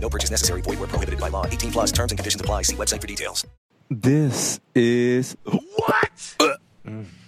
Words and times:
No 0.00 0.08
purchase 0.08 0.30
necessary. 0.30 0.62
Void 0.62 0.80
were 0.80 0.86
prohibited 0.86 1.20
by 1.20 1.28
law. 1.28 1.44
18 1.46 1.72
plus 1.72 1.92
terms 1.92 2.12
and 2.12 2.18
conditions 2.18 2.40
apply. 2.40 2.62
See 2.62 2.76
website 2.76 3.00
for 3.00 3.06
details. 3.06 3.46
This 3.90 4.60
is 4.74 5.36
what 5.44 6.36
uh, 6.40 6.54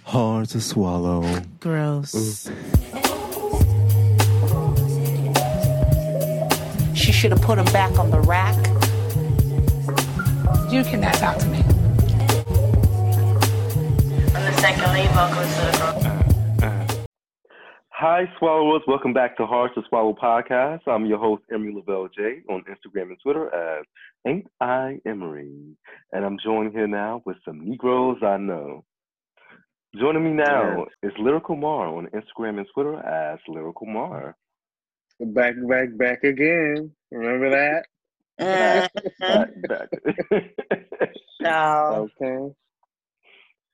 hard 0.03 0.49
to 0.49 0.61
swallow. 0.61 1.41
Gross. 1.59 2.49
She 6.93 7.11
should 7.11 7.31
have 7.31 7.41
put 7.41 7.57
him 7.57 7.65
back 7.73 7.97
on 7.97 8.11
the 8.11 8.19
rack. 8.19 8.55
You 10.71 10.83
can 10.83 11.01
cannot 11.01 11.15
talk 11.15 11.37
to 11.39 11.47
me. 11.47 11.57
On 14.35 14.45
the 14.45 14.53
second 14.61 14.93
lead 14.93 15.09
vocals 15.09 15.55
to 15.55 15.61
the 15.65 16.20
Hi, 18.01 18.23
swallowers. 18.39 18.81
Welcome 18.87 19.13
back 19.13 19.37
to 19.37 19.45
Hard 19.45 19.75
to 19.75 19.83
Swallow 19.87 20.15
podcast. 20.19 20.79
I'm 20.87 21.05
your 21.05 21.19
host, 21.19 21.43
Emery 21.53 21.71
Lavelle 21.75 22.07
J, 22.07 22.41
on 22.49 22.63
Instagram 22.63 23.09
and 23.09 23.17
Twitter 23.21 23.53
as 23.53 23.85
Ain't 24.25 24.47
I 24.59 24.97
Emery. 25.05 25.77
And 26.11 26.25
I'm 26.25 26.39
joined 26.43 26.71
here 26.71 26.87
now 26.87 27.21
with 27.27 27.37
some 27.45 27.63
Negroes 27.63 28.17
I 28.23 28.37
know. 28.37 28.85
Joining 29.99 30.23
me 30.23 30.31
now 30.31 30.87
is 31.03 31.11
Lyrical 31.19 31.55
Mar 31.55 31.89
on 31.89 32.07
Instagram 32.07 32.57
and 32.57 32.65
Twitter 32.73 32.97
as 33.05 33.37
Lyrical 33.47 33.85
Mar. 33.85 34.35
Back, 35.19 35.53
back, 35.69 35.95
back 35.95 36.23
again. 36.23 36.89
Remember 37.11 37.51
that? 37.51 37.85
Back, 38.39 38.91
back, 39.19 39.49
back. 39.69 39.89
No. 41.39 42.09
Okay. 42.19 42.51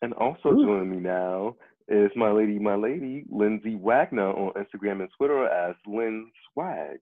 and 0.02 0.14
also 0.16 0.52
joining 0.52 0.92
me 0.92 0.98
now 0.98 1.56
is 1.88 2.12
my 2.16 2.32
lady, 2.32 2.60
my 2.60 2.76
lady, 2.76 3.26
Lindsay 3.30 3.76
Wagner 3.76 4.30
on 4.30 4.54
Instagram 4.54 5.02
and 5.02 5.10
Twitter 5.18 5.48
as 5.48 5.76
Lynn 5.86 6.30
Swag. 6.54 6.98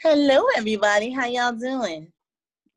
Hello, 0.00 0.44
everybody. 0.56 1.10
How 1.10 1.26
y'all 1.26 1.52
doing? 1.52 2.10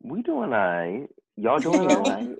We 0.01 0.21
doing 0.21 0.51
all 0.53 0.59
right. 0.59 1.07
Y'all 1.37 1.59
doing 1.59 1.87
all 1.87 2.03
right? 2.03 2.35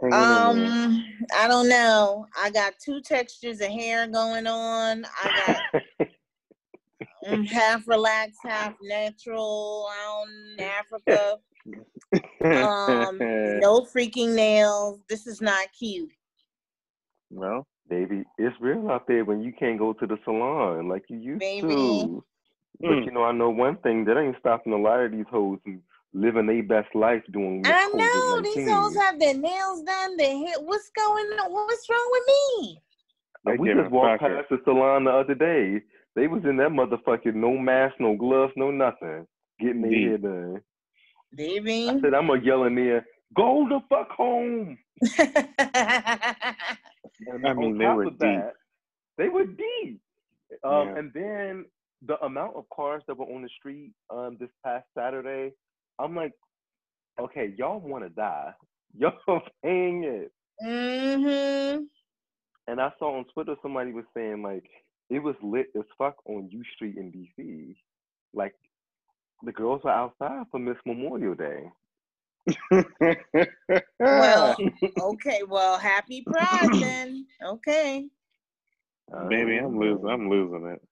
Hanging 0.00 0.12
in 0.12 0.58
there. 0.58 0.66
Um, 0.66 1.04
I 1.36 1.46
don't 1.46 1.68
know. 1.68 2.26
I 2.36 2.50
got 2.50 2.74
two 2.82 3.00
textures 3.00 3.60
of 3.60 3.68
hair 3.68 4.06
going 4.08 4.46
on. 4.46 5.04
I 5.22 5.56
got 6.00 6.08
um, 7.28 7.44
half 7.46 7.86
relaxed, 7.86 8.40
half 8.42 8.74
natural 8.82 9.88
out 10.04 10.26
in 10.28 10.64
Africa. 10.64 11.38
Um, 12.44 13.18
no 13.18 13.80
freaking 13.80 14.34
nails. 14.34 15.00
This 15.08 15.26
is 15.26 15.40
not 15.40 15.66
cute. 15.76 16.10
Well, 17.34 17.66
Baby, 17.88 18.24
it's 18.38 18.56
real 18.60 18.90
out 18.90 19.06
there 19.06 19.24
when 19.24 19.42
you 19.42 19.52
can't 19.52 19.78
go 19.78 19.92
to 19.92 20.06
the 20.06 20.16
salon 20.24 20.88
like 20.88 21.04
you 21.08 21.18
used 21.18 21.40
Baby. 21.40 21.66
to. 21.66 22.24
But 22.80 22.88
Mm. 22.90 23.06
you 23.06 23.12
know, 23.12 23.24
I 23.24 23.32
know 23.32 23.50
one 23.50 23.76
thing 23.78 24.04
that 24.06 24.18
ain't 24.18 24.36
stopping 24.40 24.72
a 24.72 24.76
lot 24.78 25.00
of 25.00 25.12
these 25.12 25.26
hoes 25.30 25.58
from 25.62 25.82
living 26.14 26.46
their 26.46 26.62
best 26.62 26.94
life 26.94 27.22
doing 27.32 27.62
this 27.62 27.72
I 27.72 27.86
know 27.88 28.42
these 28.42 28.64
COVID-19. 28.64 28.68
hoes 28.68 28.96
have 28.96 29.18
their 29.20 29.34
nails 29.34 29.82
done. 29.82 30.16
Their 30.16 30.36
hair. 30.36 30.54
What's 30.60 30.90
going 30.90 31.26
on? 31.40 31.52
What's 31.52 31.88
wrong 31.90 32.08
with 32.10 32.22
me? 32.28 32.82
They 33.44 33.56
we 33.58 33.68
just 33.68 33.90
walked 33.90 34.20
sucker. 34.20 34.36
past 34.36 34.48
the 34.50 34.58
salon 34.64 35.04
the 35.04 35.10
other 35.10 35.34
day. 35.34 35.82
They 36.16 36.26
was 36.28 36.42
in 36.44 36.56
that 36.58 36.70
motherfucking 36.70 37.34
no 37.34 37.56
mask, 37.58 37.94
no 38.00 38.16
gloves, 38.16 38.52
no 38.56 38.70
nothing, 38.70 39.26
getting 39.60 39.82
their 39.82 39.90
Indeed. 39.90 40.08
hair 40.10 40.18
done. 40.18 40.60
Baby. 41.34 41.88
I 41.88 42.00
said, 42.00 42.14
I'm 42.14 42.26
gonna 42.28 42.42
yell 42.42 42.64
in 42.64 42.74
there, 42.76 43.04
go 43.36 43.66
the 43.68 43.80
fuck 43.88 44.10
home. 44.10 44.78
And 47.26 47.46
I 47.46 47.50
on 47.50 47.56
mean, 47.58 47.78
they 47.78 47.84
top 47.84 47.96
were 47.96 48.04
of 48.04 48.12
deep. 48.12 48.20
that, 48.20 48.52
they 49.18 49.28
were 49.28 49.46
deep. 49.46 50.00
Um, 50.62 50.88
Yeah. 50.88 50.96
And 50.96 51.12
then 51.12 51.64
the 52.06 52.18
amount 52.24 52.56
of 52.56 52.64
cars 52.74 53.02
that 53.06 53.16
were 53.16 53.26
on 53.26 53.42
the 53.42 53.48
street 53.58 53.92
um, 54.10 54.36
this 54.38 54.50
past 54.64 54.86
Saturday, 54.96 55.52
I'm 55.98 56.14
like, 56.14 56.32
okay, 57.18 57.54
y'all 57.56 57.80
want 57.80 58.04
to 58.04 58.10
die. 58.10 58.52
Y'all 58.96 59.42
paying 59.64 60.04
it. 60.04 60.32
mm-hmm. 60.64 61.82
And 62.68 62.80
I 62.80 62.92
saw 62.96 63.18
on 63.18 63.24
Twitter 63.34 63.56
somebody 63.60 63.92
was 63.92 64.04
saying 64.16 64.40
like 64.42 64.64
it 65.10 65.18
was 65.18 65.34
lit 65.42 65.66
as 65.76 65.82
fuck 65.98 66.14
on 66.26 66.48
U 66.52 66.62
Street 66.76 66.96
in 66.96 67.10
DC. 67.10 67.74
Like 68.32 68.54
the 69.42 69.50
girls 69.50 69.82
were 69.82 69.90
outside 69.90 70.44
for 70.52 70.60
Miss 70.60 70.76
Memorial 70.86 71.34
Day. 71.34 71.64
Well, 74.08 74.62
okay. 74.98 75.42
Well, 75.46 75.78
happy 75.78 76.22
Pride 76.22 76.72
then. 76.78 77.26
Okay. 77.42 78.08
baby, 79.28 79.58
I'm 79.58 79.78
Um, 79.78 79.78
losing. 79.78 80.08
I'm 80.08 80.28
losing 80.28 80.66
it. 80.66 80.82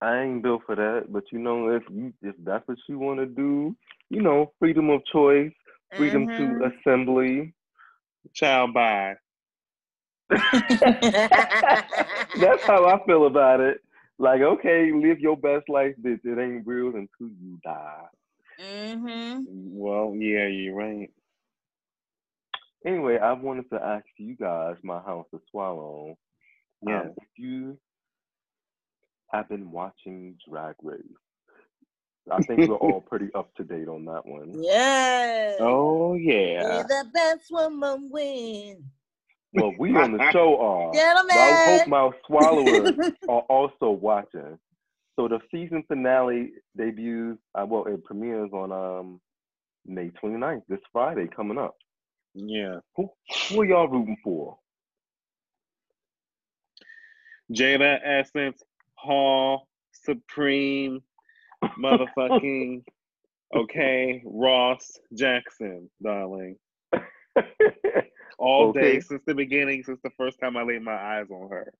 I 0.00 0.22
ain't 0.22 0.42
built 0.42 0.62
for 0.66 0.74
that, 0.76 1.06
but 1.12 1.24
you 1.32 1.38
know, 1.38 1.68
if 1.68 1.82
you 1.90 2.12
if 2.22 2.34
that's 2.44 2.66
what 2.68 2.78
you 2.88 2.98
want 2.98 3.20
to 3.20 3.26
do, 3.26 3.76
you 4.10 4.22
know, 4.22 4.52
freedom 4.58 4.90
of 4.90 5.04
choice, 5.12 5.52
freedom 5.96 6.28
to 6.36 6.56
Mhm. 6.56 6.70
assembly. 6.70 7.54
Child, 8.34 8.74
by. 8.74 9.14
That's 12.34 12.62
how 12.66 12.86
I 12.86 13.04
feel 13.06 13.26
about 13.26 13.60
it. 13.60 13.78
Like, 14.18 14.40
okay, 14.40 14.90
live 14.92 15.20
your 15.20 15.36
best 15.36 15.68
life, 15.68 15.94
bitch. 16.02 16.24
It 16.24 16.38
ain't 16.38 16.66
real 16.66 16.88
until 16.88 17.28
you 17.40 17.58
die. 17.64 18.06
Mm-hmm. 18.60 19.40
Well, 19.46 20.14
yeah, 20.16 20.46
you're 20.46 20.74
right. 20.74 21.10
Anyway, 22.86 23.18
I 23.18 23.32
wanted 23.32 23.70
to 23.70 23.82
ask 23.82 24.04
you 24.18 24.36
guys, 24.36 24.76
my 24.82 25.00
house 25.00 25.26
to 25.32 25.40
swallow. 25.50 26.16
Yeah. 26.86 27.00
Um, 27.00 27.12
if 27.16 27.28
you 27.36 27.78
have 29.32 29.48
been 29.48 29.70
watching 29.70 30.36
Drag 30.46 30.74
Race, 30.82 31.00
I 32.30 32.42
think 32.42 32.68
we're 32.68 32.76
all 32.76 33.00
pretty 33.08 33.28
up 33.34 33.54
to 33.56 33.64
date 33.64 33.88
on 33.88 34.04
that 34.06 34.26
one. 34.26 34.62
Yes. 34.62 35.56
Oh 35.60 36.14
May 36.14 36.22
yeah. 36.22 36.82
the 36.82 37.06
best 37.12 37.50
woman 37.50 38.08
win. 38.10 38.84
Well, 39.54 39.72
we 39.78 39.96
on 39.96 40.16
the 40.16 40.30
show 40.32 40.60
are. 40.60 40.92
But 41.28 41.36
I 41.36 41.78
hope 41.78 41.88
my 41.88 42.10
swallowers 42.26 43.12
are 43.28 43.42
also 43.48 43.90
watching. 43.90 44.58
So 45.16 45.28
the 45.28 45.38
season 45.50 45.84
finale 45.86 46.52
debuts, 46.76 47.38
uh, 47.54 47.66
well, 47.66 47.84
it 47.86 48.04
premieres 48.04 48.50
on 48.52 48.72
um 48.72 49.20
May 49.86 50.10
29th, 50.22 50.62
this 50.68 50.80
Friday 50.92 51.28
coming 51.34 51.58
up. 51.58 51.74
Yeah. 52.34 52.78
Who, 52.96 53.10
who 53.48 53.60
are 53.60 53.64
y'all 53.64 53.88
rooting 53.88 54.16
for? 54.24 54.58
Jaida 57.52 57.98
Essence, 58.02 58.62
Hall, 58.94 59.68
Supreme, 59.92 61.02
motherfucking, 61.78 62.82
okay, 63.54 64.22
Ross 64.24 64.98
Jackson, 65.14 65.90
darling. 66.02 66.56
All 68.38 68.72
day 68.72 69.00
since 69.00 69.22
the 69.26 69.34
beginning, 69.34 69.84
since 69.84 70.00
the 70.02 70.10
first 70.16 70.40
time 70.40 70.56
I 70.56 70.62
laid 70.62 70.82
my 70.82 70.96
eyes 70.96 71.26
on 71.30 71.50
her. 71.50 71.72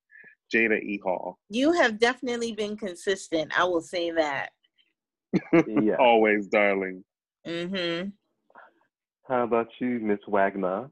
Jaida 0.53 0.81
E. 0.81 1.01
Hall. 1.03 1.39
You 1.51 1.73
have 1.73 1.99
definitely 1.99 2.53
been 2.53 2.77
consistent. 2.77 3.59
I 3.59 3.65
will 3.65 3.81
say 3.81 4.11
that. 4.13 4.51
yeah. 5.53 5.97
Always, 5.99 6.47
darling. 6.49 7.05
Mm-hmm. 7.47 8.09
How 9.29 9.45
about 9.45 9.69
you, 9.81 10.01
Miss 10.01 10.21
Wagner? 10.29 10.91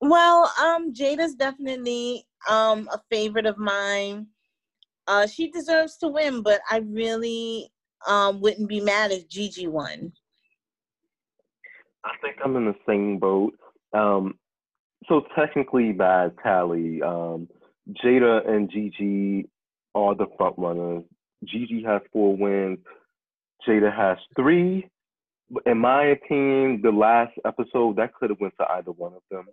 Well, 0.00 0.50
um, 0.60 0.92
Jaida's 0.92 1.34
definitely 1.34 2.26
um 2.48 2.88
a 2.92 3.00
favorite 3.10 3.46
of 3.46 3.58
mine. 3.58 4.26
Uh, 5.06 5.26
she 5.26 5.50
deserves 5.50 5.96
to 5.98 6.08
win, 6.08 6.42
but 6.42 6.60
I 6.70 6.78
really 6.78 7.70
um 8.06 8.40
wouldn't 8.40 8.68
be 8.68 8.80
mad 8.80 9.12
if 9.12 9.28
Gigi 9.28 9.66
won. 9.66 10.12
I 12.04 12.10
think 12.20 12.36
I'm 12.44 12.56
in 12.56 12.64
the 12.64 12.74
same 12.86 13.18
boat. 13.18 13.54
Um, 13.92 14.34
so 15.08 15.22
technically, 15.36 15.92
by 15.92 16.30
tally, 16.42 17.02
um, 17.02 17.48
Jaida 17.90 18.48
and 18.48 18.70
Gigi 18.70 19.48
are 19.94 20.14
the 20.14 20.26
front 20.36 20.54
runners. 20.58 21.04
Gigi 21.44 21.82
has 21.84 22.00
four 22.12 22.36
wins. 22.36 22.78
Jaida 23.66 23.94
has 23.94 24.18
three. 24.36 24.88
In 25.66 25.78
my 25.78 26.04
opinion, 26.06 26.80
the 26.82 26.92
last 26.92 27.32
episode 27.44 27.96
that 27.96 28.14
could 28.14 28.30
have 28.30 28.40
went 28.40 28.54
to 28.60 28.70
either 28.72 28.92
one 28.92 29.12
of 29.14 29.22
them. 29.30 29.46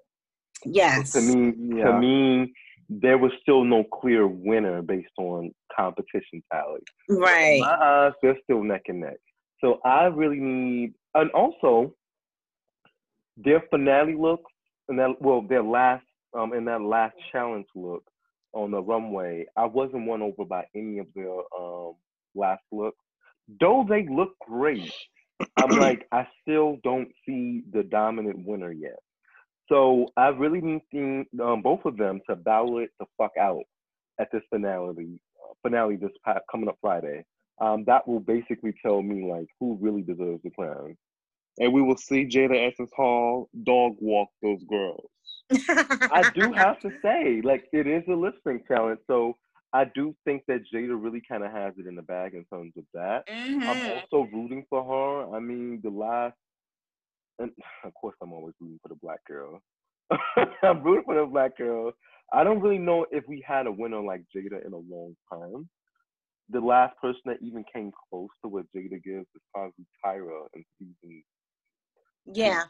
Yes. 0.65 1.13
To 1.13 1.21
me, 1.21 1.53
Yeah. 1.77 1.85
to 1.85 1.99
me, 1.99 2.53
there 2.89 3.17
was 3.17 3.31
still 3.41 3.63
no 3.63 3.83
clear 3.83 4.27
winner 4.27 4.81
based 4.81 5.11
on 5.17 5.51
competition 5.75 6.41
tally. 6.51 6.81
Right. 7.09 7.55
In 7.55 7.61
my 7.61 7.75
eyes, 7.75 8.13
they're 8.21 8.39
still 8.43 8.63
neck 8.63 8.83
and 8.87 9.01
neck. 9.01 9.17
So 9.61 9.79
I 9.83 10.05
really 10.05 10.39
need, 10.39 10.93
and 11.15 11.29
also 11.31 11.93
their 13.37 13.61
finale 13.69 14.15
look, 14.15 14.41
and 14.87 14.97
that 14.99 15.21
well, 15.21 15.41
their 15.41 15.63
last, 15.63 16.05
um, 16.33 16.53
in 16.53 16.65
that 16.65 16.81
last 16.81 17.15
challenge 17.31 17.67
look 17.75 18.03
on 18.53 18.71
the 18.71 18.81
runway, 18.81 19.45
I 19.55 19.65
wasn't 19.65 20.05
won 20.05 20.21
over 20.21 20.45
by 20.45 20.65
any 20.75 20.99
of 20.99 21.07
their 21.15 21.39
um 21.59 21.93
last 22.35 22.63
looks. 22.71 22.97
Though 23.59 23.85
they 23.87 24.07
look 24.09 24.33
great, 24.39 24.93
I'm 25.57 25.69
like, 25.79 26.07
I 26.11 26.27
still 26.41 26.77
don't 26.83 27.09
see 27.25 27.63
the 27.71 27.83
dominant 27.83 28.45
winner 28.45 28.71
yet. 28.71 28.99
So 29.67 30.07
I 30.17 30.29
really 30.29 30.61
need 30.61 31.25
um, 31.41 31.61
both 31.61 31.85
of 31.85 31.97
them 31.97 32.21
to 32.29 32.35
battle 32.35 32.79
it 32.79 32.89
the 32.99 33.05
fuck 33.17 33.31
out 33.39 33.63
at 34.19 34.29
this 34.31 34.41
finale, 34.49 35.21
uh, 35.43 35.53
finale 35.61 35.95
this 35.95 36.11
pa- 36.25 36.39
coming 36.51 36.69
up 36.69 36.77
Friday. 36.81 37.23
Um, 37.61 37.83
that 37.85 38.07
will 38.07 38.19
basically 38.19 38.73
tell 38.83 39.01
me 39.01 39.29
like 39.31 39.47
who 39.59 39.77
really 39.79 40.01
deserves 40.01 40.41
the 40.43 40.49
crown. 40.51 40.97
And 41.59 41.73
we 41.73 41.81
will 41.81 41.97
see 41.97 42.25
Jaida 42.25 42.71
Essence 42.71 42.91
Hall 42.95 43.49
dog 43.63 43.95
walk 43.99 44.29
those 44.41 44.63
girls. 44.63 45.09
I 45.51 46.23
do 46.35 46.53
have 46.57 46.79
to 46.81 46.91
say, 47.01 47.41
like, 47.43 47.65
it 47.71 47.87
is 47.87 48.03
a 48.07 48.13
lip 48.13 48.35
sync 48.45 48.67
talent, 48.67 48.99
so 49.07 49.37
I 49.73 49.85
do 49.93 50.15
think 50.25 50.43
that 50.47 50.63
Jaida 50.73 51.01
really 51.01 51.21
kind 51.27 51.43
of 51.43 51.51
has 51.51 51.73
it 51.77 51.87
in 51.87 51.95
the 51.95 52.01
bag 52.01 52.33
in 52.33 52.45
terms 52.45 52.73
of 52.77 52.85
that. 52.93 53.23
I'm 53.67 53.77
Mhm. 53.77 54.03
also 54.11 54.29
rooting 54.31 54.65
for 54.69 54.83
her. 54.83 55.35
I 55.35 55.39
mean, 55.39 55.79
the 55.83 55.89
last, 55.89 56.35
and 57.39 57.51
of 57.83 57.93
course, 57.93 58.15
I'm 58.21 58.33
always 58.33 58.55
rooting 58.59 58.79
for 58.81 58.89
the 58.89 58.95
black 59.01 59.23
girl. 59.25 59.61
I'm 60.63 60.81
rooting 60.83 61.05
for 61.05 61.15
the 61.15 61.25
black 61.25 61.57
girl. 61.57 61.91
I 62.33 62.43
don't 62.43 62.61
really 62.61 62.77
know 62.79 63.05
if 63.11 63.23
we 63.27 63.43
had 63.47 63.67
a 63.67 63.71
winner 63.71 64.01
like 64.01 64.23
Jaida 64.35 64.65
in 64.65 64.73
a 64.73 64.77
long 64.77 65.15
time. 65.31 65.69
The 66.49 66.59
last 66.59 66.97
person 66.99 67.21
that 67.25 67.37
even 67.41 67.63
came 67.71 67.91
close 68.09 68.29
to 68.43 68.49
what 68.49 68.65
Jaida 68.75 69.03
gives 69.03 69.27
is 69.35 69.41
probably 69.53 69.85
Tyra 70.03 70.47
in 70.55 70.63
season. 70.79 71.23
Yeah. 72.25 72.63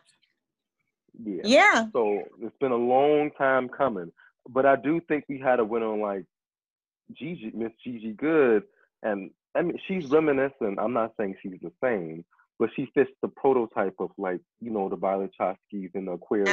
Yeah. 1.17 1.41
Yeah. 1.45 1.85
So 1.93 2.23
it's 2.41 2.55
been 2.59 2.71
a 2.71 2.75
long 2.75 3.31
time 3.37 3.69
coming, 3.69 4.11
but 4.49 4.65
I 4.65 4.75
do 4.75 4.99
think 5.07 5.25
we 5.29 5.39
had 5.39 5.59
a 5.59 5.65
winner 5.65 5.95
like 5.95 6.25
Gigi, 7.13 7.51
Miss 7.53 7.71
Gigi 7.83 8.13
Goode, 8.13 8.63
and 9.03 9.31
I 9.55 9.61
mean 9.63 9.79
she's 9.87 10.05
reminiscent. 10.05 10.79
I'm 10.79 10.93
not 10.93 11.13
saying 11.19 11.35
she's 11.41 11.59
the 11.61 11.71
same, 11.83 12.23
but 12.59 12.69
she 12.75 12.87
fits 12.93 13.11
the 13.21 13.27
prototype 13.29 13.95
of 13.99 14.11
like 14.17 14.41
you 14.61 14.71
know 14.71 14.89
the 14.89 14.95
Violet 14.95 15.31
Chachkis 15.39 15.89
and 15.95 16.07
the 16.07 16.11
Aquarias. 16.13 16.49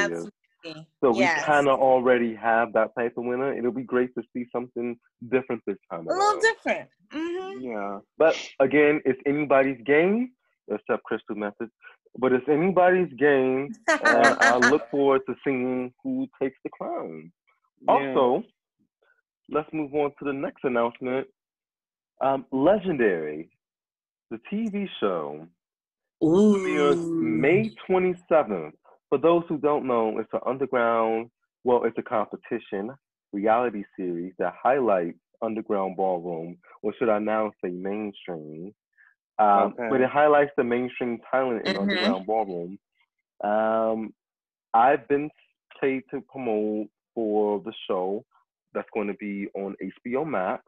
Absolutely. 0.65 0.87
So 1.01 1.11
we 1.11 1.19
Yes. 1.19 1.45
kind 1.45 1.67
of 1.69 1.79
already 1.79 2.33
have 2.35 2.73
that 2.73 2.95
type 2.97 3.13
of 3.17 3.25
winner. 3.25 3.53
It'll 3.57 3.71
be 3.71 3.83
great 3.83 4.13
to 4.15 4.23
see 4.33 4.47
something 4.51 4.97
different 5.29 5.61
this 5.67 5.77
time 5.91 6.07
A 6.07 6.11
around. 6.11 6.19
little 6.19 6.41
different. 6.41 6.89
hmm 7.11 7.61
Yeah. 7.61 7.99
But 8.17 8.35
again, 8.59 9.01
it's 9.05 9.21
anybody's 9.27 9.79
game, 9.85 10.31
except 10.69 11.03
Crystal 11.03 11.35
Methyd. 11.35 11.69
But 12.17 12.33
it's 12.33 12.47
anybody's 12.49 13.11
game, 13.17 13.73
and 13.87 14.37
I 14.39 14.57
look 14.69 14.89
forward 14.89 15.21
to 15.27 15.35
seeing 15.43 15.93
who 16.03 16.27
takes 16.41 16.57
the 16.63 16.69
crown. 16.69 17.31
Yeah. 17.87 17.93
Also, 17.93 18.43
let's 19.49 19.71
move 19.71 19.93
on 19.93 20.11
to 20.19 20.25
the 20.25 20.33
next 20.33 20.63
announcement. 20.63 21.27
Um, 22.21 22.45
Legendary, 22.51 23.49
the 24.31 24.39
TV 24.51 24.87
show, 24.99 25.47
premieres 26.21 26.97
May 26.97 27.71
27th. 27.87 28.71
For 29.09 29.17
those 29.17 29.43
who 29.47 29.57
don't 29.57 29.85
know, 29.85 30.17
it's 30.17 30.29
an 30.33 30.39
underground, 30.45 31.29
well, 31.63 31.83
it's 31.85 31.97
a 31.97 32.01
competition 32.01 32.91
reality 33.33 33.83
series 33.95 34.33
that 34.39 34.53
highlights 34.61 35.19
underground 35.41 35.95
ballroom, 35.97 36.57
or 36.81 36.93
should 36.97 37.09
I 37.09 37.19
now 37.19 37.51
say 37.63 37.69
mainstream. 37.69 38.73
Um, 39.39 39.73
Okay. 39.73 39.87
But 39.89 40.01
it 40.01 40.09
highlights 40.09 40.51
the 40.57 40.63
mainstream 40.63 41.19
talent 41.31 41.65
in 41.65 41.75
Mhm. 41.75 41.81
underground 41.81 42.25
ballroom. 42.25 42.79
Um, 43.43 44.13
I've 44.73 45.07
been 45.07 45.29
paid 45.79 46.03
to 46.11 46.21
promote 46.21 46.89
for 47.13 47.59
the 47.61 47.73
show 47.87 48.25
that's 48.73 48.89
going 48.91 49.07
to 49.07 49.13
be 49.15 49.47
on 49.55 49.75
HBO 49.81 50.25
Max, 50.25 50.63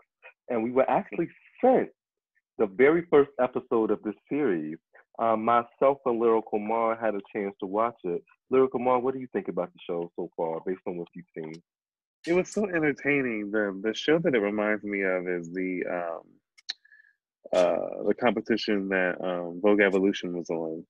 and 0.50 0.64
we 0.64 0.72
were 0.72 0.90
actually 0.90 1.30
sent 1.62 1.92
the 2.58 2.68
very 2.68 3.04
first 3.06 3.32
episode 3.40 3.92
of 3.92 4.02
this 4.04 4.16
series. 4.28 4.78
Um, 5.18 5.44
myself 5.44 6.00
and 6.06 6.20
Lyrical 6.20 6.60
Mar 6.60 6.96
had 6.96 7.16
a 7.16 7.22
chance 7.34 7.56
to 7.60 7.66
watch 7.66 7.98
it. 8.04 8.24
Lyrical 8.50 8.80
Mar, 8.80 9.00
what 9.00 9.14
do 9.14 9.20
you 9.20 9.28
think 9.28 9.48
about 9.48 9.72
the 9.74 9.80
show 9.80 10.12
so 10.16 10.30
far, 10.38 10.62
based 10.62 10.82
on 10.88 10.98
what 10.98 11.08
you've 11.14 11.26
seen? 11.36 11.62
It 12.28 12.34
was 12.34 12.50
so 12.50 12.66
entertaining. 12.68 13.52
The 13.52 13.78
the 13.82 13.94
show 13.94 14.20
that 14.20 14.36
it 14.36 14.40
reminds 14.40 14.84
me 14.84 15.02
of 15.02 15.28
is 15.28 15.52
the 15.54 15.86
um 15.86 16.39
uh 17.54 18.04
the 18.08 18.14
competition 18.20 18.90
that 18.90 19.16
um 19.22 19.60
Vogue 19.62 19.82
Evolution 19.82 20.36
was 20.38 20.50
on. 20.50 20.86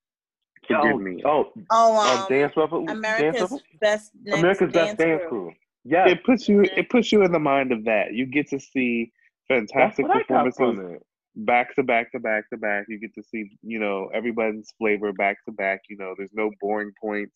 Forgive 0.67 0.93
oh, 0.93 0.97
me. 0.97 1.21
Oh, 1.25 1.51
Oh, 1.71 1.97
um, 1.97 2.21
um, 2.21 2.25
Dance 2.29 2.53
Revol- 2.55 2.85
Dance 2.85 2.97
America's 2.97 3.49
Revol- 3.49 3.61
best 3.79 4.11
next 4.23 4.39
America's 4.39 4.71
Best 4.73 4.97
Dance 4.97 5.21
crew. 5.21 5.29
Crew. 5.29 5.53
Yes, 5.85 6.11
It 6.11 6.23
puts 6.23 6.49
you 6.49 6.61
it 6.61 6.89
puts 6.89 7.11
you 7.11 7.23
in 7.23 7.31
the 7.31 7.39
mind 7.39 7.71
of 7.71 7.85
that. 7.85 8.13
You 8.13 8.25
get 8.25 8.49
to 8.49 8.59
see 8.59 9.11
fantastic 9.47 10.07
what 10.07 10.17
I 10.17 10.23
got 10.27 10.45
performances 10.45 11.01
back 11.35 11.75
to 11.75 11.83
back 11.83 12.11
to 12.11 12.19
back 12.19 12.49
to 12.49 12.57
back. 12.57 12.85
You 12.87 12.99
get 12.99 13.13
to 13.15 13.23
see, 13.23 13.49
you 13.61 13.79
know, 13.79 14.09
everybody's 14.13 14.71
flavor 14.77 15.13
back 15.13 15.37
to 15.45 15.51
back. 15.51 15.81
You 15.89 15.97
know, 15.97 16.13
there's 16.17 16.33
no 16.33 16.51
boring 16.59 16.91
points. 17.01 17.33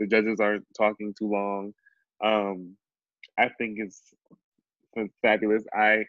The 0.00 0.06
judges 0.06 0.40
aren't 0.40 0.66
talking 0.76 1.14
too 1.18 1.28
long. 1.28 1.72
Um, 2.22 2.76
I 3.38 3.48
think 3.58 3.78
it's 3.78 4.00
it's 4.94 5.14
fabulous. 5.22 5.64
I 5.72 6.04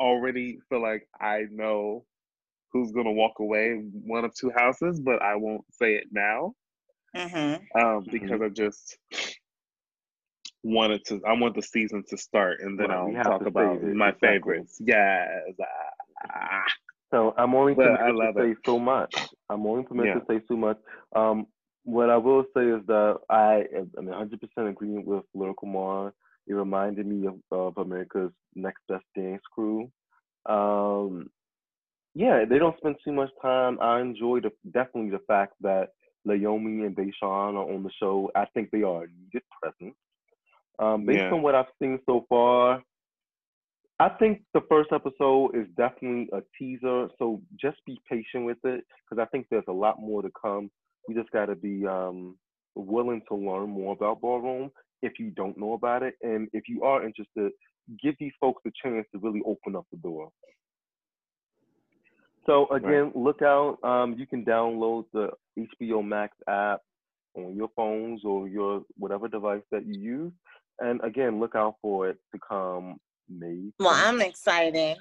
already 0.00 0.60
feel 0.68 0.82
like 0.82 1.08
I 1.20 1.44
know 1.50 2.04
who's 2.72 2.92
gonna 2.92 3.12
walk 3.12 3.40
away 3.40 3.74
one 3.92 4.24
of 4.24 4.34
two 4.34 4.50
houses, 4.56 5.00
but 5.00 5.22
I 5.22 5.36
won't 5.36 5.64
say 5.72 5.96
it 5.96 6.08
now 6.12 6.54
Mm-hmm. 7.16 7.80
um, 7.80 8.04
because 8.10 8.40
I 8.42 8.48
just 8.50 8.98
wanted 10.62 11.04
to. 11.06 11.20
I 11.26 11.32
want 11.34 11.56
the 11.56 11.62
season 11.62 12.04
to 12.08 12.16
start, 12.18 12.60
and 12.60 12.78
then 12.78 12.88
Right, 12.88 13.04
we 13.06 13.16
I'll 13.16 13.24
talk 13.24 13.46
about 13.46 13.82
it, 13.82 13.94
my 13.94 14.10
exactly. 14.10 14.28
favorites. 14.28 14.80
Yes. 14.84 15.28
Ah. 16.30 16.64
So 17.10 17.34
I'm 17.36 17.54
only 17.54 17.74
But 17.74 17.86
I 18.00 18.10
permitted 18.10 18.16
to 18.34 18.42
say 18.42 18.50
it. 18.52 18.58
so 18.64 18.78
much. 18.78 19.14
I'm 19.48 19.66
only 19.66 19.84
permitted 19.84 20.14
Yeah. 20.14 20.20
to 20.20 20.26
say 20.28 20.44
so 20.48 20.56
much. 20.56 20.78
Um, 21.16 21.46
what 21.84 22.10
I 22.10 22.16
will 22.18 22.44
say 22.56 22.66
is 22.68 22.86
that 22.86 23.18
I 23.30 23.64
am 23.76 23.90
100% 24.06 24.68
agreeing 24.68 25.04
with 25.04 25.24
Lyrical 25.34 25.68
Mar. 25.68 26.14
It 26.46 26.54
reminded 26.54 27.06
me 27.06 27.26
of, 27.26 27.36
of 27.50 27.78
America's 27.78 28.32
Next 28.54 28.82
Best 28.88 29.04
Dance 29.16 29.42
Crew. 29.52 29.90
Um, 30.46 31.30
yeah, 32.14 32.44
they 32.48 32.58
don't 32.58 32.76
spend 32.78 32.96
too 33.04 33.12
much 33.12 33.30
time. 33.40 33.78
I 33.80 34.00
enjoy 34.00 34.40
the 34.40 34.50
definitely 34.72 35.10
the 35.10 35.24
fact 35.26 35.54
that 35.60 35.90
Naomi 36.24 36.84
and 36.84 36.96
Dashaun 36.96 37.54
are 37.54 37.72
on 37.72 37.82
the 37.82 37.90
show. 38.00 38.30
I 38.34 38.46
think 38.52 38.70
they 38.70 38.82
are 38.82 39.04
a 39.04 39.06
needed 39.06 39.42
presence. 39.62 39.96
Um, 40.78 41.04
based 41.04 41.20
Yeah. 41.20 41.32
on 41.32 41.42
what 41.42 41.54
I've 41.54 41.66
seen 41.78 42.00
so 42.06 42.26
far, 42.28 42.82
I 43.98 44.08
think 44.08 44.42
the 44.54 44.62
first 44.62 44.92
episode 44.92 45.54
is 45.54 45.68
definitely 45.76 46.30
a 46.32 46.42
teaser, 46.58 47.10
so 47.18 47.42
just 47.60 47.84
be 47.84 48.00
patient 48.08 48.46
with 48.46 48.56
it 48.64 48.86
because 49.04 49.22
I 49.22 49.26
think 49.26 49.46
there's 49.50 49.68
a 49.68 49.72
lot 49.72 50.00
more 50.00 50.22
to 50.22 50.30
come. 50.40 50.70
We 51.06 51.14
just 51.14 51.30
got 51.32 51.46
to 51.46 51.54
be 51.54 51.86
um, 51.86 52.38
willing 52.74 53.20
to 53.28 53.34
learn 53.34 53.68
more 53.68 53.92
about 53.92 54.22
ballroom 54.22 54.70
if 55.02 55.18
you 55.18 55.30
don't 55.30 55.58
know 55.58 55.74
about 55.74 56.02
it, 56.02 56.14
and 56.22 56.48
if 56.54 56.64
you 56.66 56.82
are 56.82 57.04
interested, 57.04 57.52
give 58.02 58.14
these 58.18 58.32
folks 58.40 58.62
a 58.66 58.70
chance 58.82 59.06
to 59.12 59.18
really 59.18 59.42
open 59.46 59.76
up 59.76 59.86
the 59.90 59.98
door. 59.98 60.30
So 62.46 62.68
again, 62.68 63.12
look 63.14 63.42
out. 63.42 63.78
Um, 63.84 64.14
you 64.18 64.26
can 64.26 64.44
download 64.44 65.04
the 65.12 65.30
HBO 65.58 66.04
Max 66.04 66.36
app 66.48 66.80
on 67.34 67.54
your 67.54 67.68
phones 67.76 68.24
or 68.24 68.48
your 68.48 68.82
whatever 68.96 69.28
device 69.28 69.62
that 69.70 69.86
you 69.86 70.00
use, 70.00 70.32
and 70.80 71.00
again, 71.04 71.38
look 71.38 71.54
out 71.54 71.76
for 71.82 72.08
it 72.08 72.16
to 72.32 72.40
come 72.46 72.96
May. 73.28 73.70
Well, 73.78 73.92
I'm 73.94 74.20
excited. 74.20 74.96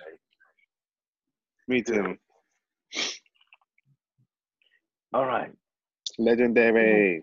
Me 1.68 1.82
too. 1.82 2.18
All 5.14 5.26
right. 5.26 5.52
Legendary. 6.18 7.22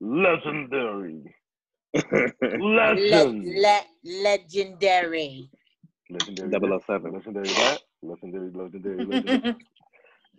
Legendary. 0.00 1.34
Le- 1.94 2.32
Legend. 2.58 3.44
le- 3.44 3.86
legendary. 4.04 5.48
Legendary. 6.10 6.50
Double 6.50 6.68
this, 6.68 6.82
oh 6.88 6.92
seven. 6.92 7.12
Legendary 7.12 7.48
that. 7.48 7.80
Legendary, 8.02 8.50
legendary, 8.52 9.04
legendary. 9.06 9.56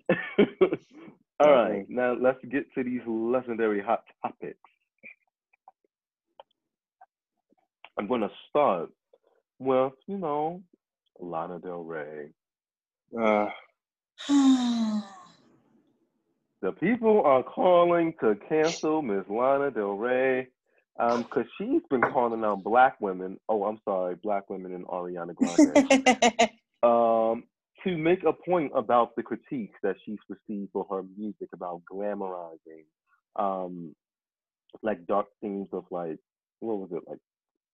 All 1.39 1.51
right, 1.51 1.85
now 1.89 2.13
let's 2.13 2.43
get 2.45 2.71
to 2.75 2.83
these 2.83 3.01
legendary 3.07 3.81
hot 3.81 4.03
topics. 4.21 4.59
I'm 7.97 8.07
gonna 8.07 8.29
start 8.49 8.89
with, 9.59 9.93
you 10.07 10.17
know, 10.17 10.61
Lana 11.19 11.59
Del 11.59 11.83
Rey. 11.83 12.29
Uh, 13.17 13.49
The 16.61 16.71
people 16.71 17.21
are 17.25 17.43
calling 17.43 18.15
to 18.21 18.35
cancel 18.49 19.03
Miss 19.03 19.29
Lana 19.29 19.69
Del 19.69 19.97
Rey 19.97 20.47
um, 20.99 21.23
because 21.23 21.45
she's 21.57 21.81
been 21.89 22.01
calling 22.01 22.43
out 22.43 22.63
black 22.63 22.99
women. 23.01 23.37
Oh, 23.49 23.63
I'm 23.65 23.79
sorry, 23.85 24.15
black 24.15 24.49
women 24.49 24.73
and 24.73 24.85
Ariana 24.87 25.35
Grande. 25.35 26.49
um, 26.83 27.43
to 27.83 27.97
make 27.97 28.23
a 28.23 28.33
point 28.33 28.71
about 28.75 29.15
the 29.15 29.23
critiques 29.23 29.77
that 29.83 29.95
she's 30.05 30.17
received 30.29 30.71
for 30.71 30.85
her 30.89 31.03
music 31.17 31.49
about 31.53 31.81
glamorizing, 31.91 32.85
um, 33.35 33.93
like 34.81 35.05
dark 35.05 35.27
themes 35.41 35.67
of 35.73 35.85
like, 35.91 36.17
what 36.59 36.77
was 36.77 36.89
it 36.91 37.03
like, 37.07 37.19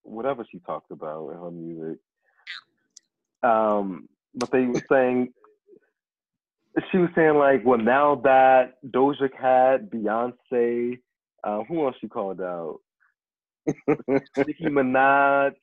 whatever 0.04 0.46
she 0.51 0.60
talked 0.60 0.92
about 0.92 1.30
in 1.30 1.38
her 1.38 1.51
music. 1.51 2.00
Um, 3.44 4.10
but 4.36 4.51
they 4.51 4.66
were 4.66 4.82
saying 4.92 5.34
she 6.92 6.98
was 6.98 7.10
saying 7.16 7.36
like, 7.36 7.66
well, 7.66 7.80
now 7.80 8.16
that 8.24 8.75
Doja 8.86 9.30
Cat, 9.32 9.90
Beyonce, 9.92 11.00
uh, 11.44 11.63
who 11.68 11.86
else 11.86 11.96
she 12.00 12.08
called 12.08 12.42
out? 12.42 12.80
Nicki 14.48 14.70
Minaj. 14.70 15.53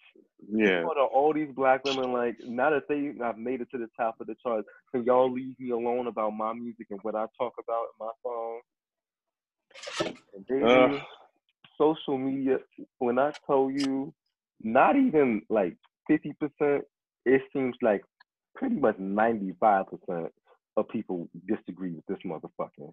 yeah. 0.52 0.84
What 0.84 0.96
are 0.98 1.06
all 1.06 1.32
these 1.34 1.50
black 1.54 1.84
women 1.84 2.12
like? 2.12 2.36
Now 2.46 2.70
that 2.70 2.88
they 2.88 3.12
I've 3.24 3.38
made 3.38 3.60
it 3.60 3.68
to 3.72 3.78
the 3.78 3.88
top 3.96 4.20
of 4.20 4.26
the 4.26 4.36
charts, 4.42 4.68
can 4.92 5.04
y'all 5.04 5.32
leave 5.32 5.58
me 5.58 5.70
alone 5.70 6.06
about 6.06 6.30
my 6.30 6.52
music 6.52 6.86
and 6.90 7.00
what 7.02 7.14
I 7.14 7.26
talk 7.38 7.54
about 7.62 7.86
in 7.92 8.06
my 8.06 8.10
song? 8.22 8.60
And 10.34 10.46
baby, 10.46 10.64
Ugh. 10.96 11.00
social 11.76 12.18
media. 12.18 12.58
When 12.98 13.18
I 13.18 13.32
tell 13.46 13.70
you, 13.70 14.12
not 14.62 14.96
even 14.96 15.42
like 15.48 15.76
fifty 16.06 16.34
percent, 16.34 16.84
it 17.26 17.42
seems 17.52 17.76
like 17.82 18.02
pretty 18.54 18.76
much 18.76 18.98
ninety-five 18.98 19.86
percent 19.86 20.32
of 20.76 20.88
people 20.88 21.28
disagree 21.48 21.92
with 21.92 22.06
this 22.06 22.18
motherfucker. 22.24 22.92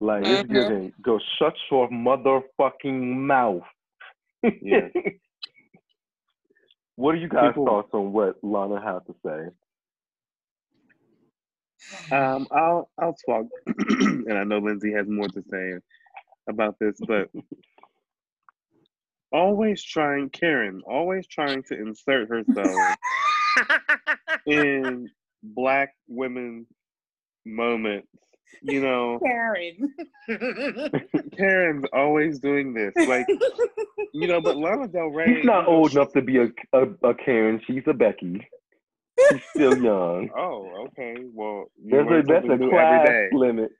Like 0.00 0.22
it's 0.24 0.44
Mhm. 0.44 0.48
giving 0.48 0.92
go 1.02 1.18
shut 1.38 1.54
your 1.70 1.88
motherfucking 1.90 3.16
mouth. 3.16 3.62
Yeah. 4.42 4.88
what 6.96 7.14
are 7.14 7.18
you 7.18 7.28
guys' 7.28 7.50
People- 7.50 7.66
thoughts 7.66 7.90
on 7.92 8.12
what 8.12 8.36
Lana 8.42 8.80
had 8.80 9.00
to 9.06 9.14
say? 9.24 9.50
Um, 12.14 12.46
I'll 12.50 12.90
I'll 13.00 13.16
talk, 13.26 13.46
and 13.66 14.36
I 14.36 14.44
know 14.44 14.58
Lindsay 14.58 14.92
has 14.92 15.06
more 15.08 15.28
to 15.28 15.42
say 15.50 15.74
about 16.48 16.76
this, 16.80 16.98
but 17.06 17.28
always 19.32 19.82
trying, 19.82 20.28
Karen, 20.30 20.82
always 20.86 21.26
trying 21.28 21.62
to 21.64 21.78
insert 21.80 22.28
herself 22.28 22.96
in 24.46 25.08
black 25.42 25.94
women 26.08 26.66
moments. 27.46 28.08
You 28.62 28.80
know, 28.80 29.18
Karen. 29.24 29.94
Karen's 31.36 31.84
always 31.92 32.38
doing 32.40 32.74
this, 32.74 32.92
like 33.08 33.26
you 34.12 34.26
know. 34.26 34.40
But 34.40 34.56
Lana 34.56 34.88
Del 34.88 35.08
Rey, 35.08 35.36
She's 35.36 35.44
not 35.44 35.68
old 35.68 35.90
she- 35.90 35.96
enough 35.96 36.12
to 36.12 36.22
be 36.22 36.38
a, 36.38 36.48
a, 36.72 36.86
a 37.08 37.14
Karen. 37.14 37.60
She's 37.66 37.82
a 37.86 37.94
Becky. 37.94 38.46
She's 39.30 39.42
still 39.50 39.76
young. 39.82 40.30
Oh, 40.36 40.86
okay. 40.88 41.16
Well, 41.32 41.66
you 41.82 41.90
That's 41.96 42.08
a, 42.08 42.10
learn 42.10 42.26
that's 42.26 42.62
a 42.62 42.68
class 42.68 43.08
limit. 43.32 43.70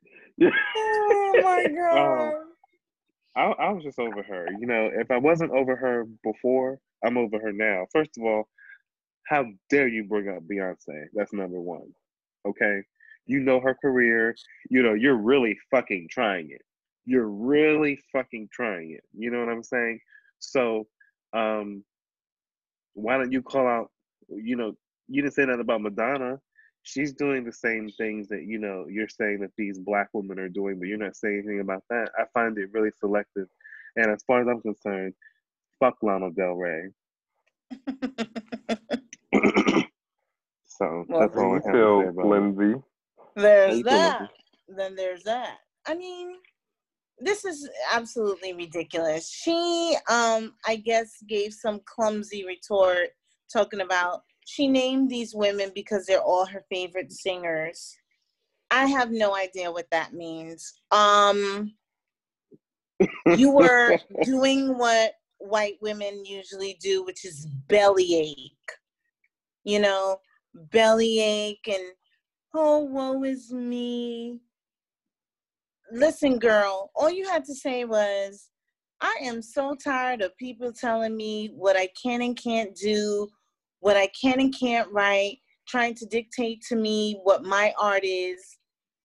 oh 0.42 1.40
my 1.42 1.64
um, 1.64 1.74
god. 1.76 2.32
I, 3.36 3.42
I 3.66 3.70
was 3.70 3.84
just 3.84 3.98
over 3.98 4.22
her. 4.22 4.48
You 4.58 4.66
know, 4.66 4.90
if 4.92 5.10
I 5.10 5.18
wasn't 5.18 5.52
over 5.52 5.76
her 5.76 6.04
before, 6.24 6.80
I'm 7.04 7.16
over 7.16 7.38
her 7.38 7.52
now. 7.52 7.86
First 7.92 8.10
of 8.18 8.24
all, 8.24 8.48
how 9.26 9.44
dare 9.70 9.88
you 9.88 10.04
bring 10.04 10.28
up 10.28 10.42
Beyonce? 10.50 11.04
That's 11.14 11.32
number 11.32 11.60
one. 11.60 11.92
Okay? 12.46 12.82
You 13.28 13.40
know 13.40 13.60
her 13.60 13.74
career. 13.74 14.34
You 14.70 14.82
know, 14.82 14.94
you're 14.94 15.16
really 15.16 15.56
fucking 15.70 16.08
trying 16.10 16.50
it. 16.50 16.62
You're 17.04 17.28
really 17.28 18.00
fucking 18.12 18.48
trying 18.52 18.90
it. 18.92 19.04
You 19.16 19.30
know 19.30 19.38
what 19.38 19.48
I'm 19.50 19.62
saying? 19.62 20.00
So, 20.40 20.86
um, 21.32 21.84
why 22.94 23.16
don't 23.16 23.30
you 23.32 23.42
call 23.42 23.66
out, 23.66 23.90
you 24.28 24.56
know, 24.56 24.74
you 25.08 25.22
didn't 25.22 25.34
say 25.34 25.44
nothing 25.44 25.60
about 25.60 25.82
Madonna. 25.82 26.40
She's 26.82 27.12
doing 27.12 27.44
the 27.44 27.52
same 27.52 27.90
things 27.98 28.28
that, 28.28 28.44
you 28.44 28.58
know, 28.58 28.86
you're 28.88 29.08
saying 29.08 29.40
that 29.40 29.52
these 29.56 29.78
black 29.78 30.08
women 30.12 30.38
are 30.38 30.48
doing, 30.48 30.78
but 30.78 30.88
you're 30.88 30.98
not 30.98 31.16
saying 31.16 31.42
anything 31.44 31.60
about 31.60 31.84
that. 31.90 32.10
I 32.18 32.24
find 32.32 32.56
it 32.58 32.70
really 32.72 32.90
selective. 32.98 33.48
And 33.96 34.10
as 34.10 34.22
far 34.26 34.40
as 34.40 34.48
I'm 34.48 34.60
concerned, 34.60 35.14
fuck 35.80 35.96
Lana 36.02 36.30
Del 36.30 36.54
Rey. 36.54 36.88
so 40.66 41.04
Well, 41.08 41.20
that's 41.20 41.36
all 41.36 41.52
I 41.52 41.54
have 41.54 41.62
to 41.64 41.68
say 41.68 41.72
Phil 41.72 42.08
about 42.08 42.26
it. 42.72 42.82
There's 43.38 43.82
that. 43.82 44.30
Then 44.68 44.96
there's 44.96 45.22
that. 45.24 45.58
I 45.86 45.94
mean, 45.94 46.34
this 47.20 47.44
is 47.44 47.68
absolutely 47.92 48.52
ridiculous. 48.52 49.30
She, 49.30 49.96
um, 50.08 50.54
I 50.66 50.76
guess, 50.76 51.10
gave 51.28 51.52
some 51.52 51.80
clumsy 51.86 52.44
retort 52.44 53.10
talking 53.52 53.80
about 53.80 54.22
she 54.46 54.66
named 54.66 55.10
these 55.10 55.34
women 55.34 55.70
because 55.74 56.06
they're 56.06 56.22
all 56.22 56.46
her 56.46 56.64
favorite 56.70 57.12
singers. 57.12 57.96
I 58.70 58.86
have 58.86 59.10
no 59.10 59.34
idea 59.36 59.70
what 59.70 59.90
that 59.90 60.12
means. 60.12 60.80
Um, 60.90 61.74
you 63.36 63.50
were 63.50 63.98
doing 64.24 64.76
what 64.76 65.12
white 65.38 65.76
women 65.80 66.24
usually 66.24 66.78
do, 66.80 67.04
which 67.04 67.24
is 67.24 67.46
bellyache. 67.68 68.52
You 69.64 69.80
know, 69.80 70.18
bellyache 70.54 71.68
and 71.68 71.92
oh, 72.54 72.80
woe 72.80 73.22
is 73.24 73.52
me. 73.52 74.40
Listen, 75.90 76.38
girl, 76.38 76.90
all 76.94 77.10
you 77.10 77.28
had 77.28 77.44
to 77.46 77.54
say 77.54 77.84
was, 77.84 78.50
I 79.00 79.16
am 79.22 79.40
so 79.42 79.74
tired 79.74 80.22
of 80.22 80.36
people 80.36 80.72
telling 80.72 81.16
me 81.16 81.52
what 81.54 81.76
I 81.76 81.88
can 82.00 82.20
and 82.22 82.36
can't 82.36 82.74
do, 82.74 83.28
what 83.80 83.96
I 83.96 84.08
can 84.08 84.40
and 84.40 84.54
can't 84.58 84.90
write, 84.90 85.38
trying 85.68 85.94
to 85.94 86.06
dictate 86.06 86.62
to 86.68 86.76
me 86.76 87.20
what 87.22 87.44
my 87.44 87.72
art 87.78 88.04
is. 88.04 88.57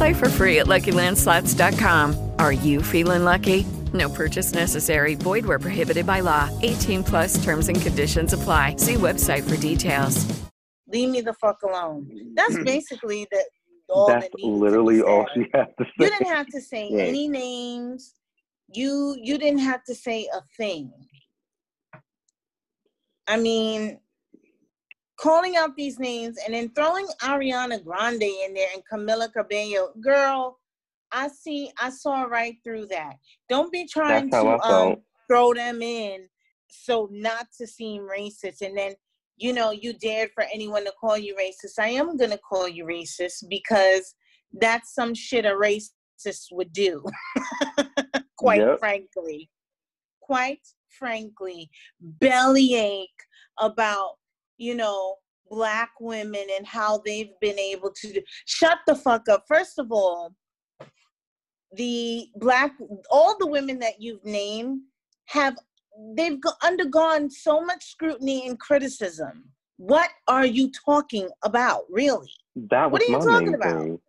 Play 0.00 0.14
for 0.14 0.30
free 0.30 0.60
at 0.60 0.66
LuckyLandSlots.com. 0.66 2.32
Are 2.38 2.54
you 2.54 2.80
feeling 2.80 3.22
lucky? 3.22 3.66
No 3.92 4.08
purchase 4.08 4.54
necessary. 4.54 5.14
Void 5.14 5.44
where 5.44 5.58
prohibited 5.58 6.06
by 6.06 6.20
law. 6.20 6.48
18 6.62 7.04
plus 7.04 7.44
terms 7.44 7.68
and 7.68 7.78
conditions 7.82 8.32
apply. 8.32 8.76
See 8.76 8.94
website 8.94 9.46
for 9.46 9.58
details. 9.58 10.24
Leave 10.88 11.10
me 11.10 11.20
the 11.20 11.34
fuck 11.34 11.62
alone. 11.64 12.08
That's 12.34 12.56
hmm. 12.56 12.64
basically 12.64 13.26
the 13.30 13.44
all 13.90 14.06
That's 14.06 14.24
that 14.24 14.30
needed 14.38 14.48
to 14.48 14.56
literally 14.56 15.02
all 15.02 15.26
she 15.34 15.44
had 15.52 15.66
to 15.78 15.84
say. 15.84 15.90
You 15.98 16.08
didn't 16.08 16.28
have 16.28 16.46
to 16.46 16.62
say 16.62 16.88
Right. 16.90 17.08
any 17.08 17.28
names. 17.28 18.14
You 18.72 19.18
you 19.20 19.36
didn't 19.36 19.60
have 19.60 19.84
to 19.84 19.94
say 19.94 20.26
a 20.32 20.40
thing. 20.56 20.94
I 23.28 23.36
mean, 23.36 24.00
calling 25.20 25.56
out 25.56 25.76
these 25.76 25.98
names 25.98 26.38
and 26.44 26.54
then 26.54 26.70
throwing 26.70 27.06
Ariana 27.22 27.84
Grande 27.84 28.22
in 28.22 28.54
there 28.54 28.68
and 28.74 28.82
Camila 28.90 29.32
Cabello, 29.32 29.92
girl. 30.00 30.58
I 31.12 31.28
see. 31.28 31.70
I 31.80 31.90
saw 31.90 32.22
right 32.22 32.56
through 32.64 32.86
that. 32.86 33.16
Don't 33.48 33.72
be 33.72 33.86
trying 33.86 34.30
to 34.30 34.58
um, 34.64 34.96
throw 35.28 35.52
them 35.52 35.82
in 35.82 36.28
so 36.68 37.08
not 37.10 37.48
to 37.58 37.66
seem 37.66 38.02
racist, 38.02 38.62
and 38.62 38.76
then 38.78 38.94
you 39.40 39.54
know, 39.54 39.70
you 39.70 39.94
dared 39.94 40.30
for 40.34 40.44
anyone 40.52 40.84
to 40.84 40.92
call 41.00 41.16
you 41.16 41.34
racist. 41.34 41.78
I 41.78 41.88
am 41.88 42.16
gonna 42.16 42.38
call 42.38 42.68
you 42.68 42.84
racist 42.84 43.44
because 43.48 44.14
that's 44.52 44.94
some 44.94 45.14
shit 45.14 45.46
a 45.46 45.50
racist 45.50 46.48
would 46.52 46.72
do. 46.72 47.02
Quite 48.36 48.60
Yep. 48.60 48.78
frankly. 48.78 49.50
Quite 50.20 50.66
frankly. 50.90 51.70
Bellyache 52.00 53.08
about, 53.58 54.16
you 54.60 54.74
know, 54.74 55.16
black 55.50 55.90
women 56.00 56.46
and 56.56 56.66
how 56.66 56.98
they've 57.04 57.32
been 57.40 57.58
able 57.58 57.90
to 57.90 58.12
do. 58.12 58.20
shut 58.44 58.78
the 58.86 58.94
fuck 58.94 59.28
up. 59.28 59.44
First 59.48 59.78
of 59.80 59.90
all, 59.90 60.34
the 61.76 62.28
black 62.36 62.72
all 63.10 63.36
the 63.38 63.46
women 63.46 63.78
that 63.78 64.00
you've 64.00 64.24
named 64.24 64.80
have 65.26 65.56
they've 66.16 66.40
go- 66.40 66.50
undergone 66.64 67.30
so 67.30 67.60
much 67.60 67.84
scrutiny 67.92 68.48
and 68.48 68.58
criticism 68.58 69.44
what 69.76 70.10
are 70.26 70.44
you 70.46 70.68
talking 70.84 71.28
about 71.44 71.82
really 71.88 72.28
That 72.56 72.90
was 72.90 73.00
What 73.00 73.02
are 73.02 73.12
you 73.12 73.18
talking 73.18 73.54
about? 73.54 73.82
thing. 73.82 74.00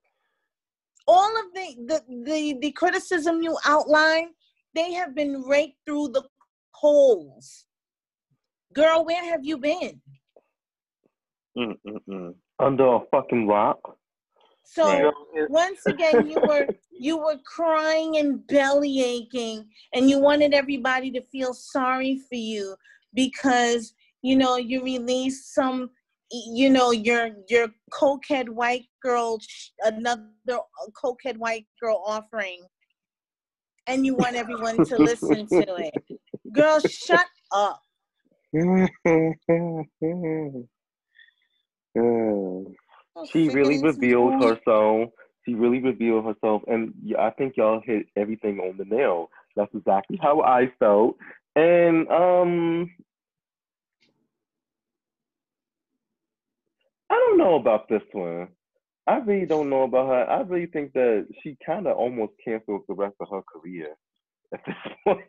all 1.07 1.31
of 1.39 1.53
the 1.53 1.75
the 1.85 2.01
the, 2.25 2.57
the 2.61 2.71
criticism 2.71 3.43
you 3.43 3.55
outline, 3.65 4.29
they 4.73 4.91
have 4.93 5.13
been 5.15 5.43
raked 5.43 5.77
through 5.85 6.07
the 6.09 6.23
holes 6.71 7.65
girl 8.73 9.05
where 9.05 9.23
have 9.23 9.45
you 9.45 9.57
been 9.59 10.01
Mm-mm-mm. 11.57 12.33
Under 12.59 12.87
a 12.87 12.99
fucking 13.11 13.47
rock. 13.47 13.79
So 14.63 14.85
Right. 14.85 15.13
once 15.49 15.85
again, 15.85 16.27
you 16.27 16.39
were 16.39 16.67
you 16.91 17.17
were 17.17 17.37
crying 17.45 18.17
and 18.17 18.45
belly 18.47 19.01
aching, 19.01 19.67
and 19.93 20.09
you 20.09 20.19
wanted 20.19 20.53
everybody 20.53 21.11
to 21.11 21.21
feel 21.23 21.53
sorry 21.53 22.21
for 22.29 22.35
you 22.35 22.75
because 23.13 23.93
you 24.21 24.37
know 24.37 24.57
you 24.57 24.83
released 24.83 25.53
some, 25.53 25.89
you 26.31 26.69
know 26.69 26.91
your 26.91 27.29
your 27.49 27.69
cokehead 27.91 28.49
white 28.49 28.85
girl, 29.01 29.39
another 29.83 30.23
uh, 30.49 30.59
cokehead 31.03 31.37
white 31.37 31.65
girl 31.81 32.01
offering, 32.05 32.61
and 33.87 34.05
you 34.05 34.15
want 34.15 34.35
everyone 34.35 34.83
to 34.85 34.97
listen 34.97 35.47
to 35.47 35.75
it. 35.75 35.93
Girl, 36.53 36.79
shut 36.79 37.25
up. 37.51 37.81
she 43.31 43.49
really 43.49 43.81
revealed 43.81 44.33
herself. 44.41 45.09
She 45.45 45.55
really 45.55 45.81
revealed 45.81 46.25
herself, 46.25 46.61
and 46.67 46.93
I 47.17 47.31
think 47.31 47.57
y'all 47.57 47.81
hit 47.83 48.05
everything 48.15 48.59
on 48.59 48.77
the 48.77 48.85
nail. 48.85 49.29
That's 49.55 49.73
exactly 49.73 50.19
how 50.21 50.41
I 50.41 50.71
felt. 50.79 51.17
And 51.55 52.07
um, 52.09 52.91
I 57.09 57.15
don't 57.15 57.37
know 57.37 57.55
about 57.55 57.89
this 57.89 58.03
one. 58.13 58.49
I 59.07 59.17
really 59.17 59.47
don't 59.47 59.69
know 59.69 59.83
about 59.83 60.07
her. 60.07 60.29
I 60.29 60.41
really 60.41 60.67
think 60.67 60.93
that 60.93 61.27
she 61.43 61.57
kind 61.65 61.87
of 61.87 61.97
almost 61.97 62.33
canceled 62.43 62.83
the 62.87 62.93
rest 62.93 63.15
of 63.19 63.27
her 63.31 63.41
career 63.41 63.95
at 64.53 64.61
this 64.65 64.75
point. 65.03 65.21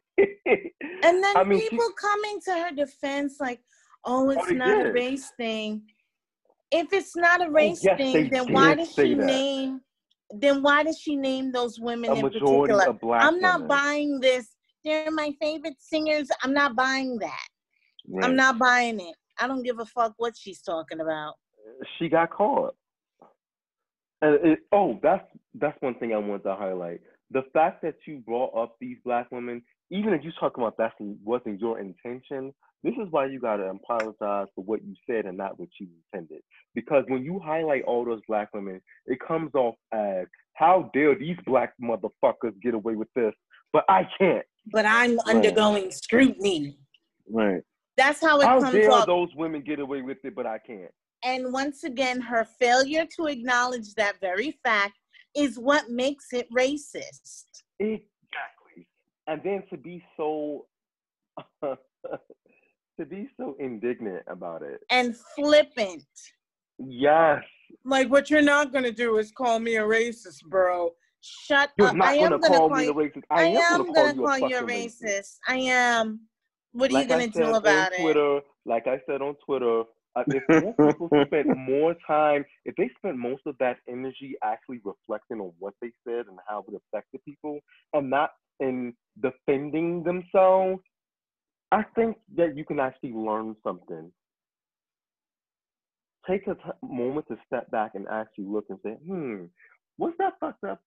And 1.02 1.24
then 1.24 1.36
I 1.36 1.42
mean, 1.42 1.60
she- 1.60 1.70
people 1.70 1.90
coming 2.00 2.40
to 2.44 2.52
her 2.52 2.70
defense 2.70 3.38
like, 3.40 3.60
oh, 4.04 4.30
it's 4.30 4.46
they 4.46 4.54
not 4.54 4.86
a 4.86 4.92
race 4.92 5.32
thing. 5.36 5.82
If 6.72 6.92
it's 6.92 7.14
not 7.14 7.40
a 7.40 7.44
oh, 7.44 7.50
race 7.50 7.84
yes, 7.84 7.98
thing, 7.98 8.30
then 8.30 8.52
why 8.52 8.74
did 8.74 8.86
does 8.86 8.94
she 8.94 9.14
that. 9.14 9.26
name 9.26 9.80
then 10.32 10.62
why 10.62 10.82
does 10.82 10.98
she 10.98 11.16
name 11.16 11.52
those 11.52 11.78
women 11.78 12.10
A 12.10 12.14
in 12.14 12.22
particular? 12.22 12.88
of 12.88 13.00
black 13.00 13.22
I'm 13.22 13.40
not 13.40 13.62
women. 13.62 13.68
buying 13.68 14.20
this. 14.20 14.48
They're 14.84 15.10
my 15.10 15.32
favorite 15.40 15.76
singers. 15.78 16.28
I'm 16.42 16.54
not 16.54 16.74
buying 16.74 17.18
that. 17.18 17.46
Right. 18.08 18.24
I'm 18.24 18.34
not 18.34 18.58
buying 18.58 18.98
it. 18.98 19.14
I 19.38 19.46
don't 19.46 19.62
give 19.62 19.78
a 19.78 19.84
fuck 19.84 20.14
what 20.16 20.34
she's 20.36 20.62
talking 20.62 21.00
about. 21.00 21.34
she 21.98 22.08
got 22.08 22.30
caught. 22.30 22.74
And 24.22 24.34
it, 24.46 24.58
oh, 24.72 24.98
that's 25.02 25.24
that's 25.54 25.80
one 25.82 25.94
thing 25.96 26.14
I 26.14 26.18
wanted 26.18 26.44
to 26.44 26.56
highlight. 26.56 27.00
The 27.30 27.42
fact 27.52 27.82
that 27.82 27.96
you 28.06 28.18
brought 28.18 28.56
up 28.56 28.76
these 28.80 28.96
black 29.04 29.30
women, 29.30 29.62
even 29.90 30.12
if 30.12 30.24
you 30.24 30.30
talk 30.38 30.56
about 30.56 30.76
that 30.78 30.92
wasn't 31.24 31.60
your 31.60 31.80
intention, 31.80 32.54
this 32.82 32.94
is 32.94 33.08
why 33.10 33.26
you 33.26 33.38
gotta 33.40 33.64
apologize 33.64 34.48
for 34.54 34.64
what 34.64 34.84
you 34.84 34.94
said 35.08 35.26
and 35.26 35.36
not 35.36 35.58
what 35.58 35.68
you 35.80 35.86
intended. 36.12 36.40
Because 36.74 37.04
when 37.08 37.24
you 37.24 37.38
highlight 37.38 37.84
all 37.84 38.04
those 38.04 38.20
black 38.26 38.48
women, 38.52 38.80
it 39.06 39.18
comes 39.26 39.54
off 39.54 39.76
as 39.92 40.26
how 40.54 40.90
dare 40.92 41.14
these 41.16 41.36
black 41.46 41.74
motherfuckers 41.82 42.60
get 42.62 42.74
away 42.74 42.94
with 42.94 43.08
this, 43.14 43.32
but 43.72 43.84
I 43.88 44.08
can't. 44.18 44.44
But 44.72 44.86
I'm 44.86 45.18
undergoing 45.20 45.90
scrutiny. 45.90 46.78
Right. 47.28 47.62
That's 47.96 48.20
how 48.20 48.40
it 48.40 48.44
comes 48.44 48.64
off. 48.64 48.68
How 48.68 48.72
comes 48.72 48.82
dare 48.82 48.92
off. 48.92 49.06
those 49.06 49.28
women 49.36 49.62
get 49.62 49.78
away 49.78 50.02
with 50.02 50.18
it, 50.24 50.34
but 50.34 50.46
I 50.46 50.58
can't. 50.58 50.90
And 51.24 51.52
once 51.52 51.84
again, 51.84 52.20
her 52.20 52.46
failure 52.60 53.06
to 53.16 53.26
acknowledge 53.26 53.94
that 53.94 54.20
very 54.20 54.58
fact 54.64 54.98
is 55.36 55.58
what 55.58 55.88
makes 55.88 56.32
it 56.32 56.48
racist. 56.56 57.44
Exactly. 57.78 58.88
And 59.28 59.40
then 59.44 59.62
to 59.70 59.76
be 59.76 60.04
so 60.16 60.66
to 62.98 63.06
be 63.06 63.28
so 63.38 63.56
indignant 63.58 64.22
about 64.26 64.62
it. 64.62 64.80
And 64.90 65.16
flippant. 65.34 66.04
Yes. 66.78 67.42
Like, 67.84 68.10
what 68.10 68.30
you're 68.30 68.42
not 68.42 68.72
going 68.72 68.84
to 68.84 68.92
do 68.92 69.16
is 69.18 69.30
call 69.30 69.58
me 69.58 69.76
a 69.76 69.82
racist, 69.82 70.44
bro. 70.44 70.90
Shut 71.20 71.70
You're 71.78 71.88
up. 71.88 71.96
not 71.96 72.08
I 72.08 72.14
am 72.14 72.30
gonna 72.30 72.38
going 72.38 72.42
to 72.42 72.48
call 72.48 72.68
call 72.68 72.78
me 72.78 72.84
a 72.84 72.86
you. 72.86 72.94
racist. 72.94 73.22
I, 73.30 73.42
I 73.42 73.44
am 73.44 73.56
am 73.56 73.92
gonna 73.92 73.92
going 73.92 74.16
to 74.16 74.22
call 74.22 74.26
call 74.26 74.38
you 74.38 74.44
a 74.44 74.48
you 74.48 74.56
a 74.56 74.60
fucking 74.60 74.88
racist. 74.90 75.36
I 75.48 75.56
am. 75.56 76.20
What 76.72 76.90
are 76.90 76.94
like 76.94 77.02
you 77.04 77.08
going 77.08 77.30
to 77.30 77.38
do 77.38 77.54
about 77.54 77.92
on 77.92 77.92
it? 77.92 78.02
Twitter, 78.02 78.40
like 78.66 78.86
I 78.86 79.00
said 79.06 79.22
on 79.22 79.36
Twitter, 79.44 79.82
uh, 80.16 80.24
if 80.28 80.42
more 80.62 80.74
people 80.92 81.08
spent 81.26 81.56
more 81.56 81.94
time, 82.06 82.44
if 82.64 82.74
they 82.76 82.90
spent 82.98 83.16
most 83.16 83.42
of 83.46 83.56
that 83.60 83.76
energy 83.88 84.34
actually 84.42 84.80
reflecting 84.84 85.40
on 85.40 85.52
what 85.58 85.74
they 85.80 85.90
said 86.06 86.26
and 86.28 86.38
how 86.48 86.64
it 86.68 86.80
affected 86.92 87.20
people, 87.24 87.60
and 87.92 88.10
not 88.10 88.30
in 88.60 88.92
defending 89.22 90.02
themselves, 90.02 90.82
I 91.72 91.82
think 91.94 92.18
that 92.36 92.54
you 92.54 92.66
can 92.66 92.78
actually 92.78 93.14
learn 93.14 93.56
something. 93.64 94.12
Take 96.28 96.46
a 96.46 96.54
t- 96.54 96.60
moment 96.82 97.26
to 97.28 97.38
step 97.46 97.70
back 97.70 97.92
and 97.94 98.06
actually 98.08 98.44
look 98.44 98.66
and 98.68 98.78
say, 98.84 98.92
"Hmm, 99.06 99.44
was 99.96 100.12
that 100.18 100.34
fucked 100.38 100.64
up?" 100.64 100.82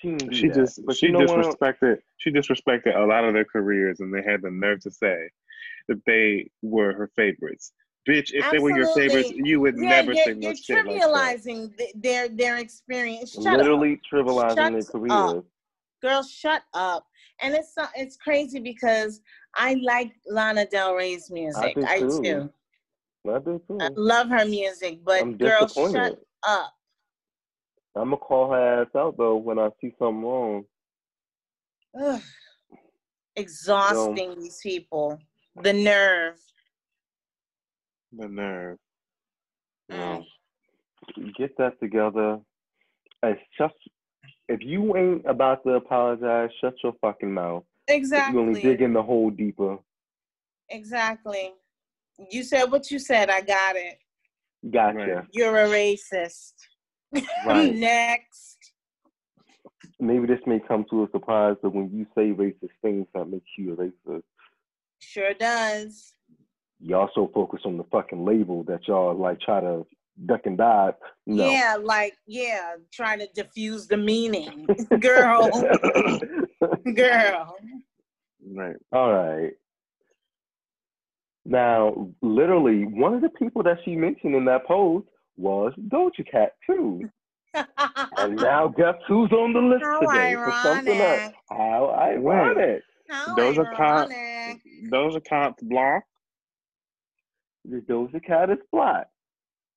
She 0.00 0.16
She 0.32 0.48
that. 0.48 0.54
just 0.54 0.86
but 0.86 0.96
she 0.96 1.06
you 1.06 1.12
know 1.12 1.26
disrespected 1.26 1.98
she 2.16 2.30
disrespected 2.30 2.96
a 2.96 3.04
lot 3.06 3.24
of 3.24 3.34
their 3.34 3.44
careers, 3.44 4.00
and 4.00 4.12
they 4.12 4.22
had 4.22 4.40
the 4.40 4.50
nerve 4.50 4.80
to 4.80 4.90
say 4.90 5.28
that 5.88 6.02
they 6.06 6.50
were 6.62 6.94
her 6.94 7.10
favorites. 7.14 7.72
Bitch, 8.08 8.32
if 8.32 8.50
they 8.50 8.58
were 8.58 8.74
your 8.74 8.88
favorites, 8.94 9.30
you 9.36 9.60
would 9.60 9.76
yeah, 9.76 9.88
never 9.90 10.14
you're, 10.14 10.24
say 10.24 10.32
no 10.32 10.48
you're 10.48 10.56
shit 10.56 10.86
like 10.86 10.86
that. 10.86 11.36
trivializing 11.44 11.76
th- 11.76 11.92
their 11.94 12.28
their 12.30 12.56
experience. 12.56 13.32
Shut 13.34 13.46
up. 13.48 13.58
Literally 13.58 14.00
trivializing 14.10 14.54
Shut 14.56 14.72
their 14.72 14.78
up. 14.80 14.86
careers. 14.86 15.44
girl 16.00 16.22
shut 16.22 16.62
up 16.72 17.04
and 17.42 17.54
it's 17.54 17.72
not, 17.76 17.90
it's 17.96 18.16
crazy 18.16 18.58
because 18.58 19.20
i 19.54 19.74
like 19.82 20.12
lana 20.26 20.66
del 20.66 20.94
rey's 20.94 21.30
music 21.30 21.74
do 21.74 21.84
i, 21.86 21.98
too. 21.98 22.22
do 22.22 22.50
I 23.32 23.38
do 23.38 23.60
too. 23.66 23.78
i 23.80 23.88
love 23.96 24.28
her 24.28 24.44
music 24.44 25.00
but 25.04 25.22
I'm 25.22 25.36
girl, 25.36 25.68
shut 25.68 26.18
up. 26.42 26.74
I'm 27.96 28.10
gonna 28.10 28.16
call 28.18 28.50
her 28.52 28.82
ass 28.82 28.88
out 28.96 29.16
though 29.18 29.36
when 29.36 29.58
I 29.58 29.68
see 29.80 29.92
something 29.98 30.22
wrong. 30.22 30.64
Ugh. 32.00 32.22
exhausting 33.34 34.38
these 34.38 34.60
people 34.62 35.18
the 35.62 35.72
nerve 35.72 36.38
The 38.16 38.28
nerve. 38.28 38.78
Mm. 39.90 40.24
Get 41.36 41.56
that 41.58 41.80
together. 41.80 42.38
It's 43.24 43.40
just 43.58 43.74
if 44.50 44.60
you 44.62 44.96
ain't 44.96 45.24
about 45.26 45.62
to 45.64 45.70
apologize, 45.74 46.50
shut 46.60 46.74
your 46.82 46.92
fucking 47.00 47.32
mouth. 47.32 47.62
exactly 47.88 48.34
You 48.34 48.40
only 48.40 48.60
dig 48.60 48.82
in 48.82 48.92
the 48.92 49.02
hole 49.02 49.30
deeper. 49.30 49.78
exactly 50.68 51.52
you 52.30 52.42
said 52.42 52.64
what 52.66 52.90
you 52.90 52.98
said 52.98 53.30
i 53.30 53.40
got 53.40 53.76
it 53.76 53.98
Gotcha. 54.70 55.26
you're 55.32 55.56
a 55.56 55.68
racist 55.68 56.52
Right. 57.46 57.74
next 57.92 58.58
Maybe 59.98 60.26
this 60.26 60.40
may 60.46 60.60
come 60.66 60.84
to 60.90 61.04
a 61.04 61.10
surprise, 61.10 61.56
but 61.62 61.74
when 61.74 61.90
you 61.92 62.06
say 62.14 62.30
racist 62.30 62.70
things, 62.82 63.06
that 63.14 63.26
makes 63.26 63.50
you 63.58 63.72
a 63.72 63.76
racist. 63.76 64.22
sure 64.98 65.34
does 65.34 66.14
Y'all 66.80 67.10
so 67.14 67.30
focus 67.34 67.60
on 67.66 67.76
the 67.76 67.84
fucking 67.84 68.24
label 68.24 68.62
that 68.64 68.86
y'all 68.88 69.14
like 69.14 69.40
try 69.40 69.60
to 69.60 69.86
duck 70.26 70.42
and 70.44 70.58
dive. 70.58 70.94
No. 71.26 71.50
yeah 71.50 71.76
like 71.80 72.14
yeah 72.26 72.74
trying 72.92 73.18
to 73.20 73.28
diffuse 73.34 73.86
the 73.86 73.96
meaning 73.96 74.66
girl 75.00 75.48
girl 76.94 77.56
Right. 78.52 78.76
All 78.92 79.12
right. 79.12 79.52
Now, 81.44 82.08
literally, 82.22 82.84
one 82.84 83.14
of 83.14 83.20
the 83.22 83.28
people 83.30 83.62
that 83.64 83.78
she 83.84 83.96
mentioned 83.96 84.34
in 84.34 84.44
that 84.46 84.66
post 84.66 85.06
was 85.36 85.72
Doja 85.88 86.28
Cat 86.30 86.52
too. 86.66 87.08
and 87.54 88.36
now 88.36 88.68
guess 88.68 88.94
who's 89.08 89.30
on 89.32 89.52
the 89.52 89.60
list 89.60 89.82
How 89.84 90.00
today 90.00 90.34
for 90.34 90.52
something 90.62 91.00
else? 91.00 91.20
ironic. 91.20 91.34
How 91.50 91.90
ironic. 91.90 92.82
How 93.08 93.34
Those 93.34 93.58
are 93.58 93.74
cop 93.76 94.10
ironic. 94.10 94.62
those 94.90 95.16
are 95.16 95.20
cops 95.20 95.62
block. 95.62 96.02
the 97.64 97.78
Doja 97.80 98.24
Cat 98.24 98.50
is 98.50 98.58
black. 98.72 99.08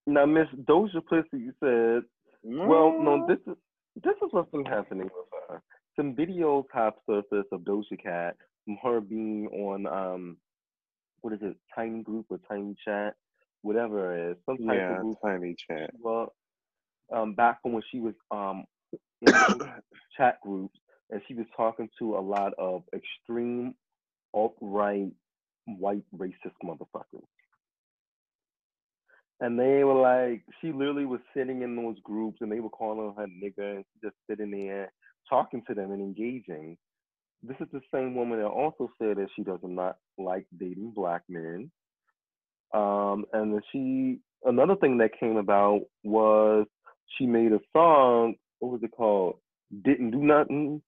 Now, 0.07 0.25
Miss 0.25 0.47
Doja 0.65 1.05
Pussy 1.05 1.51
said, 1.61 2.03
"Well, 2.43 2.97
no, 2.99 3.25
this 3.27 3.39
is 3.47 3.57
this 4.03 4.15
is 4.23 4.29
what's 4.31 4.51
been 4.51 4.65
happening 4.65 5.05
with 5.05 5.27
her. 5.49 5.61
Some 5.95 6.15
videos 6.15 6.65
have 6.73 6.93
surfaced 7.09 7.53
of 7.53 7.61
Doja 7.61 8.01
Cat 8.03 8.37
from 8.65 8.77
her 8.83 9.01
being 9.01 9.47
on 9.49 9.87
um, 9.87 10.37
what 11.21 11.33
is 11.33 11.39
it, 11.41 11.57
Tiny 11.75 12.03
Group 12.03 12.27
or 12.29 12.39
Tiny 12.49 12.75
Chat, 12.85 13.15
whatever 13.63 14.15
it 14.17 14.31
is, 14.33 14.37
some 14.45 14.59
type 14.67 14.79
Yeah, 14.79 14.89
of 14.89 15.01
group. 15.01 15.17
Tiny 15.23 15.55
Chat. 15.69 15.91
Well, 15.99 16.33
um, 17.13 17.35
back 17.35 17.61
from 17.61 17.73
when 17.73 17.83
she 17.91 17.99
was 17.99 18.15
um 18.31 18.65
in 19.21 19.33
chat 20.17 20.39
groups, 20.41 20.79
and 21.11 21.21
she 21.27 21.35
was 21.35 21.47
talking 21.57 21.89
to 21.99 22.17
a 22.17 22.21
lot 22.21 22.53
of 22.57 22.83
extreme 22.95 23.75
alt 24.33 24.55
right 24.61 25.11
white 25.67 26.03
racist 26.15 26.55
motherfuckers. 26.63 27.25
And 29.39 29.59
they 29.59 29.83
were 29.83 29.99
like, 29.99 30.43
she 30.61 30.71
literally 30.71 31.05
was 31.05 31.19
sitting 31.35 31.63
in 31.63 31.75
those 31.75 31.97
groups 32.03 32.37
and 32.41 32.51
they 32.51 32.59
were 32.59 32.69
calling 32.69 33.13
her 33.17 33.25
nigger 33.25 33.75
and 33.75 33.85
she 33.93 34.07
just 34.07 34.15
sitting 34.29 34.51
there 34.51 34.91
talking 35.29 35.63
to 35.67 35.73
them 35.73 35.91
and 35.91 36.01
engaging. 36.01 36.77
This 37.41 37.57
is 37.59 37.67
the 37.73 37.81
same 37.93 38.15
woman 38.15 38.39
that 38.39 38.47
also 38.47 38.89
said 38.99 39.17
that 39.17 39.27
she 39.35 39.43
does 39.43 39.59
not 39.63 39.97
like 40.17 40.45
dating 40.57 40.93
black 40.95 41.23
men. 41.27 41.69
Um, 42.73 43.25
and 43.33 43.53
then 43.53 43.61
she, 43.71 44.19
another 44.45 44.75
thing 44.77 44.97
that 44.99 45.19
came 45.19 45.37
about 45.37 45.81
was 46.03 46.65
she 47.17 47.25
made 47.25 47.51
a 47.51 47.59
song, 47.73 48.35
what 48.59 48.71
was 48.71 48.83
it 48.83 48.91
called? 48.95 49.37
Didn't 49.83 50.11
Do 50.11 50.19
Nothing. 50.19 50.81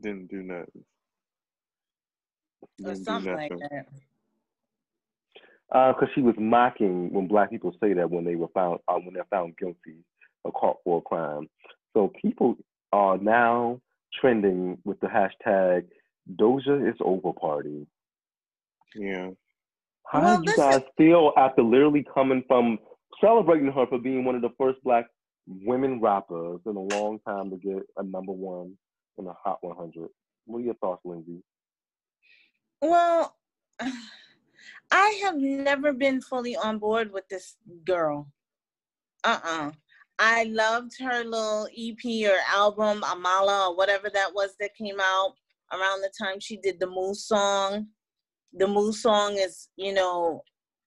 Didn't 0.00 0.28
do 0.28 0.42
nothing. 0.42 0.84
or 2.84 2.94
Didn't 2.94 2.98
do 2.98 3.04
something 3.04 3.32
like 3.34 3.52
that. 3.70 3.86
Because 5.72 6.08
she 6.14 6.20
was 6.22 6.34
mocking 6.38 7.12
when 7.12 7.28
black 7.28 7.50
people 7.50 7.74
say 7.80 7.92
that 7.94 8.10
when 8.10 8.24
they 8.24 8.34
were 8.34 8.48
found 8.54 8.80
uh, 8.88 8.94
when 8.94 9.14
they're 9.14 9.24
found 9.30 9.56
guilty 9.56 10.04
or 10.44 10.52
caught 10.52 10.78
for 10.84 10.98
a 10.98 11.02
crime. 11.02 11.48
So 11.94 12.12
people 12.20 12.56
are 12.92 13.18
now 13.18 13.80
trending 14.20 14.78
with 14.84 14.98
the 15.00 15.06
hashtag 15.06 15.86
Doja 16.36 16.88
is 16.88 16.96
over 17.00 17.32
party. 17.32 17.86
Yeah. 18.94 19.30
How 20.06 20.20
Well, 20.22 20.36
do 20.38 20.50
you 20.50 20.56
listen- 20.56 20.64
guys 20.80 20.82
feel 20.96 21.32
after 21.36 21.62
literally 21.62 22.04
coming 22.12 22.42
from 22.48 22.78
celebrating 23.20 23.70
her 23.72 23.86
for 23.86 23.98
being 23.98 24.24
one 24.24 24.34
of 24.34 24.42
the 24.42 24.50
first 24.58 24.82
black 24.82 25.06
women 25.46 26.00
rappers 26.00 26.60
in 26.66 26.76
a 26.76 26.80
long 26.96 27.20
time 27.20 27.50
to 27.50 27.56
get 27.56 27.82
a 27.96 28.02
number 28.02 28.32
one 28.32 28.76
in 29.18 29.24
the 29.24 29.32
Hot 29.44 29.58
100? 29.62 30.08
What 30.46 30.58
are 30.58 30.62
your 30.62 30.74
thoughts, 30.74 31.02
Lindsay? 31.04 31.42
Well, 32.82 33.36
I 34.90 35.20
have 35.22 35.36
never 35.36 35.92
been 35.92 36.20
fully 36.20 36.56
on 36.56 36.78
board 36.78 37.12
with 37.12 37.28
this 37.28 37.56
girl. 37.86 38.30
Uh-uh. 39.24 39.72
I 40.18 40.44
loved 40.44 40.92
her 41.00 41.24
little 41.24 41.68
EP 41.76 42.30
or 42.30 42.36
album, 42.48 43.02
Amala, 43.02 43.70
or 43.70 43.76
whatever 43.76 44.10
that 44.12 44.34
was 44.34 44.54
that 44.60 44.74
came 44.74 45.00
out 45.00 45.32
around 45.72 46.02
the 46.02 46.10
time 46.20 46.40
she 46.40 46.56
did 46.56 46.78
the 46.78 46.86
Moose 46.86 47.26
song. 47.26 47.86
The 48.52 48.66
Moose 48.66 49.02
song 49.02 49.36
is, 49.36 49.68
you 49.76 49.94
know, 49.94 50.42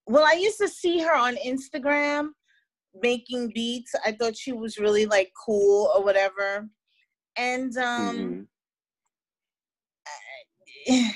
well, 0.05 0.25
I 0.25 0.33
used 0.33 0.59
to 0.59 0.67
see 0.67 0.99
her 0.99 1.15
on 1.15 1.35
Instagram 1.37 2.29
making 3.01 3.51
beats. 3.55 3.93
I 4.05 4.11
thought 4.11 4.37
she 4.37 4.51
was 4.51 4.77
really 4.77 5.05
like 5.05 5.31
cool 5.45 5.91
or 5.95 6.03
whatever. 6.03 6.67
And 7.37 7.75
um 7.77 8.47
Mhm. 10.87 11.13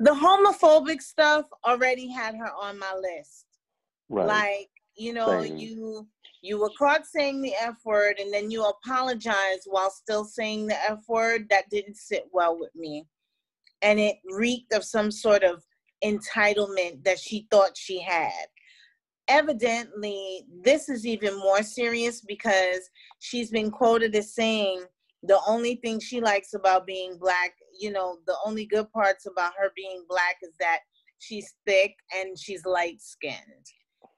The 0.00 0.12
homophobic 0.12 1.02
stuff 1.02 1.44
already 1.66 2.08
had 2.08 2.34
her 2.34 2.50
on 2.60 2.78
my 2.78 2.94
list. 2.94 3.44
Right. 4.08 4.26
Like, 4.26 4.70
you 4.96 5.12
know, 5.12 5.42
Same. 5.42 5.56
you 5.56 6.08
you 6.42 6.58
were 6.58 6.70
caught 6.78 7.06
saying 7.06 7.42
the 7.42 7.52
F 7.60 7.76
word 7.84 8.18
and 8.18 8.32
then 8.32 8.50
you 8.50 8.64
apologized 8.64 9.66
while 9.66 9.90
still 9.90 10.24
saying 10.24 10.66
the 10.66 10.90
F 10.90 11.00
word. 11.06 11.46
That 11.50 11.68
didn't 11.70 11.96
sit 11.96 12.24
well 12.32 12.58
with 12.58 12.74
me. 12.74 13.06
And 13.82 14.00
it 14.00 14.16
reeked 14.24 14.72
of 14.72 14.84
some 14.84 15.10
sort 15.10 15.44
of 15.44 15.62
entitlement 16.02 17.04
that 17.04 17.18
she 17.18 17.46
thought 17.50 17.76
she 17.76 18.00
had. 18.00 18.46
Evidently, 19.28 20.46
this 20.64 20.88
is 20.88 21.06
even 21.06 21.38
more 21.38 21.62
serious 21.62 22.22
because 22.22 22.88
she's 23.18 23.50
been 23.50 23.70
quoted 23.70 24.16
as 24.16 24.34
saying 24.34 24.82
the 25.22 25.40
only 25.46 25.76
thing 25.76 26.00
she 26.00 26.20
likes 26.20 26.54
about 26.54 26.86
being 26.86 27.18
black, 27.18 27.54
you 27.78 27.90
know, 27.90 28.18
the 28.26 28.36
only 28.44 28.66
good 28.66 28.90
parts 28.92 29.26
about 29.26 29.52
her 29.58 29.70
being 29.76 30.04
black 30.08 30.36
is 30.42 30.52
that 30.60 30.78
she's 31.18 31.54
thick 31.66 31.94
and 32.16 32.38
she's 32.38 32.64
light 32.64 33.00
skinned, 33.00 33.66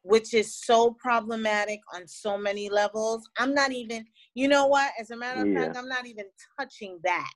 which 0.02 0.32
is 0.32 0.60
so 0.60 0.96
problematic 1.00 1.80
on 1.94 2.06
so 2.06 2.38
many 2.38 2.68
levels. 2.68 3.28
I'm 3.38 3.52
not 3.54 3.72
even, 3.72 4.04
you 4.34 4.46
know 4.46 4.66
what? 4.66 4.92
As 5.00 5.10
a 5.10 5.16
matter 5.16 5.42
of 5.42 5.52
fact, 5.52 5.76
I'm 5.76 5.88
not 5.88 6.06
even 6.06 6.26
touching 6.58 7.00
that 7.02 7.32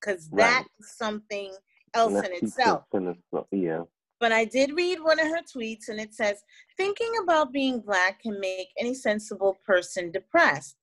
because 0.00 0.28
Right. 0.30 0.64
that's 0.78 0.96
something 0.96 1.52
else 1.94 2.12
in 2.12 2.32
itself. 2.32 2.84
in 2.92 3.08
itself. 3.08 3.46
Yeah. 3.50 3.82
But 4.20 4.30
I 4.32 4.44
did 4.44 4.72
read 4.74 5.00
one 5.02 5.18
of 5.18 5.26
her 5.26 5.42
tweets 5.42 5.88
and 5.88 6.00
it 6.00 6.14
says, 6.14 6.40
thinking 6.76 7.12
about 7.24 7.52
being 7.52 7.80
black 7.80 8.22
can 8.22 8.38
make 8.38 8.68
any 8.78 8.94
sensible 8.94 9.58
person 9.66 10.12
depressed. 10.12 10.76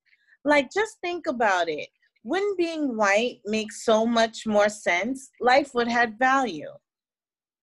Like, 0.44 0.70
just 0.72 0.98
think 1.00 1.26
about 1.26 1.68
it. 1.68 1.88
Wouldn't 2.24 2.56
being 2.56 2.96
white 2.96 3.40
make 3.44 3.72
so 3.72 4.06
much 4.06 4.46
more 4.46 4.68
sense? 4.68 5.30
Life 5.40 5.74
would 5.74 5.88
have 5.88 6.14
value. 6.18 6.70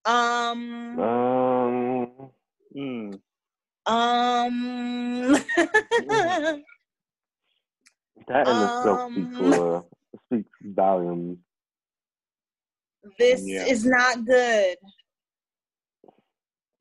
Um, 0.06 1.00
Um. 1.00 2.32
Mm. 2.76 3.20
um, 3.86 5.34
That 8.28 8.48
in 8.48 8.62
itself 8.62 9.12
speaks 9.12 9.36
Um, 9.36 9.36
for 9.38 9.86
speaks 10.26 10.50
volumes. 10.64 11.38
this 13.18 13.42
Yeah. 13.42 13.66
is 13.66 13.86
not 13.86 14.26
good. 14.26 14.78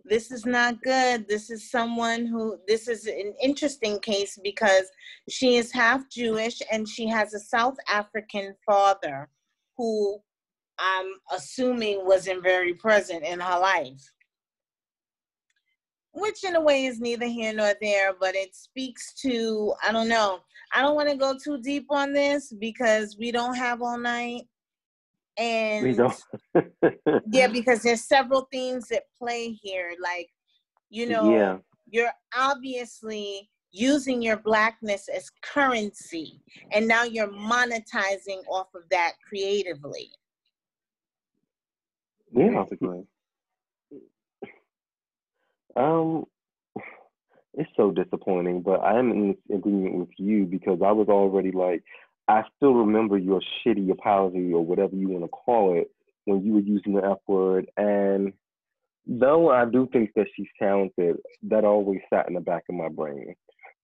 This 0.08 0.30
is 0.30 0.46
not 0.46 0.82
good. 0.82 1.28
This 1.28 1.50
is 1.50 1.70
someone 1.70 2.26
who, 2.26 2.58
this 2.66 2.88
is 2.88 3.06
an 3.06 3.34
interesting 3.42 4.00
case 4.00 4.38
because 4.42 4.84
she 5.28 5.56
is 5.56 5.72
half 5.72 6.08
Jewish 6.10 6.60
and 6.72 6.88
she 6.88 7.06
has 7.08 7.34
a 7.34 7.40
South 7.40 7.76
African 7.88 8.54
father 8.64 9.28
who 9.76 10.18
I'm 10.78 11.06
assuming 11.32 12.06
wasn't 12.06 12.42
very 12.42 12.74
present 12.74 13.24
in 13.24 13.40
her 13.40 13.58
life. 13.58 14.02
Which, 16.12 16.42
in 16.42 16.56
a 16.56 16.60
way, 16.60 16.86
is 16.86 17.00
neither 17.00 17.26
here 17.26 17.52
nor 17.52 17.74
there, 17.80 18.12
but 18.18 18.34
it 18.34 18.54
speaks 18.54 19.14
to, 19.22 19.74
I 19.86 19.92
don't 19.92 20.08
know. 20.08 20.40
I 20.74 20.82
don't 20.82 20.96
want 20.96 21.08
to 21.10 21.16
go 21.16 21.36
too 21.42 21.60
deep 21.62 21.86
on 21.90 22.12
this 22.12 22.52
because 22.58 23.16
we 23.18 23.30
don't 23.30 23.54
have 23.54 23.82
all 23.82 23.98
night. 23.98 24.42
And 25.38 25.84
We 25.84 25.94
don't. 25.94 26.20
yeah, 27.30 27.46
because 27.46 27.82
there's 27.82 28.02
several 28.04 28.48
themes 28.50 28.88
that 28.88 29.04
play 29.16 29.52
here. 29.62 29.92
Like, 30.02 30.28
you 30.90 31.08
know, 31.08 31.30
Yeah. 31.32 31.58
you're 31.88 32.12
obviously 32.36 33.48
using 33.70 34.20
your 34.20 34.38
blackness 34.38 35.08
as 35.08 35.30
currency, 35.42 36.40
and 36.72 36.88
now 36.88 37.04
you're 37.04 37.28
monetizing 37.28 38.42
off 38.50 38.68
of 38.74 38.82
that 38.90 39.12
creatively. 39.26 40.10
Yeah. 42.32 42.62
Basically. 42.64 43.06
Um, 45.76 46.24
it's 47.54 47.70
so 47.76 47.92
disappointing, 47.92 48.62
but 48.62 48.80
I 48.80 48.98
am 48.98 49.12
in 49.12 49.36
agreement 49.54 49.94
with 49.96 50.08
you 50.16 50.44
because 50.44 50.80
I 50.84 50.90
was 50.90 51.08
already 51.08 51.52
like, 51.52 51.84
I 52.28 52.42
still 52.56 52.74
remember 52.74 53.18
your 53.18 53.40
shitty 53.66 53.90
apology 53.90 54.52
or 54.52 54.64
whatever 54.64 54.94
you 54.94 55.08
want 55.08 55.24
to 55.24 55.28
call 55.28 55.78
it 55.78 55.90
when 56.26 56.44
you 56.44 56.54
were 56.54 56.60
using 56.60 56.94
the 56.94 57.04
F 57.04 57.18
word. 57.26 57.70
And 57.76 58.32
though 59.06 59.50
I 59.50 59.64
do 59.64 59.88
think 59.92 60.10
that 60.16 60.26
she's 60.36 60.48
talented, 60.58 61.16
that 61.44 61.64
always 61.64 62.00
sat 62.12 62.28
in 62.28 62.34
the 62.34 62.40
back 62.40 62.64
of 62.68 62.74
my 62.74 62.88
brain. 62.88 63.34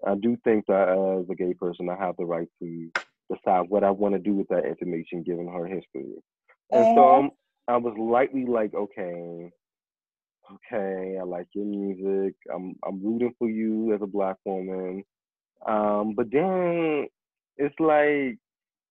I 0.07 0.14
do 0.16 0.37
think 0.44 0.66
that 0.66 0.88
as 0.90 1.30
a 1.30 1.35
gay 1.35 1.54
person, 1.54 1.88
I 1.88 1.96
have 1.96 2.16
the 2.16 2.26
right 2.26 2.48
to 2.61 2.90
decide 3.33 3.68
what 3.70 3.85
I 3.85 3.90
want 3.90 4.14
to 4.14 4.20
do 4.20 4.35
with 4.35 4.48
that 4.48 4.66
information 4.66 5.22
given 5.22 5.48
her 5.48 5.66
history. 5.66 6.12
And 6.70 6.88
so 6.94 7.02
Uh-huh. 7.02 7.09
I'm, 7.09 7.30
I 7.68 7.76
was 7.78 7.96
lightly 7.98 8.44
like, 8.46 8.74
okay, 8.74 9.50
okay, 10.52 11.16
I 11.18 11.24
like 11.24 11.46
your 11.54 11.64
music. 11.64 12.35
I'm 12.54 12.76
I'm 12.87 13.02
rooting 13.04 13.35
for 13.38 13.48
you 13.48 13.94
as 13.94 14.02
a 14.02 14.07
black 14.07 14.37
woman. 14.44 15.04
Um, 15.66 16.14
but 16.14 16.30
then 16.30 17.09
it's 17.57 17.75
like, 17.81 18.38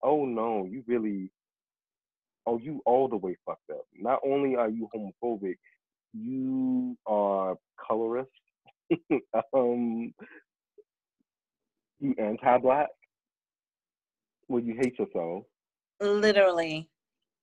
oh 0.04 0.26
no, 0.26 0.66
you 0.66 0.84
really, 0.88 1.32
oh 2.46 2.60
you 2.60 2.82
all 2.86 3.08
the 3.08 3.18
way 3.18 3.38
fucked 3.46 3.70
up. 3.72 3.86
Not 3.98 4.20
only 4.26 4.56
are 4.56 4.70
you 4.70 4.90
homophobic, 4.96 5.58
you 6.14 6.98
are 7.08 7.56
colorist. 7.88 8.30
um, 9.54 10.14
you 12.00 12.16
anti-black. 12.20 12.90
Well, 14.48 14.62
you 14.64 14.76
hate 14.82 15.00
yourself. 15.00 15.44
Literally. 16.02 16.90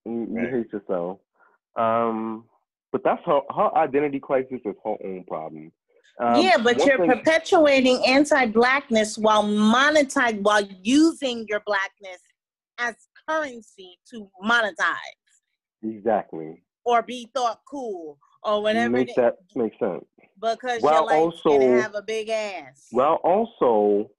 You, 0.04 0.28
you 0.30 0.36
Right. 0.36 0.50
hate 0.50 0.72
yourself. 0.72 1.20
Um, 1.76 2.44
but 2.92 3.02
that's 3.04 3.22
her 3.26 3.40
her 3.54 3.76
identity 3.76 4.20
crisis 4.20 4.60
is 4.64 4.74
her 4.84 4.96
own 5.04 5.24
problem. 5.28 5.72
Um, 6.20 6.42
yeah, 6.42 6.58
but 6.62 6.84
you're 6.84 6.98
thing- 6.98 7.08
perpetuating 7.10 8.02
anti-blackness 8.06 9.16
while 9.18 9.42
monetize 9.44 10.40
while 10.42 10.62
using 10.82 11.46
your 11.48 11.60
blackness 11.64 12.20
as 12.78 12.94
currency 13.28 13.98
to 14.10 14.28
monetize 14.44 14.96
exactly 15.82 16.62
or 16.84 17.02
be 17.02 17.28
thought 17.34 17.60
cool 17.70 18.18
or 18.42 18.62
whatever 18.62 18.90
makes 18.98 19.12
it, 19.12 19.16
that 19.16 19.36
make 19.54 19.72
sense. 19.78 20.04
because 20.40 20.82
While 20.82 20.94
you're 20.94 21.04
like 21.06 21.16
also- 21.16 21.80
have 21.80 21.94
a 21.94 22.02
big 22.02 22.28
ass. 22.28 22.86
While 22.90 23.14
also 23.24 24.10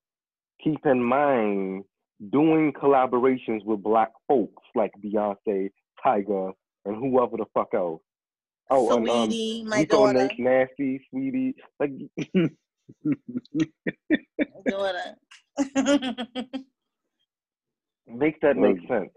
keep 0.63 0.83
in 0.85 1.03
mind 1.03 1.83
doing 2.31 2.71
collaborations 2.73 3.63
with 3.65 3.81
black 3.83 4.11
folks 4.27 4.63
like 4.75 4.91
Beyonce, 5.03 5.69
Tyga, 6.05 6.53
and 6.85 6.95
whoever 6.95 7.37
the 7.37 7.45
fuck 7.53 7.69
else. 7.73 8.01
Oh, 8.71 8.95
and, 8.95 9.09
um, 9.09 9.29
Saweetie, 9.29 9.65
my 9.65 9.79
Rico 9.79 9.97
daughter. 9.97 10.29
Na- 10.39 10.67
Nasty, 10.67 11.01
Saweetie, 11.13 11.53
like 11.79 11.91
daughter. 14.65 15.15
make 18.07 18.39
that 18.41 18.55
make 18.55 18.77
sense. 18.87 19.09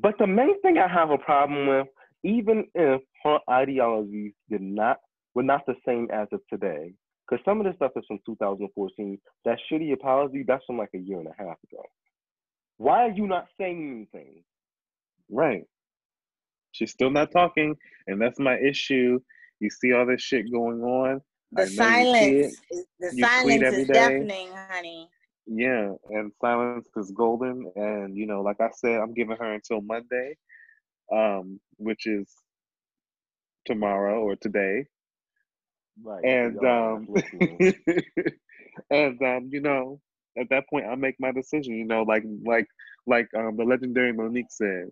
But 0.00 0.14
the 0.18 0.26
main 0.26 0.60
thing 0.62 0.78
I 0.78 0.88
have 0.88 1.10
a 1.10 1.18
problem 1.18 1.66
with, 1.68 1.86
even 2.24 2.64
if 2.74 3.02
her 3.24 3.38
ideologies 3.50 4.32
did 4.48 4.62
not 4.62 4.96
were 5.34 5.42
not 5.42 5.66
the 5.66 5.74
same 5.86 6.08
as 6.12 6.28
of 6.32 6.40
today, 6.48 6.94
because 7.28 7.44
some 7.44 7.60
of 7.60 7.66
the 7.66 7.74
stuff 7.76 7.92
is 7.96 8.04
from 8.06 8.18
2014. 8.24 9.18
That 9.44 9.58
shitty 9.70 9.92
apology, 9.92 10.44
that's 10.46 10.64
from 10.64 10.78
like 10.78 10.90
a 10.94 10.98
year 10.98 11.18
and 11.18 11.28
a 11.28 11.34
half 11.36 11.56
ago. 11.70 11.82
Why 12.78 13.02
are 13.06 13.10
you 13.10 13.26
not 13.26 13.46
saying 13.58 14.08
anything? 14.14 14.42
Right. 15.30 15.64
She's 16.72 16.90
still 16.92 17.10
not 17.10 17.30
talking, 17.32 17.76
and 18.06 18.20
that's 18.20 18.40
my 18.40 18.58
issue. 18.58 19.20
You 19.60 19.70
see 19.70 19.92
all 19.92 20.06
this 20.06 20.22
shit 20.22 20.50
going 20.52 20.82
on. 20.82 21.20
The 21.52 21.66
I 21.66 21.68
know 21.70 21.86
you 21.88 22.04
see 22.06 22.32
silence, 22.34 22.40
it. 22.40 22.58
is- 22.70 22.86
the 23.00 23.12
You 23.12 23.28
tweet 23.40 23.60
silence 23.60 23.72
is 23.72 23.86
day. 23.88 24.26
deafening, 24.26 24.48
honey. 24.52 25.10
Yeah, 25.46 25.92
and 26.10 26.32
silence 26.40 26.88
is 26.96 27.12
golden. 27.12 27.70
And 27.76 28.16
you 28.16 28.26
know, 28.26 28.42
like 28.42 28.60
I 28.60 28.70
said, 28.70 29.00
I'm 29.00 29.14
giving 29.14 29.36
her 29.36 29.52
until 29.54 29.80
Monday, 29.80 30.36
um, 31.12 31.60
which 31.78 32.06
is 32.06 32.32
tomorrow 33.64 34.20
or 34.22 34.36
today. 34.36 34.86
Right. 36.02 36.24
And 36.24 36.58
um, 36.64 37.08
and 38.90 39.22
um, 39.22 39.48
you 39.50 39.60
know, 39.60 40.00
at 40.38 40.48
that 40.50 40.68
point, 40.68 40.86
I 40.86 40.94
make 40.94 41.16
my 41.18 41.32
decision. 41.32 41.74
You 41.74 41.84
know, 41.86 42.02
like 42.02 42.24
like 42.44 42.66
like 43.06 43.28
um, 43.36 43.56
the 43.56 43.64
legendary 43.64 44.12
Mo'Nique 44.12 44.50
said, 44.50 44.88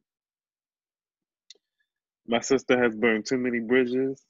my 2.31 2.41
sister 2.41 2.83
has 2.83 2.95
burned 2.95 3.27
too 3.27 3.39
many 3.39 3.59
bridges. 3.61 4.23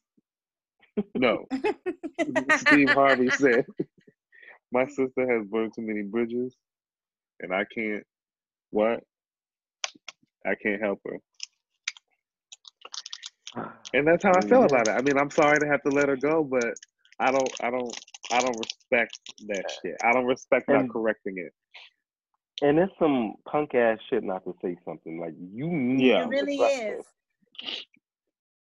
No, 1.14 1.46
Steve 2.56 2.90
Harvey 2.90 3.30
said, 3.30 3.66
my 4.72 4.86
sister 4.86 5.26
has 5.32 5.46
burned 5.46 5.74
too 5.74 5.82
many 5.82 6.02
bridges, 6.02 6.56
and 7.40 7.54
I 7.54 7.64
can't. 7.74 8.04
What? 8.70 9.00
I 10.46 10.54
can't 10.62 10.80
help 10.82 11.00
her. 11.06 11.18
And 13.92 14.06
that's 14.06 14.24
how 14.24 14.32
I 14.34 14.40
feel 14.42 14.64
about 14.64 14.88
it. 14.88 14.92
I 14.92 15.02
mean, 15.02 15.18
I'm 15.18 15.30
sorry 15.30 15.58
to 15.60 15.66
have 15.66 15.82
to 15.82 15.90
let 15.90 16.08
her 16.08 16.16
go, 16.16 16.44
but 16.44 16.74
I 17.18 17.30
don't, 17.32 17.50
I 17.62 17.70
don't, 17.70 17.94
I 18.32 18.40
don't 18.40 18.58
respect 18.58 19.18
that 19.48 19.64
shit. 19.82 19.96
I 20.04 20.12
don't 20.12 20.26
respect 20.26 20.68
not 20.68 20.88
correcting 20.88 21.34
it. 21.38 21.52
and 22.62 22.78
it's 22.78 22.92
some 22.98 23.34
punk 23.50 23.74
ass 23.74 23.98
shit 24.08 24.22
not 24.22 24.44
to 24.44 24.54
say 24.62 24.76
something. 24.84 25.20
Like 25.20 25.34
you 25.38 25.66
need 25.68 26.06
Yeah. 26.06 26.22
It 26.24 26.28
really 26.28 26.58
to 26.58 26.64
is. 26.64 27.04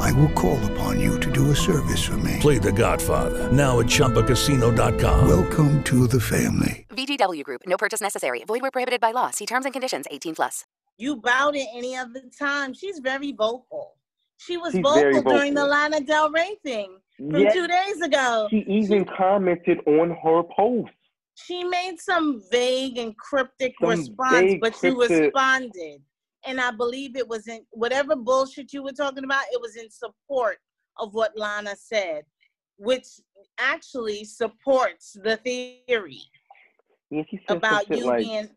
I 0.00 0.12
will 0.12 0.28
call 0.30 0.58
upon 0.72 1.00
you 1.00 1.18
to 1.20 1.30
do 1.30 1.50
a 1.50 1.56
service 1.56 2.04
for 2.04 2.16
me. 2.18 2.36
Play 2.40 2.58
The 2.58 2.72
Godfather 2.72 3.50
now 3.52 3.80
at 3.80 3.86
ChumbaCasino.com. 3.86 5.28
Welcome 5.28 5.82
to 5.84 6.06
the 6.06 6.20
family. 6.20 6.86
VGW 6.90 7.44
Group. 7.44 7.62
No 7.66 7.76
purchase 7.76 8.00
necessary. 8.00 8.42
Void 8.46 8.62
where 8.62 8.70
prohibited 8.70 9.00
by 9.00 9.12
law. 9.12 9.30
See 9.30 9.46
terms 9.46 9.64
and 9.64 9.72
conditions. 9.72 10.06
18 10.10 10.34
plus. 10.34 10.64
You 10.98 11.16
bowed 11.16 11.54
it 11.56 11.66
any 11.74 11.96
other 11.96 12.22
time. 12.38 12.74
She's 12.74 12.98
very 12.98 13.32
vocal. 13.32 13.94
She 14.38 14.56
was 14.56 14.72
She's 14.72 14.82
vocal, 14.82 15.00
very 15.00 15.22
during 15.22 15.54
the 15.54 15.60
vocal. 15.62 15.70
Lana 15.76 16.00
Del 16.00 16.30
Rey 16.30 16.56
thing 16.64 16.98
from 17.16 17.36
Yeah. 17.36 17.52
two 17.52 17.66
days 17.68 18.00
ago. 18.00 18.48
She 18.50 18.64
even 18.68 19.04
commented 19.04 19.78
on 19.86 20.10
her 20.22 20.42
post. 20.56 20.90
She 21.34 21.62
made 21.64 22.00
some 22.00 22.42
vague 22.50 22.98
and 22.98 23.16
cryptic 23.16 23.74
Some 23.80 23.90
response, 23.90 24.40
vague, 24.40 24.60
but 24.60 24.74
she 24.76 24.90
responded. 24.90 26.02
And 26.48 26.58
I 26.58 26.70
believe 26.70 27.14
it 27.14 27.28
was 27.28 27.46
in 27.46 27.60
whatever 27.72 28.16
bullshit 28.16 28.72
you 28.72 28.82
were 28.82 28.92
talking 28.92 29.22
about, 29.22 29.44
it 29.52 29.60
was 29.60 29.76
in 29.76 29.90
support 29.90 30.56
of 30.98 31.12
what 31.12 31.36
Lana 31.36 31.76
said, 31.76 32.24
which 32.78 33.04
actually 33.58 34.24
supports 34.24 35.14
the 35.22 35.36
theory 35.36 36.22
Yeah, 37.10 37.22
about 37.50 37.90
you 37.90 38.06
like, 38.06 38.20
being 38.20 38.48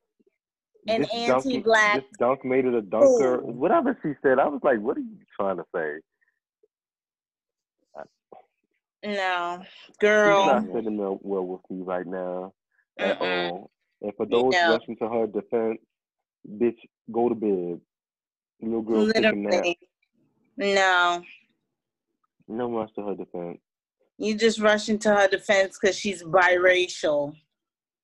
an 0.87 1.01
this 1.01 1.11
dunk- 1.27 1.45
anti-black. 1.47 1.95
This 1.95 2.05
dunk 2.17 2.45
made 2.45 2.63
it 2.63 2.73
a 2.73 2.81
dunker. 2.81 3.41
fool. 3.41 3.51
Whatever 3.51 3.97
she 4.01 4.13
said, 4.23 4.39
I 4.39 4.47
was 4.47 4.61
like, 4.63 4.79
what 4.79 4.95
are 4.95 5.01
you 5.01 5.17
trying 5.37 5.57
to 5.57 5.65
say? 5.75 5.99
No, 9.03 9.59
She's 9.63 9.97
girl. 9.99 10.45
not 10.45 10.63
sitting 10.75 10.95
there 10.95 11.09
well 11.21 11.43
with 11.43 11.61
me 11.71 11.81
right 11.83 12.05
now 12.05 12.53
at 12.99 13.19
Mm-mm. 13.19 13.49
all. 13.49 13.71
And 14.03 14.13
for 14.15 14.27
those 14.27 14.53
No. 14.53 14.73
rushing 14.73 14.95
to 14.97 15.09
her 15.09 15.25
defense, 15.27 15.79
bitch, 16.47 16.77
go 17.11 17.29
to 17.29 17.35
bed. 17.35 17.81
Little 18.61 18.81
girl 18.81 19.07
take 19.07 19.31
a 19.31 19.35
nap. 19.35 19.53
Literally. 19.53 19.79
No. 20.57 21.23
No 22.47 22.71
rush 22.71 22.89
to 22.95 23.01
her 23.01 23.15
defense. 23.15 23.59
You 24.17 24.35
just 24.35 24.59
rush 24.59 24.89
into 24.89 25.09
her 25.13 25.27
defense 25.27 25.79
because 25.81 25.97
she's 25.97 26.23
biracial. 26.23 27.33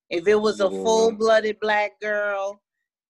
If 0.09 0.27
it 0.27 0.35
was 0.35 0.61
a 0.61 0.69
Yeah. 0.71 0.83
full 0.83 1.11
blooded 1.11 1.59
black 1.59 1.99
girl, 2.01 2.61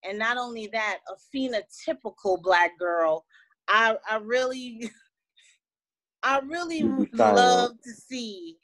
and 0.04 0.18
not 0.18 0.38
only 0.38 0.68
that, 0.68 1.00
a 1.08 1.16
phenotypical 1.36 2.42
black 2.42 2.78
girl, 2.78 3.26
I 3.68 3.98
I 4.10 4.18
really 4.18 4.90
I 6.24 6.40
really 6.40 6.80
You'd 6.80 6.96
be 6.98 7.02
would 7.02 7.18
silent. 7.18 7.38
love 7.38 7.72
to 7.84 7.92
see 7.92 8.58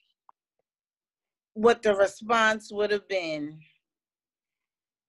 what 1.54 1.82
the 1.84 1.96
response 1.96 2.72
would 2.72 2.92
have 2.92 3.08
been. 3.08 3.60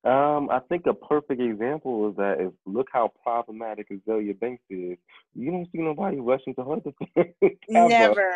Um, 0.05 0.51
I 0.51 0.61
think 0.69 0.87
a 0.87 0.93
perfect 0.93 1.41
example 1.41 2.07
of 2.07 2.17
that 2.17 2.39
is 2.39 2.53
look 2.67 2.89
how 2.93 3.11
problematic 3.23 3.89
Azealia 3.89 4.39
Banks 4.39 4.63
is. 4.69 4.99
You 5.35 5.51
don't 5.51 5.67
see 5.73 5.79
nobody 5.79 6.21
rushing 6.21 6.55
to 6.57 6.63
her 6.65 6.77
defense. 6.77 7.35
ever. 7.75 8.31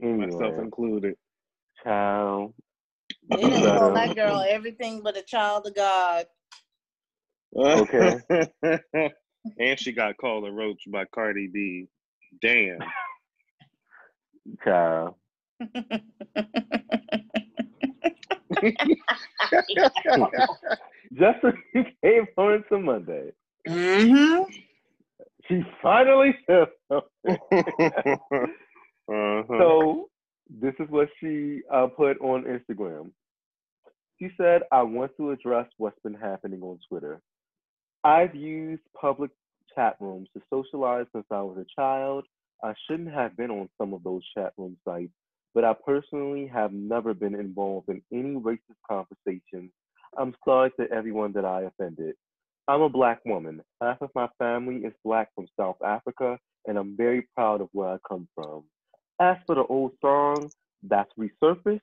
Never. 0.00 0.26
Myself 0.26 0.58
included. 0.58 1.14
child. 1.84 2.54
They 3.28 3.36
didn't 3.36 3.78
call 3.78 3.94
that 3.94 4.16
girl 4.16 4.44
everything 4.48 5.02
but 5.02 5.16
a 5.16 5.22
child 5.22 5.68
of 5.68 5.76
God. 5.76 6.26
Okay. 7.54 8.18
and 9.58 9.78
she 9.78 9.92
got 9.92 10.16
called 10.16 10.46
a 10.46 10.50
roach 10.50 10.82
by 10.88 11.04
Cardi 11.04 11.46
B. 11.46 11.86
Damn. 12.40 12.78
Child. 14.64 15.14
Just 21.14 21.44
as 21.44 21.54
she 21.72 21.84
came 22.04 22.26
on 22.36 22.64
to 22.70 22.78
Monday, 22.78 23.32
Mm-hmm. 23.68 24.42
she 25.48 25.62
finally 25.82 26.34
said. 26.46 26.68
Uh-huh. 26.90 28.46
So 29.58 30.08
This 30.50 30.74
is 30.80 30.88
what 30.90 31.08
she 31.20 31.62
uh, 31.72 31.88
put 31.88 32.20
on 32.20 32.44
Instagram. 32.44 33.10
She 34.18 34.30
said, 34.36 34.62
I 34.72 34.82
want 34.82 35.12
to 35.16 35.30
address 35.30 35.66
what's 35.78 35.98
been 36.02 36.14
happening 36.14 36.62
on 36.62 36.78
Twitter. 36.88 37.20
I've 38.04 38.34
used 38.34 38.82
public 39.00 39.30
chat 39.74 39.96
rooms 40.00 40.28
to 40.34 40.42
socialize 40.50 41.06
since 41.14 41.26
I 41.30 41.42
was 41.42 41.58
a 41.58 41.66
child. 41.80 42.24
I 42.62 42.74
shouldn't 42.86 43.12
have 43.12 43.36
been 43.36 43.50
on 43.50 43.68
some 43.78 43.94
of 43.94 44.02
those 44.02 44.22
chat 44.34 44.52
room 44.58 44.76
sites, 44.84 45.12
but 45.54 45.64
I 45.64 45.74
personally 45.86 46.46
have 46.46 46.72
never 46.72 47.14
been 47.14 47.34
involved 47.34 47.88
in 47.88 48.02
any 48.12 48.34
racist 48.34 48.80
conversations. 48.88 49.72
I'm 50.18 50.34
sorry 50.44 50.70
to 50.78 50.90
everyone 50.90 51.32
that 51.32 51.44
I 51.44 51.62
offended. 51.62 52.14
I'm 52.68 52.82
a 52.82 52.88
black 52.88 53.20
woman. 53.24 53.62
Half 53.80 54.02
of 54.02 54.10
my 54.14 54.28
family 54.38 54.76
is 54.76 54.92
black 55.04 55.28
from 55.34 55.48
South 55.58 55.82
Africa, 55.84 56.38
and 56.66 56.78
I'm 56.78 56.96
very 56.96 57.26
proud 57.34 57.60
of 57.60 57.68
where 57.72 57.88
I 57.88 57.96
come 58.08 58.28
from. 58.34 58.64
As 59.20 59.36
for 59.46 59.54
the 59.54 59.64
old 59.64 59.92
song 60.00 60.50
that's 60.82 61.10
resurfaced, 61.18 61.80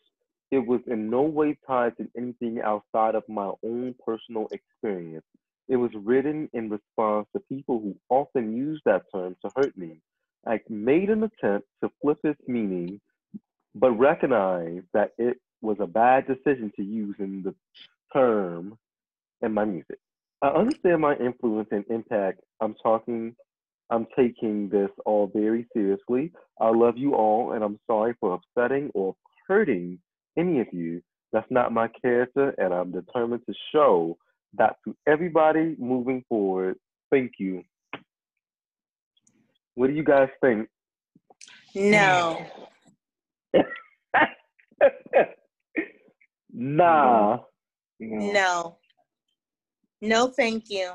it 0.50 0.66
was 0.66 0.80
in 0.88 1.10
no 1.10 1.24
way 1.24 1.58
tied 1.68 1.98
to 1.98 2.08
anything 2.18 2.62
outside 2.62 3.16
of 3.16 3.24
my 3.28 3.52
own 3.64 3.96
personal 4.06 4.48
experience. 4.52 5.26
It 5.68 5.76
was 5.76 5.92
written 5.94 6.50
in 6.54 6.70
response 6.70 7.28
to 7.34 7.42
people 7.50 7.80
who 7.80 7.96
often 8.10 8.56
use 8.56 8.82
that 8.86 9.04
term 9.14 9.36
to 9.44 9.52
hurt 9.58 9.78
me. 9.78 10.00
I 10.48 10.62
made 10.70 11.10
an 11.10 11.24
attempt 11.24 11.68
to 11.84 11.92
flip 12.02 12.20
its 12.24 12.40
meaning, 12.48 13.02
but 13.80 13.92
recognize 13.92 14.82
that 14.94 15.12
it 15.18 15.38
was 15.62 15.78
a 15.80 15.88
bad 15.88 16.26
decision 16.28 16.72
to 16.76 16.84
use 16.84 17.16
in 17.20 17.44
the 17.44 17.54
term 18.14 18.78
in 19.42 19.54
my 19.54 19.66
music. 19.66 20.00
I 20.42 20.48
understand 20.50 21.02
my 21.02 21.16
influence 21.16 21.70
and 21.72 21.86
impact. 21.90 22.42
I'm 22.62 22.76
talking, 22.82 23.36
I'm 23.90 24.08
taking 24.18 24.70
this 24.70 24.90
all 25.06 25.32
very 25.34 25.68
seriously. 25.74 26.32
I 26.60 26.70
love 26.70 26.98
you 26.98 27.16
all, 27.16 27.54
and 27.54 27.64
I'm 27.64 27.80
sorry 27.88 28.16
for 28.20 28.40
upsetting 28.40 28.92
or 28.94 29.16
hurting 29.48 30.00
any 30.38 30.60
of 30.60 30.68
you. 30.72 31.02
That's 31.32 31.50
not 31.50 31.74
my 31.74 31.90
character, 32.02 32.54
and 32.58 32.74
I'm 32.74 32.92
determined 32.92 33.42
to 33.48 33.54
show 33.74 34.18
that 34.58 34.78
to 34.86 34.96
everybody 35.08 35.76
moving 35.78 36.24
forward. 36.30 36.78
Thank 37.12 37.34
you. 37.40 37.64
What 39.76 39.88
do 39.88 39.94
you 39.94 40.04
guys 40.04 40.30
think? 40.42 40.70
No. 41.76 42.46
nah. 46.54 47.40
No. 48.00 48.78
No, 50.02 50.28
thank 50.28 50.70
you. 50.70 50.92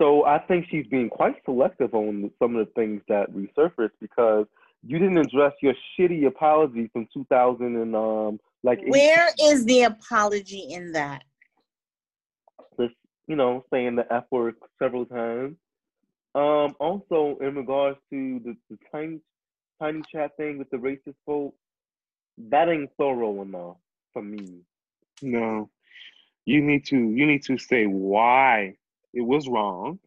So 0.00 0.24
I 0.24 0.38
think 0.38 0.66
she's 0.70 0.86
being 0.86 1.08
quite 1.08 1.34
selective 1.44 1.92
on 1.92 2.30
some 2.40 2.54
of 2.54 2.66
the 2.66 2.72
things 2.74 3.02
that 3.08 3.32
resurfaced 3.32 3.90
because 4.00 4.46
you 4.86 4.98
didn't 4.98 5.18
address 5.18 5.52
your 5.60 5.74
shitty 5.98 6.26
apology 6.26 6.88
from 6.92 7.08
2000 7.12 7.64
and 7.64 7.96
um 7.96 8.38
like 8.62 8.80
Where 8.86 9.30
is 9.40 9.64
the 9.64 9.82
apology 9.82 10.68
in 10.70 10.92
that? 10.92 11.24
this, 12.78 12.90
you 13.26 13.36
know, 13.36 13.64
saying 13.72 13.96
the 13.96 14.10
F 14.12 14.24
word 14.30 14.54
several 14.78 15.04
times. 15.04 15.56
Um, 16.34 16.76
also 16.78 17.36
in 17.40 17.56
regards 17.56 17.98
to 18.10 18.40
the, 18.44 18.56
the 18.70 18.78
tiny 18.92 19.20
tiny 19.80 20.02
chat 20.10 20.36
thing 20.36 20.58
with 20.58 20.70
the 20.70 20.76
racist 20.76 21.14
vote, 21.26 21.54
that 22.50 22.68
ain't 22.68 22.90
thorough 22.98 23.42
enough 23.42 23.76
for 24.12 24.22
me. 24.22 24.60
No. 25.22 25.70
You 26.46 26.62
need 26.62 26.86
to 26.86 26.96
you 26.96 27.26
need 27.26 27.42
to 27.44 27.58
say 27.58 27.86
why 27.86 28.76
it 29.12 29.20
was 29.20 29.48
wrong. 29.48 29.98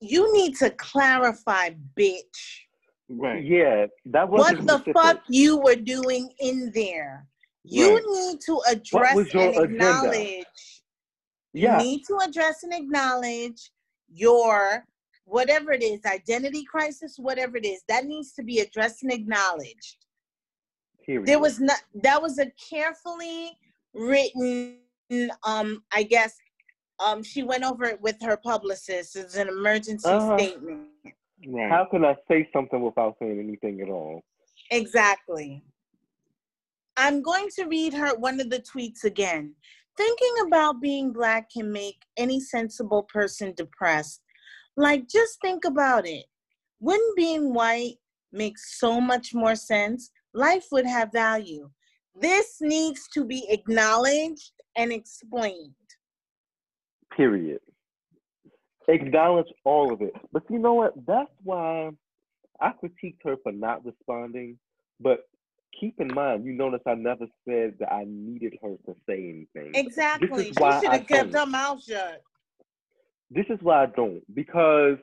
You 0.00 0.32
need 0.32 0.56
to 0.56 0.70
clarify, 0.70 1.70
bitch. 1.96 2.60
Right. 3.08 3.44
Yeah, 3.44 3.86
that 4.06 4.28
wasn't 4.28 4.66
the 4.66 4.78
specific. 4.78 4.94
fuck 4.96 5.20
you 5.28 5.58
were 5.58 5.76
doing 5.76 6.32
in 6.40 6.72
there? 6.74 7.26
You 7.64 7.94
Right. 7.94 8.04
need 8.08 8.40
to 8.46 8.60
address 8.68 9.14
was 9.14 9.32
your 9.32 9.44
and 9.44 9.56
agenda? 9.56 10.08
acknowledge. 10.08 10.82
Yeah. 11.52 11.78
You 11.78 11.84
need 11.84 12.04
to 12.06 12.18
address 12.26 12.62
and 12.64 12.72
acknowledge 12.72 13.70
your 14.08 14.84
whatever 15.32 15.72
it 15.72 15.82
is, 15.82 16.00
identity 16.04 16.62
crisis, 16.64 17.16
whatever 17.18 17.56
it 17.56 17.64
is, 17.64 17.82
that 17.88 18.04
needs 18.04 18.32
to 18.32 18.42
be 18.42 18.60
addressed 18.60 19.02
and 19.02 19.12
acknowledged. 19.12 19.96
Period. 21.06 21.26
There 21.26 21.40
was 21.40 21.58
not 21.58 21.80
that 22.02 22.20
was 22.20 22.38
a 22.38 22.52
carefully 22.70 23.50
written 23.94 24.78
um 25.44 25.82
I 25.92 26.02
guess 26.04 26.36
um 27.04 27.22
she 27.22 27.42
went 27.42 27.64
over 27.64 27.84
it 27.84 28.00
with 28.00 28.16
her 28.22 28.36
publicist. 28.36 29.16
It's 29.16 29.36
an 29.36 29.48
emergency 29.48 30.08
Uh-huh. 30.08 30.38
statement. 30.38 30.88
Right. 31.46 31.70
How 31.70 31.86
can 31.90 32.04
I 32.04 32.14
say 32.28 32.48
something 32.52 32.80
without 32.82 33.16
saying 33.18 33.40
anything 33.40 33.80
at 33.80 33.88
all? 33.88 34.22
Exactly. 34.70 35.64
I'm 36.96 37.20
going 37.22 37.48
to 37.56 37.64
read 37.64 37.94
her 37.94 38.14
one 38.16 38.38
of 38.38 38.48
the 38.50 38.60
tweets 38.60 39.02
again. 39.04 39.54
Thinking 39.96 40.34
about 40.46 40.80
being 40.80 41.12
black 41.12 41.50
can 41.50 41.72
make 41.72 42.00
any 42.16 42.38
sensible 42.38 43.02
person 43.02 43.52
depressed. 43.56 44.21
Like, 44.76 45.08
just 45.08 45.40
think 45.40 45.64
about 45.64 46.06
it. 46.06 46.24
Wouldn't 46.80 47.16
being 47.16 47.52
white 47.52 47.96
make 48.32 48.58
so 48.58 49.00
much 49.00 49.34
more 49.34 49.54
sense? 49.54 50.10
Life 50.34 50.66
would 50.72 50.86
have 50.86 51.12
value. 51.12 51.70
This 52.14 52.56
needs 52.60 53.08
to 53.14 53.24
be 53.24 53.46
acknowledged 53.48 54.52
and 54.76 54.92
explained. 54.92 55.74
Period. 57.16 57.60
Acknowledge 58.88 59.52
all 59.64 59.92
of 59.92 60.00
it. 60.02 60.12
But 60.32 60.42
you 60.50 60.58
know 60.58 60.74
what? 60.74 60.94
That's 61.06 61.30
why 61.42 61.90
I 62.60 62.72
critiqued 62.82 63.18
her 63.24 63.36
for 63.42 63.52
not 63.52 63.84
responding. 63.84 64.58
But 65.00 65.20
keep 65.78 66.00
in 66.00 66.08
mind, 66.08 66.44
you 66.44 66.52
notice 66.52 66.80
I 66.86 66.94
never 66.94 67.26
said 67.46 67.74
that 67.80 67.92
I 67.92 68.04
needed 68.06 68.54
her 68.62 68.76
to 68.86 68.96
say 69.08 69.46
anything. 69.54 69.72
Exactly. 69.74 70.46
She 70.46 70.52
should 70.54 70.64
have 70.64 71.06
kept 71.06 71.34
her 71.34 71.46
mouth 71.46 71.82
shut. 71.82 72.22
This 73.34 73.46
is 73.48 73.58
why 73.62 73.84
I 73.84 73.86
don't. 73.86 74.22
Because 74.34 74.98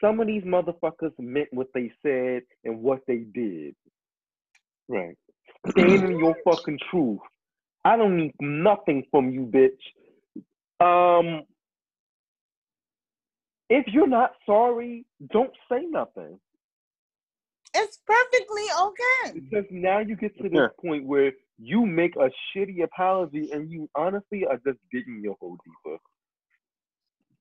some 0.00 0.20
of 0.20 0.26
these 0.26 0.42
motherfuckers 0.44 1.12
meant 1.18 1.48
what 1.52 1.68
they 1.74 1.92
said 2.02 2.42
and 2.64 2.82
what 2.82 3.00
they 3.06 3.18
did. 3.18 3.74
Right. 4.88 5.16
Stand 5.70 6.04
in 6.04 6.18
your 6.18 6.34
fucking 6.44 6.78
truth. 6.90 7.20
I 7.84 7.96
don't 7.96 8.16
need 8.16 8.34
nothing 8.40 9.04
from 9.10 9.30
you, 9.30 9.42
bitch. 9.42 9.78
Um, 10.80 11.42
if 13.68 13.86
you're 13.88 14.08
not 14.08 14.32
sorry, 14.46 15.04
don't 15.32 15.52
say 15.70 15.82
nothing. 15.88 16.38
It's 17.74 17.98
perfectly 18.06 18.64
okay. 18.82 19.40
Because 19.40 19.66
now 19.70 19.98
you 20.00 20.16
get 20.16 20.36
to 20.38 20.44
this 20.44 20.52
Yeah. 20.52 20.68
point 20.80 21.04
where 21.04 21.32
you 21.58 21.84
make 21.86 22.16
a 22.16 22.30
shitty 22.54 22.82
apology 22.82 23.50
and 23.52 23.70
you 23.70 23.88
honestly 23.94 24.46
are 24.46 24.58
just 24.58 24.78
digging 24.90 25.20
your 25.22 25.36
hole 25.40 25.58
deeper. 25.64 25.98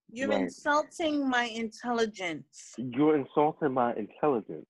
You're 0.10 0.30
Right. 0.30 0.42
insulting 0.42 1.28
my 1.30 1.46
intelligence. 1.46 2.74
You're 2.78 3.18
insulting 3.18 3.74
my 3.74 3.94
intelligence. 3.96 4.68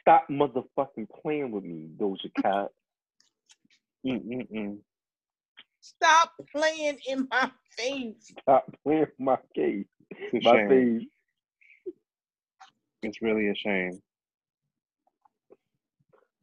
Stop 0.00 0.28
motherfucking 0.28 1.08
playing 1.22 1.50
with 1.50 1.64
me, 1.64 1.88
Doja 1.96 2.32
Cat. 2.42 2.70
Mm-mm-mm. 4.06 4.80
Stop 5.80 6.32
playing 6.54 6.98
in 7.06 7.26
my 7.30 7.50
face. 7.76 8.32
Stop 8.42 8.70
playing 8.82 9.00
with 9.00 9.18
my 9.18 9.36
case. 9.54 9.86
It's 10.10 10.46
a 10.46 10.48
My 10.48 10.56
shame. 10.56 10.68
face. 11.00 11.08
It's 13.02 13.22
really 13.22 13.48
a 13.48 13.54
shame. 13.54 14.00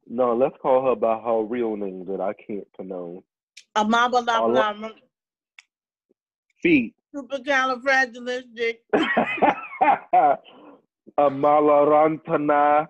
No, 0.08 0.36
let's 0.36 0.56
call 0.62 0.86
her 0.86 0.96
by 0.96 1.20
her 1.20 1.44
real 1.44 1.76
name 1.76 2.06
that 2.06 2.22
I 2.22 2.34
can't 2.34 2.72
pronounce. 2.74 3.24
Amabalabalama, 3.76 4.92
Feet. 6.62 6.96
Supercalifragilistic. 7.16 8.78
Amalorantana 11.20 12.88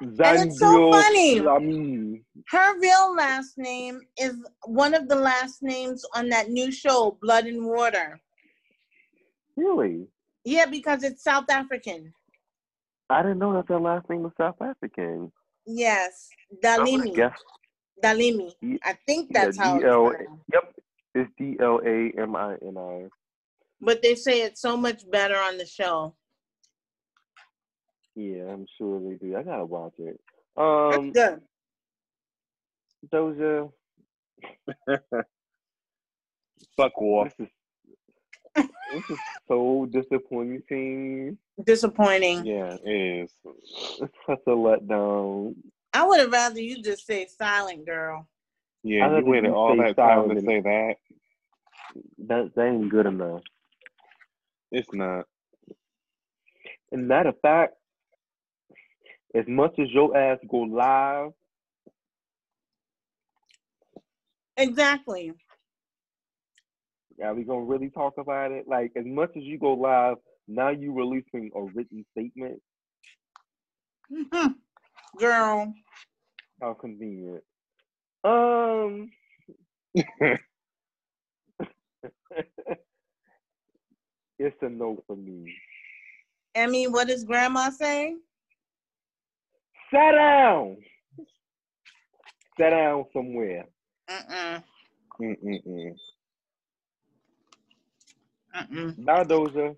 And 0.00 0.50
it's 0.50 0.58
so 0.58 0.90
funny. 0.90 1.38
Her 2.48 2.78
real 2.80 3.14
last 3.16 3.56
name 3.56 4.00
is 4.18 4.34
one 4.66 4.94
of 4.94 5.08
the 5.08 5.14
last 5.14 5.62
names 5.62 6.04
on 6.14 6.28
that 6.30 6.50
new 6.50 6.72
show, 6.72 7.16
Blood 7.22 7.46
and 7.46 7.64
Water. 7.64 8.20
Really? 9.56 10.08
Yeah, 10.44 10.66
because 10.66 11.04
it's 11.04 11.22
South 11.22 11.48
African. 11.48 12.12
I 13.08 13.22
didn't 13.22 13.38
know 13.38 13.52
that 13.54 13.68
their 13.68 13.78
last 13.80 14.10
name 14.10 14.22
was 14.22 14.32
South 14.36 14.60
African. 14.60 15.30
Yes, 15.66 16.28
Dalimi. 16.62 17.30
Dalimi. 18.02 18.52
I 18.82 18.98
think 19.06 19.32
that's 19.32 19.56
yeah, 19.56 19.62
how 19.62 19.76
it's 19.76 19.84
D-L- 19.84 20.08
pronounced. 20.10 20.44
Yep, 20.52 20.74
it's 21.14 21.30
D 21.38 21.56
L 21.60 21.80
A 21.86 22.12
M 22.20 22.36
I 22.36 22.56
N 22.66 22.76
I. 22.76 23.08
But 23.84 24.02
they 24.02 24.14
say 24.14 24.42
it's 24.42 24.60
so 24.62 24.76
much 24.76 25.08
better 25.10 25.36
on 25.36 25.58
the 25.58 25.66
show. 25.66 26.14
Yeah, 28.16 28.44
I'm 28.50 28.66
sure 28.78 29.00
they 29.00 29.16
do. 29.16 29.36
I 29.36 29.42
gotta 29.42 29.64
watch 29.64 29.94
it. 29.98 30.18
That's 30.56 30.98
Um, 30.98 31.12
good. 31.12 31.40
Doja, 33.12 33.70
Fuck 36.76 36.96
off. 37.02 37.32
this 37.36 37.48
is 37.48 38.68
This 38.94 39.10
is 39.10 39.18
so 39.46 39.86
disappointing. 39.90 41.36
Disappointing. 41.62 42.46
Yeah, 42.46 42.76
it 42.84 43.24
is. 43.24 43.32
It's 44.00 44.12
such 44.26 44.38
a 44.46 44.50
letdown. 44.50 45.54
I 45.92 46.06
would 46.06 46.20
have 46.20 46.32
rather 46.32 46.60
you 46.60 46.82
just 46.82 47.06
say 47.06 47.26
silent, 47.26 47.84
girl. 47.84 48.26
Yeah, 48.82 49.06
I'd 49.06 49.18
you 49.18 49.26
waited 49.26 49.50
all 49.50 49.76
that 49.76 49.96
time 49.96 50.30
to 50.30 50.40
say 50.40 50.60
that. 50.60 50.94
That 52.26 52.54
that 52.54 52.66
ain't 52.66 52.88
good 52.90 53.06
enough. 53.06 53.42
It's 54.74 54.88
not. 54.92 55.26
And 56.90 57.06
matter 57.06 57.28
of 57.28 57.40
fact, 57.40 57.74
as 59.34 59.44
much 59.46 59.78
as 59.78 59.88
your 59.92 60.16
ass 60.16 60.38
go 60.50 60.58
live, 60.58 61.32
Exactly. 64.56 65.34
are 67.22 67.34
we 67.34 67.44
gonna 67.44 67.64
really 67.64 67.90
talk 67.90 68.14
about 68.18 68.50
it? 68.52 68.66
Like 68.68 68.92
as 68.96 69.04
much 69.06 69.30
as 69.36 69.44
you 69.44 69.58
go 69.58 69.74
live, 69.74 70.16
now 70.48 70.70
you 70.70 70.92
releasing 70.92 71.50
a 71.54 71.62
written 71.62 72.04
statement. 72.12 72.60
Girl. 75.18 75.74
How 76.60 76.74
convenient. 76.74 77.44
Um 78.24 79.10
it's 84.38 84.56
a 84.62 84.68
no 84.68 85.02
for 85.06 85.16
me. 85.16 85.54
Emmy, 86.54 86.86
what 86.86 87.08
does 87.08 87.24
grandma 87.24 87.70
say? 87.70 88.14
Sit 89.90 90.12
down. 90.14 90.76
Sit 92.58 92.70
down 92.70 93.04
somewhere. 93.12 93.66
Mm-mm. 94.08 94.62
Mm-mm-mm. 95.20 95.94
Mm-mm. 98.56 99.04
Bye, 99.04 99.24
Doja. 99.24 99.76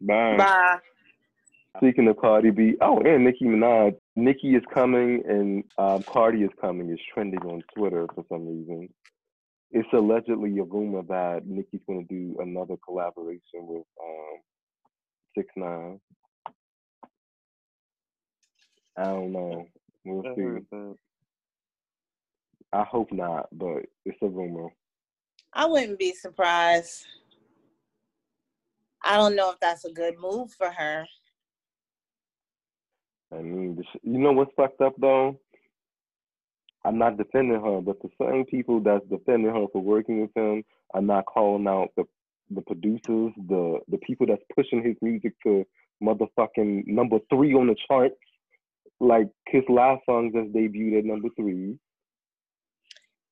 Bye. 0.00 0.36
Bye. 0.36 0.78
Speaking 1.78 2.08
of 2.08 2.18
Cardi 2.18 2.50
B, 2.50 2.74
oh, 2.82 2.98
and 3.00 3.24
Nicki 3.24 3.46
Minaj. 3.46 3.96
Nicki 4.14 4.54
is 4.54 4.62
coming 4.74 5.22
and 5.26 5.64
um, 5.78 6.02
Cardi 6.02 6.42
is 6.42 6.50
coming 6.60 6.90
is 6.90 7.00
trending 7.14 7.40
on 7.40 7.62
Twitter 7.74 8.06
for 8.14 8.24
some 8.28 8.46
reason. 8.46 8.90
It's 9.72 9.88
allegedly 9.94 10.58
a 10.58 10.64
rumor 10.64 11.02
that 11.08 11.46
Nicki's 11.46 11.80
going 11.86 12.06
to 12.06 12.14
do 12.14 12.36
another 12.40 12.76
collaboration 12.84 13.40
with 13.62 13.86
um, 14.02 14.40
Six 15.36 15.48
Nine. 15.56 15.98
I 18.98 19.04
don't 19.04 19.32
know. 19.32 19.66
We'll 20.04 20.26
I 20.30 20.34
see. 20.34 20.86
I 22.74 22.84
hope 22.84 23.12
not, 23.12 23.48
but 23.52 23.84
it's 24.04 24.18
a 24.22 24.28
rumor. 24.28 24.68
I 25.54 25.64
wouldn't 25.64 25.98
be 25.98 26.12
surprised. 26.12 27.06
I 29.04 29.16
don't 29.16 29.36
know 29.36 29.50
if 29.50 29.60
that's 29.60 29.84
a 29.84 29.92
good 29.92 30.14
move 30.18 30.52
for 30.52 30.70
her. 30.70 31.06
I 33.32 33.40
mean, 33.40 33.82
you 34.02 34.18
know 34.18 34.32
what's 34.32 34.52
fucked 34.54 34.82
up 34.82 34.94
though? 34.98 35.38
I'm 36.84 36.98
not 36.98 37.16
defending 37.16 37.60
her, 37.60 37.80
but 37.80 38.00
the 38.02 38.08
same 38.20 38.44
people 38.46 38.80
that's 38.80 39.06
defending 39.08 39.52
her 39.54 39.66
for 39.72 39.80
working 39.80 40.20
with 40.20 40.36
him 40.36 40.64
are 40.94 41.02
not 41.02 41.26
calling 41.26 41.66
out 41.66 41.90
the 41.96 42.04
the 42.50 42.60
producers, 42.62 43.32
the 43.48 43.78
the 43.88 43.98
people 43.98 44.26
that's 44.26 44.42
pushing 44.54 44.82
his 44.82 44.96
music 45.00 45.32
to 45.44 45.64
motherfucking 46.02 46.86
number 46.86 47.18
three 47.30 47.54
on 47.54 47.68
the 47.68 47.76
charts. 47.86 48.14
Like 49.00 49.28
his 49.48 49.62
last 49.68 50.02
song 50.06 50.32
just 50.34 50.52
debuted 50.52 50.98
at 50.98 51.04
number 51.04 51.28
three. 51.36 51.78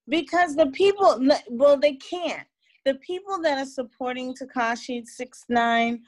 Because 0.08 0.56
the 0.56 0.66
people, 0.66 1.28
well, 1.50 1.78
they 1.78 1.94
can't. 1.94 2.46
The 2.84 2.94
people 2.94 3.40
that 3.42 3.58
are 3.58 3.66
supporting 3.66 4.34
Tekashi 4.34 5.06
Six 5.06 5.44
Nine 5.48 6.02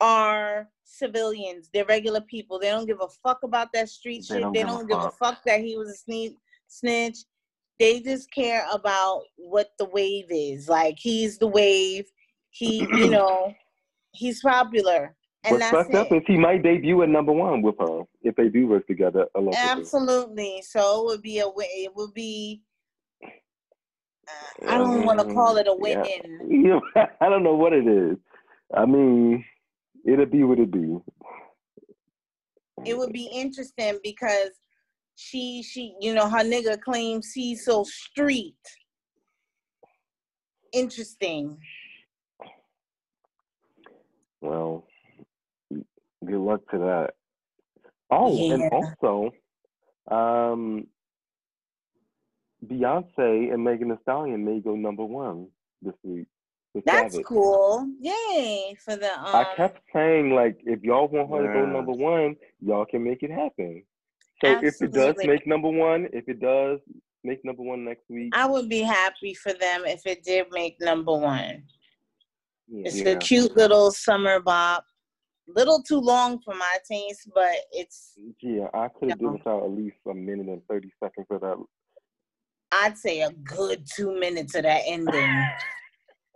are 0.00 0.68
civilians. 0.84 1.70
They're 1.72 1.84
regular 1.86 2.20
people. 2.20 2.58
They 2.58 2.68
don't 2.70 2.86
give 2.86 3.00
a 3.00 3.08
fuck 3.08 3.42
about 3.42 3.72
that 3.72 3.88
street 3.88 4.24
They 4.28 4.34
shit. 4.36 4.42
don't 4.42 4.52
they 4.52 4.60
give 4.60 4.68
a 4.68 4.72
don't 4.72 4.88
give 4.88 4.98
a 4.98 5.02
fuck. 5.02 5.18
fuck 5.18 5.44
that 5.46 5.60
he 5.60 5.76
was 5.76 5.88
a 5.90 6.10
sne- 6.10 6.36
snitch. 6.68 7.18
They 7.78 8.00
just 8.00 8.32
care 8.32 8.66
about 8.72 9.22
what 9.36 9.72
the 9.78 9.84
wave 9.84 10.26
is. 10.30 10.68
Like 10.68 10.96
he's 10.98 11.38
the 11.38 11.46
wave. 11.46 12.06
He, 12.50 12.86
you 12.92 13.10
know, 13.10 13.54
he's 14.12 14.40
popular, 14.42 15.14
and 15.44 15.52
What's 15.52 15.70
that's 15.70 15.88
fucked 15.88 15.94
up 15.94 16.12
it. 16.12 16.16
is 16.16 16.22
he 16.26 16.36
might 16.36 16.62
debut 16.62 17.02
at 17.02 17.08
number 17.08 17.32
one 17.32 17.62
with 17.62 17.76
her 17.78 18.02
if 18.22 18.34
they 18.36 18.48
do 18.48 18.66
work 18.66 18.86
together. 18.86 19.26
Absolutely. 19.54 20.62
So 20.66 21.02
it 21.02 21.04
would 21.06 21.22
be 21.22 21.38
a 21.38 21.48
way. 21.48 21.66
It 21.84 21.92
would 21.94 22.12
be. 22.14 22.62
I 24.66 24.76
don't 24.76 25.06
want 25.06 25.20
to 25.20 25.32
call 25.32 25.56
it 25.56 25.68
a 25.68 25.74
win. 25.74 26.04
Yeah, 26.48 27.06
I 27.20 27.30
don't 27.30 27.42
know 27.42 27.54
what 27.54 27.72
it 27.72 27.86
is. 27.86 28.18
I 28.76 28.84
mean, 28.84 29.44
it'll 30.04 30.26
be 30.26 30.42
what 30.42 30.58
it 30.58 30.70
be. 30.70 30.98
It 32.84 32.98
would 32.98 33.12
be 33.12 33.30
interesting 33.32 33.98
because 34.02 34.50
she, 35.18 35.64
she, 35.64 35.96
you 36.00 36.14
know, 36.14 36.28
her 36.28 36.44
nigga 36.44 36.80
claims 36.80 37.32
he's 37.32 37.64
so 37.64 37.82
street. 37.82 38.54
Interesting. 40.72 41.58
Well, 44.40 44.86
good 45.72 46.38
luck 46.38 46.60
to 46.70 46.78
that. 46.78 47.14
Oh, 48.10 48.52
and 48.52 48.70
also, 48.70 49.32
um, 50.08 50.86
Beyonce 52.64 53.52
and 53.52 53.64
Megan 53.64 53.88
Thee 53.88 53.96
Stallion 54.02 54.44
may 54.44 54.60
go 54.60 54.76
number 54.76 55.04
one 55.04 55.48
this 55.82 55.94
week. 56.04 56.28
That's 56.86 57.14
Savage. 57.14 57.26
cool. 57.26 57.88
Yay 58.00 58.76
for 58.84 58.94
the 58.94 59.18
um. 59.18 59.34
I 59.34 59.52
kept 59.56 59.80
saying 59.92 60.30
like, 60.30 60.60
if 60.64 60.84
y'all 60.84 61.08
want 61.08 61.28
her 61.30 61.44
to 61.44 61.52
go 61.52 61.66
number 61.66 61.90
one, 61.90 62.36
y'all 62.60 62.86
can 62.86 63.02
make 63.02 63.24
it 63.24 63.32
happen. 63.32 63.82
So 64.44 64.60
if 64.62 64.80
it 64.80 64.92
does 64.92 65.16
make 65.18 65.46
number 65.46 65.68
one, 65.68 66.08
if 66.12 66.28
it 66.28 66.40
does 66.40 66.78
make 67.24 67.44
number 67.44 67.62
one 67.62 67.84
next 67.84 68.08
week, 68.08 68.32
I 68.34 68.46
would 68.46 68.68
be 68.68 68.82
happy 68.82 69.34
for 69.34 69.52
them 69.52 69.82
if 69.84 70.06
it 70.06 70.22
did 70.22 70.46
make 70.52 70.76
number 70.80 71.16
one. 71.16 71.64
It's 72.70 73.00
yeah. 73.00 73.10
a 73.10 73.16
cute 73.16 73.56
little 73.56 73.90
summer 73.90 74.40
bop. 74.40 74.84
Little 75.48 75.82
too 75.82 75.98
long 75.98 76.40
for 76.44 76.54
my 76.54 76.76
taste, 76.90 77.30
but 77.34 77.54
it's 77.72 78.12
Yeah, 78.42 78.68
I 78.74 78.88
could 78.88 79.10
have 79.10 79.20
No. 79.20 79.30
did 79.30 79.38
without 79.38 79.64
at 79.64 79.70
least 79.70 79.96
a 80.06 80.14
minute 80.14 80.48
and 80.48 80.62
thirty 80.68 80.92
seconds 81.02 81.26
of 81.30 81.40
that. 81.40 81.56
I'd 82.70 82.98
say 82.98 83.22
a 83.22 83.32
good 83.32 83.86
two 83.96 84.18
minutes 84.18 84.54
of 84.54 84.64
that 84.64 84.82
ending. 84.86 85.46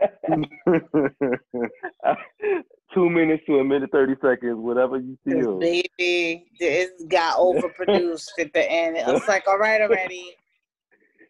Two 2.95 3.09
minutes 3.09 3.43
to 3.47 3.59
a 3.59 3.64
minute 3.64 3.90
thirty 3.90 4.14
seconds, 4.20 4.57
whatever 4.57 4.99
you 4.99 5.16
feel. 5.24 5.59
Baby, 5.59 6.45
it 6.61 7.09
got 7.09 7.38
overproduced 7.38 8.28
at 8.38 8.53
the 8.53 8.70
end. 8.70 8.99
I 8.99 9.11
was 9.12 9.26
like, 9.26 9.49
all 9.49 9.57
right 9.59 9.80
already. 9.80 10.36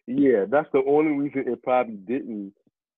Yeah, 0.05 0.43
that's 0.49 0.67
the 0.73 0.83
only 0.85 1.13
reason 1.13 1.47
it 1.47 1.63
probably 1.63 1.95
didn't 1.95 2.53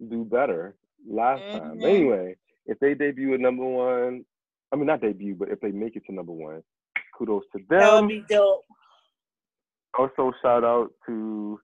do 0.10 0.26
better 0.26 0.76
last 1.08 1.42
time. 1.52 1.78
Mhm. 1.78 1.84
Anyway, 1.84 2.36
if 2.66 2.80
they 2.80 2.96
debut 2.96 3.36
at 3.36 3.40
number 3.40 3.64
one, 3.64 4.26
I 4.72 4.76
mean 4.76 4.88
not 4.88 5.02
debut, 5.02 5.36
but 5.36 5.50
if 5.50 5.60
they 5.60 5.72
make 5.72 5.96
it 5.96 6.04
to 6.08 6.14
number 6.14 6.32
one, 6.32 6.64
kudos 7.16 7.44
to 7.52 7.60
them. 7.70 7.80
That 7.80 7.94
would 8.02 8.08
be 8.08 8.26
dope. 8.28 8.64
Also, 9.98 10.34
shout 10.42 10.64
out 10.64 10.92
to 11.06 11.60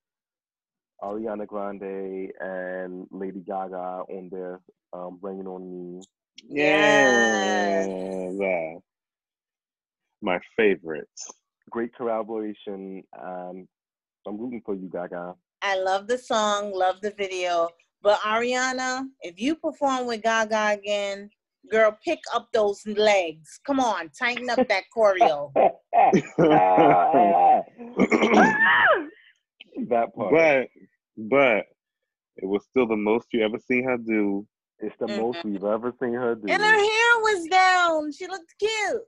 Ariana 1.02 1.48
Grande 1.48 2.32
and 2.40 3.08
Lady 3.10 3.40
Gaga 3.40 4.04
on 4.08 4.30
their 4.32 4.60
um, 4.94 5.18
"Bring 5.18 5.40
It 5.40 5.48
On 5.48 5.98
Me." 5.98 6.02
Yeah. 6.50 7.86
yeah. 7.86 8.78
My 10.22 10.40
favorites. 10.58 11.32
Great 11.70 11.96
collaboration. 11.96 13.04
Um, 13.20 13.68
I'm 14.28 14.38
rooting 14.38 14.62
for 14.66 14.76
you, 14.76 14.90
Gaga. 14.92 15.36
I 15.62 15.78
love 15.80 16.08
the 16.08 16.18
song, 16.18 16.74
love 16.74 17.02
the 17.02 17.12
video. 17.12 17.70
But 18.02 18.20
Ariana, 18.20 19.08
if 19.22 19.40
you 19.40 19.56
perform 19.56 20.08
with 20.08 20.24
Gaga 20.24 20.80
again, 20.80 21.30
girl, 21.70 21.98
pick 22.04 22.20
up 22.34 22.50
those 22.52 22.86
legs. 22.88 23.60
Come 23.66 23.80
on, 23.80 24.10
tighten 24.10 24.50
up 24.50 24.68
that 24.68 24.84
choreo. 24.96 25.52
that 29.90 30.16
part. 30.16 30.32
But 30.32 30.68
but 31.18 31.66
it 32.38 32.46
was 32.48 32.66
still 32.70 32.88
the 32.88 32.96
most 32.96 33.28
you 33.32 33.44
ever 33.44 33.60
seen 33.60 33.84
her 33.84 33.98
do. 33.98 34.48
It's 34.82 34.96
the 35.00 35.06
Mhm. 35.08 35.18
most 35.20 35.44
we've 35.46 35.64
ever 35.64 35.94
seen 36.02 36.14
her 36.14 36.36
do. 36.36 36.48
And 36.50 36.62
her 36.62 36.70
hair 36.72 37.20
was 37.20 37.48
down. 37.48 38.12
She 38.12 38.28
looked 38.28 38.54
cute. 38.60 39.08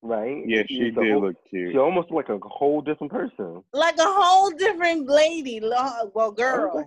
right? 0.00 0.46
Yeah, 0.46 0.62
she 0.68 0.76
She's 0.76 0.94
did 0.94 1.10
whole- 1.12 1.22
look 1.22 1.36
cute. 1.50 1.72
She 1.72 1.78
almost 1.78 2.12
like 2.12 2.28
a 2.28 2.38
whole 2.38 2.80
different 2.80 3.10
person. 3.12 3.64
Like 3.72 3.96
a 3.98 4.04
whole 4.04 4.50
different 4.50 5.08
lady. 5.08 5.58
Well, 5.60 6.30
girl. 6.30 6.84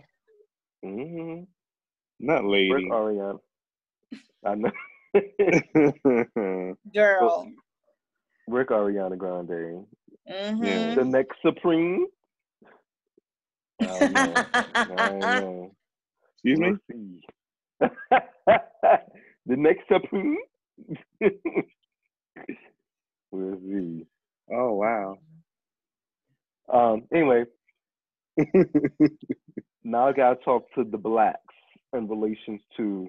Mm-hmm. 0.86 1.44
Not 2.22 2.46
lady. 2.46 2.72
Rick 2.72 2.84
lady. 2.84 2.92
Ariana. 2.92 3.40
I 4.46 4.56
know. 4.56 4.72
Girl. 6.94 7.52
Rick 8.48 8.70
Ariana 8.70 9.18
Grande. 9.18 9.86
Mm-hmm. 10.30 10.96
The 10.96 11.04
next 11.06 11.38
Supreme. 11.42 12.08
I 13.82 13.86
don't 14.00 14.14
know. 14.14 14.34
I 14.76 14.86
don't 15.10 15.20
know. 15.20 15.76
Excuse 16.36 16.60
me? 16.60 16.78
We'll 17.82 17.90
see. 18.12 18.18
The 19.48 19.56
next 19.58 19.86
step. 19.86 20.02
We'll 23.32 23.60
see. 23.60 24.06
Oh 24.52 24.74
wow. 24.74 25.18
Um. 26.72 27.04
Anyway, 27.14 27.46
now 29.84 30.08
I 30.08 30.14
gotta 30.14 30.36
talk 30.44 30.66
to 30.76 30.84
the 30.84 30.98
blacks 30.98 31.40
in 31.94 32.08
relations 32.08 32.62
to 32.78 33.08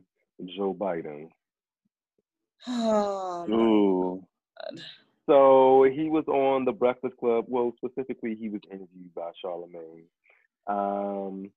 Joe 0.57 0.75
Biden. 0.79 1.29
Oh, 2.67 3.47
Ooh. 3.51 4.27
So 5.27 5.85
he 5.93 6.09
was 6.09 6.25
on 6.29 6.65
the 6.65 6.73
Breakfast 6.73 7.17
Club. 7.19 7.47
Well, 7.49 7.73
specifically, 7.77 8.37
he 8.39 8.49
was 8.49 8.61
interviewed 8.71 9.15
by 9.15 9.31
Charlemagne. 9.41 10.05
Um, 10.67 11.51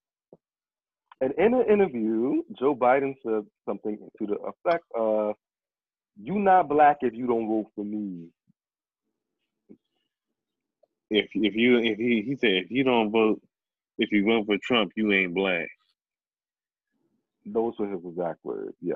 and 1.21 1.33
in 1.37 1.53
an 1.53 1.65
interview, 1.69 2.43
Joe 2.59 2.75
Biden 2.75 3.15
said 3.23 3.45
something 3.67 3.97
to 4.19 4.27
the 4.27 4.35
effect 4.35 4.85
of, 4.95 5.35
"You 6.21 6.39
not 6.39 6.69
black 6.69 6.97
if 7.01 7.13
you 7.13 7.27
don't 7.27 7.47
vote 7.47 7.67
for 7.75 7.85
me." 7.85 8.29
If 11.09 11.27
if 11.35 11.55
you 11.55 11.77
if 11.79 11.97
he 11.97 12.23
he 12.25 12.35
said 12.37 12.51
if 12.65 12.71
you 12.71 12.83
don't 12.83 13.11
vote 13.11 13.41
if 13.97 14.11
you 14.11 14.25
vote 14.25 14.47
for 14.47 14.57
Trump 14.63 14.91
you 14.95 15.11
ain't 15.13 15.35
black. 15.35 15.67
Those 17.45 17.73
were 17.79 17.89
his 17.89 18.03
exact 18.05 18.43
words. 18.43 18.75
Yeah. 18.81 18.95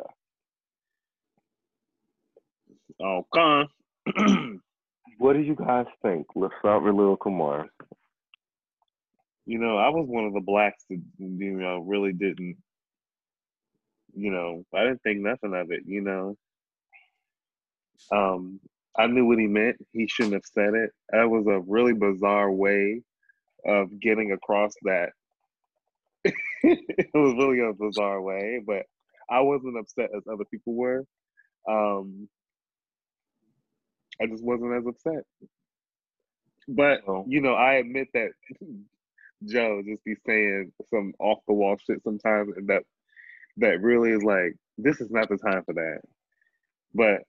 Okay. 3.01 3.69
What 5.19 5.33
do 5.33 5.39
you 5.41 5.55
guys 5.55 5.85
think? 6.01 6.27
Let's 6.35 6.53
start 6.59 6.83
with 6.83 6.95
Lil 6.95 7.17
Kumar. 7.17 7.67
You 9.49 9.57
know, 9.57 9.77
I 9.77 9.89
was 9.89 10.05
one 10.07 10.25
of 10.25 10.33
the 10.33 10.41
blacks 10.41 10.83
that 10.91 11.01
you 11.17 11.53
know 11.53 11.79
really 11.79 12.13
didn't. 12.13 12.57
You 14.13 14.29
know, 14.29 14.63
I 14.75 14.83
didn't 14.83 15.01
think 15.01 15.21
nothing 15.21 15.55
of 15.55 15.71
it. 15.71 15.81
You 15.87 16.01
know, 16.01 16.37
um, 18.11 18.59
I 18.95 19.07
knew 19.07 19.25
what 19.25 19.39
he 19.39 19.47
meant. 19.47 19.77
He 19.91 20.07
shouldn't 20.07 20.35
have 20.35 20.45
said 20.53 20.75
it. 20.75 20.91
That 21.09 21.31
was 21.31 21.47
a 21.47 21.61
really 21.67 21.93
bizarre 21.93 22.51
way 22.51 23.01
of 23.65 23.99
getting 23.99 24.33
across 24.33 24.71
that. 24.83 25.13
it 26.23 27.09
was 27.15 27.33
really 27.35 27.61
a 27.61 27.73
bizarre 27.73 28.21
way, 28.21 28.61
but 28.63 28.83
I 29.31 29.39
wasn't 29.39 29.79
upset 29.79 30.11
as 30.15 30.21
other 30.31 30.45
people 30.45 30.75
were. 30.75 31.05
Um, 31.67 32.29
I 34.21 34.27
just 34.27 34.43
wasn't 34.43 34.75
as 34.75 34.85
upset. 34.85 35.23
But 36.67 36.99
you 37.25 37.41
know, 37.41 37.55
I 37.55 37.77
admit 37.77 38.09
that 38.13 38.29
Joe 39.45 39.81
just 39.85 40.03
be 40.03 40.15
saying 40.27 40.71
some 40.89 41.13
off 41.19 41.39
the 41.47 41.53
wall 41.53 41.77
shit 41.77 42.03
sometimes, 42.03 42.55
and 42.57 42.67
that 42.69 42.83
that 43.57 43.81
really 43.81 44.11
is 44.11 44.23
like 44.23 44.55
this 44.77 45.01
is 45.01 45.11
not 45.11 45.29
the 45.29 45.37
time 45.37 45.63
for 45.65 45.73
that. 45.73 45.99
But 46.93 47.23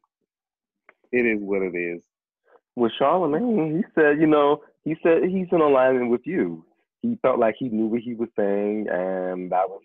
it 1.13 1.27
is 1.27 1.41
what 1.41 1.63
it 1.63 1.77
is. 1.77 2.03
With 2.77 2.93
Charlemagne, 2.99 3.77
he 3.77 3.85
said, 3.95 4.21
you 4.21 4.27
know, 4.27 4.63
he 4.85 4.97
said 5.03 5.25
he's 5.25 5.49
in 5.53 5.61
alignment 5.61 6.11
with 6.11 6.27
you. 6.27 6.65
He 7.03 7.19
felt 7.23 7.39
like 7.39 7.57
he 7.59 7.69
knew 7.69 7.87
what 7.87 8.01
he 8.01 8.15
was 8.15 8.29
saying, 8.37 8.87
and 8.91 9.51
that 9.53 9.69
was 9.69 9.83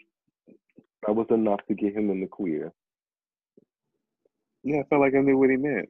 that 1.06 1.14
was 1.16 1.28
enough 1.32 1.62
to 1.68 1.76
get 1.76 1.96
him 1.96 2.10
in 2.10 2.22
the 2.22 2.28
clear. 2.28 2.72
Yeah, 4.64 4.80
I 4.80 4.84
felt 4.90 5.02
like 5.02 5.16
I 5.16 5.22
knew 5.22 5.38
what 5.38 5.50
he 5.50 5.58
meant. 5.58 5.90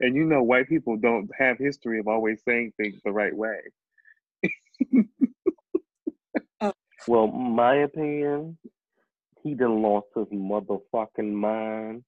And 0.00 0.16
you 0.16 0.24
know, 0.24 0.42
white 0.42 0.68
people 0.68 0.96
don't 0.96 1.30
have 1.38 1.58
history 1.58 2.00
of 2.00 2.08
always 2.08 2.42
saying 2.46 2.72
things 2.76 3.00
the 3.04 3.12
right 3.12 3.34
way. 3.34 3.58
Well, 7.06 7.26
my 7.28 7.76
opinion, 7.76 8.56
he 9.42 9.54
done 9.54 9.82
lost 9.82 10.06
his 10.14 10.26
motherfucking 10.28 11.32
mind. 11.32 12.04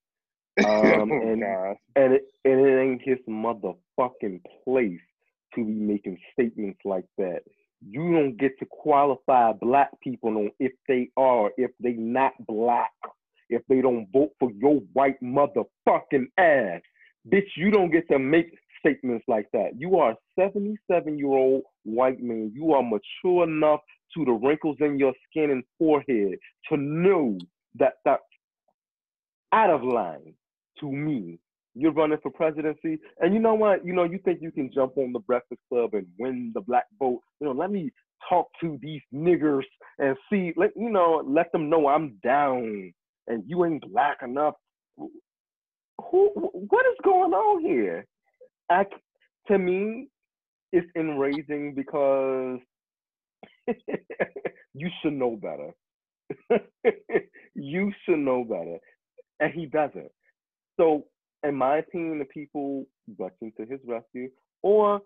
Um, 0.58 0.64
Oh, 0.64 1.20
and 1.22 1.40
gosh. 1.40 1.76
and 1.96 2.14
it, 2.14 2.22
and 2.44 2.60
it 2.60 2.80
ain't 2.80 3.02
his 3.02 3.18
motherfucking 3.28 4.40
place 4.64 5.00
to 5.54 5.64
be 5.64 5.72
making 5.72 6.18
statements 6.32 6.80
like 6.84 7.04
that. 7.18 7.40
You 7.86 8.12
don't 8.12 8.38
get 8.38 8.58
to 8.58 8.66
qualify 8.66 9.52
black 9.52 9.90
people 10.00 10.30
on 10.38 10.50
if 10.58 10.72
they 10.88 11.10
are, 11.16 11.50
if 11.58 11.70
they 11.78 11.92
not 11.92 12.32
black, 12.46 12.90
if 13.50 13.62
they 13.68 13.82
don't 13.82 14.08
vote 14.12 14.32
for 14.40 14.50
your 14.52 14.76
white 14.94 15.20
motherfucking 15.22 16.26
ass. 16.38 16.80
Bitch, 17.30 17.50
you 17.56 17.70
don't 17.70 17.90
get 17.90 18.08
to 18.08 18.18
make 18.18 18.56
statements 18.86 19.24
like 19.28 19.46
that. 19.52 19.70
You 19.76 19.98
are 19.98 20.12
a 20.12 20.16
77 20.38 21.18
year 21.18 21.28
old 21.28 21.62
white 21.84 22.22
man. 22.22 22.52
You 22.54 22.72
are 22.72 22.82
mature 22.82 23.44
enough 23.44 23.80
to 24.16 24.24
the 24.24 24.32
wrinkles 24.32 24.76
in 24.80 24.98
your 24.98 25.12
skin 25.28 25.50
and 25.50 25.64
forehead 25.78 26.38
to 26.70 26.76
know 26.76 27.38
that 27.78 27.94
that's 28.04 28.22
out 29.52 29.70
of 29.70 29.82
line 29.82 30.34
to 30.80 30.90
me. 30.90 31.38
You're 31.74 31.92
running 31.92 32.18
for 32.22 32.30
presidency, 32.30 32.98
and 33.20 33.34
you 33.34 33.40
know 33.40 33.52
what? 33.52 33.84
You 33.84 33.92
know, 33.92 34.04
you 34.04 34.18
think 34.24 34.40
you 34.40 34.50
can 34.50 34.70
jump 34.72 34.96
on 34.96 35.12
the 35.12 35.18
Breakfast 35.18 35.60
Club 35.68 35.90
and 35.92 36.06
win 36.18 36.52
the 36.54 36.62
black 36.62 36.86
vote. 36.98 37.20
You 37.38 37.48
know, 37.48 37.52
let 37.52 37.70
me 37.70 37.90
talk 38.30 38.46
to 38.62 38.78
these 38.80 39.02
niggers 39.14 39.64
and 39.98 40.16
see. 40.30 40.54
Let 40.56 40.70
you 40.74 40.88
know, 40.88 41.22
let 41.26 41.52
them 41.52 41.68
know 41.68 41.86
I'm 41.86 42.18
down, 42.24 42.94
and 43.26 43.44
you 43.46 43.66
ain't 43.66 43.92
black 43.92 44.18
enough. 44.22 44.54
Who? 44.96 46.30
What 46.34 46.86
is 46.86 46.96
going 47.04 47.32
on 47.34 47.60
here? 47.60 48.06
I, 48.70 48.84
to 49.48 49.58
me, 49.58 50.08
it's 50.72 50.86
enraging 50.96 51.74
because 51.74 52.58
you 54.74 54.90
should 55.02 55.12
know 55.12 55.36
better. 55.36 55.72
you 57.54 57.92
should 58.04 58.18
know 58.18 58.44
better. 58.44 58.78
And 59.40 59.52
he 59.52 59.66
doesn't. 59.66 60.10
So, 60.78 61.04
in 61.42 61.54
my 61.54 61.78
opinion, 61.78 62.18
the 62.18 62.24
people 62.26 62.86
rushing 63.18 63.52
to 63.56 63.66
his 63.66 63.80
rescue 63.86 64.30
or 64.62 65.00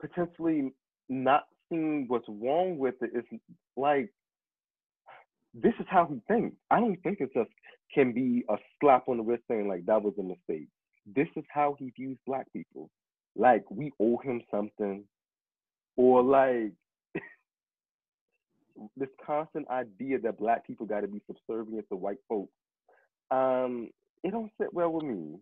potentially 0.00 0.72
not 1.08 1.44
seeing 1.68 2.06
what's 2.08 2.28
wrong 2.28 2.78
with 2.78 2.94
it 3.00 3.10
is 3.14 3.40
like, 3.76 4.10
this 5.54 5.72
is 5.80 5.86
how 5.88 6.06
he 6.06 6.20
thinks. 6.28 6.56
I 6.70 6.80
don't 6.80 7.00
think 7.02 7.20
it 7.20 7.30
just 7.34 7.50
can 7.92 8.12
be 8.12 8.44
a 8.48 8.56
slap 8.80 9.08
on 9.08 9.16
the 9.16 9.22
wrist 9.22 9.42
saying, 9.48 9.66
like, 9.66 9.84
that 9.86 10.02
was 10.02 10.14
a 10.18 10.22
mistake. 10.22 10.68
This 11.14 11.28
is 11.36 11.44
how 11.52 11.76
he 11.78 11.90
views 11.96 12.18
black 12.26 12.52
people. 12.52 12.90
Like, 13.36 13.64
we 13.70 13.92
owe 14.00 14.18
him 14.18 14.42
something. 14.50 15.04
Or, 15.96 16.22
like, 16.22 16.72
this 18.96 19.08
constant 19.24 19.68
idea 19.68 20.18
that 20.20 20.38
black 20.38 20.66
people 20.66 20.86
got 20.86 21.00
to 21.00 21.08
be 21.08 21.22
subservient 21.26 21.86
to 21.90 21.96
white 21.96 22.18
folks, 22.28 22.52
um, 23.30 23.90
it 24.22 24.30
don't 24.30 24.50
sit 24.60 24.72
well 24.72 24.90
with 24.90 25.04
me. 25.04 25.38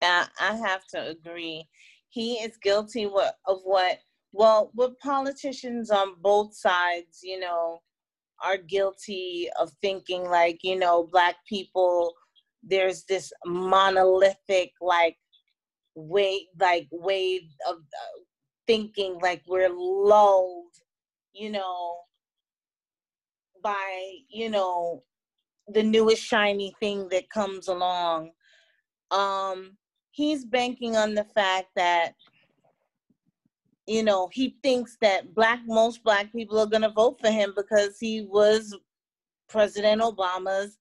I, 0.00 0.54
have 0.54 0.86
to 0.88 1.08
agree. 1.08 1.66
He 2.10 2.34
is 2.34 2.56
guilty 2.62 3.04
of 3.04 3.58
what, 3.64 3.98
well, 4.32 4.70
what 4.74 4.98
politicians 5.00 5.90
on 5.90 6.14
both 6.20 6.54
sides, 6.54 7.20
you 7.22 7.40
know, 7.40 7.82
are 8.42 8.56
guilty 8.56 9.48
of 9.58 9.72
thinking 9.82 10.24
like, 10.24 10.60
you 10.62 10.78
know, 10.78 11.08
black 11.10 11.36
people, 11.48 12.14
there's 12.62 13.04
this 13.04 13.32
monolithic, 13.44 14.72
like, 14.80 15.16
way, 15.94 16.48
like, 16.60 16.88
wave 16.90 17.48
of 17.68 17.76
uh, 17.76 18.20
thinking 18.66 19.18
like 19.22 19.42
we're 19.46 19.70
lulled, 19.70 20.72
you 21.32 21.50
know, 21.50 21.96
by, 23.62 24.14
you 24.28 24.50
know, 24.50 25.02
the 25.68 25.82
newest 25.82 26.22
shiny 26.22 26.74
thing 26.80 27.08
that 27.10 27.30
comes 27.30 27.68
along. 27.68 28.30
Um, 29.10 29.76
he's 30.10 30.44
banking 30.44 30.96
on 30.96 31.14
the 31.14 31.24
fact 31.24 31.68
that 31.76 32.12
you 33.86 34.02
know 34.02 34.28
he 34.32 34.56
thinks 34.62 34.98
that 35.00 35.34
black 35.34 35.60
most 35.66 36.02
black 36.02 36.30
people 36.32 36.58
are 36.58 36.66
going 36.66 36.82
to 36.82 36.90
vote 36.90 37.18
for 37.20 37.30
him 37.30 37.54
because 37.56 37.96
he 37.98 38.22
was 38.22 38.76
president 39.48 40.02
obama's 40.02 40.76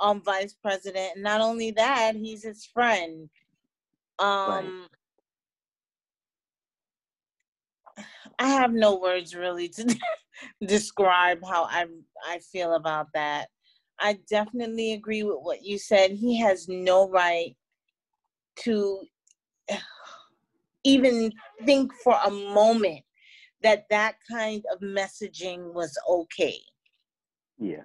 um 0.00 0.22
vice 0.22 0.54
president. 0.54 1.12
And 1.14 1.24
not 1.24 1.40
only 1.40 1.70
that 1.72 2.14
he's 2.16 2.44
his 2.44 2.64
friend. 2.64 3.28
Um 4.18 4.86
i 8.40 8.48
have 8.48 8.72
no 8.72 8.96
words 8.98 9.34
really 9.34 9.68
to 9.68 9.96
describe 10.66 11.38
how 11.48 11.64
i 11.64 11.86
i 12.26 12.38
feel 12.38 12.74
about 12.74 13.08
that. 13.14 13.48
I 14.00 14.18
definitely 14.30 14.92
agree 14.92 15.24
with 15.24 15.38
what 15.40 15.62
you 15.64 15.78
said. 15.78 16.12
He 16.12 16.38
has 16.40 16.68
no 16.68 17.08
right 17.08 17.56
to 18.60 19.02
even 20.84 21.32
think 21.64 21.92
for 22.04 22.16
a 22.24 22.30
moment 22.30 23.02
that 23.62 23.86
that 23.90 24.16
kind 24.30 24.64
of 24.72 24.80
messaging 24.80 25.74
was 25.74 25.98
okay. 26.08 26.58
Yeah. 27.58 27.82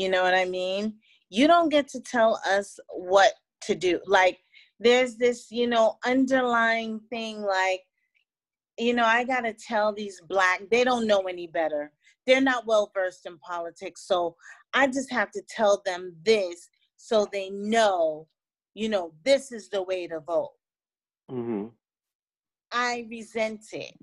You 0.00 0.08
know 0.08 0.22
what 0.22 0.34
I 0.34 0.46
mean? 0.46 0.94
You 1.28 1.46
don't 1.46 1.68
get 1.68 1.86
to 1.88 2.00
tell 2.00 2.40
us 2.56 2.80
what 2.88 3.32
to 3.66 3.74
do. 3.74 4.00
Like, 4.06 4.38
there's 4.78 5.16
this, 5.16 5.50
you 5.50 5.66
know, 5.66 5.98
underlying 6.06 7.00
thing 7.10 7.42
like, 7.42 7.82
you 8.78 8.94
know, 8.94 9.04
I 9.04 9.24
got 9.24 9.42
to 9.42 9.52
tell 9.52 9.92
these 9.92 10.18
black, 10.26 10.62
they 10.70 10.84
don't 10.84 11.06
know 11.06 11.20
any 11.34 11.46
better. 11.46 11.92
they're 12.26 12.40
not 12.40 12.66
well 12.66 12.90
versed 12.94 13.26
in 13.26 13.38
politics. 13.38 14.06
So 14.06 14.36
I 14.72 14.86
just 14.86 15.10
have 15.10 15.30
to 15.32 15.42
tell 15.48 15.82
them 15.84 16.14
this 16.24 16.68
so 16.96 17.26
they 17.32 17.50
know, 17.50 18.28
you 18.74 18.88
know, 18.88 19.12
this 19.24 19.52
is 19.52 19.68
the 19.68 19.82
way 19.82 20.06
to 20.06 20.20
vote. 20.20 20.52
Mm-hmm. 21.30 21.66
I 22.72 23.06
resent 23.10 23.64
it. 23.72 23.94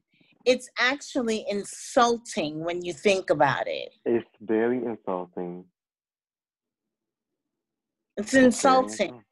It's 0.45 0.69
actually 0.79 1.45
insulting 1.49 2.63
when 2.63 2.83
you 2.83 2.93
think 2.93 3.29
about 3.29 3.67
it. 3.67 3.93
It's 4.05 4.27
very 4.41 4.77
insulting. 4.83 5.65
It's 8.17 8.33
insulting. 8.33 9.23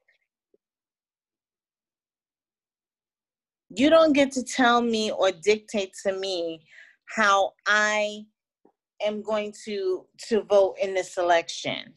You 3.69 3.89
don't 3.89 4.13
get 4.13 4.31
to 4.33 4.43
tell 4.43 4.81
me 4.81 5.11
or 5.11 5.31
dictate 5.31 5.93
to 6.05 6.13
me 6.13 6.61
how 7.09 7.53
I 7.67 8.21
am 9.03 9.21
going 9.23 9.53
to 9.65 10.05
to 10.29 10.41
vote 10.43 10.75
in 10.81 10.93
this 10.93 11.17
election. 11.17 11.93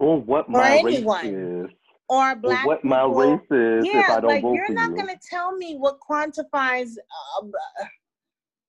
Or 0.00 0.20
what 0.20 0.48
Or 0.48 0.52
my 0.58 0.78
anyone. 0.78 1.24
race 1.26 1.32
is. 1.32 1.76
Or 2.08 2.36
black 2.36 2.66
what 2.66 2.84
my 2.84 3.04
race 3.06 3.40
is 3.50 3.86
if 3.88 4.10
I 4.10 4.20
don't 4.20 4.32
like 4.32 4.42
vote 4.42 4.56
you're 4.56 4.66
for 4.66 4.72
not 4.74 4.90
you. 4.90 4.96
gonna 4.96 5.18
tell 5.30 5.56
me 5.56 5.76
what 5.76 5.98
quantifies. 6.00 6.90
Uh, 7.40 7.46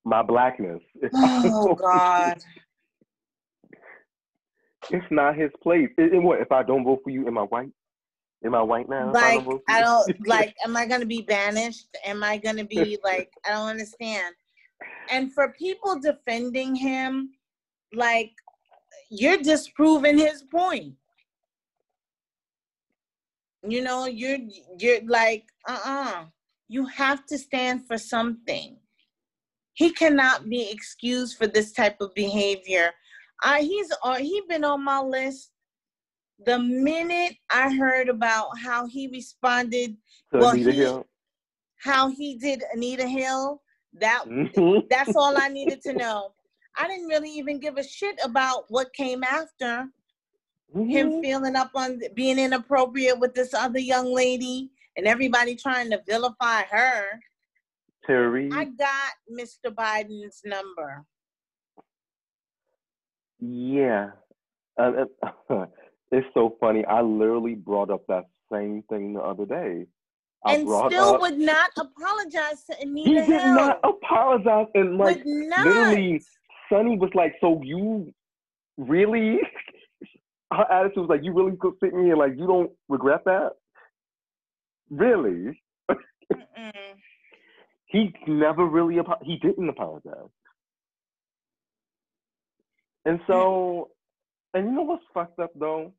My 0.06 0.22
blackness. 0.22 0.82
If 1.02 1.12
I 1.16 1.42
don't 1.42 1.52
oh 1.54 1.76
God. 1.76 2.38
It's 4.90 5.06
not 5.12 5.36
his 5.36 5.52
place. 5.62 5.90
It- 5.98 6.22
what 6.22 6.42
if 6.42 6.52
I 6.52 6.64
don't 6.64 6.84
vote 6.84 7.02
for 7.04 7.10
you? 7.10 7.28
Am 7.28 7.38
I 7.38 7.44
white? 7.44 7.72
Am 8.46 8.56
I 8.56 8.62
white 8.62 8.90
now? 8.90 9.10
if 9.10 9.16
I 9.16 9.36
like 9.36 9.46
don't 9.46 9.62
I 9.70 9.82
don't 9.86 10.28
like 10.28 10.56
am 10.66 10.76
I 10.76 10.86
gonna 10.86 11.06
be 11.06 11.22
banished? 11.22 11.88
Am 12.06 12.24
I 12.24 12.38
gonna 12.38 12.66
be 12.66 12.98
like 13.04 13.30
I 13.46 13.52
don't 13.52 13.70
understand. 13.70 14.36
And 15.10 15.34
for 15.34 15.54
people 15.54 16.00
defending 16.00 16.76
him, 16.76 17.32
like 17.94 18.32
you're 19.10 19.38
disproving 19.38 20.18
his 20.18 20.44
point. 20.44 20.96
You 23.66 23.82
know, 23.82 24.08
you're 24.08 24.40
you're 24.78 25.02
like, 25.06 25.46
uh-uh. 25.68 26.26
You 26.68 26.86
have 26.88 27.26
to 27.28 27.38
stand 27.38 27.86
for 27.88 27.98
something. 27.98 28.78
He 29.74 29.92
cannot 29.92 30.50
be 30.50 30.70
excused 30.72 31.38
for 31.38 31.48
this 31.48 31.72
type 31.72 31.98
of 32.02 32.14
behavior. 32.14 32.92
I 33.44 33.62
he's 33.62 33.92
on 34.04 34.20
he 34.22 34.42
been 34.48 34.64
on 34.64 34.84
my 34.84 35.00
list 35.02 35.52
the 36.46 36.60
minute 36.60 37.36
I 37.52 37.74
heard 37.74 38.10
about 38.10 38.58
how 38.58 38.86
he 38.88 39.08
responded, 39.08 39.96
To 40.32 40.40
well, 40.40 40.52
Anita 40.52 40.72
he, 40.72 40.78
Hill? 40.78 41.06
how 41.78 42.10
he 42.10 42.36
did 42.36 42.64
Anita 42.74 43.08
Hill, 43.08 43.62
that 44.00 44.26
that's 44.90 45.16
all 45.16 45.38
I 45.38 45.48
needed 45.50 45.82
to 45.84 45.94
know. 45.94 46.34
I 46.78 46.88
didn't 46.88 47.08
really 47.08 47.30
even 47.32 47.60
give 47.60 47.78
a 47.78 47.84
shit 47.84 48.20
about 48.24 48.66
what 48.70 48.94
came 48.94 49.24
after 49.24 49.88
Mm-hmm. 50.76 50.90
him 50.90 51.22
feeling 51.22 51.56
up 51.56 51.70
on 51.76 52.02
being 52.16 52.40
inappropriate 52.40 53.20
with 53.20 53.36
this 53.36 53.54
other 53.54 53.78
young 53.78 54.12
lady 54.12 54.72
and 54.98 55.06
everybody 55.06 55.56
trying 55.56 55.92
to 55.92 56.02
vilify 56.08 56.64
her. 56.64 57.06
Terry. 58.08 58.50
I 58.52 58.66
got 58.66 59.12
Mr. 59.32 59.72
Biden's 59.72 60.42
number. 60.44 61.06
Yeah. 63.44 64.12
Uh, 64.80 65.06
uh, 65.50 65.66
it's 66.12 66.28
so 66.34 66.56
funny. 66.60 66.86
I 66.86 67.02
literally 67.02 67.56
brought 67.56 67.90
up 67.90 68.04
that 68.08 68.26
same 68.52 68.84
thing 68.90 69.14
the 69.14 69.22
other 69.22 69.46
day. 69.46 69.86
I 70.46 70.56
and 70.56 70.68
still 70.68 71.16
up, 71.16 71.22
would 71.22 71.38
not 71.38 71.72
apologize 71.78 72.66
to 72.70 72.76
Anita. 72.82 73.10
he 73.10 73.16
did 73.16 73.28
Hill. 73.28 73.56
not 73.56 73.80
apologize 73.84 74.68
and 74.76 74.98
like 74.98 75.22
literally 75.26 76.22
Sonny 76.70 76.98
was 76.98 77.12
like, 77.14 77.34
So 77.40 77.62
you 77.64 78.14
really 78.78 79.40
her 80.54 80.72
attitude 80.72 80.98
was 80.98 81.10
like, 81.10 81.24
You 81.24 81.34
really 81.34 81.56
could 81.58 81.74
sit 81.82 81.94
me 81.94 82.06
here 82.06 82.18
like 82.18 82.34
you 82.38 82.46
don't 82.46 82.72
regret 82.90 83.22
that? 83.26 83.52
Really? 84.90 85.60
he 87.86 88.14
never 88.28 88.66
really 88.66 89.00
apo- 89.00 89.24
he 89.24 89.38
didn't 89.38 89.70
apologize. 89.70 90.30
And 93.06 93.20
so 93.28 93.90
and 94.54 94.66
you 94.66 94.72
know 94.72 94.84
what's 94.84 95.04
fucked 95.14 95.40
up 95.40 95.52
though? 95.56 95.92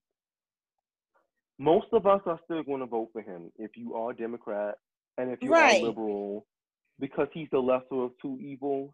Most 1.59 1.87
of 1.93 2.07
us 2.07 2.21
are 2.27 2.41
still 2.45 2.63
going 2.63 2.81
to 2.81 2.87
vote 2.87 3.11
for 3.13 3.23
him 3.23 3.51
if 3.59 3.77
you 3.77 3.95
are 3.95 4.11
a 4.11 4.17
Democrat 4.17 4.75
and 5.19 5.31
if 5.31 5.41
you 5.43 5.51
Right. 5.53 5.81
are 5.83 5.87
liberal 5.87 6.47
because 6.99 7.29
he's 7.33 7.49
the 7.53 7.59
lesser 7.61 8.03
of 8.03 8.13
two 8.21 8.39
evils. 8.41 8.93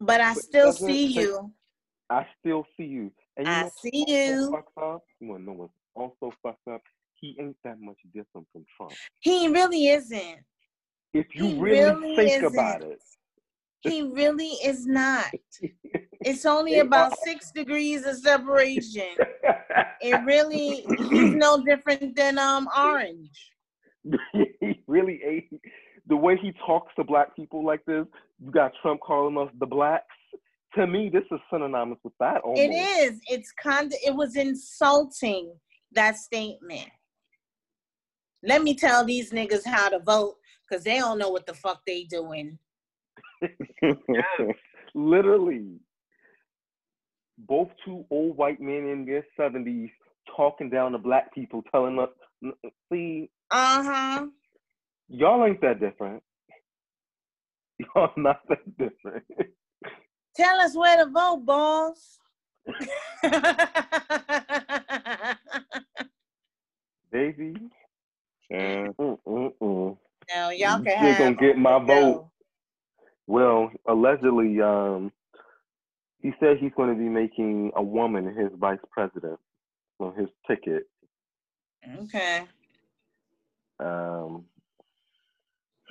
But 0.00 0.20
I 0.20 0.34
But 0.34 0.42
still 0.44 0.72
see 0.72 1.12
take- 1.14 1.24
you. 1.24 1.52
I 2.10 2.26
still 2.38 2.64
see 2.76 2.84
you. 2.84 3.12
And 3.36 3.46
you 3.46 3.52
I 3.52 3.62
know 3.62 3.70
see 3.70 4.04
you. 4.06 4.50
Fucked 4.52 4.78
up? 4.78 5.04
You 5.20 5.28
wanna 5.28 5.44
know 5.44 5.52
what's 5.52 5.72
also 5.94 6.32
fucked 6.42 6.66
up? 6.68 6.82
He 7.14 7.36
ain't 7.40 7.56
that 7.64 7.80
much 7.80 7.98
different 8.14 8.46
from 8.52 8.64
Trump. 8.76 8.92
He 9.20 9.48
really 9.48 9.88
isn't. 9.88 10.44
If 11.12 11.34
you 11.34 11.60
really, 11.60 11.80
really 11.80 12.16
think 12.16 12.42
about 12.44 12.80
isn't. 12.82 12.92
it. 12.92 13.02
He 13.80 14.02
really 14.02 14.52
is 14.64 14.86
not. 14.86 15.26
It's 16.20 16.44
only 16.44 16.80
about 16.80 17.16
six 17.24 17.52
degrees 17.52 18.04
of 18.04 18.16
separation. 18.16 19.14
It 20.00 20.20
really, 20.24 20.84
he's 21.10 21.34
no 21.34 21.62
different 21.62 22.16
than 22.16 22.38
um 22.38 22.68
Orange. 22.76 23.52
he 24.32 24.82
really 24.86 25.20
ain't. 25.24 25.60
The 26.08 26.16
way 26.16 26.36
he 26.40 26.52
talks 26.66 26.92
to 26.96 27.04
black 27.04 27.36
people 27.36 27.64
like 27.64 27.84
this, 27.84 28.06
you 28.40 28.50
got 28.50 28.72
Trump 28.82 29.00
calling 29.00 29.38
us 29.38 29.52
the 29.60 29.66
blacks. 29.66 30.06
To 30.74 30.86
me, 30.86 31.10
this 31.12 31.24
is 31.30 31.38
synonymous 31.52 31.98
with 32.02 32.14
that 32.20 32.40
almost. 32.42 32.60
It 32.60 32.72
is. 32.72 33.20
It's 33.28 33.52
kind 33.52 33.86
of. 33.86 33.98
It 34.04 34.14
was 34.14 34.36
insulting 34.36 35.52
that 35.92 36.16
statement. 36.16 36.88
Let 38.42 38.62
me 38.62 38.74
tell 38.74 39.04
these 39.04 39.30
niggas 39.30 39.66
how 39.66 39.88
to 39.88 39.98
vote 39.98 40.36
because 40.68 40.84
they 40.84 40.98
don't 40.98 41.18
know 41.18 41.30
what 41.30 41.46
the 41.46 41.54
fuck 41.54 41.80
they 41.86 42.04
doing. 42.04 42.58
Yes, 43.82 44.54
literally. 44.94 45.78
Both 47.38 47.68
two 47.84 48.04
old 48.10 48.36
white 48.36 48.60
men 48.60 48.86
in 48.88 49.04
their 49.06 49.24
seventies 49.36 49.90
talking 50.36 50.70
down 50.70 50.92
to 50.92 50.98
black 50.98 51.34
people, 51.34 51.62
telling 51.72 51.98
us, 51.98 52.08
"See, 52.92 53.30
Uh 53.50 53.82
huh. 53.82 54.26
y'all 55.08 55.44
ain't 55.46 55.60
that 55.62 55.80
different. 55.80 56.22
Y'all 57.94 58.10
not 58.16 58.40
that 58.48 58.76
different." 58.78 59.24
Tell 60.36 60.60
us 60.60 60.76
where 60.76 61.04
to 61.04 61.10
vote, 61.10 61.44
boss. 61.44 62.18
Baby, 67.12 67.54
Yeah. 68.50 68.88
Mm-mm-mm. 69.00 69.96
No, 70.34 70.50
y'all 70.50 70.82
can 70.82 70.98
have. 70.98 71.18
gonna 71.18 71.34
get 71.36 71.56
my 71.58 71.78
vote. 71.78 72.28
Dough. 73.28 73.32
Well, 73.34 73.70
allegedly, 73.88 74.60
um, 74.60 75.12
he 76.20 76.32
said 76.40 76.58
he's 76.58 76.72
going 76.76 76.90
to 76.92 76.98
be 76.98 77.08
making 77.08 77.72
a 77.76 77.82
woman 77.82 78.26
his 78.34 78.50
vice 78.58 78.78
president 78.90 79.38
on 80.00 80.14
his 80.14 80.28
ticket. 80.46 80.84
Okay. 82.02 82.44
Um, 83.80 84.44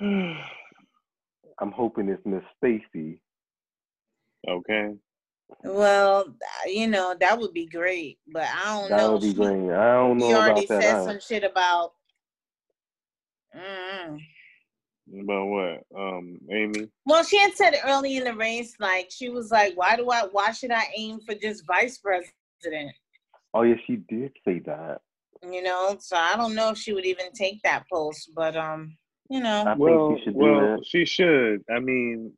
I'm 1.60 1.72
hoping 1.72 2.08
it's 2.08 2.24
Miss 2.26 2.42
Stacey. 2.58 3.20
Okay. 4.48 4.94
Well, 5.64 6.26
uh, 6.28 6.68
you 6.68 6.86
know 6.86 7.16
that 7.18 7.38
would 7.38 7.54
be 7.54 7.66
great, 7.66 8.18
but 8.32 8.44
I 8.44 8.80
don't 8.80 8.90
That 8.90 8.98
know. 8.98 9.12
would 9.12 9.22
be 9.22 9.32
great. 9.34 9.70
I 9.72 9.94
don't 9.94 10.18
He 10.18 10.24
know 10.32 10.36
already 10.40 10.66
about 10.66 10.68
that. 10.68 10.82
said 10.82 11.04
some 11.04 11.20
shit 11.20 11.44
about. 11.44 11.94
Mm. 13.56 14.18
About 15.22 15.46
what? 15.46 15.82
Um, 15.98 16.38
Amy. 16.50 16.88
Well, 17.06 17.24
she 17.24 17.38
had 17.38 17.54
said 17.54 17.74
early 17.84 18.16
in 18.18 18.24
the 18.24 18.34
race, 18.34 18.74
like 18.78 19.08
she 19.10 19.30
was 19.30 19.50
like, 19.50 19.74
"Why 19.74 19.96
do 19.96 20.10
I? 20.10 20.24
Why 20.30 20.50
should 20.52 20.70
I 20.70 20.84
aim 20.96 21.20
for 21.20 21.34
just 21.34 21.66
vice 21.66 21.98
president?" 21.98 22.92
Oh 23.54 23.62
yeah, 23.62 23.76
she 23.86 23.96
did 23.96 24.32
say 24.44 24.60
that. 24.66 25.00
You 25.42 25.62
know, 25.62 25.96
so 25.98 26.16
I 26.16 26.36
don't 26.36 26.54
know 26.54 26.70
if 26.70 26.78
she 26.78 26.92
would 26.92 27.06
even 27.06 27.32
take 27.32 27.62
that 27.62 27.84
post, 27.90 28.30
but 28.34 28.56
um, 28.56 28.96
you 29.30 29.40
know, 29.40 29.62
I 29.62 29.74
think 29.74 29.78
well, 29.78 30.16
she 30.18 30.24
should 30.24 30.34
do 30.34 30.40
well, 30.40 30.76
that. 30.76 30.86
she 30.86 31.04
should. 31.06 31.64
I 31.74 31.78
mean, 31.80 32.32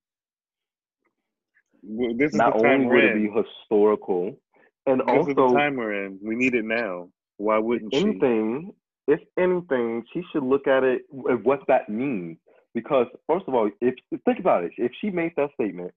this 1.82 2.30
is 2.30 2.34
Not 2.36 2.56
the 2.56 2.62
time 2.62 2.82
only 2.82 2.86
we're 2.86 2.94
would 2.94 3.04
it 3.04 3.16
in. 3.16 3.32
be 3.34 3.42
historical, 3.42 4.36
and 4.86 5.00
this 5.00 5.26
is 5.28 5.34
the 5.34 5.42
also 5.42 5.56
time 5.56 5.76
we're 5.76 6.04
in. 6.04 6.18
We 6.22 6.36
need 6.36 6.54
it 6.54 6.64
now. 6.64 7.08
Why 7.38 7.58
wouldn't 7.58 7.94
she? 7.94 8.00
anything, 8.00 8.72
if 9.08 9.20
anything, 9.38 10.04
she 10.12 10.22
should 10.30 10.44
look 10.44 10.66
at 10.68 10.84
it 10.84 11.02
at 11.30 11.42
what 11.42 11.60
that 11.68 11.88
means. 11.88 12.38
Because 12.74 13.06
first 13.26 13.44
of 13.48 13.54
all, 13.54 13.70
if 13.80 13.94
think 14.24 14.38
about 14.38 14.64
it, 14.64 14.72
if 14.76 14.92
she 15.00 15.10
made 15.10 15.32
that 15.36 15.50
statement, 15.54 15.92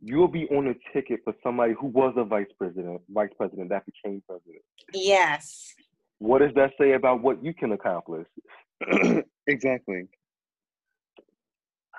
you'll 0.00 0.28
be 0.28 0.46
on 0.48 0.68
a 0.68 0.74
ticket 0.92 1.20
for 1.24 1.34
somebody 1.42 1.74
who 1.78 1.86
was 1.88 2.14
a 2.16 2.24
vice 2.24 2.46
president, 2.58 3.00
vice 3.08 3.30
president 3.36 3.70
that 3.70 3.84
became 3.86 4.22
president. 4.28 4.62
yes, 4.92 5.74
What 6.18 6.38
does 6.40 6.52
that 6.54 6.72
say 6.80 6.92
about 6.92 7.22
what 7.22 7.42
you 7.44 7.52
can 7.54 7.72
accomplish? 7.72 8.26
exactly. 9.46 10.06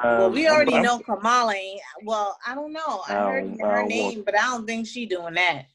well, 0.03 0.25
Um, 0.27 0.33
we 0.33 0.45
I'm- 0.47 0.55
already 0.55 0.73
I'm- 0.75 0.83
know 0.83 0.99
Kamala. 0.99 1.55
Well, 2.03 2.37
I 2.45 2.55
don't 2.55 2.71
know. 2.73 3.03
I 3.07 3.15
I 3.17 3.31
heard 3.31 3.43
don't- 3.43 3.59
her 3.59 3.77
I 3.77 3.87
name, 3.87 4.13
want- 4.15 4.25
but 4.25 4.35
I 4.39 4.41
don't 4.51 4.65
think 4.65 4.87
she 4.87 5.05
doing 5.05 5.33
that. 5.35 5.65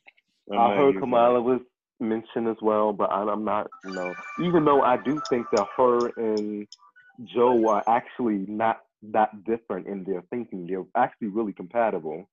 I 0.52 0.74
heard 0.76 0.98
Kamala 0.98 1.40
was 1.40 1.60
mentioned 2.00 2.48
as 2.48 2.56
well, 2.62 2.92
but 2.92 3.10
I- 3.10 3.30
I'm 3.30 3.44
not, 3.44 3.68
you 3.84 3.92
know, 3.92 4.14
even 4.40 4.64
though 4.64 4.82
I 4.82 4.96
do 4.96 5.20
think 5.28 5.46
that 5.52 5.66
her 5.76 6.08
and 6.16 6.66
Joe 7.24 7.68
are 7.68 7.84
actually 7.88 8.44
not 8.48 8.80
that 9.12 9.44
different 9.44 9.86
in 9.86 10.04
their 10.04 10.22
thinking. 10.30 10.66
They're 10.66 10.84
actually 10.96 11.28
really 11.28 11.52
compatible. 11.52 12.28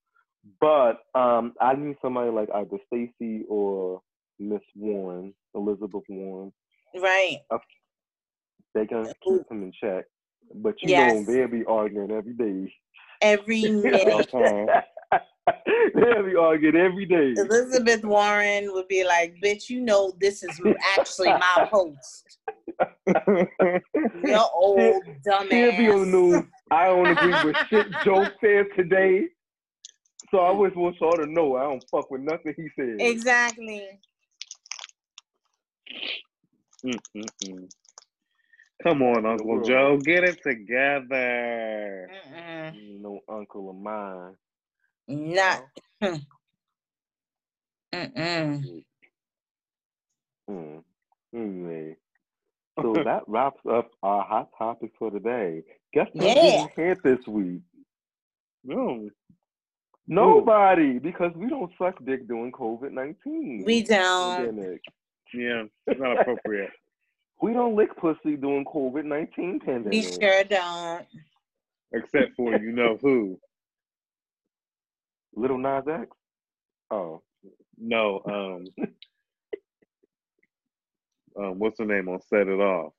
But 0.60 0.98
um, 1.14 1.54
I 1.60 1.74
need 1.74 1.96
somebody 2.00 2.30
like 2.30 2.48
either 2.54 2.78
Stacey 2.86 3.44
or 3.48 4.00
Miss 4.38 4.62
Warren, 4.74 5.34
Elizabeth 5.54 6.04
Warren. 6.08 6.52
Right. 6.98 7.38
They 8.74 8.86
can 8.86 9.12
keep 9.26 9.50
him 9.50 9.62
in 9.64 9.72
check. 9.82 10.04
But 10.54 10.74
you 10.82 10.90
Yes. 10.90 11.26
know, 11.26 11.32
they'll 11.32 11.48
be 11.48 11.64
arguing 11.66 12.10
every 12.10 12.32
day. 12.34 12.72
Every 13.20 13.70
minute. 13.70 14.30
they'll 15.94 16.24
be 16.24 16.36
arguing 16.36 16.76
every 16.76 17.06
day. 17.06 17.34
Elizabeth 17.36 18.04
Warren 18.04 18.72
would 18.72 18.88
be 18.88 19.04
like, 19.04 19.34
"Bitch, 19.42 19.68
you 19.68 19.80
know 19.80 20.12
this 20.20 20.42
is 20.42 20.60
actually 20.96 21.32
my 21.32 21.66
post. 21.70 22.27
Old 24.54 25.04
He'll 25.24 25.72
be 25.76 25.88
on 25.88 26.06
dumbass." 26.06 26.12
news. 26.12 26.44
I 26.70 26.86
don't 26.86 27.10
agree 27.10 27.34
with 27.44 27.56
shit 27.70 27.86
Joe 28.04 28.26
said 28.40 28.66
today. 28.76 29.28
So 30.30 30.40
I 30.40 30.52
just 30.66 30.76
want 30.76 30.96
y'all 31.00 31.12
to 31.12 31.26
know 31.26 31.56
I 31.56 31.62
don't 31.62 31.84
fuck 31.90 32.10
with 32.10 32.20
nothing 32.20 32.54
he 32.56 32.68
said. 32.76 32.96
Exactly. 33.00 33.98
Mm-mm-mm. 36.84 37.68
Come 38.82 39.02
on, 39.02 39.26
Uncle 39.26 39.64
Joe, 39.64 39.98
get 39.98 40.22
it 40.22 40.40
together. 40.42 42.08
No 43.00 43.20
uncle 43.28 43.70
of 43.70 43.76
mine. 43.76 44.36
Not. 45.08 45.64
Mm-mm. 47.92 48.84
Hmm. 50.46 50.78
Anyway, 51.34 51.96
so 52.80 52.92
that 53.04 53.22
wraps 53.26 53.60
up 53.70 53.90
our 54.02 54.24
hot 54.24 54.50
topic 54.56 54.92
for 54.98 55.10
today. 55.10 55.62
Guess 55.92 56.08
who's 56.12 56.24
Yeah. 56.24 56.66
hit 56.76 57.02
this 57.02 57.26
week? 57.26 57.60
No. 58.64 59.08
Nobody, 60.06 60.98
because 60.98 61.32
we 61.34 61.48
don't 61.48 61.70
suck 61.76 62.02
dick 62.04 62.26
during 62.26 62.50
COVID 62.52 62.92
nineteen. 62.92 63.62
We 63.66 63.82
don't. 63.82 64.46
Pandemic. 64.46 64.80
Yeah, 65.34 65.64
it's 65.86 66.00
not 66.00 66.20
appropriate. 66.20 66.70
We 67.40 67.52
don't 67.52 67.76
lick 67.76 67.96
pussy 67.96 68.34
during 68.36 68.64
COVID 68.64 69.04
nineteen 69.04 69.60
pandemic. 69.60 69.92
We 69.92 70.02
sure 70.02 70.42
don't. 70.42 71.06
Except 71.92 72.34
for 72.34 72.56
you 72.58 72.72
know 72.72 72.98
who. 73.00 73.38
Little 75.36 75.58
Nas 75.58 75.84
X. 75.86 76.08
Oh 76.90 77.22
No, 77.76 78.22
um, 78.26 78.88
um, 81.38 81.58
what's 81.58 81.78
her 81.78 81.86
name 81.86 82.08
on 82.08 82.20
Set 82.22 82.48
It 82.48 82.60
Off? 82.60 82.92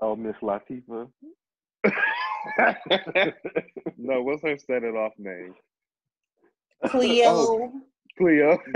Oh, 0.00 0.16
Miss 0.16 0.36
Latifah. 0.42 1.08
no, 3.98 4.22
what's 4.22 4.42
her 4.42 4.58
Set 4.58 4.84
It 4.84 4.96
Off 4.96 5.12
name? 5.18 5.54
Cleo. 6.86 7.24
Oh, 7.26 7.72
Cleo. 8.18 8.58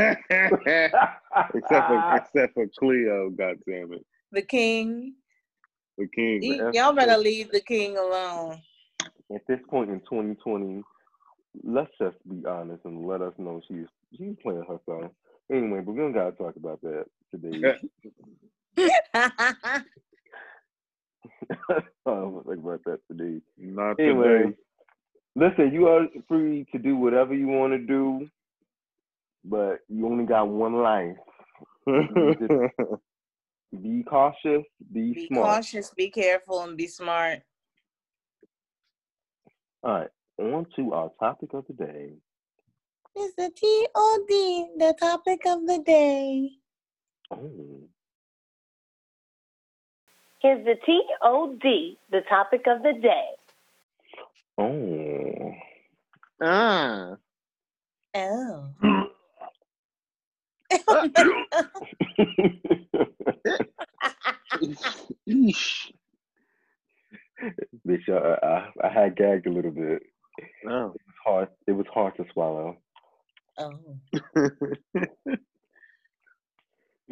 except 1.55 1.87
for 1.89 2.05
except 2.17 2.55
for 2.55 2.67
Cleo, 2.79 3.31
God 3.31 3.59
damn 3.69 3.93
it, 3.93 4.07
The 4.33 4.43
king. 4.43 5.15
the 5.99 6.09
king. 6.09 6.41
Y- 6.43 6.59
Y'all 6.73 6.95
better 6.95 7.17
leave 7.19 7.51
the 7.53 7.61
king 7.61 7.97
alone. 7.97 8.61
At 9.35 9.43
this 9.49 9.61
point 9.71 9.91
in 9.91 10.01
2020, 10.01 10.83
let's 11.65 11.91
just 12.01 12.17
be 12.29 12.47
honest 12.47 12.85
and 12.85 13.07
let 13.07 13.23
us 13.23 13.35
know 13.39 13.61
she's 13.69 13.87
she's 14.17 14.37
playing 14.43 14.65
herself. 14.69 15.13
Anyway, 15.51 15.81
but 15.81 15.93
we 15.93 15.99
don't 15.99 16.13
gotta 16.13 16.33
talk 16.33 16.57
about 16.57 16.81
that 16.83 17.05
today. 17.31 17.79
I 18.79 19.83
don't 22.07 22.33
wanna 22.33 22.45
talk 22.45 22.57
about 22.57 22.85
that 22.85 23.01
today. 23.11 23.41
Not 23.59 23.99
Anyway, 24.01 24.45
today. 24.45 24.57
listen, 25.37 25.73
you 25.73 25.89
are 25.89 26.07
free 26.29 26.67
to 26.73 26.79
do 26.79 26.97
whatever 26.97 27.35
you 27.35 27.49
want 27.49 27.73
to 27.73 27.79
do, 27.79 28.29
but 29.45 29.81
you 29.89 30.07
only 30.07 30.25
got 30.25 30.49
one 30.49 30.75
life. 30.83 31.17
Be 33.81 34.03
cautious, 34.03 34.65
be, 34.93 35.15
smart. 35.15 35.15
Be 35.15 35.27
smart. 35.29 35.47
cautious, 35.47 35.91
be 35.97 36.11
careful, 36.11 36.61
and 36.61 36.77
be 36.77 36.87
smart. 36.87 37.41
All 39.83 39.93
right, 39.93 40.09
on 40.39 40.67
to 40.77 40.93
our 40.93 41.11
topic 41.19 41.55
of 41.55 41.65
the 41.67 41.73
day. 41.73 42.11
It's 43.15 43.35
the 43.37 43.51
T-O-D, 43.55 44.69
the 44.79 44.95
topic 44.99 45.43
of 45.47 45.67
the 45.67 45.79
day. 45.85 46.51
Oh, 47.31 47.51
Here's 50.41 50.65
the 50.65 50.77
T-O-D, 50.85 51.99
the 52.11 52.21
topic 52.23 52.63
of 52.67 52.83
the 52.83 52.95
day. 52.95 53.29
oh. 54.59 55.53
Ah. 56.43 57.17
Oh. 58.15 58.69
Bitch, 67.87 68.09
I, 68.09 68.47
I, 68.47 68.71
I 68.85 68.89
had 68.89 69.17
gagged 69.17 69.47
a 69.47 69.51
little 69.53 69.71
bit. 69.71 70.03
Oh. 70.69 70.87
It 70.95 71.01
was 71.07 71.15
hard. 71.25 71.49
It 71.67 71.73
was 71.73 71.87
hard 71.93 72.17
to 72.17 72.25
swallow. 72.33 72.77
Oh. 73.63 74.53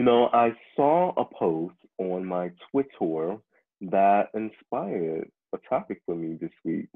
You 0.01 0.07
know, 0.07 0.31
I 0.33 0.55
saw 0.77 1.13
a 1.19 1.27
post 1.27 1.75
on 1.99 2.25
my 2.25 2.53
Twitter 2.71 3.37
that 3.83 4.29
inspired 4.33 5.31
a 5.53 5.59
topic 5.69 6.01
for 6.07 6.15
me 6.15 6.39
this 6.41 6.55
week. 6.65 6.89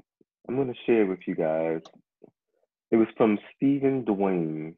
I'm 0.47 0.55
going 0.55 0.73
to 0.73 0.79
share 0.87 1.05
with 1.05 1.19
you 1.27 1.35
guys. 1.35 1.81
It 2.89 2.95
was 2.95 3.07
from 3.15 3.37
Stephen 3.55 4.05
Dwayne. 4.05 4.73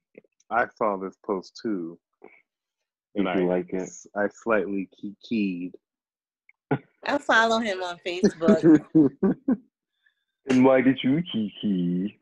I 0.49 0.65
saw 0.78 0.97
this 0.97 1.15
post 1.25 1.57
too, 1.61 1.97
and 3.15 3.28
Did 3.28 3.28
I 3.28 3.39
you 3.39 3.47
like 3.47 3.69
it? 3.71 3.89
I 4.13 4.28
slightly 4.43 4.89
keyed. 5.23 5.75
I 7.05 7.17
follow 7.19 7.59
him 7.59 7.82
on 7.82 7.97
Facebook. 8.05 8.82
And 10.49 10.63
why 10.63 10.80
did 10.80 10.99
you 11.03 11.21
kiki? 11.30 12.17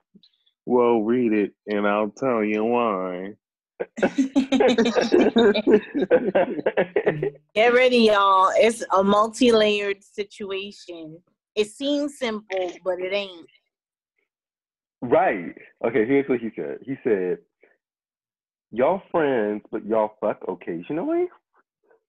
Well, 0.65 1.01
read 1.01 1.33
it, 1.33 1.53
and 1.67 1.87
I'll 1.87 2.09
tell 2.09 2.43
you 2.43 2.63
why. 2.63 3.33
Get 7.55 7.73
ready, 7.73 7.97
y'all. 7.97 8.51
It's 8.55 8.83
a 8.95 9.03
multi-layered 9.03 10.03
situation. 10.03 11.19
It 11.55 11.67
seems 11.67 12.17
simple, 12.17 12.71
but 12.83 12.99
it 12.99 13.13
ain't. 13.13 13.49
Right. 15.01 15.55
Okay, 15.85 16.05
here's 16.05 16.27
what 16.27 16.39
he 16.39 16.49
said. 16.55 16.79
He 16.83 16.97
said, 17.03 17.37
Y'all 18.71 19.01
friends, 19.11 19.61
but 19.71 19.85
y'all 19.85 20.15
fuck 20.19 20.39
occasionally? 20.47 21.27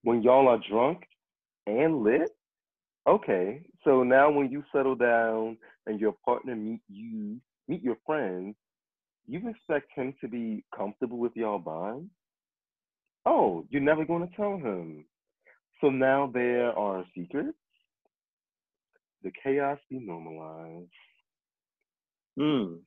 When 0.03 0.23
y'all 0.23 0.49
are 0.49 0.61
drunk 0.69 1.03
and 1.67 2.03
lit? 2.03 2.31
Okay. 3.07 3.63
So 3.85 4.03
now 4.03 4.31
when 4.31 4.51
you 4.51 4.65
settle 4.75 4.97
down 4.97 5.59
and 5.87 6.01
your 6.01 6.15
partner 6.25 6.57
meet 6.57 6.81
you 6.89 7.41
meet 7.69 7.83
your 7.83 7.97
friends, 8.07 8.55
you 9.27 9.49
expect 9.49 9.91
him 9.95 10.15
to 10.21 10.29
be 10.29 10.65
comfortable 10.77 11.19
with 11.19 11.33
y'all 11.35 11.59
bond? 11.59 12.11
Oh, 13.25 13.67
you're 13.71 13.83
never 13.83 14.05
gonna 14.05 14.29
tell 14.37 14.57
him. 14.57 15.05
So 15.81 15.91
now 15.91 16.31
there 16.33 16.73
are 16.73 17.05
secrets? 17.15 17.59
The 19.23 19.33
chaos 19.43 19.79
be 19.91 19.99
normalized. 19.99 20.91
Mm. 22.39 22.79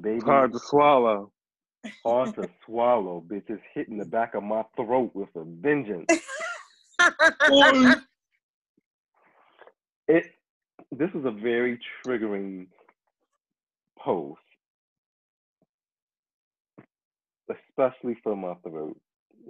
Baby, 0.00 0.20
Hard 0.24 0.52
to 0.52 0.58
swallow. 0.58 1.32
hard 2.04 2.34
to 2.34 2.48
swallow, 2.66 3.24
bitch. 3.26 3.48
It's 3.48 3.62
hitting 3.74 3.96
the 3.96 4.04
back 4.04 4.34
of 4.34 4.42
my 4.42 4.62
throat 4.76 5.12
with 5.14 5.30
a 5.34 5.44
vengeance. 5.44 6.06
it 10.08 10.24
this 10.92 11.10
is 11.14 11.24
a 11.24 11.30
very 11.30 11.78
triggering 12.04 12.66
post, 14.00 14.40
especially 17.50 18.16
for 18.22 18.36
my 18.36 18.54
throat. 18.66 18.98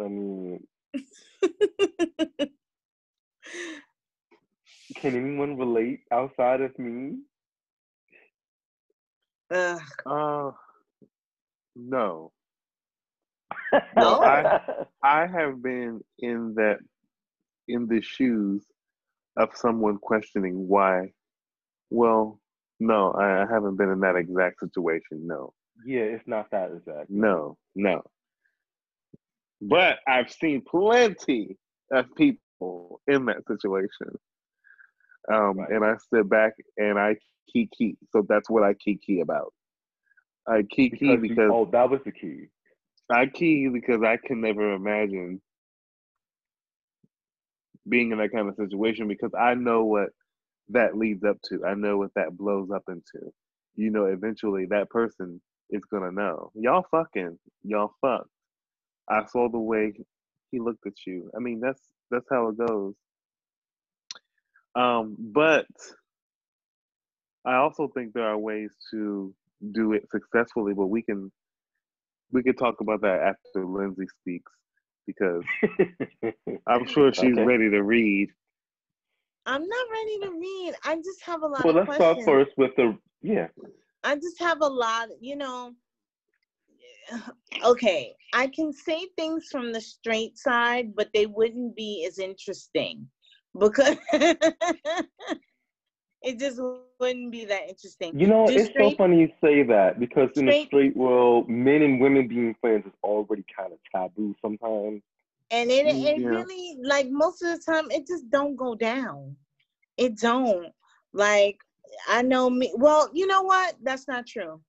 I 0.01 0.09
mean, 0.09 0.67
can 4.97 5.17
anyone 5.17 5.57
relate 5.59 6.01
outside 6.13 6.61
of 6.63 6.79
me? 6.79 7.19
Ugh. 9.51 9.81
Uh, 10.07 10.51
no. 11.77 12.33
No, 13.97 14.21
I 14.23 14.61
I 15.03 15.27
have 15.27 15.63
been 15.63 16.03
in 16.19 16.55
that 16.55 16.79
in 17.69 17.87
the 17.87 18.01
shoes 18.03 18.65
of 19.37 19.51
someone 19.57 19.99
questioning 19.99 20.69
why 20.69 21.13
Well, 21.91 22.41
no, 22.81 23.13
I, 23.13 23.47
haven't 23.51 23.77
been 23.77 23.91
in 23.91 24.01
that 24.01 24.17
exact 24.17 24.61
situation. 24.61 25.27
No, 25.27 25.53
Yeah, 25.85 26.03
it's 26.03 26.27
not 26.27 26.51
that 26.51 26.73
exact. 26.73 27.11
no, 27.11 27.57
no. 27.77 28.03
But 29.63 29.99
I've 30.09 30.31
seen 30.33 30.63
plenty 30.69 31.59
of 31.93 32.07
people 32.17 33.01
in 33.07 33.27
that 33.27 33.47
situation. 33.47 34.19
Um, 35.33 35.59
and 35.71 35.85
I 35.85 35.95
sit 36.13 36.29
back 36.29 36.55
and 36.79 36.99
I 36.99 37.17
kiki. 37.53 37.97
So 38.13 38.25
that's 38.29 38.49
what 38.51 38.63
I 38.65 38.75
kiki 38.75 39.21
about. 39.21 39.53
I 40.49 40.63
kiki 40.63 40.91
Because 40.91 41.23
you- 41.23 41.29
because 41.29 41.51
oh, 41.53 41.67
that 41.67 41.91
was 41.91 42.01
the 42.05 42.13
key. 42.13 42.49
I 43.11 43.27
key 43.27 43.69
because 43.69 44.03
I 44.03 44.17
can 44.17 44.41
never 44.41 44.73
imagine 44.75 45.43
being 47.89 48.13
in 48.13 48.19
that 48.19 48.33
kind 48.33 48.49
of 48.49 48.55
situation 48.57 49.09
because 49.09 49.33
I 49.39 49.55
know 49.55 49.85
what 49.85 50.11
that 50.71 50.99
leads 50.99 51.25
up 51.25 51.39
to. 51.51 51.65
I 51.67 51.75
know 51.75 51.99
what 51.99 52.15
that 52.17 52.37
blows 52.37 52.71
up 52.73 52.85
into. 52.89 53.33
You 53.77 53.91
know, 53.91 54.07
eventually 54.07 54.67
that 54.67 54.91
person 54.91 55.41
is 55.71 55.85
gonna 55.87 56.13
know. 56.13 56.53
Y'all 56.55 56.87
fucking, 56.91 57.39
y'all 57.65 57.95
fucked. 58.03 58.31
I 59.09 59.27
saw 59.27 59.49
the 59.51 59.59
way 59.59 59.95
he 60.53 60.61
looked 60.61 60.87
at 60.87 61.07
you. 61.07 61.31
I 61.37 61.41
mean, 61.41 61.61
that's 61.61 61.83
that's 62.11 62.27
how 62.31 62.49
it 62.49 62.59
goes. 62.59 62.95
Um, 64.77 65.17
but 65.19 65.67
I 67.47 67.57
also 67.57 67.89
think 67.89 68.15
there 68.15 68.29
are 68.29 68.39
ways 68.39 68.73
to 68.93 69.35
do 69.73 69.95
it 69.95 70.09
successfully, 70.11 70.75
but 70.75 70.89
we 70.89 71.03
can 71.03 71.33
we 72.33 72.43
can 72.43 72.57
talk 72.57 72.81
about 72.81 73.03
that 73.03 73.21
after 73.23 73.67
Lindsay 73.67 74.07
speaks 74.21 74.53
because 75.07 75.47
I'm 76.69 76.87
sure 76.87 77.13
she's 77.13 77.39
Okay. 77.39 77.43
ready 77.43 77.71
to 77.71 77.83
read. 77.83 78.31
I'm 79.51 79.67
not 79.67 79.87
ready 79.99 80.17
to 80.23 80.31
read. 80.39 80.75
I 80.85 80.97
just 80.97 81.23
have 81.25 81.43
a 81.43 81.47
lot 81.47 81.65
Well, 81.65 81.75
let's 81.75 81.95
start 81.97 82.19
first 82.25 82.53
with 82.57 82.71
the 82.77 82.97
yeah. 83.23 83.49
I 84.05 84.15
just 84.15 84.39
have 84.39 84.59
a 84.63 84.69
lot, 84.69 85.09
you 85.21 85.37
know. 85.37 85.73
Okay, 87.65 88.15
I 88.33 88.47
can 88.47 88.73
say 88.73 89.09
things 89.19 89.49
from 89.51 89.73
the 89.73 89.81
straight 89.81 90.39
side, 90.39 90.95
but 90.95 91.09
they 91.13 91.27
wouldn't 91.27 91.75
be 91.75 92.07
as 92.09 92.19
interesting 92.19 93.09
because 93.59 93.97
it 94.13 95.09
just 96.39 96.61
wouldn't 96.63 97.33
be 97.33 97.45
that 97.47 97.63
interesting. 97.69 98.19
You 98.19 98.29
know, 98.29 98.47
Do 98.47 98.55
it's 98.55 98.71
so 98.79 98.93
funny 98.97 99.21
you 99.21 99.29
say 99.43 99.63
that 99.65 99.99
because 99.99 100.29
in 100.37 100.47
the 100.47 100.53
straight- 100.53 100.67
straight 100.69 100.97
world, 100.97 101.49
men 101.49 101.83
and 101.83 102.01
women 102.01 102.29
being 102.29 102.55
friends 102.61 102.87
is 102.87 102.93
already 103.03 103.45
kind 103.59 103.73
of 103.73 103.79
taboo 103.95 104.35
sometimes. 104.41 105.03
And 105.51 105.71
it, 105.71 105.87
it 105.87 106.23
Yeah. 106.23 106.29
really 106.29 106.77
like 106.83 107.09
most 107.11 107.43
of 107.43 107.49
the 107.59 107.73
time 107.73 107.91
it 107.91 108.07
just 108.07 108.29
don't 108.31 108.57
go 108.57 108.75
down. 108.75 109.37
It 109.97 110.17
don't. 110.19 110.73
Like 111.13 111.59
i 112.09 112.23
know 112.23 112.49
me 112.49 112.73
well 112.77 113.11
you 113.13 113.27
know 113.27 113.43
what? 113.43 113.77
That's 113.83 114.07
not 114.09 114.27
true. 114.27 114.61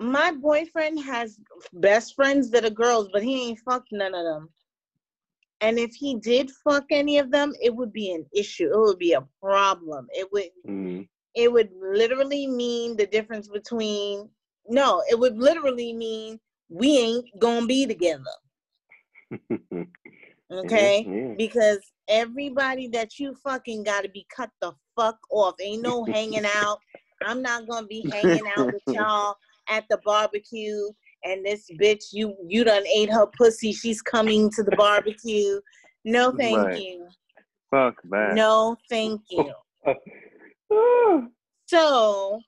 My 0.00 0.32
boyfriend 0.32 1.00
has 1.00 1.38
best 1.74 2.14
friends 2.14 2.50
that 2.50 2.64
are 2.64 2.70
girls 2.70 3.08
but 3.12 3.22
he 3.22 3.48
ain't 3.48 3.60
fucked 3.60 3.92
none 3.92 4.14
of 4.14 4.24
them. 4.24 4.48
And 5.60 5.78
if 5.78 5.92
he 5.94 6.16
did 6.16 6.50
fuck 6.64 6.86
any 6.90 7.18
of 7.18 7.30
them 7.30 7.52
it 7.60 7.74
would 7.74 7.92
be 7.92 8.12
an 8.12 8.26
issue. 8.34 8.72
It 8.72 8.78
would 8.78 8.98
be 8.98 9.12
a 9.12 9.26
problem. 9.42 10.08
It 10.12 10.30
would 10.32 10.50
Mm. 10.66 11.08
it 11.34 11.52
would 11.52 11.70
literally 11.80 12.46
mean 12.46 12.96
the 12.96 13.06
difference 13.06 13.48
between 13.48 14.28
no 14.68 15.02
it 15.10 15.18
would 15.18 15.36
literally 15.38 15.92
mean 15.92 16.38
we 16.68 16.98
ain't 16.98 17.26
gonna 17.38 17.66
be 17.66 17.86
together 17.86 18.24
okay? 20.52 21.06
yeah. 21.08 21.34
because 21.36 21.78
everybody 22.08 22.88
that 22.88 23.18
you 23.18 23.34
fucking 23.44 23.84
got 23.84 24.02
to 24.02 24.08
be 24.08 24.26
cut 24.34 24.50
the 24.60 24.72
fuck 24.96 25.18
off. 25.30 25.54
Ain't 25.60 25.82
no 25.82 26.04
hanging 26.04 26.46
out. 26.46 26.78
I'm 27.24 27.42
not 27.42 27.68
gonna 27.68 27.86
be 27.86 28.08
hanging 28.10 28.44
out 28.56 28.72
with 28.72 28.82
y'all 28.88 29.36
at 29.68 29.84
the 29.90 29.98
barbecue 30.04 30.88
and 31.24 31.44
this 31.44 31.68
bitch 31.80 32.06
you 32.12 32.34
you 32.46 32.64
done 32.64 32.86
ate 32.86 33.10
her 33.10 33.26
pussy. 33.36 33.72
She's 33.72 34.00
coming 34.02 34.50
to 34.52 34.62
the 34.62 34.76
barbecue. 34.76 35.60
No 36.04 36.32
thank 36.32 36.56
Right. 36.56 36.80
you. 36.80 37.08
Fuck 37.70 37.96
that. 38.10 38.34
no 38.34 38.76
thank 38.88 39.22
you. 39.30 39.52
So 41.66 42.40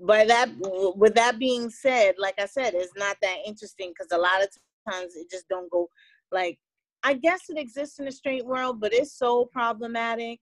by 0.00 0.24
that 0.24 0.50
with 0.96 1.14
that 1.14 1.38
being 1.38 1.68
said 1.70 2.14
like 2.18 2.34
i 2.38 2.46
said 2.46 2.72
it's 2.74 2.92
not 2.96 3.16
that 3.20 3.38
interesting 3.44 3.90
because 3.90 4.12
a 4.12 4.18
lot 4.18 4.42
of 4.42 4.48
times 4.90 5.14
it 5.16 5.30
just 5.30 5.48
don't 5.48 5.70
go 5.70 5.88
like 6.32 6.58
i 7.02 7.12
guess 7.14 7.42
it 7.48 7.58
exists 7.58 7.98
in 7.98 8.04
the 8.04 8.12
straight 8.12 8.44
world 8.46 8.80
but 8.80 8.92
it's 8.92 9.16
so 9.16 9.44
problematic 9.46 10.38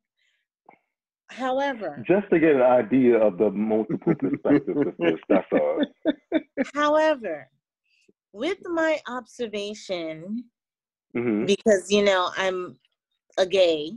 however 1.30 2.04
Just 2.06 2.28
to 2.30 2.38
get 2.38 2.54
an 2.56 2.62
idea 2.62 3.18
of 3.18 3.38
the 3.38 3.50
multiple 3.50 4.14
perspectives 4.24 4.86
of 4.90 4.94
this, 4.98 5.18
that's 5.28 5.46
all. 5.52 5.82
however 6.74 7.48
with 8.32 8.58
my 8.66 8.98
observation 9.08 10.44
Mhm. 11.16 11.46
because 11.46 11.90
you 11.90 12.02
know 12.04 12.30
i'm 12.36 12.76
a 13.38 13.46
gay 13.46 13.92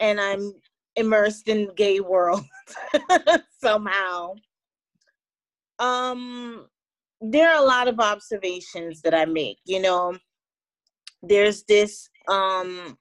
and 0.00 0.20
i'm 0.20 0.52
immersed 0.96 1.48
in 1.48 1.66
the 1.66 1.72
gay 1.74 2.00
world 2.00 2.42
somehow 3.60 4.34
um 5.78 6.66
there 7.20 7.50
are 7.50 7.62
a 7.62 7.66
lot 7.66 7.88
of 7.88 7.98
observations 7.98 9.00
that 9.02 9.14
i 9.14 9.24
make 9.24 9.58
you 9.64 9.80
know? 9.80 10.16
There's 11.22 11.64
this 11.64 12.08
um 12.28 12.96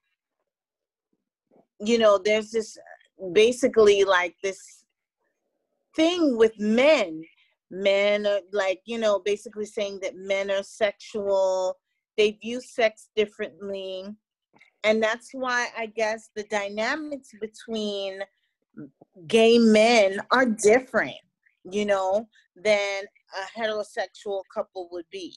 you 1.79 1.99
know 1.99 2.17
there's 2.17 2.51
this 2.51 2.77
basically 3.33 4.03
like 4.03 4.35
this 4.41 4.83
thing 5.95 6.37
with 6.37 6.57
men. 6.59 7.23
Men 7.71 8.25
are 8.25 8.41
like 8.51 8.81
you 8.85 8.97
know 8.97 9.19
basically 9.19 9.65
saying 9.65 9.99
that 10.01 10.15
men 10.15 10.49
are 10.49 10.63
sexual. 10.63 11.77
They 12.17 12.31
view 12.31 12.61
sex 12.61 13.09
differently. 13.15 14.05
And 14.83 15.01
that's 15.01 15.29
why 15.33 15.69
i 15.77 15.87
guess 15.87 16.29
the 16.35 16.43
dynamics 16.43 17.31
between 17.41 18.19
gay 19.27 19.57
men 19.57 20.19
are 20.31 20.45
different 20.45 21.15
you 21.71 21.85
know 21.85 22.27
than 22.55 23.03
a 23.33 23.59
heterosexual 23.59 24.41
couple 24.53 24.87
would 24.91 25.05
be 25.11 25.35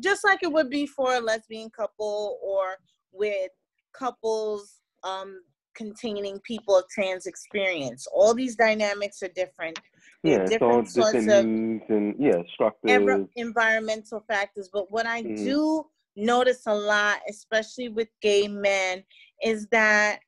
just 0.00 0.24
like 0.24 0.42
it 0.42 0.52
would 0.52 0.70
be 0.70 0.86
for 0.86 1.14
a 1.14 1.20
lesbian 1.20 1.70
couple 1.70 2.38
or 2.42 2.76
with 3.12 3.50
couples 3.92 4.80
um 5.04 5.40
containing 5.74 6.38
people 6.40 6.76
of 6.76 6.84
trans 6.88 7.26
experience 7.26 8.06
all 8.14 8.34
these 8.34 8.56
dynamics 8.56 9.22
are 9.22 9.28
different 9.34 9.78
Yeah, 10.22 10.38
it's 10.42 10.50
all 10.62 10.82
different 10.82 10.88
sorts 10.88 11.26
of 11.26 11.44
and 11.44 12.14
yeah, 12.18 12.42
structures. 12.54 12.90
env- 12.90 13.28
environmental 13.36 14.20
factors. 14.26 14.70
But 14.72 14.90
what 14.90 15.06
I 15.06 15.22
Mhm. 15.22 15.44
do 15.44 15.86
notice 16.16 16.62
a 16.66 16.74
lot, 16.74 17.20
especially 17.28 17.88
with 17.88 18.08
gay 18.22 18.48
men, 18.48 19.04
is 19.42 19.66
that 19.68 20.20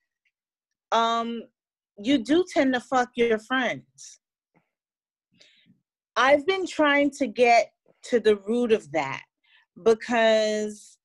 um 0.93 1.43
you 1.99 2.19
do 2.19 2.45
tend 2.53 2.75
to 2.75 2.81
fuck 2.81 3.11
your 3.17 3.39
friends. 3.39 4.21
I've 6.17 6.47
been 6.47 6.67
trying 6.67 7.11
to 7.13 7.27
get 7.27 7.73
to 8.05 8.21
the 8.21 8.37
root 8.37 8.73
of 8.73 8.91
that 8.93 9.23
because 9.85 10.97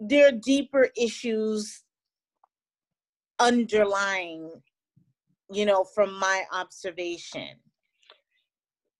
there 0.00 0.28
are 0.28 0.32
deeper 0.32 0.88
issues 0.96 1.84
underlying 3.38 4.50
you 5.52 5.64
know 5.64 5.84
from 5.84 6.18
my 6.18 6.44
observation. 6.52 7.50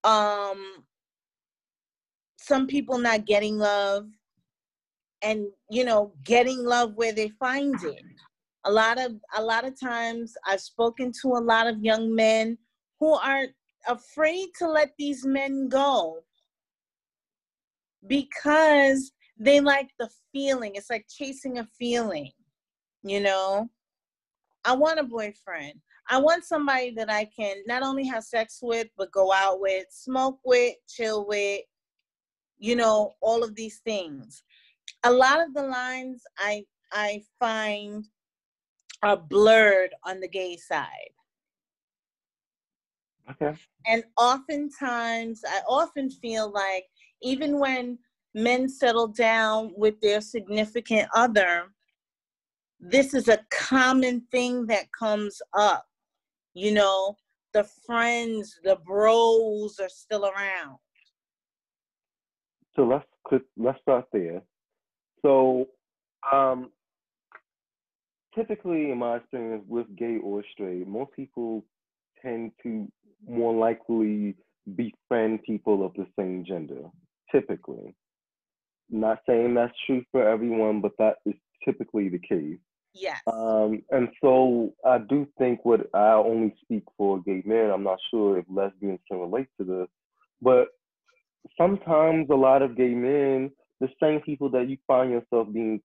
Um 0.05 0.85
some 2.37 2.67
people 2.69 2.99
not 2.99 3.27
getting 3.27 3.59
love 3.59 4.07
and 5.23 5.47
you 5.71 5.85
know 5.85 6.13
getting 6.23 6.65
love 6.65 6.95
where 6.95 7.13
they 7.13 7.31
find 7.41 7.75
it. 7.83 8.03
A 8.65 8.71
lot 8.71 9.01
of 9.01 9.13
a 9.37 9.43
lot 9.43 9.65
of 9.65 9.79
times 9.79 10.35
i've 10.47 10.61
spoken 10.61 11.13
to 11.23 11.29
a 11.29 11.43
lot 11.53 11.67
of 11.69 11.83
young 11.83 12.15
men 12.15 12.59
who 12.99 13.13
are 13.13 13.47
afraid 13.89 14.49
to 14.59 14.69
let 14.69 14.93
these 14.99 15.25
men 15.25 15.69
go 15.69 16.21
because 18.07 19.13
they 19.39 19.61
like 19.61 19.91
the 19.99 20.09
feeling. 20.33 20.73
It's 20.75 20.91
like 20.91 21.07
chasing 21.09 21.59
a 21.59 21.69
feeling 21.79 22.31
you 23.07 23.21
know? 23.21 23.71
I 24.65 24.75
want 24.75 24.99
a 24.99 25.05
boyfriend. 25.05 25.75
I 26.09 26.19
want 26.19 26.45
somebody 26.45 26.91
that 26.93 27.11
i 27.11 27.29
can 27.37 27.57
not 27.67 27.83
only 27.83 28.07
have 28.07 28.23
sex 28.25 28.59
with 28.63 28.89
but 28.97 29.13
go 29.13 29.33
out 29.33 29.61
with 29.61 29.87
smoke 29.91 30.39
with 30.45 30.75
chill 30.89 31.27
with 31.27 31.63
you 32.59 32.77
know 32.77 33.15
all 33.21 33.43
of 33.43 33.55
these 33.55 33.81
things. 33.85 34.43
A 35.05 35.11
lot 35.11 35.41
of 35.41 35.55
the 35.55 35.63
lines 35.63 36.23
i 36.39 36.65
i 36.93 37.23
find 37.41 38.07
are 39.03 39.17
blurred 39.17 39.91
on 40.05 40.21
the 40.21 40.29
gay 40.29 40.57
side 40.57 41.11
Okay. 43.31 43.55
and 43.87 44.05
oftentimes 44.19 45.43
i 45.49 45.61
often 45.69 46.11
feel 46.11 46.51
like 46.53 46.85
even 47.23 47.59
when 47.59 47.99
men 48.35 48.69
settle 48.69 49.09
down 49.09 49.73
with 49.77 50.01
their 50.01 50.21
significant 50.21 51.09
other 51.15 51.73
this 52.81 53.15
is 53.15 53.29
a 53.29 53.41
common 53.51 54.21
thing 54.31 54.67
that 54.67 54.87
comes 54.93 55.43
up 55.55 55.87
You 56.55 56.73
know, 56.73 57.17
the 57.53 57.65
friends, 57.87 58.59
the 58.65 58.77
bros 58.85 59.79
are 59.81 59.89
still 59.89 60.25
around. 60.27 60.79
So 62.75 62.83
let's 62.85 63.07
let's 63.57 63.81
start 63.83 64.07
there. 64.13 64.43
So, 65.23 65.69
um, 66.33 66.71
typically, 68.35 68.91
in 68.91 68.99
my 68.99 69.17
experience 69.17 69.65
with 69.69 69.87
gay 69.97 70.19
or 70.23 70.45
straight, 70.53 70.87
most 70.87 71.13
people 71.13 71.65
tend 72.23 72.53
to 72.65 72.91
more 73.29 73.55
likely 73.55 74.37
befriend 74.75 75.43
people 75.45 75.85
of 75.85 75.93
the 75.95 76.07
same 76.19 76.45
gender. 76.45 76.83
Typically, 77.33 77.95
not 78.91 79.19
saying 79.27 79.55
that's 79.55 79.75
true 79.87 80.05
for 80.13 80.29
everyone, 80.29 80.81
but 80.81 80.93
that 80.99 81.17
is 81.27 81.35
typically 81.65 82.09
the 82.09 82.19
case. 82.19 82.59
Yes. 82.95 83.21
Um, 83.27 83.83
and 83.91 84.09
so 84.23 84.73
I 84.85 84.99
do 84.99 85.27
think 85.39 85.65
what 85.65 85.89
I 85.93 86.13
only 86.15 86.55
speak 86.63 86.85
for 86.97 87.21
gay 87.23 87.43
men. 87.45 87.71
I'm 87.71 87.83
not 87.83 87.99
sure 88.11 88.39
if 88.39 88.47
lesbians 88.49 89.01
can 89.11 89.21
relate 89.21 89.49
to 89.59 89.65
this, 89.65 89.89
but 90.41 90.69
sometimes 91.59 92.29
a 92.31 92.35
lot 92.35 92.63
of 92.63 92.77
gay 92.77 92.95
men, 92.95 93.51
the 93.81 93.89
same 94.03 94.21
people 94.21 94.49
that 94.51 94.69
you 94.69 94.79
find 94.87 95.11
yourself 95.11 95.53
being 95.53 95.81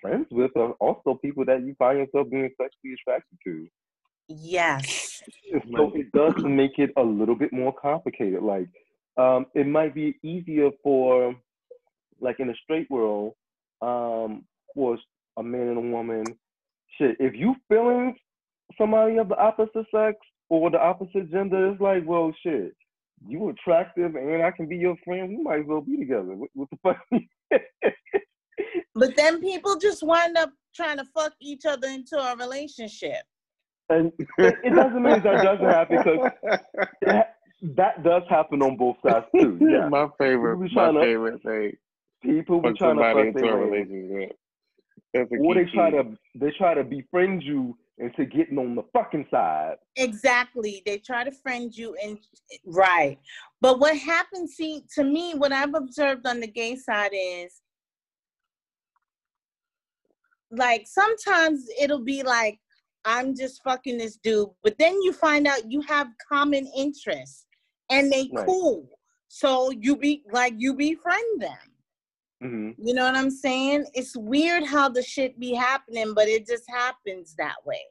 friends 0.00 0.28
with, 0.30 0.52
are 0.56 0.72
also 0.72 1.18
people 1.20 1.44
that 1.46 1.62
you 1.62 1.74
find 1.76 1.98
yourself 1.98 2.30
being 2.30 2.50
sexually 2.50 2.94
attracted 2.94 3.38
to. 3.44 3.66
Yes. 4.28 4.99
So 5.76 5.92
it 5.94 6.10
does 6.12 6.34
make 6.44 6.78
it 6.78 6.90
a 6.96 7.02
little 7.02 7.34
bit 7.34 7.52
more 7.52 7.72
complicated. 7.72 8.42
Like, 8.42 8.68
um, 9.16 9.46
it 9.54 9.66
might 9.66 9.94
be 9.94 10.16
easier 10.22 10.70
for, 10.82 11.34
like 12.20 12.40
in 12.40 12.50
a 12.50 12.54
straight 12.62 12.90
world, 12.90 13.34
um, 13.82 14.44
for 14.74 14.98
a 15.36 15.42
man 15.42 15.68
and 15.68 15.78
a 15.78 15.80
woman. 15.80 16.24
Shit, 16.98 17.16
if 17.18 17.34
you 17.34 17.54
feeling 17.68 18.14
somebody 18.78 19.18
of 19.18 19.28
the 19.28 19.36
opposite 19.36 19.86
sex 19.94 20.16
or 20.48 20.70
the 20.70 20.80
opposite 20.80 21.30
gender, 21.30 21.70
it's 21.70 21.80
like, 21.80 22.04
well, 22.06 22.32
shit, 22.42 22.72
you 23.26 23.48
attractive 23.48 24.14
and 24.14 24.42
I 24.42 24.50
can 24.50 24.68
be 24.68 24.76
your 24.76 24.96
friend. 25.04 25.28
We 25.30 25.42
might 25.42 25.60
as 25.60 25.66
well 25.66 25.80
be 25.80 25.96
together. 25.96 26.34
What, 26.34 26.50
what 26.54 26.68
the 26.70 26.78
fuck? 26.82 27.20
But 28.94 29.16
then 29.16 29.40
people 29.40 29.78
just 29.78 30.02
wind 30.02 30.36
up 30.36 30.50
trying 30.74 30.98
to 30.98 31.04
fuck 31.14 31.32
each 31.40 31.64
other 31.64 31.88
into 31.88 32.18
a 32.18 32.36
relationship. 32.36 33.22
And 33.90 34.12
it, 34.38 34.54
it 34.64 34.74
doesn't 34.74 35.02
mean 35.02 35.22
that 35.22 35.42
doesn't 35.42 35.64
happen 35.64 35.98
because 35.98 36.30
it, 37.02 37.26
that 37.76 38.02
does 38.02 38.22
happen 38.28 38.62
on 38.62 38.76
both 38.76 38.96
sides 39.06 39.26
too. 39.34 39.58
Yeah. 39.60 39.88
my 39.88 40.08
favorite, 40.18 40.58
my 40.72 40.92
to- 40.92 41.00
favorite 41.00 41.42
thing. 41.42 41.72
People 42.22 42.60
be 42.60 42.72
trying 42.74 42.96
to 42.96 43.02
somebody 43.02 43.14
fuck 43.14 43.26
into 43.26 43.40
their 43.40 43.58
a 43.58 43.66
relationship. 43.66 44.36
That's 45.14 45.32
a 45.32 45.36
or 45.36 45.54
they 45.54 45.64
key 45.64 45.72
try 45.72 45.90
to 45.90 46.16
they 46.34 46.50
try 46.50 46.74
to 46.74 46.84
befriend 46.84 47.42
you 47.42 47.76
into 47.98 48.24
getting 48.24 48.58
on 48.58 48.74
the 48.74 48.82
fucking 48.92 49.26
side. 49.30 49.76
Exactly. 49.96 50.82
They 50.86 50.98
try 50.98 51.24
to 51.24 51.30
friend 51.30 51.74
you 51.74 51.96
and 52.02 52.18
right. 52.64 53.18
But 53.60 53.78
what 53.78 53.96
happens, 53.96 54.54
see, 54.54 54.84
to 54.94 55.04
me, 55.04 55.34
what 55.34 55.52
I've 55.52 55.74
observed 55.74 56.26
on 56.26 56.40
the 56.40 56.46
gay 56.46 56.76
side 56.76 57.12
is 57.14 57.60
like 60.50 60.86
sometimes 60.86 61.66
it'll 61.80 62.04
be 62.04 62.22
like, 62.22 62.58
I'm 63.04 63.34
just 63.34 63.62
fucking 63.62 63.98
this 63.98 64.16
dude, 64.16 64.48
but 64.62 64.76
then 64.78 65.00
you 65.02 65.12
find 65.12 65.46
out 65.46 65.70
you 65.70 65.80
have 65.82 66.08
common 66.28 66.66
interests 66.76 67.46
and 67.90 68.12
they 68.12 68.28
Right. 68.32 68.46
cool. 68.46 68.88
So 69.28 69.70
you 69.70 69.96
be 69.96 70.24
like 70.32 70.54
you 70.58 70.74
befriend 70.74 71.40
them. 71.40 71.58
hmm 72.40 72.70
You 72.76 72.94
know 72.94 73.04
what 73.04 73.16
I'm 73.16 73.30
saying? 73.30 73.86
It's 73.94 74.16
weird 74.16 74.64
how 74.64 74.88
the 74.88 75.02
shit 75.02 75.38
be 75.38 75.54
happening, 75.54 76.14
but 76.14 76.28
it 76.28 76.46
just 76.46 76.68
happens 76.68 77.34
that 77.36 77.56
way. 77.64 77.82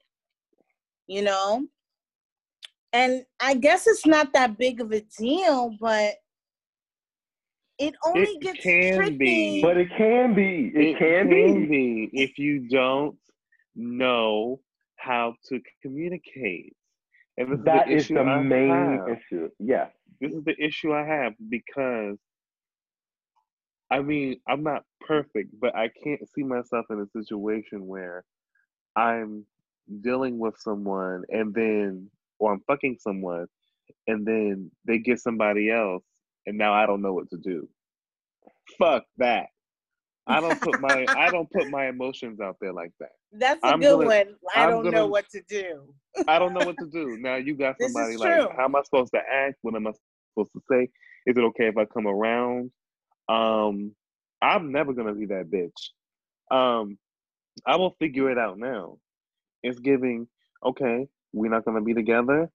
You 1.07 1.23
know? 1.23 1.65
And 2.91 3.23
I 3.39 3.53
guess 3.53 3.87
it's 3.87 4.05
not 4.05 4.33
that 4.33 4.57
big 4.57 4.81
of 4.81 4.91
a 4.91 5.01
deal, 5.01 5.75
but 5.79 6.15
it 7.77 7.95
only 8.05 8.35
It 8.35 8.41
gets 8.41 8.63
can 8.63 8.97
tricky. 8.97 9.17
be. 9.17 9.61
But 9.61 9.77
it 9.77 9.89
can 9.97 10.33
be. 10.33 10.71
It, 10.75 10.97
can, 10.97 11.29
be. 11.29 11.65
be 11.65 12.09
if 12.13 12.37
you 12.37 12.67
don't 12.67 13.15
know 13.75 14.59
how 14.99 15.35
to 15.49 15.61
communicate. 15.81 16.75
And 17.37 17.51
this 17.51 17.61
That 17.65 17.89
is 17.89 18.05
is 18.05 18.09
the 18.13 18.23
the 18.23 18.25
issue 18.25 18.29
I 18.29 18.41
main 18.41 18.99
have. 18.99 19.07
issue. 19.07 19.49
Yes. 19.59 19.91
This 20.21 20.33
is 20.33 20.43
the 20.43 20.55
issue 20.63 20.93
I 20.93 21.05
have 21.05 21.33
because 21.49 22.17
I 23.91 24.01
mean, 24.01 24.39
I'm 24.47 24.63
not 24.63 24.83
perfect, 25.01 25.51
but 25.59 25.75
I 25.75 25.89
can't 25.89 26.27
see 26.29 26.43
myself 26.43 26.85
in 26.89 26.99
a 27.01 27.07
situation 27.23 27.87
where 27.87 28.25
I'm 28.95 29.45
dealing 30.01 30.39
with 30.39 30.55
someone 30.59 31.23
and 31.29 31.53
then 31.53 32.09
or 32.39 32.53
I'm 32.53 32.61
fucking 32.67 32.97
someone 32.99 33.47
and 34.07 34.25
then 34.25 34.71
they 34.85 34.99
get 34.99 35.19
somebody 35.19 35.71
else 35.71 36.03
and 36.45 36.57
now 36.57 36.73
I 36.73 36.85
don't 36.85 37.01
know 37.01 37.13
what 37.13 37.29
to 37.31 37.37
do. 37.37 37.69
Fuck 38.79 39.05
that. 39.17 39.47
I 40.29 40.39
don't 40.39 40.61
put 40.61 40.79
my 40.79 41.05
I 41.09 41.29
don't 41.31 41.49
put 41.51 41.69
my 41.69 41.87
emotions 41.87 42.39
out 42.39 42.57
there 42.61 42.71
like 42.73 42.91
that. 42.99 43.09
That's 43.33 43.63
a 43.63 43.67
I'm 43.67 43.79
good 43.79 43.93
gonna- 43.97 44.05
one. 44.05 44.35
I 44.55 44.63
I'm 44.63 44.69
don't 44.69 44.85
know 44.85 44.91
gonna- 44.91 45.07
what 45.07 45.29
to 45.29 45.41
do. 45.49 45.93
I 46.27 46.39
don't 46.39 46.53
know 46.53 46.65
what 46.65 46.77
to 46.77 46.87
do. 46.87 47.17
Now 47.19 47.35
you 47.35 47.55
got 47.55 47.75
somebody 47.81 48.17
like, 48.17 48.35
true. 48.39 48.47
how 48.55 48.65
am 48.65 48.75
I 48.75 48.81
supposed 48.83 49.11
to 49.13 49.19
act? 49.19 49.57
What 49.61 49.75
am 49.75 49.87
I 49.87 49.91
supposed 50.33 50.51
to 50.53 50.61
say? 50.71 50.89
Is 51.25 51.37
it 51.37 51.43
okay 51.43 51.67
if 51.67 51.77
I 51.77 51.85
come 51.85 52.07
around? 52.07 52.71
Um, 53.27 53.95
I'm 54.41 54.71
never 54.71 54.93
gonna 54.93 55.13
be 55.13 55.25
that 55.27 55.49
bitch. 55.49 55.89
Um, 56.55 56.97
I 57.65 57.75
will 57.75 57.95
figure 57.99 58.29
it 58.31 58.37
out 58.37 58.57
now. 58.57 58.97
It's 59.63 59.79
giving, 59.79 60.27
okay, 60.65 61.07
we're 61.33 61.51
not 61.51 61.65
gonna 61.65 61.81
be 61.81 61.93
together. 61.93 62.49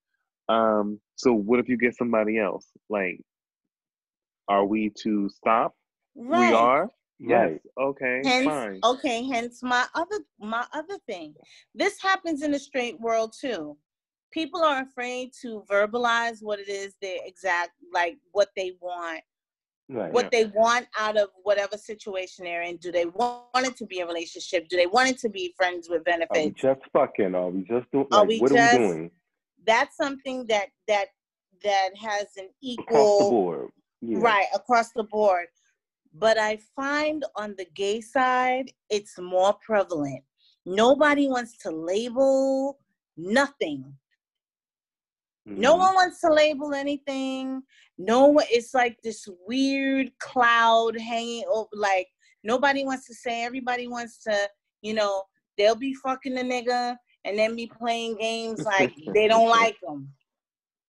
Um, 0.48 1.00
so 1.16 1.32
what 1.32 1.60
if 1.60 1.68
you 1.68 1.76
get 1.76 1.96
somebody 1.96 2.38
else? 2.38 2.66
Like, 2.88 3.20
are 4.48 4.64
we 4.64 4.90
to 5.02 5.28
stop? 5.28 5.74
Right. 6.16 6.50
We 6.50 6.54
are? 6.54 6.90
Yes. 7.20 7.50
Right. 7.52 7.60
Okay, 7.86 8.22
Hence, 8.24 8.44
fine. 8.46 8.80
okay, 8.84 9.24
hence 9.24 9.62
my 9.62 9.86
other 9.94 10.18
my 10.40 10.64
other 10.72 10.98
thing. 11.06 11.34
This 11.74 12.00
happens 12.02 12.42
in 12.42 12.50
the 12.50 12.58
straight 12.58 13.00
world 13.00 13.34
too. 13.38 13.76
People 14.32 14.62
are 14.64 14.82
afraid 14.82 15.30
to 15.42 15.62
verbalize 15.70 16.38
what 16.42 16.58
it 16.58 16.68
is 16.68 16.94
they 17.00 17.20
exact 17.24 17.70
like 17.92 18.18
what 18.32 18.48
they 18.56 18.72
want, 18.80 19.20
Right. 19.88 20.12
what 20.12 20.30
they 20.32 20.46
want 20.46 20.88
out 20.98 21.16
of 21.16 21.28
whatever 21.44 21.76
situation 21.76 22.44
they're 22.44 22.62
in. 22.62 22.78
Do 22.78 22.90
they 22.90 23.06
want 23.06 23.44
it 23.66 23.76
to 23.76 23.86
be 23.86 24.00
a 24.00 24.06
relationship? 24.06 24.68
Do 24.68 24.76
they 24.76 24.86
want 24.86 25.08
it 25.10 25.18
to 25.18 25.28
be 25.28 25.54
friends 25.56 25.88
with 25.88 25.98
Are 26.08 26.16
we 26.18 26.24
benefits? 26.26 26.60
just 26.60 26.80
fucking? 26.92 27.34
Are 27.36 27.48
we 27.50 27.62
just 27.62 27.88
doing? 27.92 28.06
Are 28.10 28.20
Like, 28.20 28.28
we 28.28 28.40
what 28.40 28.52
just- 28.52 28.74
are 28.74 28.80
we 28.80 28.86
doing? 28.88 29.10
That's 29.64 29.96
something 29.96 30.46
that 30.48 30.70
that 30.88 31.08
that 31.62 31.90
has 31.96 32.26
an 32.36 32.46
Across 32.46 32.58
the 32.60 32.72
equal 32.72 33.30
board. 33.30 33.70
Yeah. 34.02 34.18
right 34.18 34.48
across 34.52 34.90
the 34.92 35.04
board 35.04 35.46
but 36.14 36.38
i 36.38 36.56
find 36.76 37.24
on 37.36 37.54
the 37.58 37.66
gay 37.74 38.00
side 38.00 38.70
it's 38.90 39.18
more 39.18 39.54
prevalent 39.64 40.22
nobody 40.64 41.28
wants 41.28 41.56
to 41.58 41.70
label 41.70 42.78
nothing 43.16 43.92
no 45.46 45.74
Mhm. 45.74 45.78
one 45.78 45.94
wants 45.94 46.20
to 46.20 46.32
label 46.32 46.72
anything 46.74 47.62
no 47.98 48.26
one 48.26 48.46
it's 48.50 48.72
like 48.74 48.96
this 49.02 49.28
weird 49.46 50.10
cloud 50.18 50.98
hanging 50.98 51.44
over 51.52 51.68
like 51.74 52.08
nobody 52.42 52.84
wants 52.84 53.06
to 53.06 53.14
say 53.14 53.44
everybody 53.44 53.86
wants 53.88 54.18
to 54.22 54.48
you 54.82 54.94
know 54.94 55.22
they'll 55.58 55.74
be 55.76 55.94
fucking 55.94 56.34
the 56.34 56.42
nigga 56.42 56.96
and 57.24 57.38
then 57.38 57.54
be 57.56 57.66
playing 57.66 58.16
games 58.16 58.64
like 58.64 58.94
they 59.14 59.28
don't 59.28 59.48
like 59.48 59.76
them 59.82 60.08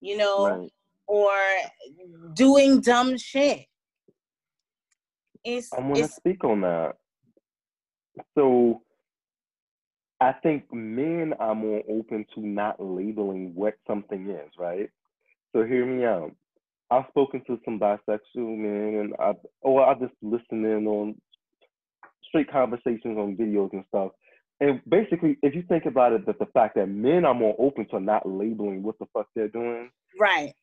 you 0.02 0.18
know 0.18 0.48
Right. 0.48 0.72
or 1.08 1.32
doing 2.34 2.82
dumb 2.82 3.16
shit. 3.18 3.66
It's 5.46 5.72
I 5.72 5.80
want 5.80 5.98
to 5.98 6.08
speak 6.08 6.44
on 6.44 6.62
that. 6.62 6.96
So, 8.38 8.82
I 10.20 10.34
think 10.34 10.74
men 10.74 11.34
are 11.40 11.56
more 11.56 11.82
open 11.90 12.26
to 12.34 12.42
not 12.42 12.82
labeling 12.84 13.54
what 13.54 13.76
something 13.88 14.30
is, 14.30 14.52
right? 14.58 14.90
So, 15.54 15.64
hear 15.64 15.86
me 15.86 16.06
out. 16.06 16.32
I've 16.92 17.06
spoken 17.10 17.44
to 17.48 17.60
some 17.66 17.80
bisexual 17.80 18.58
men, 18.58 19.00
and 19.00 19.14
I, 19.20 19.34
or 19.62 19.82
oh, 19.82 19.86
I 19.86 19.94
just 19.96 20.14
listen 20.22 20.66
in 20.66 20.86
on 20.88 21.16
straight 22.28 22.52
conversations 22.52 23.18
on 23.18 23.38
videos 23.38 23.74
and 23.74 23.84
stuff. 23.88 24.12
And 24.60 24.82
basically, 24.88 25.38
if 25.42 25.54
you 25.54 25.64
think 25.68 25.86
about 25.86 26.14
it, 26.14 26.26
that 26.26 26.40
the 26.40 26.46
fact 26.48 26.76
that 26.76 26.88
men 26.88 27.26
are 27.26 27.34
more 27.34 27.56
open 27.60 27.88
to 27.90 28.00
not 28.00 28.28
labeling 28.28 28.84
what 28.84 28.98
the 29.00 29.06
fuck 29.14 29.28
they're 29.36 29.48
doing, 29.48 29.90
right, 30.20 30.54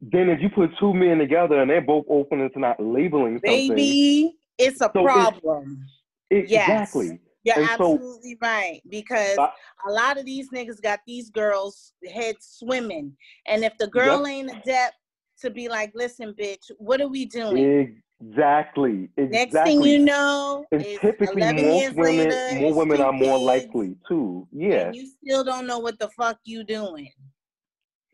then 0.00 0.28
if 0.28 0.40
you 0.40 0.48
put 0.48 0.70
two 0.78 0.94
men 0.94 1.18
together 1.18 1.60
and 1.60 1.70
they're 1.70 1.80
both 1.80 2.04
open 2.08 2.38
to 2.50 2.58
not 2.58 2.80
labeling 2.82 3.34
something, 3.44 3.68
baby. 3.68 4.36
It's 4.58 4.80
a 4.80 4.90
So 4.94 5.02
problem. 5.04 5.84
it- 6.30 6.48
Yes. 6.48 6.68
exactly. 6.68 7.20
You're 7.44 7.56
And 7.58 7.66
so- 7.78 7.94
absolutely 7.94 8.36
right 8.42 8.80
because 8.88 9.38
I- 9.38 9.52
a 9.88 9.92
lot 9.92 10.18
of 10.18 10.24
these 10.26 10.50
niggas 10.50 10.82
got 10.82 11.00
these 11.06 11.30
girls 11.30 11.92
heads 12.12 12.46
swimming, 12.58 13.16
and 13.46 13.64
if 13.64 13.76
the 13.78 13.86
girl 13.86 14.26
ain't 14.26 14.50
adept 14.50 14.96
to 15.40 15.50
be 15.50 15.68
like, 15.68 15.92
listen, 15.94 16.34
bitch, 16.34 16.70
what 16.78 17.00
are 17.00 17.08
we 17.08 17.24
doing? 17.24 18.02
Exactly. 18.20 19.08
Exactly. 19.16 19.28
Next 19.28 19.62
thing 19.62 19.82
you 19.82 20.00
know, 20.00 20.66
and 20.72 20.84
is 20.84 20.98
typically 20.98 21.40
11 21.40 21.64
most 21.64 21.80
years 21.80 21.94
women, 21.94 22.28
later, 22.28 22.60
more 22.60 22.74
women 22.74 23.00
are 23.00 23.12
more 23.12 23.38
likely 23.38 23.96
too. 24.08 24.48
Yeah. 24.52 24.86
and 24.88 24.96
you 24.96 25.06
still 25.06 25.44
don't 25.44 25.66
know 25.68 25.78
what 25.78 25.98
the 26.00 26.08
fuck 26.10 26.38
you 26.44 26.64
doing. 26.64 27.12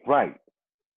Right. 0.07 0.37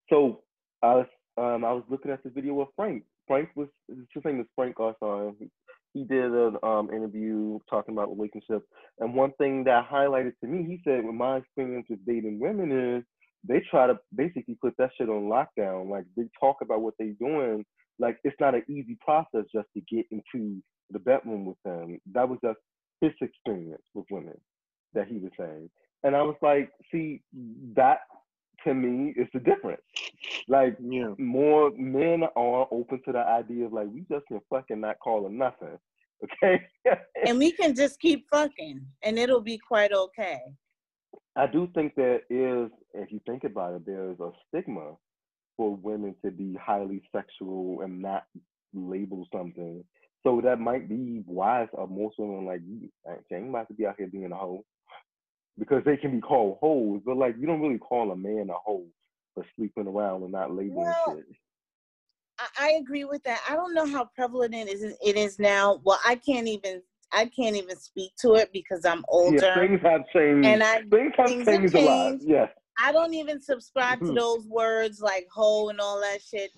So 0.10 0.42
I 0.86 0.96
was 0.96 1.08
um 1.38 1.66
I 1.66 1.74
was 1.74 1.84
looking 1.90 2.12
at 2.12 2.24
the 2.24 2.30
video 2.30 2.60
of 2.62 2.68
Frank. 2.76 3.04
Frank 3.28 3.50
was 3.56 3.68
his 3.90 4.24
name 4.24 4.40
is 4.40 4.48
Frank 4.56 4.76
Garson. 4.76 5.36
He, 5.40 5.50
he 5.94 6.04
did 6.06 6.32
an 6.32 6.58
um 6.64 6.90
interview 6.94 7.60
talking 7.70 7.96
about 7.96 8.16
relationships, 8.16 8.66
and 9.00 9.16
one 9.16 9.32
thing 9.40 9.64
that 9.64 9.90
highlighted 9.90 10.34
to 10.42 10.48
me, 10.48 10.64
he 10.64 10.82
said, 10.84 11.04
"With 11.04 11.16
my 11.16 11.38
experience 11.38 11.88
with 11.90 12.06
dating 12.06 12.40
women 12.40 12.72
is 12.98 13.04
they 13.48 13.62
try 13.70 13.88
to 13.88 13.98
basically 14.16 14.58
put 14.62 14.76
that 14.78 14.92
shit 14.98 15.10
on 15.10 15.24
lockdown. 15.30 15.90
Like 15.90 16.06
they 16.16 16.24
talk 16.40 16.58
about 16.62 16.82
what 16.82 16.94
they're 17.00 17.14
doing. 17.20 17.66
Like 17.98 18.18
it's 18.24 18.40
not 18.40 18.56
an 18.56 18.64
easy 18.70 18.98
process 19.04 19.46
just 19.54 19.68
to 19.76 19.82
get 19.90 20.06
into 20.12 20.62
the 20.92 21.00
bedroom 21.00 21.46
with 21.46 21.58
them. 21.66 22.00
That 22.14 22.30
was 22.30 22.40
just 22.44 22.60
his 23.02 23.12
experience 23.22 23.84
with 23.94 24.06
women 24.12 24.40
that 24.94 25.08
he 25.08 25.18
was 25.18 25.32
saying. 25.38 25.70
And 26.04 26.16
I 26.16 26.22
was 26.22 26.36
like, 26.42 26.72
see, 26.92 27.22
that 27.76 28.00
to 28.64 28.74
me 28.74 29.14
is 29.18 29.28
the 29.34 29.40
difference. 29.40 29.82
Like 30.48 30.78
more 31.18 31.72
men 31.76 32.24
are 32.36 32.68
open 32.72 33.02
to 33.06 33.12
the 33.12 33.20
idea 33.20 33.66
of 33.66 33.74
like 33.74 33.88
we 33.92 34.06
just 34.12 34.26
can 34.28 34.42
fucking 34.50 34.82
not 34.82 35.00
call 35.00 35.24
them 35.24 35.38
nothing. 35.38 35.78
Okay. 36.24 36.62
and 37.28 37.38
we 37.38 37.52
can 37.52 37.76
just 37.76 38.00
keep 38.00 38.26
fucking, 38.32 38.82
and 39.04 39.20
it'll 39.20 39.42
be 39.42 39.58
quite 39.60 39.92
okay. 39.92 40.40
I 41.36 41.46
do 41.46 41.70
think 41.76 41.94
there 41.96 42.22
is, 42.30 42.72
if 42.94 43.12
you 43.12 43.20
think 43.28 43.44
about 43.44 43.74
it, 43.76 43.86
there 43.86 44.12
is 44.12 44.20
a 44.22 44.32
stigma 44.48 44.94
for 45.58 45.76
women 45.76 46.16
to 46.24 46.32
be 46.32 46.56
highly 46.60 47.02
sexual 47.14 47.82
and 47.82 48.02
not 48.02 48.24
label 48.74 49.28
something. 49.34 49.84
So 50.24 50.42
that 50.44 50.60
might 50.60 50.90
be 50.90 51.24
wise 51.28 51.68
of 51.78 51.92
most 51.92 52.16
women 52.18 52.46
like, 52.46 52.62
you 52.66 52.90
I 53.08 53.36
ain't 53.36 53.50
about 53.50 53.68
to 53.68 53.74
be 53.74 53.86
out 53.86 53.96
here 53.98 54.08
being 54.08 54.32
a 54.32 54.36
hoe. 54.36 54.64
Because 55.58 55.84
they 55.86 55.98
can 55.98 56.12
be 56.12 56.22
called 56.22 56.58
hoes, 56.60 57.02
but 57.06 57.18
like 57.18 57.36
you 57.40 57.48
don't 57.48 57.62
really 57.62 57.78
call 57.78 58.12
a 58.12 58.16
man 58.16 58.50
a 58.50 58.54
hoe 58.54 58.86
for 59.34 59.46
sleeping 59.56 59.88
around 59.88 60.24
and 60.24 60.32
not 60.32 60.54
labeling 60.54 60.94
Well, 61.06 61.16
shit. 61.16 61.26
I, 62.60 62.72
agree 62.82 63.06
with 63.06 63.24
that. 63.24 63.42
I 63.50 63.56
don't 63.56 63.74
know 63.74 63.86
how 63.86 64.10
prevalent 64.16 64.54
it 64.54 64.68
is. 64.68 64.84
It 64.84 65.16
is 65.16 65.40
now. 65.40 65.80
Well, 65.84 66.00
I 66.06 66.16
can't 66.16 66.48
even. 66.48 66.82
I 67.14 67.28
can't 67.28 67.56
even 67.56 67.78
speak 67.78 68.12
to 68.22 68.34
it 68.34 68.50
because 68.52 68.84
I'm 68.84 69.06
older. 69.08 69.38
Yeah, 69.38 69.68
things 69.68 69.80
have 69.84 70.02
changed. 70.12 70.48
and 70.48 70.64
I 70.64 70.82
things 70.92 71.14
have 71.16 71.28
things 71.28 71.48
have 71.48 71.60
changed 71.62 71.76
a 71.76 71.80
lot. 71.80 72.10
changed. 72.10 72.26
Yes. 72.28 72.50
I 72.78 72.92
don't 72.92 73.14
even 73.14 73.42
subscribe 73.42 74.00
to 74.00 74.06
Mhm. 74.08 74.16
those 74.16 74.48
words 74.48 75.00
like 75.00 75.28
hoe 75.32 75.70
and 75.70 75.80
all 75.80 76.02
that 76.02 76.22
shit. 76.22 76.52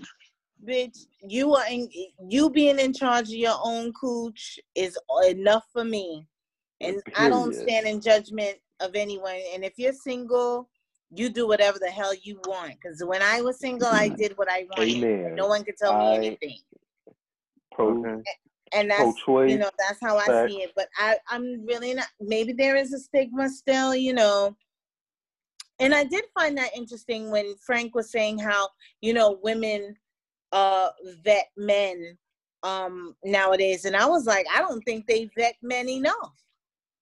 Bitch, 0.66 1.06
you 1.22 1.54
are 1.54 1.68
in, 1.70 1.88
you 2.28 2.50
being 2.50 2.80
in 2.80 2.92
charge 2.94 3.28
of 3.28 3.36
your 3.36 3.58
own 3.62 3.94
cooch 3.94 4.60
is 4.74 4.98
enough 5.26 5.66
for 5.72 5.84
me. 5.84 6.26
And 6.82 7.04
I 7.16 7.30
don't 7.30 7.54
stand 7.54 7.88
in 7.88 8.02
judgment 8.02 8.58
of 8.80 8.96
anyone. 8.96 9.40
And 9.54 9.64
if 9.64 9.74
you're 9.78 9.94
single, 9.94 10.70
you 11.12 11.30
do 11.30 11.48
whatever 11.48 11.80
the 11.80 11.90
hell 11.90 12.14
you 12.22 12.40
want. 12.46 12.74
Because 12.82 13.04
when 13.04 13.22
I 13.22 13.42
was 13.42 13.60
single, 13.60 13.88
I 13.88 14.10
did 14.10 14.38
what 14.38 14.50
I 14.52 14.66
wanted. 14.76 15.04
Amen. 15.04 15.36
No 15.36 15.48
one 15.48 15.64
could 15.64 15.78
tell 15.78 15.98
me 15.98 16.16
anything. 16.16 16.58
Pro 17.72 18.22
And 18.74 18.92
that's 18.92 19.02
pro-choice. 19.24 19.52
you 19.52 19.58
know 19.58 19.70
that's 19.80 20.00
how 20.02 20.18
I 20.18 20.26
facts. 20.26 20.52
see 20.52 20.62
it. 20.62 20.72
But 20.76 20.90
I 20.98 21.18
I'm 21.30 21.66
really 21.66 21.94
not. 21.94 22.08
Maybe 22.20 22.54
there 22.54 22.76
is 22.76 22.94
a 22.94 23.00
stigma 23.00 23.50
still, 23.50 23.96
you 23.96 24.14
know. 24.14 24.56
And 25.80 25.94
I 25.94 26.04
did 26.04 26.26
find 26.34 26.58
that 26.58 26.76
interesting 26.76 27.30
when 27.30 27.56
Frank 27.64 27.94
was 27.96 28.12
saying 28.12 28.40
how 28.40 28.68
you 29.02 29.14
know 29.14 29.40
women 29.44 29.96
uh 30.52 30.90
vet 31.24 31.50
men 31.56 32.18
um 32.64 33.16
nowadays, 33.24 33.86
and 33.86 33.96
I 33.96 34.08
was 34.08 34.26
like, 34.26 34.46
I 34.54 34.60
don't 34.60 34.82
think 34.82 35.06
they 35.08 35.30
vet 35.38 35.56
men 35.62 35.88
enough. 35.88 36.34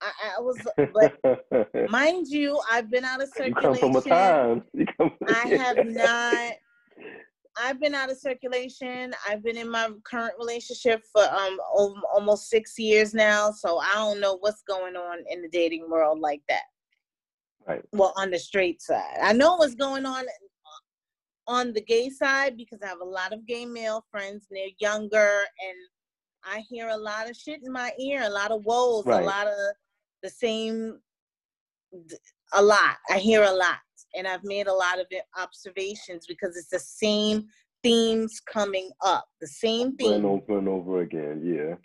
I, 0.06 0.38
I 0.38 0.42
was, 0.42 0.60
but 0.94 1.90
mind 1.90 2.28
you, 2.28 2.60
I've 2.72 2.90
been 2.92 3.04
out 3.06 3.22
of 3.22 3.30
circulation. 3.30 3.76
you 3.76 3.80
come 3.82 3.94
from 3.94 3.96
a 3.96 4.02
time. 4.02 4.64
Come 4.98 5.12
I 5.28 5.48
have 5.50 5.84
not. 5.84 6.54
I've 7.58 7.80
been 7.80 7.96
out 7.96 8.12
of 8.12 8.18
circulation. 8.18 9.14
I've 9.28 9.42
been 9.44 9.58
in 9.58 9.70
my 9.70 9.90
current 10.04 10.34
relationship 10.38 11.04
for 11.14 11.24
um 11.24 11.58
al- 11.78 12.02
almost 12.14 12.50
six 12.50 12.78
years 12.78 13.14
now, 13.14 13.52
so 13.52 13.80
I 13.80 13.94
don't 13.96 14.20
know 14.20 14.38
what's 14.42 14.62
going 14.68 14.96
on 14.96 15.20
in 15.30 15.42
the 15.42 15.50
dating 15.50 15.90
world 15.90 16.20
like 16.20 16.42
that. 16.50 16.64
Right. 17.68 17.82
Well, 17.94 18.14
on 18.18 18.30
the 18.30 18.40
straight 18.40 18.82
side, 18.82 19.18
I 19.22 19.34
know 19.34 19.56
what's 19.56 19.76
going 19.76 20.06
on 20.06 20.26
on 21.48 21.74
the 21.74 21.82
gay 21.82 22.10
side 22.10 22.58
because 22.58 22.80
I 22.84 22.88
have 22.88 23.02
a 23.02 23.06
lot 23.06 23.32
of 23.34 23.46
gay 23.46 23.66
male 23.66 24.04
friends 24.12 24.48
and 24.50 24.58
they're 24.58 24.68
younger, 24.80 25.40
and 25.66 25.78
I 26.44 26.60
hear 26.70 26.90
a 26.90 26.98
lot 26.98 27.30
of 27.30 27.36
shit 27.36 27.62
in 27.64 27.72
my 27.72 27.92
ear, 28.00 28.22
a 28.24 28.30
lot 28.30 28.52
of 28.52 28.66
woes, 28.66 29.06
Right. 29.06 29.24
a 29.24 29.26
lot 29.26 29.48
of 29.48 29.54
the 30.26 30.32
same 30.32 31.00
a 32.54 32.62
lot. 32.62 32.96
I 33.10 33.20
hear 33.20 33.44
a 33.44 33.52
lot, 33.52 33.78
and 34.16 34.28
I've 34.28 34.44
made 34.44 34.68
a 34.68 34.74
lot 34.74 35.00
of 35.00 35.06
observations 35.40 36.26
because 36.28 36.58
it's 36.58 36.70
the 36.70 36.80
same 36.80 37.48
themes 37.84 38.42
coming 38.52 38.90
up, 39.04 39.26
the 39.40 39.48
same 39.48 39.96
over 40.02 40.16
and 40.16 40.26
over 40.26 40.58
and 40.58 40.68
over 40.68 41.02
again. 41.02 41.42
Yeah. 41.46 41.76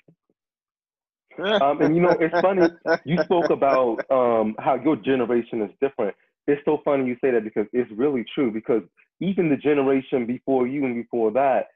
um, 1.63 1.81
and 1.83 1.95
you 1.95 2.03
know, 2.03 2.17
it's 2.19 2.39
funny. 2.41 2.69
You 3.05 3.23
spoke 3.25 3.51
about 3.51 4.01
um, 4.11 4.55
how 4.59 4.77
your 4.83 4.97
generation 4.97 5.63
is 5.63 5.71
different. 5.81 6.15
It's 6.47 6.61
so 6.65 6.81
funny 6.85 7.07
you 7.07 7.17
say 7.23 7.31
that 7.31 7.45
because 7.45 7.67
it's 7.73 7.91
really 7.93 8.25
true. 8.35 8.51
Because 8.51 8.83
even 9.21 9.51
the 9.51 9.57
generation 9.57 10.27
before 10.27 10.67
you 10.67 10.85
and 10.87 10.95
before 10.95 11.31
that, 11.33 11.67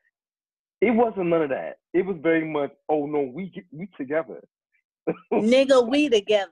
it 0.80 0.90
wasn't 0.90 1.26
none 1.26 1.42
of 1.42 1.50
that. 1.50 1.76
It 1.92 2.04
was 2.04 2.16
very 2.22 2.44
much, 2.44 2.72
oh 2.88 3.06
no, 3.06 3.20
we 3.20 3.50
get, 3.50 3.64
we 3.70 3.88
together. 3.96 4.40
Nigga, 5.32 5.86
we 5.88 6.08
together. 6.08 6.50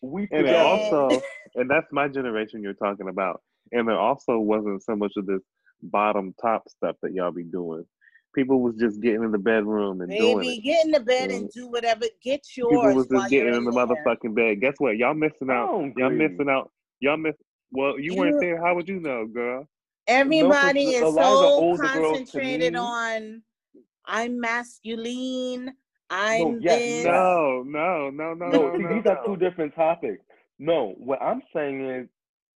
We 0.00 0.22
And 0.32 0.46
together. 0.46 0.58
also, 0.58 1.20
and 1.54 1.70
that's 1.70 1.86
my 1.92 2.08
generation 2.08 2.62
you're 2.62 2.74
talking 2.74 3.08
about. 3.08 3.42
And 3.72 3.88
there 3.88 3.98
also 3.98 4.38
wasn't 4.38 4.82
so 4.82 4.96
much 4.96 5.12
of 5.16 5.26
this 5.26 5.40
bottom 5.82 6.34
top 6.40 6.68
stuff 6.68 6.96
that 7.02 7.12
y'all 7.12 7.32
be 7.32 7.44
doing. 7.44 7.84
People 8.34 8.60
was 8.62 8.76
just 8.76 9.00
getting 9.00 9.22
in 9.24 9.30
the 9.30 9.38
bedroom 9.38 10.00
and 10.00 10.10
doing 10.10 10.38
Baby, 10.38 10.54
it. 10.56 10.60
get 10.64 10.84
in 10.86 10.90
the 10.90 11.00
bed 11.00 11.30
and 11.30 11.42
Yeah. 11.42 11.48
do 11.62 11.68
whatever. 11.68 12.06
Get 12.22 12.46
People 12.54 12.82
was 12.94 13.06
just 13.06 13.10
you're 13.12 13.28
getting 13.28 13.48
in 13.48 13.54
in 13.58 13.64
the 13.64 13.70
there. 13.72 13.86
motherfucking 13.86 14.34
bed. 14.34 14.60
Guess 14.60 14.74
what? 14.78 14.96
Y'all 14.96 15.12
missing 15.14 15.50
out. 15.50 15.92
Y'all 15.96 16.10
missing 16.10 16.48
out. 16.48 16.70
Y'all 17.00 17.16
miss. 17.18 17.34
Well, 17.72 17.98
you, 17.98 18.12
You- 18.14 18.18
weren't 18.18 18.40
there. 18.40 18.60
How 18.62 18.74
would 18.74 18.88
you 18.88 19.00
know, 19.00 19.26
girl? 19.26 19.68
Everybody 20.06 20.96
a 20.96 20.98
is 20.98 21.02
lot 21.02 21.08
of 21.10 21.14
the 21.14 21.20
so 21.20 21.46
older 21.48 21.82
girls 21.82 21.92
to 21.92 22.24
concentrated 22.24 22.74
on 22.74 23.42
I'm 24.04 24.40
masculine. 24.40 25.74
I'm 26.12 26.60
yes, 26.60 26.82
this. 26.86 27.04
No, 27.04 27.64
no, 27.66 28.10
no, 28.10 28.34
no, 28.34 28.50
No, 28.52 28.70
no, 28.70 28.76
see, 28.76 28.84
no. 28.84 28.88
these 28.88 29.06
are 29.06 29.18
two 29.26 29.36
different 29.36 29.74
topics. 29.74 30.24
No, 30.58 30.94
what 30.98 31.22
I'm 31.22 31.42
saying 31.54 31.86
is, 31.88 32.08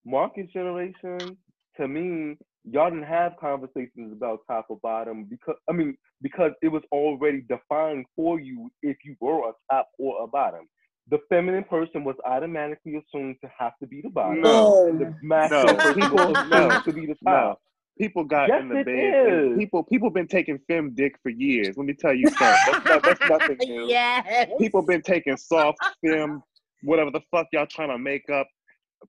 market 0.05 0.51
generation, 0.53 1.37
to 1.77 1.87
me, 1.87 2.37
y'all 2.65 2.89
didn't 2.91 3.05
have 3.05 3.33
conversations 3.39 4.13
about 4.13 4.41
top 4.47 4.67
or 4.69 4.79
bottom 4.83 5.25
because 5.25 5.55
I 5.69 5.73
mean, 5.73 5.97
because 6.21 6.51
it 6.61 6.69
was 6.69 6.83
already 6.91 7.41
defined 7.41 8.05
for 8.15 8.39
you 8.39 8.71
if 8.83 8.97
you 9.05 9.15
were 9.21 9.49
a 9.49 9.53
top 9.71 9.89
or 9.99 10.23
a 10.23 10.27
bottom. 10.27 10.67
The 11.09 11.19
feminine 11.29 11.65
person 11.65 12.03
was 12.03 12.15
automatically 12.25 12.95
assumed 12.97 13.37
to 13.43 13.51
have 13.57 13.73
to 13.81 13.87
be 13.87 14.01
the 14.01 14.09
bottom. 14.09 14.43
No. 14.43 14.87
and 14.87 14.99
the 14.99 15.15
masculine 15.21 15.77
No, 15.77 15.81
person 15.81 16.09
was 16.11 16.39
assumed 16.39 16.47
no, 16.49 16.81
to 16.87 16.93
be 16.93 17.07
the 17.07 17.15
No, 17.21 17.25
top. 17.31 17.61
People 17.99 18.23
got 18.23 18.49
Yes, 18.49 18.61
in 18.61 18.69
the 18.69 18.83
bed. 18.83 19.57
People, 19.57 19.83
people 19.83 20.09
been 20.09 20.27
taking 20.27 20.59
fem 20.67 20.91
dick 20.95 21.15
for 21.23 21.29
years. 21.29 21.77
Let 21.77 21.85
me 21.85 21.93
tell 21.93 22.13
you 22.13 22.27
something. 22.39 22.81
That's, 22.85 23.05
that's 23.19 23.29
nothing 23.29 23.57
new. 23.61 23.87
Yes. 23.87 24.49
People 24.59 24.81
been 24.81 25.01
taking 25.01 25.37
soft 25.37 25.77
fem, 26.05 26.41
whatever 26.83 27.11
the 27.11 27.21
fuck 27.31 27.47
y'all 27.53 27.65
trying 27.67 27.89
to 27.89 27.97
make 27.97 28.29
up. 28.29 28.47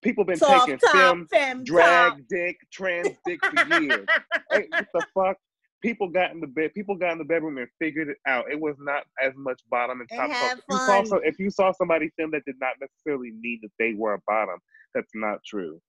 People 0.02 0.22
been 0.24 0.36
Soft 0.36 0.66
taking 0.66 0.78
top, 0.78 0.92
fem, 0.92 1.26
fem 1.32 1.64
drag 1.64 2.10
top. 2.12 2.18
dick, 2.28 2.56
trans 2.72 3.08
dick 3.26 3.38
for 3.42 3.80
years. 3.80 4.06
hey, 4.52 4.66
what 4.70 4.86
the 4.92 5.02
fuck? 5.14 5.36
People 5.80 6.08
got 6.08 6.32
in 6.32 6.40
the 6.40 6.46
bed. 6.46 6.74
People 6.74 6.96
got 6.96 7.12
in 7.12 7.18
the 7.18 7.24
bedroom 7.24 7.56
and 7.56 7.68
figured 7.80 8.08
it 8.08 8.16
out. 8.26 8.50
It 8.50 8.60
was 8.60 8.74
not 8.80 9.04
as 9.22 9.32
much 9.36 9.60
bottom 9.70 10.00
and 10.00 10.08
top. 10.12 10.28
If 10.30 10.60
you 10.68 10.76
saw 10.76 11.04
some, 11.04 11.20
if 11.24 11.38
you 11.38 11.50
saw 11.50 11.72
somebody 11.72 12.10
film 12.18 12.32
that 12.32 12.44
did 12.44 12.56
not 12.60 12.72
necessarily 12.80 13.30
mean 13.40 13.60
that 13.62 13.70
they 13.78 13.94
were 13.96 14.14
a 14.14 14.18
bottom, 14.26 14.58
that's 14.94 15.12
not 15.14 15.38
true. 15.46 15.80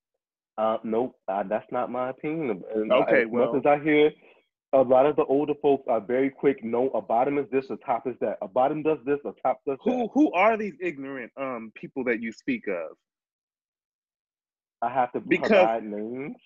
Uh, 0.58 0.78
nope, 0.84 1.16
uh, 1.28 1.42
that's 1.44 1.70
not 1.72 1.90
my 1.90 2.10
opinion. 2.10 2.62
And 2.74 2.92
Okay, 2.92 3.22
as 3.22 3.28
well- 3.28 3.56
as 3.56 3.64
I 3.66 3.78
hear, 3.78 4.12
a 4.72 4.82
lot 4.82 5.06
of 5.06 5.16
the 5.16 5.24
older 5.24 5.54
folks 5.62 5.86
are 5.88 6.00
very 6.00 6.30
quick. 6.30 6.62
No, 6.62 6.90
a 6.90 7.00
bottom 7.02 7.38
is 7.38 7.48
this, 7.50 7.70
a 7.70 7.76
top 7.78 8.06
is 8.06 8.16
that. 8.20 8.38
A 8.42 8.48
bottom 8.48 8.82
does 8.82 8.98
this, 9.04 9.18
a 9.24 9.32
top 9.42 9.60
does 9.66 9.78
Who 9.82 10.02
that. 10.02 10.08
who 10.12 10.32
are 10.32 10.56
these 10.56 10.76
ignorant 10.80 11.32
um 11.36 11.72
people 11.74 12.04
that 12.04 12.20
you 12.20 12.32
speak 12.32 12.68
of? 12.68 12.96
I 14.82 14.88
have 14.90 15.12
to 15.12 15.20
Because- 15.20 15.48
provide 15.50 15.84
names. 15.84 16.36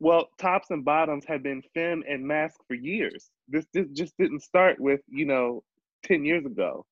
Well, 0.00 0.28
tops 0.38 0.70
and 0.70 0.84
bottoms 0.84 1.24
have 1.26 1.42
been 1.42 1.62
fem 1.72 2.02
and 2.08 2.26
mask 2.26 2.60
for 2.66 2.74
years. 2.74 3.30
This 3.48 3.66
this 3.72 3.88
just 3.90 4.16
didn't 4.18 4.40
start 4.40 4.78
with 4.80 5.00
you 5.08 5.24
know 5.24 5.62
ten 6.02 6.24
years 6.24 6.44
ago. 6.44 6.84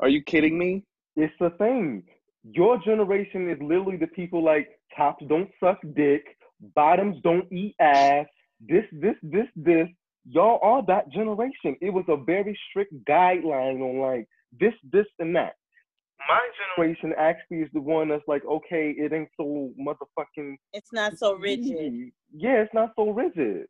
Are 0.00 0.08
you 0.08 0.22
kidding 0.22 0.56
me? 0.58 0.84
It's 1.16 1.36
the 1.40 1.50
thing. 1.50 2.06
Your 2.44 2.78
generation 2.78 3.50
is 3.50 3.60
literally 3.60 3.96
the 3.96 4.06
people 4.06 4.42
like 4.42 4.79
tops 4.96 5.24
don't 5.28 5.50
suck 5.62 5.78
dick, 5.94 6.24
bottoms 6.74 7.16
don't 7.22 7.50
eat 7.52 7.74
ass. 7.80 8.26
This, 8.60 8.84
this, 8.92 9.14
this, 9.22 9.46
this. 9.56 9.88
y'all 10.28 10.58
are 10.62 10.84
that 10.86 11.10
generation. 11.10 11.76
It 11.80 11.90
was 11.90 12.04
a 12.08 12.16
very 12.16 12.58
strict 12.68 12.92
guideline 13.08 13.80
on 13.80 14.00
like 14.00 14.28
this, 14.58 14.74
this, 14.92 15.06
and 15.18 15.34
that. 15.36 15.54
My 16.28 16.40
generation 16.76 17.14
actually 17.18 17.58
is 17.58 17.70
the 17.72 17.80
one 17.80 18.08
that's 18.10 18.22
like, 18.28 18.44
okay, 18.44 18.94
it 18.96 19.12
ain't 19.12 19.30
so 19.36 19.70
motherfucking. 19.80 20.56
It's 20.72 20.92
not 20.92 21.18
so 21.18 21.34
rigid. 21.34 22.12
Yeah, 22.32 22.62
it's 22.62 22.74
not 22.74 22.90
so 22.94 23.10
rigid. 23.10 23.66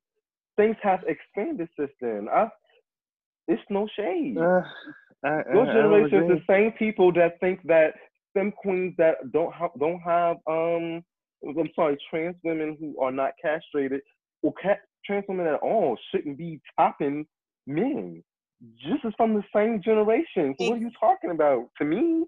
Things 0.56 0.76
have 0.82 1.00
expanded 1.06 1.68
since 1.78 1.92
then. 2.00 2.26
I, 2.32 2.48
it's 3.46 3.62
no 3.70 3.88
shade. 3.96 4.36
Uh, 4.36 4.62
I, 5.24 5.42
Your 5.52 5.68
I- 5.68 6.02
I 6.02 6.04
is 6.04 6.10
the 6.10 6.42
same 6.48 6.72
people 6.72 7.12
that 7.12 7.38
think 7.40 7.60
that 7.64 7.94
femme 8.34 8.52
queens 8.52 8.94
that 8.98 9.16
don't 9.32 9.52
have 9.52 9.70
don't 9.78 10.00
have 10.00 10.36
um 10.46 11.02
I'm 11.46 11.70
sorry, 11.74 11.96
trans 12.10 12.36
women 12.44 12.76
who 12.78 13.00
are 13.00 13.12
not 13.12 13.32
castrated 13.42 14.00
or 14.42 14.52
ca- 14.62 14.80
trans 15.04 15.24
women 15.28 15.46
at 15.46 15.60
all 15.60 15.96
shouldn't 16.10 16.38
be 16.38 16.60
topping 16.78 17.26
men. 17.66 18.22
Just 18.76 19.04
as 19.06 19.12
from 19.16 19.34
the 19.34 19.42
same 19.54 19.80
generation. 19.82 20.54
So 20.58 20.66
what 20.66 20.74
are 20.74 20.80
you 20.80 20.90
talking 21.00 21.30
about? 21.30 21.68
To 21.78 21.84
me, 21.84 22.24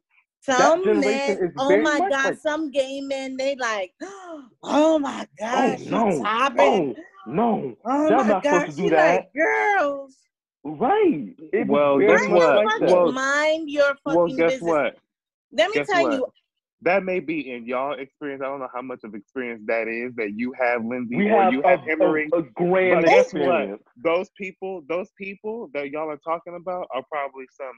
that 0.47 0.73
Some 0.73 0.83
generation 0.83 1.05
men, 1.07 1.39
is 1.43 1.51
oh 1.59 1.79
my 1.83 2.01
God, 2.01 2.25
like, 2.25 2.39
some 2.39 2.71
gay 2.71 3.01
men, 3.03 3.37
they 3.37 3.55
like, 3.57 3.93
oh 4.63 4.99
my 4.99 5.27
oh 5.53 5.77
God, 5.77 5.79
she's 5.79 5.91
no, 5.91 6.09
hopping. 6.23 6.95
no, 7.27 7.35
oh, 7.35 7.35
no, 7.35 7.77
Oh 7.85 8.09
they're 8.09 8.17
my 8.17 8.29
not 8.29 8.43
God, 8.43 8.67
supposed 8.67 8.77
to 8.79 8.83
she 8.83 8.83
do 8.85 8.91
that. 8.91 8.97
like 8.97 9.33
girls. 9.35 10.17
Right. 10.65 11.35
It 11.53 11.69
Well, 11.69 11.99
guess 12.01 12.29
what? 12.29 12.55
like. 12.57 12.67
Well, 12.81 13.13
Mind 13.13 13.71
your 13.71 13.95
well, 14.07 14.29
guess 14.29 14.53
business. 14.53 14.63
what? 14.63 14.97
Let 15.53 15.71
me 15.71 15.77
Guess 15.77 15.87
tell 15.89 16.03
what? 16.03 16.13
you, 16.13 16.27
That 16.83 17.05
may 17.05 17.21
be 17.21 17.53
in 17.53 17.65
y'all 17.67 17.93
experience. 17.99 18.43
I 18.45 18.49
don't 18.49 18.59
know 18.61 18.69
how 18.75 18.83
much 18.83 19.01
of 19.05 19.15
experience 19.15 19.63
that 19.67 19.87
is 19.89 20.15
that 20.17 20.33
you 20.37 20.53
have, 20.61 20.85
Lindsay, 20.85 21.17
We 21.17 21.31
or 21.31 21.43
have 21.43 21.53
you 21.53 21.63
have 21.63 21.81
a- 21.87 21.91
Emery. 21.93 22.29
a- 22.33 22.39
a 22.39 22.43
grand 22.43 23.03
but 23.03 23.09
guess 23.09 23.33
what? 23.33 23.43
experience. 23.43 23.83
Those 24.03 24.31
people, 24.31 24.83
those 24.89 25.11
people 25.17 25.71
that 25.75 25.91
y'all 25.91 26.11
are 26.11 26.17
talking 26.19 26.57
about 26.57 26.89
are 26.93 27.03
probably 27.11 27.47
some 27.51 27.73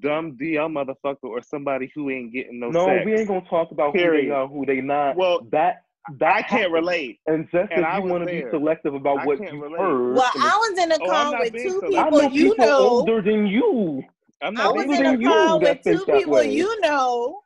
dumb 0.00 0.36
DL 0.36 0.68
motherfucker 0.68 1.24
or 1.24 1.42
somebody 1.42 1.90
who 1.94 2.10
ain't 2.10 2.32
getting 2.32 2.60
no, 2.60 2.68
No, 2.70 2.86
sex. 2.86 3.04
we 3.06 3.14
ain't 3.14 3.28
gonna 3.28 3.40
talk 3.48 3.70
about 3.72 3.92
who 3.96 3.98
they 4.10 4.30
are, 4.30 4.46
who 4.46 4.66
they 4.66 4.80
not. 4.80 5.16
Well, 5.16 5.40
that 5.50 5.84
that 6.18 6.32
I 6.34 6.42
can't 6.42 6.50
happens. 6.62 6.72
relate. 6.74 7.20
And 7.28 7.48
just 7.52 7.70
And 7.72 7.84
as 7.84 7.94
I 7.94 7.98
you 7.98 8.04
want 8.10 8.26
to 8.26 8.30
be 8.30 8.44
selective 8.50 8.94
about 8.94 9.20
I 9.20 9.24
what 9.26 9.38
you 9.40 9.62
relate. 9.62 9.78
heard, 9.80 10.14
well, 10.16 10.30
I 10.40 10.56
was 10.70 10.78
in 10.78 10.92
a 10.92 10.96
Oh, 11.00 11.10
I'm 11.10 11.30
car 11.32 11.40
with 11.40 11.52
two 11.52 11.80
selective. 11.80 11.94
I 11.94 12.04
people 12.04 12.18
know 12.22 12.28
you 12.30 12.50
people 12.50 12.66
know. 12.66 12.78
older 12.88 13.22
than 13.22 13.46
you. 13.46 14.02
I'm 14.42 14.56
I 14.58 14.64
not 14.64 14.74
was 14.74 14.84
in 14.86 14.92
a 15.06 15.10
than 15.12 15.20
you 15.20 15.28
car 15.28 15.58
with 15.58 15.62
that 15.68 15.84
think 15.84 15.98
two 15.98 16.04
people 16.06 16.42
you 16.42 16.80
know, 16.80 17.41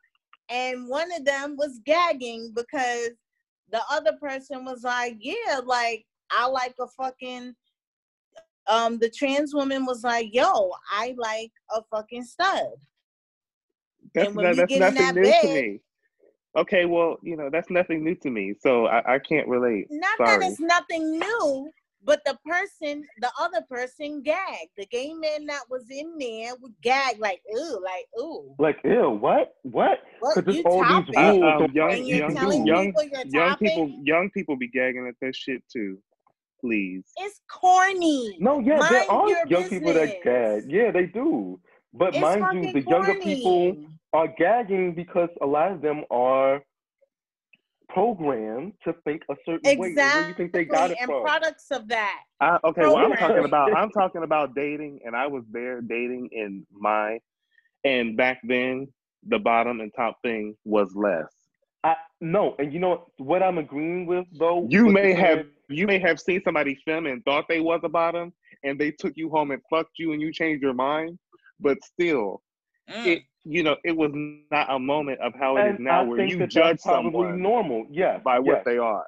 and 0.49 0.87
one 0.87 1.11
of 1.11 1.25
them 1.25 1.55
was 1.57 1.79
gagging 1.85 2.51
because 2.55 3.09
the 3.71 3.81
other 3.91 4.13
person 4.13 4.65
was 4.65 4.83
like, 4.83 5.17
"Yeah, 5.19 5.61
like 5.65 6.05
I 6.31 6.47
like 6.47 6.75
a 6.79 6.87
fucking." 6.87 7.55
Um, 8.69 8.97
the 8.99 9.09
trans 9.09 9.53
woman 9.53 9.85
was 9.85 10.03
like, 10.03 10.33
"Yo, 10.33 10.71
I 10.91 11.15
like 11.17 11.51
a 11.71 11.81
fucking 11.91 12.23
stud." 12.23 12.67
That's, 14.13 14.27
And 14.27 14.35
when 14.35 14.45
not, 14.45 14.55
that's 14.57 14.73
nothing 14.73 14.95
that 14.95 15.15
new 15.15 15.41
to 15.41 15.53
me. 15.53 15.79
Okay, 16.57 16.85
well, 16.85 17.17
you 17.21 17.37
know, 17.37 17.49
that's 17.51 17.69
nothing 17.69 18.03
new 18.03 18.15
to 18.15 18.29
me. 18.29 18.55
So 18.59 18.87
I, 18.87 19.15
I 19.15 19.19
can't 19.19 19.47
relate. 19.47 19.87
Not 19.91 20.17
Sorry. 20.17 20.39
that 20.39 20.51
it's 20.51 20.59
nothing 20.59 21.19
new, 21.19 21.71
but 22.07 22.23
the 22.25 22.37
person, 22.45 23.03
the 23.19 23.29
other 23.37 23.61
person 23.69 24.23
gagged. 24.23 24.71
The 24.77 24.85
gay 24.85 25.13
man 25.13 25.45
that 25.47 25.63
was 25.69 25.83
in 25.91 26.17
there 26.17 26.53
would 26.61 26.73
gag 26.81 27.19
like, 27.19 27.41
"Ooh, 27.53 27.81
like 27.83 28.07
ooh." 28.17 28.55
Like, 28.57 28.77
ew, 28.85 29.09
what, 29.19 29.55
what? 29.63 29.99
What, 30.21 30.35
Because 30.35 30.55
you 30.55 30.63
there's 30.63 30.73
all 30.73 30.81
these 30.81 31.15
topping? 31.15 31.41
rules. 31.41 31.43
Uh, 31.43 31.47
um, 31.47 31.63
on 31.63 31.73
young, 31.73 32.03
you 32.05 32.15
you're 32.15 32.27
can 32.27 32.35
young, 32.37 32.65
young, 32.65 32.85
people 32.85 33.03
you're 33.03 33.25
young 33.25 33.57
people, 33.57 34.01
young 34.03 34.29
people 34.29 34.55
be 34.55 34.69
gagging 34.69 35.05
at 35.05 35.15
that 35.21 35.35
shit 35.35 35.61
too. 35.71 35.97
Please. 36.61 37.03
It's 37.17 37.41
corny. 37.51 38.37
No, 38.39 38.59
yeah, 38.59 38.77
Mind 38.77 38.95
there 38.95 39.11
are 39.11 39.29
your 39.29 39.47
young 39.47 39.69
people 39.69 39.93
that 39.93 40.23
gag. 40.23 40.63
Yeah, 40.71 40.91
they 40.91 41.05
do. 41.07 41.59
But 41.93 42.15
It's 42.15 42.21
mind 42.21 42.39
you, 42.39 42.63
fucking 42.63 42.73
the 42.73 42.89
younger 42.89 43.15
people 43.15 43.75
are 44.13 44.29
gagging 44.39 44.95
because 44.95 45.29
a 45.41 45.45
lot 45.45 45.73
of 45.73 45.81
them 45.81 46.03
are 46.09 46.63
programmed 47.89 48.73
to 48.83 48.93
think 49.05 49.23
a 49.29 49.35
certain 49.45 49.61
way. 49.79 49.87
And 49.87 49.95
where 49.95 50.27
you 50.27 50.33
think 50.35 50.53
they 50.53 50.65
got 50.65 50.91
it 50.91 50.97
and 50.99 51.09
from? 51.09 51.23
products 51.23 51.71
of 51.71 51.87
that. 51.87 52.21
I, 52.39 52.57
okay, 52.63 52.81
well, 52.81 52.97
I'm 52.97 53.13
talking 53.13 53.45
about 53.45 53.75
I'm 53.75 53.89
talking 53.91 54.23
about 54.23 54.55
dating, 54.55 54.99
and 55.05 55.15
I 55.15 55.27
was 55.27 55.43
there 55.51 55.81
dating 55.81 56.29
in 56.31 56.65
my, 56.71 57.19
and 57.83 58.17
back 58.17 58.39
then 58.43 58.87
the 59.27 59.39
bottom 59.39 59.81
and 59.81 59.91
top 59.95 60.17
thing 60.21 60.55
was 60.63 60.93
less. 60.95 61.25
I, 61.83 61.95
no, 62.21 62.55
and 62.59 62.73
you 62.73 62.79
know 62.79 63.07
what 63.17 63.43
I'm 63.43 63.57
agreeing 63.57 64.05
with 64.05 64.25
though. 64.37 64.67
You 64.69 64.85
what 64.85 64.93
may 64.93 65.13
have 65.13 65.39
saying? 65.39 65.49
you 65.69 65.87
may 65.87 65.99
have 65.99 66.19
seen 66.19 66.41
somebody 66.43 66.75
film 66.85 67.05
and 67.05 67.23
thought 67.23 67.45
they 67.47 67.59
was 67.59 67.81
a 67.83 67.89
bottom, 67.89 68.33
and 68.63 68.79
they 68.79 68.91
took 68.91 69.13
you 69.15 69.29
home 69.29 69.51
and 69.51 69.61
fucked 69.69 69.97
you, 69.97 70.13
and 70.13 70.21
you 70.21 70.31
changed 70.31 70.61
your 70.61 70.73
mind. 70.73 71.17
But 71.59 71.83
still, 71.83 72.41
it 72.87 73.19
mm. 73.19 73.25
You 73.47 73.63
know 73.63 73.75
it 73.83 73.95
was 73.95 74.11
not 74.51 74.69
a 74.69 74.79
moment 74.79 75.19
of 75.21 75.33
how 75.39 75.57
it 75.57 75.61
is 75.61 75.75
And 75.75 75.85
now, 75.85 76.01
I 76.01 76.03
where 76.03 76.25
you 76.25 76.37
that 76.39 76.49
judge 76.49 76.63
that's 76.63 76.83
probably 76.83 77.11
someone 77.11 77.41
normal. 77.41 77.85
Yes, 77.89 78.21
by 78.23 78.39
what 78.39 78.63
they 78.65 78.77
are. 78.77 79.05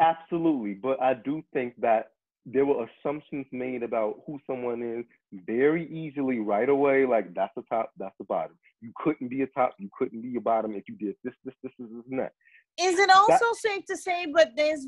Absolutely, 0.00 0.74
but 0.74 1.00
I 1.00 1.14
do 1.14 1.42
think 1.52 1.74
that 1.80 2.12
there 2.44 2.66
were 2.66 2.86
assumptions 2.86 3.46
made 3.52 3.82
about 3.82 4.20
who 4.26 4.38
someone 4.46 4.82
is 4.82 5.04
very 5.46 5.88
easily 5.88 6.40
right 6.40 6.68
away. 6.68 7.06
Like 7.06 7.34
that's 7.34 7.52
the 7.54 7.62
top, 7.62 7.92
that's 7.98 8.16
the 8.18 8.24
bottom. 8.24 8.56
You 8.80 8.92
couldn't 8.96 9.28
be 9.28 9.42
a 9.42 9.46
top, 9.48 9.74
you 9.78 9.88
couldn't 9.96 10.22
be 10.22 10.36
a 10.36 10.40
bottom 10.40 10.74
if 10.74 10.84
you 10.88 10.96
did 10.96 11.14
this, 11.22 11.34
this, 11.44 11.54
this, 11.62 11.72
this, 11.78 11.88
this 11.88 12.04
and 12.10 12.18
that. 12.18 12.32
Is 12.80 12.98
it 12.98 13.10
also 13.14 13.44
safe 13.54 13.84
to 13.86 13.96
say, 13.96 14.26
but 14.32 14.52
there's 14.56 14.86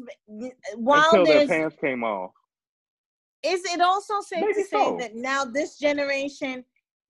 while 0.77 1.11
Until 1.13 1.27
their 1.27 1.47
pants 1.47 1.77
came 1.81 2.03
off. 2.03 2.33
is 3.45 3.63
it 3.67 3.81
also 3.81 4.21
safe 4.21 4.41
Maybe 4.41 4.55
to 4.55 4.65
say 4.65 4.97
that 4.99 5.15
now 5.15 5.45
this 5.45 5.79
generation 5.79 6.65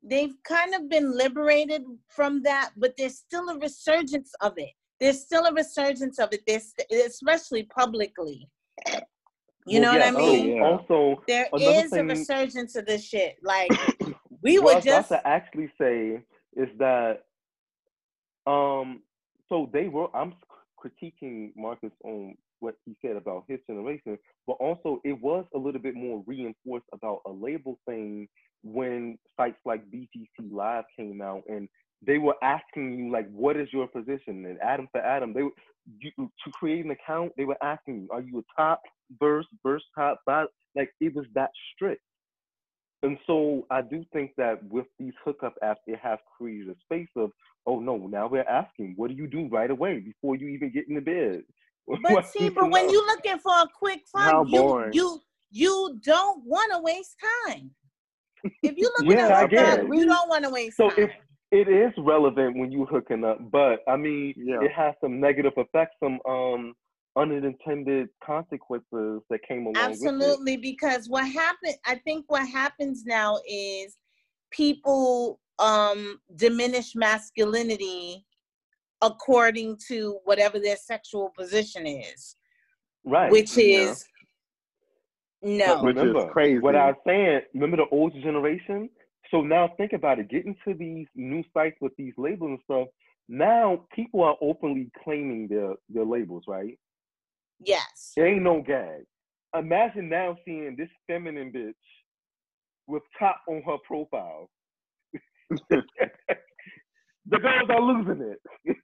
they've 0.05 0.35
kind 0.44 0.74
of 0.74 0.89
been 0.89 1.16
liberated 1.16 1.82
from 2.09 2.43
that, 2.43 2.70
but 2.76 2.94
there's 2.97 3.18
still 3.18 3.48
a 3.48 3.59
resurgence 3.59 4.32
of 4.40 4.52
it. 4.56 4.70
There's 5.01 5.20
still 5.20 5.47
a 5.47 5.52
resurgence 5.52 6.18
of 6.18 6.28
it. 6.32 6.43
There's 6.47 6.72
especially 7.06 7.64
publicly. 7.64 8.48
You 9.66 9.81
know 9.81 9.93
Well, 9.93 9.98
what 9.98 10.02
I 10.02 10.10
yeah, 10.10 10.12
so 10.12 10.44
mean? 10.44 10.62
Also, 10.62 11.22
there 11.26 11.48
is 11.59 11.90
thing, 11.90 12.01
a 12.01 12.05
resurgence 12.05 12.76
of 12.76 12.86
this 12.86 13.02
shit. 13.05 13.36
Like 13.43 13.70
we 14.43 14.59
what 14.59 14.72
I 14.72 14.74
were 14.76 14.82
just 14.82 15.09
to 15.09 15.26
actually 15.26 15.72
say 15.81 16.22
is 16.55 16.68
that 16.78 17.24
um 18.47 19.02
so 19.48 19.70
they 19.72 19.89
were 19.89 20.14
I'm 20.14 20.35
critiquing 20.78 21.52
Marcus 21.56 21.93
on 22.05 22.36
what 22.60 22.74
he 22.85 22.94
said 23.02 23.16
about 23.16 23.44
his 23.48 23.59
generation, 23.66 24.18
but 24.47 24.55
also 24.55 25.01
it 25.05 25.20
was 25.20 25.44
a 25.55 25.59
little 25.59 25.81
bit 25.81 25.94
more 25.94 26.22
reinforced 26.26 26.86
about 26.93 27.20
a 27.26 27.31
label 27.31 27.78
thing 27.86 28.28
when 28.64 29.18
sites 29.36 29.58
like 29.64 29.84
BGC 29.90 30.50
Live 30.50 30.84
came 30.98 31.20
out 31.20 31.42
and 31.48 31.68
they 32.04 32.18
were 32.18 32.36
asking 32.42 32.98
you 32.98 33.12
like 33.12 33.30
what 33.30 33.56
is 33.56 33.68
your 33.72 33.86
position? 33.86 34.46
And 34.46 34.58
Adam4Adam 34.60 35.34
they 35.34 35.42
were 35.42 35.50
you, 36.00 36.10
to 36.16 36.50
create 36.52 36.84
an 36.84 36.90
account 36.90 37.32
they 37.36 37.44
were 37.44 37.62
asking 37.62 38.02
you 38.02 38.08
are 38.10 38.22
you 38.22 38.38
a 38.38 38.60
top 38.60 38.80
verse 39.20 39.46
verse 39.62 39.82
top 39.96 40.20
bottom 40.26 40.48
like 40.74 40.90
it 41.00 41.14
was 41.14 41.26
that 41.34 41.50
strict. 41.74 42.02
And 43.02 43.18
so 43.26 43.66
I 43.70 43.82
do 43.82 44.02
think 44.14 44.32
that 44.38 44.64
with 44.64 44.86
these 44.98 45.12
hookup 45.22 45.54
apps, 45.62 45.76
it 45.86 45.98
has 46.02 46.18
created 46.38 46.70
a 46.70 46.74
space 46.84 47.10
of, 47.16 47.30
oh 47.66 47.78
no, 47.78 47.98
now 47.98 48.26
we're 48.26 48.48
asking, 48.48 48.94
what 48.96 49.10
do 49.10 49.14
you 49.14 49.26
do 49.26 49.46
right 49.48 49.70
away 49.70 49.98
before 50.00 50.36
you 50.36 50.48
even 50.48 50.72
get 50.72 50.88
in 50.88 50.94
the 50.94 51.00
bed? 51.00 51.42
But 52.02 52.26
see, 52.28 52.48
but 52.48 52.70
when 52.70 52.88
you're 52.88 53.06
looking 53.06 53.38
for 53.38 53.52
a 53.52 53.68
quick 53.78 54.06
fun, 54.10 54.48
you 54.48 54.90
you 54.92 55.20
you 55.50 56.00
don't 56.02 56.42
want 56.46 56.72
to 56.72 56.80
waste 56.80 57.14
time. 57.46 57.72
If 58.62 58.74
you 58.76 58.84
look 58.98 58.98
looking 59.00 59.16
Yeah, 59.16 59.28
to 59.28 59.34
I 59.34 59.40
hook 59.42 59.50
get 59.50 59.66
up, 59.66 59.78
it. 59.80 59.94
you 59.94 60.06
don't 60.06 60.28
want 60.28 60.44
to 60.44 60.50
waste 60.50 60.76
So 60.76 60.90
time. 60.90 60.98
if 60.98 61.10
it 61.50 61.68
is 61.68 61.92
relevant 61.98 62.58
when 62.58 62.72
you 62.72 62.84
hooking 62.86 63.24
up, 63.24 63.38
but 63.50 63.80
I 63.88 63.96
mean, 63.96 64.34
Yeah. 64.36 64.62
it 64.62 64.72
has 64.72 64.94
some 65.00 65.20
negative 65.20 65.52
effects, 65.56 65.96
some 66.02 66.20
um 66.28 66.74
unintended 67.16 68.08
consequences 68.24 69.22
that 69.30 69.40
came 69.46 69.66
along 69.66 69.74
with 69.74 70.00
it. 70.02 70.06
Absolutely, 70.08 70.56
because 70.56 71.08
what 71.08 71.26
happened, 71.28 71.76
I 71.86 71.94
think 71.96 72.24
what 72.28 72.46
happens 72.48 73.04
now 73.04 73.38
is 73.48 73.96
people 74.50 75.40
um 75.60 76.18
diminish 76.36 76.94
masculinity 76.96 78.26
according 79.02 79.78
to 79.88 80.18
whatever 80.24 80.58
their 80.58 80.76
sexual 80.76 81.30
position 81.38 81.86
is, 81.86 82.36
Right. 83.04 83.30
which 83.30 83.56
yeah. 83.56 83.90
is 83.90 84.04
no. 85.44 85.82
Which 85.82 85.96
is 85.96 86.02
remember, 86.02 86.30
crazy. 86.30 86.58
What 86.58 86.76
I 86.76 86.86
was 86.86 86.96
saying, 87.06 87.40
remember 87.54 87.76
the 87.78 87.86
old 87.90 88.12
generation? 88.14 88.88
So 89.30 89.40
now 89.42 89.70
think 89.76 89.92
about 89.92 90.18
it. 90.18 90.28
Getting 90.30 90.56
to 90.66 90.74
these 90.74 91.06
new 91.14 91.42
sites 91.52 91.76
with 91.80 91.92
these 91.96 92.12
labels 92.16 92.50
and 92.50 92.58
stuff, 92.64 92.88
now 93.28 93.86
people 93.94 94.22
are 94.22 94.36
openly 94.40 94.90
claiming 95.02 95.48
their, 95.48 95.74
their 95.88 96.04
labels, 96.04 96.44
right? 96.46 96.78
Yes. 97.60 98.12
There 98.16 98.26
ain't 98.26 98.42
no 98.42 98.62
gag. 98.62 99.04
Imagine 99.56 100.08
now 100.08 100.36
seeing 100.44 100.76
this 100.76 100.88
feminine 101.06 101.52
bitch 101.52 101.72
with 102.86 103.02
top 103.18 103.40
on 103.48 103.62
her 103.66 103.76
profile. 103.86 104.50
the 105.70 105.82
girls 107.30 107.70
are 107.70 107.80
losing 107.80 108.32
it. 108.32 108.76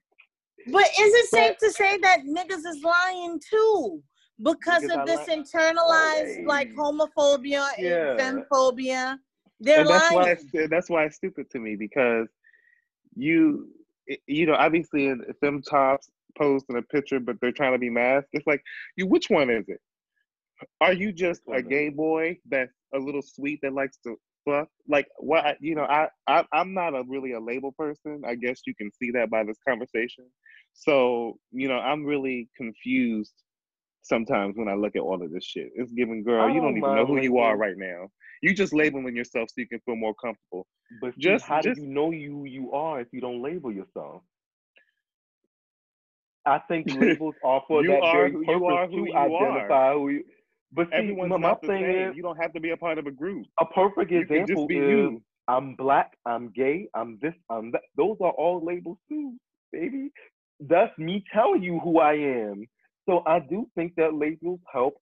But 0.67 0.83
is 0.83 1.13
it 1.13 1.29
safe 1.29 1.57
to 1.57 1.71
say 1.71 1.97
that 1.97 2.19
niggas 2.21 2.65
is 2.65 2.83
lying 2.83 3.39
too? 3.49 4.01
Because, 4.43 4.81
Because 4.81 4.83
of 4.85 4.99
I 4.99 5.05
this 5.05 5.27
like- 5.27 5.39
internalized 5.39 6.45
like 6.45 6.73
homophobia 6.73 7.67
Yeah. 7.77 8.15
and 8.19 8.43
femphobia. 8.51 9.17
They're 9.59 9.81
and 9.81 9.89
that's 9.89 10.11
why 10.11 10.23
lying. 10.23 10.37
it's, 10.53 10.69
that's 10.69 10.89
why 10.89 11.05
it's 11.05 11.15
stupid 11.17 11.49
to 11.51 11.59
me 11.59 11.75
because 11.75 12.27
you 13.15 13.69
you 14.25 14.45
know 14.47 14.55
obviously 14.55 15.05
in 15.07 15.21
them 15.41 15.61
tops 15.61 16.09
posting 16.37 16.77
a 16.77 16.81
picture 16.81 17.19
but 17.19 17.35
they're 17.39 17.51
trying 17.51 17.73
to 17.73 17.77
be 17.77 17.89
masked 17.89 18.29
it's 18.33 18.47
like 18.47 18.63
you 18.97 19.05
which 19.05 19.29
one 19.29 19.49
is 19.49 19.65
it 19.67 19.79
are 20.79 20.93
you 20.93 21.11
just 21.11 21.41
a 21.53 21.61
gay 21.61 21.89
boy 21.89 22.35
that's 22.49 22.73
a 22.95 22.97
little 22.97 23.21
sweet 23.21 23.59
that 23.61 23.73
likes 23.73 23.97
to 23.97 24.15
fuck 24.45 24.67
like 24.87 25.07
what 25.19 25.57
you 25.61 25.75
know 25.75 25.83
I, 25.83 26.07
I 26.27 26.43
i'm 26.53 26.73
not 26.73 26.95
a 26.95 27.03
really 27.07 27.33
a 27.33 27.39
label 27.39 27.71
person 27.73 28.23
i 28.25 28.33
guess 28.35 28.61
you 28.65 28.73
can 28.73 28.89
see 28.91 29.11
that 29.11 29.29
by 29.29 29.43
this 29.43 29.57
conversation 29.67 30.25
so 30.73 31.37
you 31.51 31.67
know 31.67 31.77
i'm 31.77 32.03
really 32.05 32.49
confused 32.57 33.33
sometimes 34.01 34.57
when 34.57 34.67
i 34.67 34.73
look 34.73 34.95
at 34.95 35.01
all 35.01 35.21
of 35.23 35.31
this 35.31 35.45
shit 35.45 35.71
it's 35.75 35.91
giving 35.91 36.23
girl 36.23 36.49
you 36.49 36.59
don't 36.61 36.69
don't 36.69 36.77
even 36.77 36.93
know 36.95 37.05
who 37.05 37.17
you 37.17 37.37
are 37.37 37.57
right 37.57 37.77
now 37.77 38.07
you 38.41 38.53
just 38.53 38.73
labeling 38.73 39.15
yourself 39.15 39.49
so 39.49 39.55
you 39.57 39.67
can 39.67 39.79
feel 39.85 39.95
more 39.95 40.15
comfortable 40.15 40.65
But 41.01 41.17
just 41.17 41.45
how 41.45 41.61
just 41.61 41.75
do 41.75 41.81
you 41.81 41.87
know 41.87 42.11
you 42.11 42.45
you 42.45 42.71
are 42.71 43.01
if 43.01 43.07
you 43.11 43.21
don't 43.21 43.41
label 43.41 43.71
yourself? 43.71 44.23
I 46.45 46.59
think 46.67 46.87
labels 46.89 47.35
are 47.43 47.61
for 47.67 47.83
that 47.83 48.01
are 48.01 48.17
very 48.17 48.31
who- 48.31 48.41
you 48.41 48.47
purpose 48.59 48.65
are 48.65 48.87
who 48.87 49.05
to 49.05 49.11
you 49.13 49.35
are. 49.35 49.57
identify 49.57 49.93
who 49.93 50.09
you. 50.09 50.23
But 50.73 50.87
see, 50.87 50.93
everyone's 50.95 51.29
my, 51.29 51.37
my 51.37 51.53
thing 51.67 51.83
is 52.09 52.15
you 52.15 52.23
don't 52.23 52.37
have 52.37 52.53
to 52.53 52.59
be 52.59 52.71
a 52.71 52.77
part 52.77 52.97
of 52.97 53.05
a 53.05 53.11
group 53.11 53.45
a 53.59 53.65
perfect 53.65 54.11
You 54.11 54.19
example 54.21 54.67
is 54.69 54.77
you. 54.87 55.21
I'm 55.47 55.75
black, 55.75 56.13
I'm 56.25 56.49
gay, 56.51 56.87
I'm 56.95 57.19
this, 57.21 57.33
I'm 57.49 57.71
that. 57.71 57.81
Those 57.97 58.17
are 58.21 58.31
all 58.31 58.63
labels 58.65 58.97
too, 59.09 59.35
baby. 59.71 60.09
That's 60.59 60.97
me 60.97 61.23
telling 61.33 61.61
you 61.63 61.79
who 61.79 61.99
I 61.99 62.13
am. 62.13 62.65
So 63.07 63.23
I 63.25 63.39
do 63.39 63.67
think 63.75 63.95
that 63.95 64.13
labels 64.13 64.59
help 64.71 64.95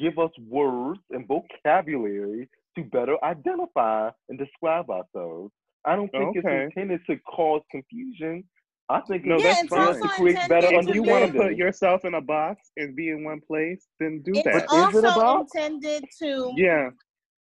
give 0.00 0.18
us 0.18 0.30
words 0.48 1.00
and 1.10 1.26
vocabulary 1.26 2.48
to 2.76 2.84
better 2.84 3.16
identify 3.24 4.10
and 4.28 4.38
describe 4.38 4.88
ourselves. 4.90 5.52
I 5.84 5.96
don't 5.96 6.10
think 6.12 6.36
Okay. 6.38 6.38
it's 6.38 6.74
intended 6.76 7.00
to 7.08 7.16
cause 7.18 7.62
confusion. 7.70 8.44
I 8.88 9.00
think 9.08 9.24
no 9.24 9.38
it's 9.38 9.44
that's 9.44 9.62
just 9.62 9.70
fine 9.70 10.02
to 10.02 10.08
create 10.08 10.48
better 10.48 10.68
if 10.70 10.94
you 10.94 11.02
want 11.02 11.24
to 11.32 11.32
put 11.40 11.54
yourself 11.56 12.04
in 12.04 12.14
a 12.14 12.20
box 12.20 12.60
and 12.76 12.94
be 12.94 13.08
in 13.08 13.24
one 13.24 13.40
place 13.40 13.86
then 14.00 14.20
do 14.22 14.32
It's 14.34 14.44
that 14.44 14.66
also 14.68 15.38
intended 15.40 16.04
to 16.18 16.52
yeah 16.56 16.90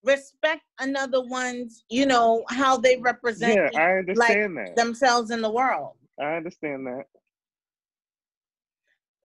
respect 0.04 0.64
another 0.80 1.22
one's, 1.22 1.84
you 1.90 2.06
know, 2.06 2.44
how 2.50 2.78
they 2.78 2.98
represent 2.98 3.56
Yeah, 3.56 3.80
I 3.80 4.02
like 4.14 4.38
that. 4.56 4.76
themselves 4.76 5.32
in 5.32 5.42
the 5.42 5.50
world. 5.52 5.96
i 6.20 6.36
understand 6.36 6.86
that 6.88 7.06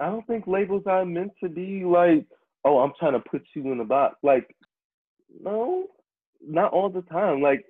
I 0.01 0.06
don't 0.06 0.27
think 0.27 0.47
labels 0.47 0.82
are 0.86 1.05
meant 1.05 1.32
to 1.43 1.48
be 1.48 1.85
like, 1.85 2.27
oh, 2.64 2.78
I'm 2.78 2.93
trying 2.98 3.14
to 3.14 3.20
put 3.20 3.43
you 3.55 3.73
in 3.73 3.81
a 3.81 3.85
box. 3.85 4.16
Like, 4.23 4.55
no, 5.40 5.86
not 6.47 6.73
all 6.73 6.90
the 6.90 7.02
time. 7.02 7.40
Like, 7.40 7.64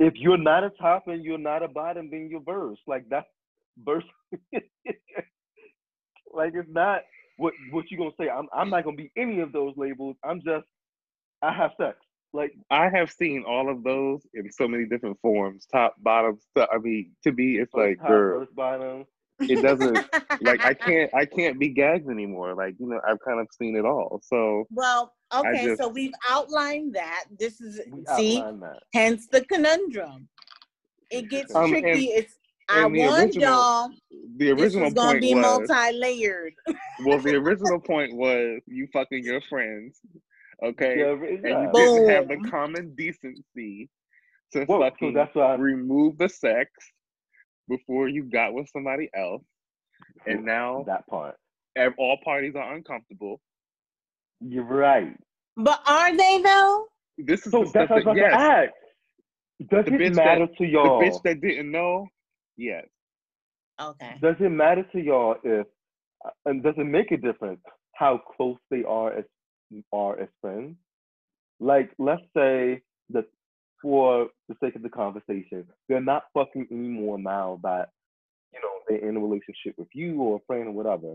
if 0.00 0.14
you're 0.16 0.38
not 0.38 0.64
a 0.64 0.70
top 0.70 1.08
and 1.08 1.24
you're 1.24 1.38
not 1.38 1.62
a 1.62 1.68
bottom, 1.68 2.10
then 2.10 2.28
you're 2.30 2.40
verse. 2.40 2.78
Like 2.86 3.08
that's 3.08 3.26
verse. 3.84 4.04
like 6.32 6.52
it's 6.54 6.68
not 6.70 7.02
what 7.36 7.52
what 7.70 7.90
you 7.90 7.98
gonna 7.98 8.10
say. 8.18 8.28
I'm 8.28 8.48
I'm 8.52 8.70
not 8.70 8.84
gonna 8.84 8.96
be 8.96 9.10
any 9.16 9.40
of 9.40 9.52
those 9.52 9.74
labels. 9.76 10.16
I'm 10.24 10.40
just 10.44 10.66
I 11.42 11.52
have 11.52 11.72
sex. 11.80 11.96
Like 12.32 12.52
i 12.70 12.90
have 12.90 13.10
seen 13.10 13.44
all 13.48 13.70
of 13.70 13.82
those 13.82 14.26
in 14.34 14.52
so 14.52 14.68
many 14.68 14.84
different 14.84 15.18
forms 15.22 15.66
top 15.72 15.94
bottom 15.98 16.38
stuff 16.50 16.68
i 16.70 16.76
mean 16.76 17.12
to 17.24 17.32
me 17.32 17.58
it's 17.58 17.72
like 17.72 17.98
top, 17.98 18.08
girl 18.08 18.40
first 18.40 18.54
bottom. 18.54 19.06
It 19.40 19.62
doesn't 19.62 19.94
like 20.42 20.64
i 20.64 20.74
can't 20.86 21.12
i 21.14 21.24
can't 21.24 21.58
be 21.58 21.68
gagged 21.68 22.08
anymore 22.10 22.54
like 22.54 22.74
you 22.78 22.88
know 22.88 23.00
i've 23.08 23.20
kind 23.24 23.40
of 23.40 23.46
seen 23.56 23.76
it 23.76 23.84
all 23.84 24.20
so 24.24 24.64
Well, 24.70 25.12
okay, 25.34 25.64
just- 25.64 25.80
so 25.80 25.88
we've 25.88 26.12
outlined 26.28 26.94
that. 26.94 27.24
This 27.38 27.60
is 27.60 27.80
see, 28.16 28.40
that. 28.40 28.80
hence 28.94 29.26
the 29.30 29.44
conundrum. 29.44 30.28
It 31.10 31.28
gets 31.30 31.54
Um, 31.54 31.72
and- 31.74 31.82
tricky. 31.84 32.06
it's 32.06 32.34
I 32.70 32.84
and 32.84 32.94
the 32.94 33.00
warned 33.00 33.22
original- 33.36 33.48
y'all 33.48 33.88
the 34.36 34.52
this 34.52 34.60
original 34.62 34.84
was 34.86 34.94
gonna 34.94 35.10
point 35.12 35.22
be 35.22 35.34
multi-layered. 35.34 36.52
well 37.06 37.18
the 37.18 37.34
original 37.36 37.80
point 37.92 38.14
was 38.14 38.60
you 38.66 38.86
fucking 38.92 39.24
your 39.24 39.40
friends 39.42 40.00
okay 40.64 40.98
Yeah, 40.98 41.12
and 41.12 41.42
yeah. 41.44 41.62
you 41.62 41.70
didn't 41.72 42.08
have 42.10 42.28
the 42.28 42.48
common 42.50 42.94
decency 42.94 43.88
to 44.52 44.64
Whoa, 44.64 44.78
so 44.78 44.82
fucking 44.90 45.14
that's 45.14 45.34
why- 45.34 45.54
remove 45.54 46.18
the 46.18 46.28
sex 46.28 46.70
before 47.68 48.08
you 48.08 48.24
got 48.24 48.54
with 48.54 48.68
somebody 48.72 49.10
else 49.14 49.42
and 50.26 50.44
now 50.44 50.86
that 50.86 51.06
part. 51.08 51.36
ev- 51.76 51.94
all 51.98 52.18
parties 52.24 52.54
are 52.56 52.74
uncomfortable 52.74 53.40
You're 54.40 54.64
right. 54.64 55.16
But 55.56 55.80
are 55.86 56.16
they 56.16 56.42
though? 56.42 56.86
this 57.18 57.46
is 57.46 57.56
So 57.56 57.58
the 57.58 57.66
that's 57.74 57.90
stuff 57.90 57.90
what 57.94 58.06
I 58.06 58.12
was 58.14 58.18
yes 58.18 58.32
to 58.32 58.36
ask. 58.36 58.72
Does 59.70 59.86
the 59.86 59.92
it 59.92 60.02
bitch 60.02 60.22
matter 60.24 60.46
that, 60.46 60.48
to 60.58 60.64
y'all? 60.66 60.80
the 60.82 60.90
bitch 60.90 61.22
that 61.24 61.40
didn't 61.42 61.70
know 61.72 62.08
yes 62.56 62.86
Okay. 63.80 64.16
Does 64.20 64.36
it 64.40 64.50
matter 64.50 64.84
to 64.92 65.00
y'all 65.00 65.36
if, 65.44 65.66
uh, 66.24 66.30
and 66.46 66.62
does 66.62 66.74
it 66.78 66.84
make 66.86 67.12
a 67.12 67.18
difference 67.18 67.60
how 67.94 68.20
close 68.36 68.58
they 68.70 68.84
are 68.84 69.12
as 69.18 69.24
are 69.92 70.18
as 70.20 70.28
friends? 70.40 70.76
Like, 71.60 71.90
let's 71.98 72.22
say 72.36 72.82
that 73.10 73.26
for 73.82 74.28
the 74.48 74.56
sake 74.62 74.76
of 74.76 74.82
the 74.82 74.88
conversation, 74.88 75.64
they're 75.88 76.00
not 76.00 76.24
fucking 76.34 76.66
anymore 76.70 77.18
now 77.18 77.60
that 77.62 77.90
you 78.52 78.60
know 78.60 78.68
they're 78.88 79.08
in 79.08 79.16
a 79.16 79.20
relationship 79.20 79.74
with 79.76 79.88
you 79.92 80.20
or 80.20 80.36
a 80.36 80.40
friend 80.46 80.68
or 80.68 80.72
whatever, 80.72 81.14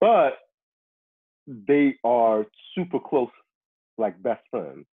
but 0.00 0.34
they 1.46 1.96
are 2.04 2.46
super 2.74 2.98
close, 3.00 3.30
like 3.98 4.20
best 4.22 4.42
friends. 4.50 4.84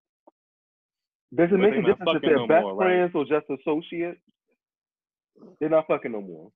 Does 1.36 1.49
it 1.52 1.57
make 1.57 1.74
a 1.74 1.82
difference 1.82 2.11
if 2.15 2.22
they're 2.22 2.36
no 2.38 2.48
best 2.48 2.61
more, 2.64 2.76
right? 2.76 3.10
friends 3.10 3.11
or 3.14 3.26
just 3.26 3.45
associates? 3.60 4.19
They're 5.60 5.69
not 5.69 5.86
fucking 5.88 6.14
no 6.14 6.22
more. 6.22 6.52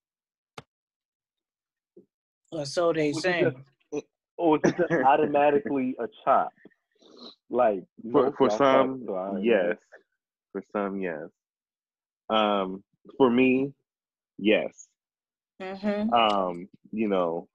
Or 2.52 2.66
so 2.66 2.92
they 2.94 3.08
Or 3.08 3.10
is 3.12 3.18
it 3.18 3.22
say. 3.22 3.42
just- 3.44 4.06
Or 4.38 4.56
is 4.58 4.62
it 4.64 4.76
just 4.78 4.92
automatically 5.06 5.96
a 6.00 6.08
chop? 6.24 6.52
Like 7.50 7.84
for 8.12 8.34
for 8.38 8.50
some 8.50 9.00
fucked, 9.06 9.08
so 9.08 9.40
yes 9.42 9.76
for 10.52 10.64
some 10.72 11.00
yes. 11.02 11.30
Um 12.30 12.84
for 13.18 13.30
me 13.30 13.74
yes. 14.38 14.88
Mm-hmm. 15.62 16.14
um 16.14 16.68
you 16.92 17.08
know 17.08 17.48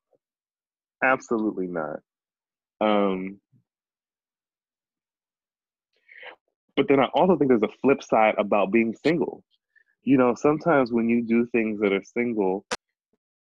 absolutely 1.02 1.66
not. 1.66 2.01
Um 2.81 3.40
but 6.77 6.89
then 6.89 7.01
i 7.01 7.06
also 7.14 7.36
think 7.36 7.48
there's 7.48 7.62
a 7.62 7.78
flip 7.82 8.02
side 8.02 8.35
about 8.39 8.70
being 8.73 8.94
single. 9.05 9.43
You 10.05 10.18
know 10.18 10.35
sometimes 10.35 10.93
when 10.93 11.09
you 11.09 11.23
do 11.23 11.47
things 11.47 11.81
that 11.81 11.93
are 11.93 12.02
single 12.02 12.64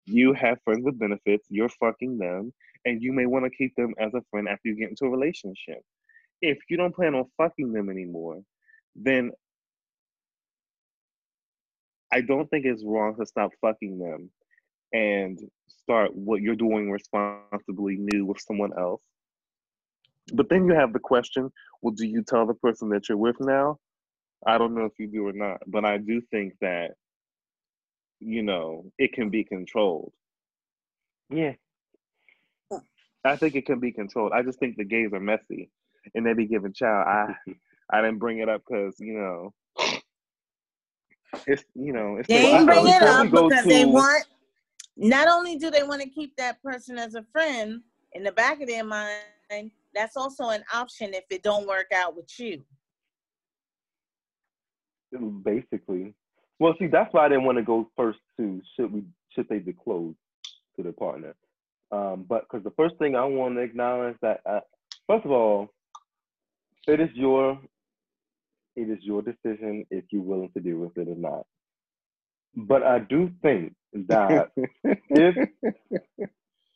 you 0.07 0.33
have 0.33 0.59
friends 0.65 0.85
with 0.85 0.99
benefits 0.99 1.47
you're 1.51 1.69
fucking 1.69 2.19
them 2.19 2.53
and 2.85 3.03
you 3.03 3.13
may 3.13 3.27
want 3.27 3.45
to 3.45 3.51
keep 3.51 3.75
them 3.77 3.95
as 3.99 4.13
a 4.15 4.23
friend 4.31 4.49
after 4.49 4.69
you 4.69 4.75
get 4.77 4.91
into 4.91 5.05
a 5.05 5.11
relationship. 5.11 5.83
If 6.43 6.59
you 6.71 6.77
don't 6.79 6.95
plan 6.95 7.15
on 7.15 7.27
fucking 7.37 7.73
them 7.73 7.89
anymore 7.91 8.43
then 8.97 9.31
I 12.13 12.21
don't 12.21 12.49
think 12.51 12.67
it's 12.67 12.85
wrong 12.85 13.17
to 13.19 13.27
stop 13.27 13.51
fucking 13.61 13.99
them 13.99 14.31
and 14.93 15.39
start 15.69 16.15
what 16.15 16.43
you're 16.43 16.57
doing 16.57 16.91
responsibly 16.91 17.97
new 17.99 18.27
with 18.27 18.41
someone 18.41 18.73
else. 18.79 19.03
But 20.33 20.49
then 20.49 20.67
you 20.67 20.75
have 20.75 20.93
the 20.93 20.99
question 20.99 21.51
well, 21.83 21.95
do 21.95 22.07
you 22.07 22.23
tell 22.23 22.47
the 22.47 22.55
person 22.55 22.91
that 22.91 23.09
you're 23.09 23.19
with 23.19 23.37
now? 23.41 23.79
I 24.47 24.59
don't 24.59 24.75
know 24.75 24.85
if 24.85 24.93
you 24.99 25.07
do 25.07 25.29
or 25.29 25.33
not, 25.33 25.61
but 25.67 25.85
I 25.85 25.99
do 25.99 26.21
think 26.31 26.55
that, 26.61 26.93
you 28.21 28.43
know, 28.43 28.85
it 28.99 29.13
can 29.13 29.31
be 29.31 29.45
controlled. 29.45 30.13
Yeah. 31.31 31.53
I 33.25 33.37
think 33.37 33.55
it 33.55 33.67
can 33.67 33.81
be 33.81 33.93
controlled. 33.93 34.33
I 34.33 34.43
just 34.43 34.59
think 34.59 34.77
the 34.77 34.85
gays 34.85 35.13
are 35.13 35.21
messy 35.21 35.71
and 36.15 36.25
they 36.25 36.33
be 36.33 36.47
giving 36.47 36.73
child. 36.73 37.07
I 37.07 37.35
I 37.93 38.01
didn't 38.03 38.19
bring 38.19 38.39
it 38.39 38.49
up 38.49 38.63
because, 38.67 38.95
you 39.01 39.15
know, 39.15 39.53
it's, 41.47 41.65
you 41.75 41.93
know, 41.93 42.17
it's 42.17 42.29
They 42.29 42.43
the- 42.43 42.49
ain't 42.49 42.67
bring 42.67 42.87
it 42.87 43.03
up 43.03 43.31
because 43.31 43.65
they 43.65 43.85
want. 43.85 44.25
Not 44.97 45.29
only 45.29 45.57
do 45.57 45.71
they 45.71 45.83
want 45.83 46.03
to 46.03 46.09
keep 46.09 46.37
that 46.37 46.63
person 46.63 46.99
as 46.99 47.15
a 47.15 47.23
friend 47.33 47.81
in 48.13 48.23
the 48.23 48.33
back 48.33 48.61
of 48.61 48.69
their 48.69 48.85
mind, 48.85 49.71
that's 49.95 50.17
also 50.17 50.51
an 50.51 50.63
option 50.75 51.15
if 51.15 51.25
it 51.31 51.43
don't 51.43 51.67
work 51.67 51.87
out 51.95 52.15
with 52.15 52.29
you. 52.39 52.63
Basically. 55.43 56.15
Well, 56.59 56.75
see, 56.79 56.87
that's 56.87 57.13
why 57.13 57.25
I 57.25 57.29
didn't 57.29 57.45
want 57.45 57.59
to 57.59 57.65
go 57.65 57.91
first 57.97 58.19
to 58.37 58.61
should 58.77 58.93
we 58.93 59.05
should 59.31 59.49
they 59.49 59.59
be 59.59 59.73
closed 59.73 60.19
to 60.77 60.83
the 60.83 60.93
partner. 60.93 61.35
Um, 61.91 62.25
but 62.29 62.43
because 62.43 62.63
the 62.63 62.71
first 62.73 62.97
thing 62.99 63.17
I 63.17 63.25
want 63.25 63.57
to 63.57 63.63
acknowledge 63.63 64.17
that 64.23 64.41
uh, 64.47 64.61
first 65.07 65.25
of 65.25 65.31
all, 65.31 65.71
it 66.87 67.01
is 67.01 67.09
your 67.15 67.59
it 68.77 68.91
is 68.91 68.99
your 69.03 69.23
decision 69.23 69.85
if 69.91 70.05
you're 70.11 70.23
willing 70.23 70.51
to 70.55 70.61
deal 70.61 70.79
with 70.79 70.97
it 70.97 71.09
or 71.09 71.17
not. 71.17 71.47
But 72.57 72.83
I 72.83 72.99
do 72.99 73.31
think 73.43 73.75
that 74.09 74.51
if 74.85 75.49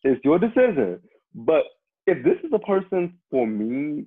it's 0.03 0.25
your 0.25 0.39
decision, 0.39 1.01
but 1.35 1.63
if 2.07 2.23
this 2.25 2.37
is 2.45 2.53
a 2.53 2.59
person 2.59 3.19
for 3.31 3.47
me, 3.47 4.05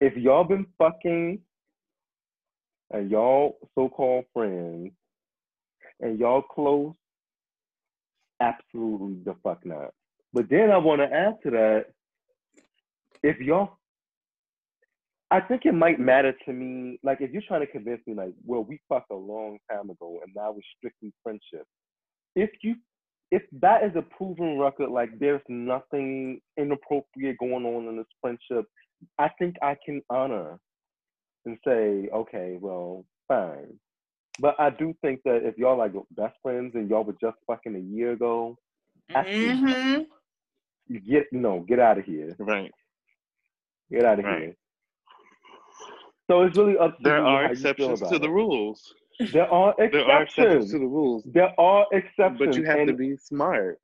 if 0.00 0.16
y'all 0.16 0.44
been 0.44 0.66
fucking 0.78 1.40
and 2.92 3.10
y'all 3.10 3.58
so-called 3.74 4.24
friends 4.32 4.92
and 6.00 6.18
y'all 6.18 6.42
close, 6.42 6.94
absolutely 8.40 9.18
the 9.24 9.36
fuck 9.42 9.64
not. 9.66 9.92
But 10.32 10.48
then 10.48 10.70
I 10.70 10.78
want 10.78 11.00
to 11.00 11.12
add 11.12 11.34
to 11.42 11.50
that, 11.50 11.86
if 13.22 13.38
y'all, 13.40 13.78
I 15.30 15.40
think 15.40 15.62
it 15.66 15.74
might 15.74 16.00
matter 16.00 16.34
to 16.46 16.52
me, 16.52 16.98
like 17.02 17.20
if 17.20 17.32
you're 17.32 17.42
trying 17.48 17.60
to 17.62 17.66
convince 17.72 18.02
me, 18.06 18.14
like, 18.14 18.32
well, 18.44 18.64
we 18.64 18.80
fucked 18.88 19.12
a 19.12 19.16
long 19.16 19.58
time 19.70 19.90
ago 19.90 20.20
and 20.24 20.32
now 20.36 20.52
we're 20.52 20.60
strictly 20.78 21.12
friendship. 21.22 21.66
If 22.36 22.50
you, 22.62 22.76
if 23.30 23.42
that 23.60 23.84
is 23.84 23.92
a 23.96 24.02
proven 24.02 24.58
record, 24.58 24.90
like 24.90 25.10
there's 25.20 25.42
nothing 25.48 26.40
inappropriate 26.58 27.38
going 27.38 27.66
on 27.66 27.88
in 27.88 27.96
this 27.98 28.06
friendship, 28.20 28.66
I 29.18 29.30
think 29.38 29.56
I 29.62 29.76
can 29.84 30.02
honor 30.10 30.58
and 31.46 31.58
say, 31.66 32.08
okay, 32.14 32.58
well, 32.60 33.04
fine. 33.28 33.78
But 34.40 34.56
I 34.60 34.70
do 34.70 34.94
think 35.02 35.20
that 35.24 35.42
if 35.44 35.58
y'all 35.58 35.78
like 35.78 35.92
best 36.12 36.36
friends 36.42 36.72
and 36.74 36.90
y'all 36.90 37.04
were 37.04 37.16
just 37.20 37.36
fucking 37.46 37.76
a 37.76 37.80
year 37.80 38.12
ago, 38.12 38.56
Mm-hmm. 39.10 40.02
you 40.88 41.00
get 41.00 41.26
no, 41.32 41.60
get 41.60 41.80
out 41.80 41.98
of 41.98 42.04
here. 42.04 42.38
Right. 42.38 42.72
Get 43.92 44.04
out 44.04 44.20
of 44.20 44.26
Right. 44.26 44.26
here. 44.26 44.54
So 46.30 46.42
it's 46.42 46.56
really 46.56 46.78
up 46.78 46.96
to 46.98 47.02
There 47.02 47.18
you 47.18 47.24
are 47.24 47.44
how 47.46 47.50
exceptions 47.50 48.00
about 48.00 48.12
to 48.12 48.18
the 48.20 48.30
rules. 48.30 48.94
There 49.32 49.52
are 49.52 49.74
exceptions. 49.80 49.92
There 49.92 50.14
are 50.14 50.22
exceptions 50.22 50.70
to 50.70 50.78
the 50.78 50.86
rules. 50.86 51.24
There 51.26 51.60
are 51.60 51.86
exceptions. 51.92 52.38
But 52.38 52.56
you 52.56 52.64
have 52.66 52.78
and, 52.78 52.86
to 52.86 52.94
be 52.94 53.16
smart. 53.16 53.80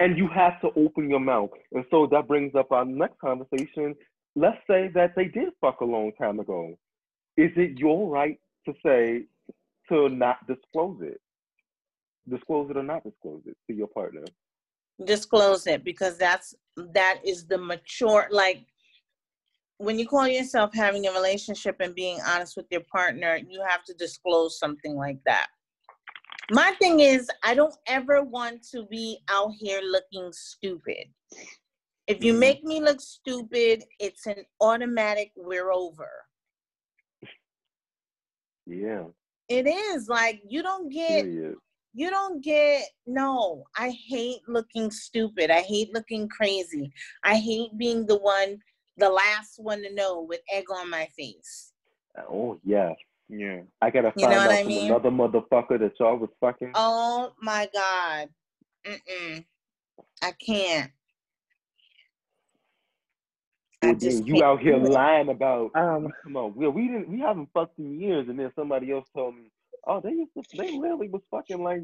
and 0.00 0.18
you 0.18 0.26
have 0.26 0.60
to 0.62 0.70
open 0.74 1.08
your 1.08 1.20
mouth. 1.20 1.50
And 1.70 1.84
so 1.92 2.08
that 2.10 2.26
brings 2.26 2.56
up 2.56 2.72
our 2.72 2.84
next 2.84 3.20
conversation. 3.20 3.94
Let's 4.34 4.58
say 4.68 4.90
that 4.96 5.12
they 5.14 5.26
did 5.26 5.50
fuck 5.60 5.80
a 5.80 5.84
long 5.84 6.10
time 6.20 6.40
ago. 6.40 6.76
Is 7.36 7.52
it 7.54 7.78
your 7.78 8.08
right 8.08 8.40
to 8.66 8.74
say 8.84 9.26
to 9.90 10.08
not 10.08 10.38
disclose 10.48 11.02
it? 11.02 11.20
Disclose 12.28 12.68
it 12.70 12.76
or 12.76 12.82
not 12.82 13.04
disclose 13.04 13.42
it 13.46 13.56
to 13.68 13.76
your 13.76 13.86
partner? 13.86 14.24
disclose 15.04 15.66
it 15.66 15.82
because 15.84 16.16
that's 16.16 16.54
that 16.76 17.18
is 17.24 17.46
the 17.46 17.58
mature 17.58 18.28
like 18.30 18.66
when 19.82 19.98
you 19.98 20.06
call 20.06 20.28
yourself 20.28 20.70
having 20.72 21.08
a 21.08 21.12
relationship 21.12 21.76
and 21.80 21.92
being 21.94 22.20
honest 22.26 22.56
with 22.56 22.66
your 22.70 22.82
partner 22.90 23.36
you 23.48 23.60
have 23.68 23.84
to 23.84 23.92
disclose 23.94 24.58
something 24.58 24.94
like 24.94 25.18
that 25.26 25.48
my 26.52 26.72
thing 26.78 27.00
is 27.00 27.28
i 27.44 27.52
don't 27.52 27.74
ever 27.88 28.22
want 28.22 28.62
to 28.62 28.84
be 28.86 29.18
out 29.28 29.50
here 29.58 29.80
looking 29.82 30.30
stupid 30.32 31.04
if 32.06 32.22
you 32.22 32.32
Mhm. 32.32 32.38
make 32.38 32.62
me 32.64 32.80
look 32.80 33.00
stupid 33.00 33.84
it's 33.98 34.26
an 34.26 34.44
automatic 34.60 35.32
we're 35.36 35.72
over 35.72 36.10
Yeah. 38.66 39.06
it 39.48 39.66
is 39.66 40.08
like 40.08 40.40
you 40.48 40.62
don't 40.62 40.88
get 40.90 41.24
Period. 41.24 41.56
you 41.92 42.08
don't 42.10 42.40
get 42.42 42.84
no 43.06 43.64
i 43.76 43.90
hate 43.90 44.40
looking 44.46 44.90
stupid 44.92 45.50
i 45.50 45.60
hate 45.60 45.92
looking 45.92 46.28
crazy 46.28 46.92
i 47.24 47.34
hate 47.34 47.76
being 47.76 48.06
the 48.06 48.18
one 48.18 48.56
the 48.98 49.08
last 49.08 49.54
one 49.58 49.82
to 49.82 49.94
know 49.94 50.22
with 50.22 50.40
egg 50.52 50.64
on 50.72 50.90
my 50.90 51.06
face 51.16 51.72
Oh 52.30 52.58
yeah. 52.64 52.92
Yeah. 53.28 53.60
I 53.80 53.90
gotta 53.90 54.12
You 54.16 54.28
know 54.28 54.28
find 54.28 54.38
what 54.38 54.50
out 54.50 54.52
I 54.52 54.62
from 54.62 54.68
mean? 54.68 54.86
another 54.90 55.10
motherfucker 55.10 55.78
that 55.80 55.92
y'all 56.00 56.18
was 56.18 56.30
fucking. 56.40 56.72
oh 56.74 57.32
my 57.40 57.68
god 57.74 58.28
Mm-mm. 58.86 59.44
i 60.22 60.32
can't 60.32 60.90
I 63.82 63.94
just 63.94 64.24
then 64.24 64.26
you 64.26 64.44
out 64.44 64.60
here 64.60 64.76
lying 64.78 65.28
about 65.30 65.72
Um, 65.74 66.08
come 66.22 66.36
on, 66.36 66.54
we 66.56 66.68
we 66.68 66.88
didn't 66.88 67.08
we 67.08 67.20
haven't 67.20 67.48
fucked 67.54 67.78
in 67.78 68.00
years, 68.00 68.28
and 68.28 68.38
then 68.38 68.52
somebody 68.56 68.92
else 68.92 69.08
told 69.14 69.36
me, 69.36 69.50
oh, 69.86 70.00
they 70.00 70.10
used 70.10 70.32
to, 70.36 70.44
they 70.56 70.70
literally 70.72 71.08
was 71.08 71.22
fucking 71.30 71.62
like 71.62 71.82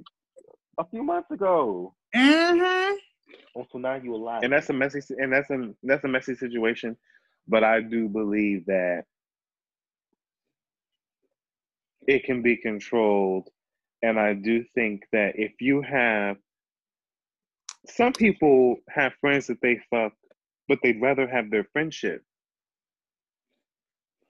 a 0.79 0.87
few 0.91 1.03
months 1.03 1.31
ago. 1.31 1.95
mm-hmm. 2.15 2.97
Oh, 3.57 3.67
so 3.71 3.79
now 3.79 3.97
you 3.97 4.15
a 4.15 4.17
liar. 4.17 4.41
and 4.43 4.53
that's 4.53 4.71
a 4.71 4.73
messy 4.73 5.01
and 5.19 5.33
that's 5.33 5.51
a 5.51 5.71
that's 5.83 6.05
a 6.05 6.09
messy 6.09 6.35
situation 6.35 6.97
but 7.49 7.65
i 7.65 7.81
do 7.81 8.09
believe 8.09 8.67
that 8.67 9.05
it 12.07 12.25
can 12.25 12.43
be 12.43 12.57
controlled 12.57 13.49
and 14.03 14.19
i 14.19 14.35
do 14.35 14.65
think 14.75 15.03
that 15.13 15.33
if 15.37 15.53
you 15.61 15.83
have 15.83 16.37
some 17.87 18.13
people 18.13 18.77
have 18.89 19.13
friends 19.21 19.47
that 19.49 19.61
they 19.63 19.81
fuck 19.91 20.13
but 20.69 20.79
they'd 20.83 21.01
rather 21.01 21.27
have 21.29 21.51
their 21.51 21.65
friendship 21.73 22.23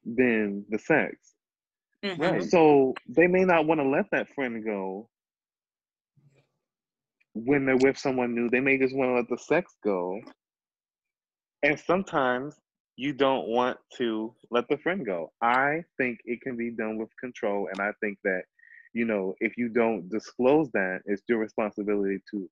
than 0.05 0.65
the 0.71 0.79
sex 0.79 1.35
Mm-hmm. 2.05 2.23
Right. 2.23 2.43
so 2.45 2.95
they 3.09 3.27
may 3.27 3.45
not 3.45 3.67
want 3.67 3.81
to 3.81 3.89
let 3.89 4.07
that 4.13 4.29
friend 4.35 4.65
go 4.65 5.09
when 7.45 7.67
they're 7.67 7.77
with 7.77 7.99
someone 7.99 8.35
new. 8.35 8.49
They 8.51 8.61
may 8.61 8.79
just 8.79 8.95
want 8.95 9.11
to 9.11 9.15
let 9.15 9.29
the 9.29 9.39
sex 9.39 9.75
go. 9.85 10.21
And 11.63 11.79
sometimes 11.79 12.55
you 12.97 13.13
don't 13.13 13.49
want 13.49 13.79
to 13.97 14.35
let 14.51 14.69
the 14.69 14.79
friend 14.79 15.05
go. 15.07 15.33
I 15.43 15.85
think 15.97 16.19
it 16.25 16.41
can 16.41 16.57
be 16.57 16.71
done 16.71 16.99
with 16.99 17.11
control. 17.21 17.69
And 17.71 17.81
I 17.81 17.93
think 18.01 18.19
that, 18.25 18.43
you 18.93 19.05
know, 19.05 19.35
if 19.41 19.57
you 19.57 19.69
don't 19.69 20.09
disclose 20.09 20.71
that, 20.73 21.01
it's 21.07 21.23
your 21.29 21.39
responsibility 21.39 22.19
to, 22.31 22.49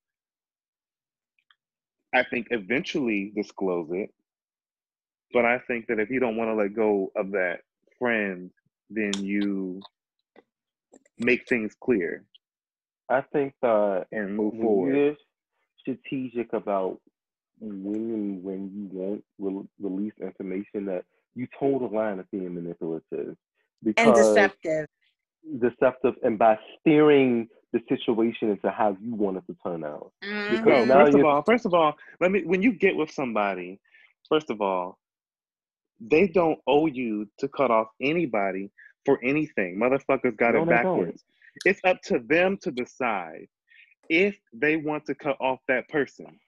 I 2.14 2.24
think, 2.24 2.48
eventually 2.50 3.32
disclose 3.34 3.88
it. 3.92 4.10
But 5.32 5.44
I 5.44 5.58
think 5.66 5.86
that 5.88 5.98
if 5.98 6.10
you 6.10 6.20
don't 6.20 6.36
want 6.36 6.50
to 6.50 6.54
let 6.54 6.74
go 6.74 7.10
of 7.16 7.32
that 7.32 7.60
friend, 7.98 8.50
then 8.90 9.12
you 9.16 9.80
make 11.18 11.48
things 11.48 11.74
clear 11.82 12.24
I 13.08 13.20
think 13.32 13.54
that 13.62 14.06
and 14.12 14.36
move 14.36 14.54
forward. 14.54 14.94
you're 14.94 15.16
strategic 15.80 16.52
about 16.52 17.00
when 17.60 17.94
and 17.94 18.42
when 18.42 18.70
you 18.74 18.88
won't 18.92 19.24
re- 19.38 19.68
release 19.80 20.12
information, 20.20 20.86
that 20.86 21.04
you 21.34 21.46
told 21.58 21.82
a 21.82 21.86
line 21.86 22.18
of 22.18 22.30
being 22.30 22.54
manipulative 22.54 23.36
because 23.82 24.06
and 24.06 24.14
deceptive 24.16 24.86
deceptive, 25.60 26.14
and 26.22 26.38
by 26.38 26.58
steering 26.80 27.48
the 27.72 27.80
situation 27.88 28.50
into 28.50 28.70
how 28.70 28.96
you 29.00 29.14
want 29.14 29.36
it 29.36 29.44
to 29.46 29.56
turn 29.64 29.84
out. 29.84 30.12
Mhm. 30.22 30.64
No, 30.64 30.86
first 31.04 31.14
of 31.14 31.24
all, 31.24 31.42
first 31.42 31.66
of 31.66 31.74
all, 31.74 31.96
let 32.20 32.30
me 32.32 32.44
when 32.44 32.62
you 32.62 32.72
get 32.72 32.96
with 32.96 33.10
somebody, 33.10 33.78
first 34.28 34.50
of 34.50 34.60
all, 34.60 34.98
they 36.00 36.26
don't 36.26 36.60
owe 36.66 36.86
you 36.86 37.28
to 37.38 37.48
cut 37.48 37.70
off 37.70 37.88
anybody 38.00 38.70
for 39.04 39.18
anything. 39.22 39.76
Motherfuckers 39.76 40.36
got 40.36 40.54
No, 40.54 40.62
it 40.62 40.66
they 40.66 40.72
don't. 40.72 40.98
backwards. 40.98 41.24
It's 41.64 41.80
up 41.84 42.00
to 42.04 42.20
them 42.28 42.58
to 42.62 42.70
decide 42.70 43.46
if 44.08 44.36
they 44.52 44.76
want 44.76 45.04
to 45.06 45.14
cut 45.14 45.36
off 45.40 45.60
that 45.68 45.88
person. 45.88 46.38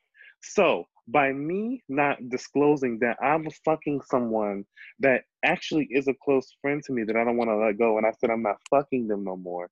So 0.43 0.85
by 1.09 1.32
me 1.32 1.82
not 1.89 2.28
disclosing 2.28 2.98
that 3.01 3.16
I'm 3.22 3.48
fucking 3.64 4.02
someone 4.02 4.64
that 5.01 5.22
actually 5.44 5.89
is 5.90 6.06
a 6.06 6.14
close 6.22 6.55
friend 6.60 6.82
to 6.85 6.93
me 6.93 7.02
that 7.05 7.16
I 7.16 7.24
don't 7.24 7.36
want 7.36 7.51
to 7.51 7.56
let 7.56 7.78
go, 7.78 7.97
and 7.97 8.06
I 8.06 8.12
said 8.12 8.30
I'm 8.30 8.43
not 8.43 8.59
fucking 8.70 9.09
them 9.09 9.24
no 9.24 9.36
more, 9.36 9.70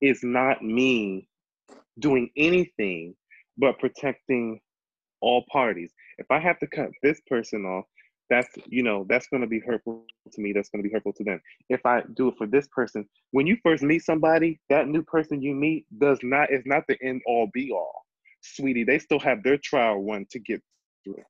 is 0.00 0.22
not 0.22 0.62
me 0.62 1.28
doing 1.98 2.30
anything 2.36 3.14
but 3.56 3.78
protecting 3.78 4.60
all 5.20 5.44
parties. 5.50 5.92
If 6.18 6.26
I 6.30 6.38
have 6.40 6.58
to 6.60 6.66
cut 6.66 6.90
this 7.02 7.20
person 7.26 7.64
off, 7.64 7.84
that's 8.30 8.48
you 8.66 8.82
know 8.82 9.06
that's 9.08 9.26
going 9.28 9.42
to 9.42 9.46
be 9.46 9.60
hurtful 9.60 10.04
to 10.32 10.40
me. 10.40 10.52
That's 10.52 10.68
going 10.70 10.82
to 10.82 10.88
be 10.88 10.92
hurtful 10.92 11.12
to 11.14 11.24
them. 11.24 11.40
If 11.68 11.84
I 11.86 12.02
do 12.14 12.28
it 12.28 12.34
for 12.38 12.46
this 12.46 12.66
person, 12.74 13.06
when 13.32 13.46
you 13.46 13.56
first 13.62 13.82
meet 13.82 14.04
somebody, 14.04 14.60
that 14.70 14.88
new 14.88 15.02
person 15.02 15.42
you 15.42 15.54
meet 15.54 15.86
does 15.98 16.18
not 16.22 16.52
is 16.52 16.62
not 16.66 16.84
the 16.88 16.96
end 17.02 17.22
all 17.26 17.48
be 17.52 17.70
all, 17.72 18.02
sweetie. 18.42 18.84
They 18.84 18.98
still 18.98 19.20
have 19.20 19.42
their 19.42 19.58
trial 19.58 20.02
run 20.02 20.26
to 20.30 20.38
get 20.38 20.62
through. 21.04 21.22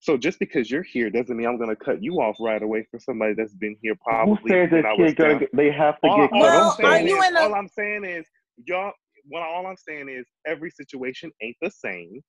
So 0.00 0.18
just 0.18 0.38
because 0.38 0.70
you're 0.70 0.82
here 0.82 1.08
doesn't 1.08 1.34
mean 1.34 1.46
I'm 1.46 1.56
going 1.56 1.70
to 1.70 1.76
cut 1.76 2.02
you 2.02 2.16
off 2.20 2.36
right 2.38 2.62
away 2.62 2.86
for 2.90 3.00
somebody 3.00 3.32
that's 3.34 3.54
been 3.54 3.76
here 3.80 3.94
probably 4.04 4.32
Who 4.32 4.36
probably 4.36 4.50
says 4.50 4.70
when 4.70 4.82
that 4.82 4.86
I 4.86 4.92
was 4.92 5.08
shit 5.08 5.16
gonna 5.16 5.38
get, 5.40 5.56
they 5.56 5.70
have 5.70 6.00
to 6.02 6.10
All, 6.10 6.20
get 6.20 6.32
all 6.32 6.42
cut 6.42 6.48
I'm 6.50 6.60
Well, 6.60 6.68
off? 6.68 6.80
are 6.84 7.00
you 7.00 7.22
is, 7.22 7.28
in 7.28 7.36
a- 7.36 7.40
all 7.40 7.54
I'm 7.54 7.68
saying 7.68 8.04
is, 8.04 8.26
y'all. 8.66 8.92
What 9.26 9.42
all 9.42 9.66
I'm 9.66 9.76
saying 9.78 10.10
is, 10.10 10.26
every 10.46 10.70
situation 10.70 11.32
ain't 11.42 11.56
the 11.62 11.70
same, 11.70 12.20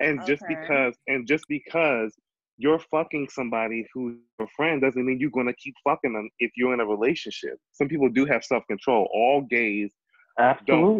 and 0.00 0.18
just 0.26 0.42
because, 0.48 0.96
and 1.06 1.28
just 1.28 1.44
because 1.46 2.14
you're 2.58 2.80
fucking 2.90 3.28
somebody 3.30 3.86
who's 3.94 4.16
your 4.38 4.48
friend 4.56 4.82
doesn't 4.82 5.04
mean 5.04 5.18
you're 5.20 5.30
gonna 5.30 5.54
keep 5.54 5.74
fucking 5.84 6.12
them 6.12 6.28
if 6.40 6.50
you're 6.56 6.74
in 6.74 6.80
a 6.80 6.86
relationship. 6.86 7.56
Some 7.72 7.88
people 7.88 8.08
do 8.08 8.24
have 8.26 8.44
self 8.44 8.64
control. 8.66 9.08
All 9.12 9.46
gays 9.48 9.92
don't 10.38 10.48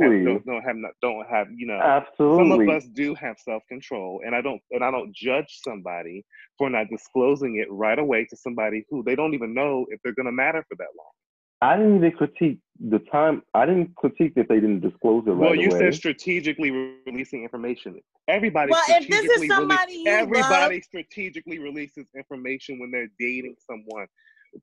Absolutely. 0.00 0.16
have 0.18 0.24
don't, 0.24 0.46
don't 0.46 0.62
have 0.62 0.76
not, 0.76 0.90
don't 1.02 1.26
have 1.28 1.46
you 1.54 1.66
know. 1.66 1.80
Absolutely. 1.80 2.38
Some 2.38 2.60
of 2.60 2.68
us 2.76 2.88
do 2.94 3.14
have 3.14 3.36
self 3.38 3.62
control, 3.68 4.20
and 4.24 4.34
I 4.34 4.40
don't 4.40 4.60
and 4.70 4.82
I 4.82 4.90
don't 4.90 5.14
judge 5.14 5.60
somebody 5.62 6.24
for 6.56 6.70
not 6.70 6.88
disclosing 6.90 7.58
it 7.58 7.70
right 7.70 7.98
away 7.98 8.24
to 8.30 8.36
somebody 8.36 8.84
who 8.90 9.02
they 9.04 9.14
don't 9.14 9.34
even 9.34 9.54
know 9.54 9.86
if 9.90 10.00
they're 10.02 10.14
gonna 10.14 10.32
matter 10.32 10.64
for 10.68 10.76
that 10.76 10.88
long. 10.96 11.12
I 11.60 11.76
didn't 11.76 11.96
even 11.96 12.12
critique 12.12 12.58
the 12.80 13.00
time. 13.10 13.42
I 13.54 13.66
didn't 13.66 13.94
critique 13.96 14.34
that 14.36 14.48
they 14.48 14.56
didn't 14.60 14.80
disclose 14.80 15.24
it 15.26 15.30
right 15.30 15.38
well, 15.38 15.54
you 15.54 15.70
away. 15.70 15.78
said 15.78 15.94
strategically 15.94 16.70
releasing 17.06 17.42
information. 17.42 18.00
Everybody 18.28 18.70
Well, 18.70 18.80
if 18.88 19.08
this 19.08 19.24
is 19.24 19.32
strategically 19.42 19.48
somebody 19.48 19.92
release- 19.92 20.06
you 20.06 20.12
everybody 20.12 20.74
love- 20.76 20.84
strategically 20.84 21.58
releases 21.58 22.06
information 22.16 22.78
when 22.78 22.90
they're 22.90 23.10
dating 23.18 23.56
someone. 23.66 24.06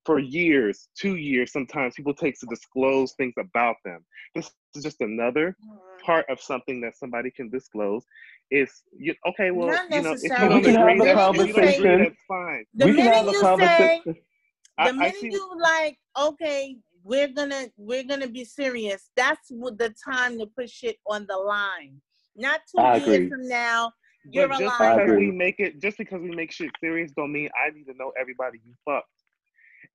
For 0.03 0.17
years, 0.17 0.89
two 0.95 1.15
years, 1.15 1.51
sometimes 1.51 1.93
people 1.93 2.13
take 2.13 2.39
to 2.39 2.47
disclose 2.47 3.13
things 3.13 3.35
about 3.37 3.75
them. 3.85 4.03
This 4.33 4.49
is 4.73 4.83
just 4.83 4.99
another 5.01 5.55
mm. 5.63 5.77
part 6.03 6.25
of 6.27 6.41
something 6.41 6.81
that 6.81 6.97
somebody 6.97 7.29
can 7.29 7.49
disclose. 7.49 8.03
Is 8.49 8.81
you 8.97 9.13
okay? 9.27 9.51
Well, 9.51 9.67
Not 9.67 9.91
you 9.91 10.01
know, 10.01 10.11
if 10.13 10.23
you 10.23 10.29
necessarily. 10.29 10.49
don't 10.49 10.63
We 10.63 10.71
can 10.73 10.81
agree, 10.81 10.91
have 10.97 11.01
a 11.01 11.09
you 11.09 11.15
don't 11.15 11.35
agree, 11.35 11.53
conversation. 11.53 11.99
that's 12.03 12.23
fine. 12.27 12.65
The 12.73 12.85
we 12.85 12.95
can 12.95 13.13
have 13.13 13.27
a 13.27 13.33
conversation. 13.39 14.01
say, 14.05 14.11
I- 14.11 14.15
the 14.77 14.83
I 14.83 14.91
minute 14.91 15.15
see- 15.15 15.31
you 15.31 15.51
like, 15.59 15.97
okay, 16.19 16.77
we're 17.03 17.27
gonna 17.27 17.67
we're 17.77 18.03
gonna 18.03 18.27
be 18.27 18.43
serious. 18.43 19.09
That's 19.15 19.47
what 19.49 19.77
the 19.77 19.93
time 20.03 20.39
to 20.39 20.47
put 20.47 20.69
shit 20.69 20.97
on 21.07 21.25
the 21.27 21.37
line. 21.37 22.01
Not 22.35 22.61
two 22.69 22.81
I 22.81 22.95
years 22.97 23.03
agree. 23.15 23.29
from 23.29 23.47
now, 23.47 23.91
you're 24.29 24.47
But 24.47 24.59
just 24.59 24.79
alive. 24.79 24.97
because 24.97 25.17
we 25.17 25.31
make 25.31 25.59
it, 25.59 25.81
just 25.81 25.97
because 25.97 26.21
we 26.21 26.31
make 26.35 26.51
shit 26.51 26.71
serious, 26.81 27.11
don't 27.15 27.31
mean 27.31 27.49
I 27.55 27.69
need 27.69 27.85
to 27.85 27.93
know 27.93 28.11
everybody 28.19 28.59
you 28.65 28.73
fucked. 28.83 29.07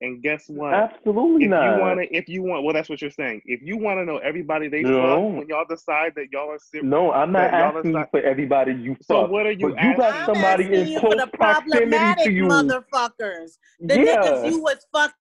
And 0.01 0.21
guess 0.23 0.45
what? 0.47 0.73
Absolutely 0.73 1.45
if 1.45 1.51
not. 1.51 1.63
you 1.75 1.79
want 1.81 1.99
to, 1.99 2.15
if 2.15 2.27
you 2.27 2.41
want, 2.41 2.63
well, 2.63 2.73
that's 2.73 2.89
what 2.89 3.01
you're 3.01 3.11
saying. 3.11 3.41
If 3.45 3.61
you 3.61 3.77
want 3.77 3.99
to 3.99 4.05
know 4.05 4.17
everybody 4.17 4.67
they 4.67 4.81
No. 4.81 4.99
fucked, 5.29 5.37
when 5.37 5.47
y'all 5.47 5.65
decide 5.69 6.13
that 6.15 6.31
y'all 6.31 6.49
are 6.49 6.57
serious, 6.59 6.89
No, 6.89 7.11
I'm 7.11 7.31
not 7.31 7.51
y'all 7.51 7.77
asking 7.77 7.91
you 7.91 7.97
decide- 7.99 8.09
for 8.09 8.19
everybody 8.21 8.73
you 8.73 8.95
fuck. 8.95 9.03
So 9.05 9.25
what 9.27 9.45
are 9.45 9.51
you 9.51 9.69
but 9.69 9.83
you 9.83 9.95
got 9.97 10.15
asking? 10.15 10.19
I'm 10.21 10.25
somebody 10.25 10.63
asking 10.63 10.79
in 10.81 10.87
you 10.87 10.99
for 10.99 11.09
close 11.09 11.17
the 11.17 11.27
proximity 11.27 11.89
problematic 11.89 12.23
to 12.25 12.31
you. 12.31 12.43
motherfuckers. 12.47 13.57
The 13.79 13.99
Yeah. 13.99 14.15
niggas 14.15 14.49
you 14.51 14.61
was 14.63 14.85
fucked 14.91 15.13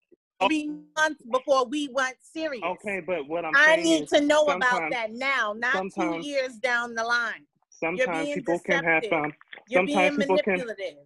three 0.47 0.69
months 0.97 1.23
before 1.31 1.67
we 1.67 1.89
went 1.93 2.17
serious. 2.23 2.65
Okay, 2.65 3.01
but 3.01 3.29
what 3.29 3.45
I'm 3.45 3.55
saying 3.55 3.81
I 3.81 3.83
need 3.83 4.03
is 4.05 4.11
to 4.11 4.23
know 4.23 4.45
about 4.47 4.91
that 4.91 5.13
now, 5.13 5.53
not 5.59 5.85
two 5.95 6.21
years 6.23 6.55
down 6.57 6.95
the 6.95 7.05
line. 7.05 7.47
You're 7.83 7.99
Sometimes 7.99 8.25
being 8.29 8.35
people 8.37 8.59
can 8.61 8.83
have 8.85 9.03
deceptive. 9.03 9.25
um, 9.25 9.33
You're 9.69 9.79
sometimes 9.81 10.17
being 10.17 10.17
people 10.17 10.39
can 10.43 10.53
manipulative. 10.55 10.99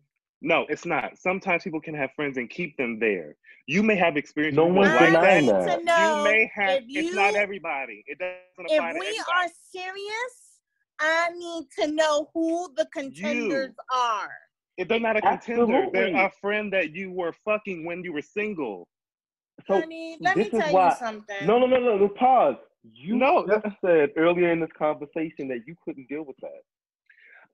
No, 0.44 0.66
it's 0.68 0.84
not. 0.84 1.18
Sometimes 1.18 1.62
people 1.64 1.80
can 1.80 1.94
have 1.94 2.10
friends 2.14 2.36
and 2.36 2.48
keep 2.50 2.76
them 2.76 2.98
there. 2.98 3.34
You 3.66 3.82
may 3.82 3.96
have 3.96 4.18
experiences 4.18 4.56
No 4.58 4.66
with 4.66 4.76
one's 4.76 4.90
like 4.94 5.06
denying 5.06 5.46
that. 5.46 5.64
that. 5.66 5.78
To 5.78 5.84
know 5.84 6.18
you 6.18 6.24
may 6.24 6.50
have. 6.54 6.82
if 6.82 7.06
it's 7.06 7.14
not 7.16 7.34
everybody. 7.34 8.04
It 8.06 8.18
doesn't 8.18 8.70
If 8.70 8.78
apply 8.78 8.92
to 8.92 8.98
we 8.98 9.06
everybody. 9.06 9.18
are 9.34 9.48
serious, 9.72 10.34
I 11.00 11.30
need 11.36 11.64
to 11.78 11.86
know 11.92 12.28
who 12.34 12.68
the 12.76 12.86
contenders 12.92 13.74
are. 13.92 14.30
If 14.76 14.88
they're 14.88 15.00
not 15.00 15.16
a 15.16 15.22
contender, 15.22 15.62
Absolutely. 15.62 15.90
they're 16.12 16.26
a 16.26 16.30
friend 16.42 16.70
that 16.74 16.94
you 16.94 17.10
were 17.10 17.32
fucking 17.44 17.86
when 17.86 18.04
you 18.04 18.12
were 18.12 18.22
single. 18.22 18.86
So 19.66 19.80
Honey, 19.80 20.18
let 20.20 20.36
me 20.36 20.44
this 20.44 20.52
is 20.52 20.60
tell 20.60 20.72
why. 20.74 20.88
you 20.90 20.94
something. 20.98 21.46
No, 21.46 21.58
no, 21.58 21.66
no, 21.66 21.78
no, 21.80 21.96
no. 21.96 22.08
Pause. 22.08 22.56
You 22.92 23.16
No, 23.16 23.46
just 23.46 23.76
said 23.82 24.10
earlier 24.18 24.52
in 24.52 24.60
this 24.60 24.68
conversation 24.76 25.48
that 25.48 25.60
you 25.66 25.74
couldn't 25.84 26.06
deal 26.08 26.22
with 26.24 26.36
that. 26.42 26.60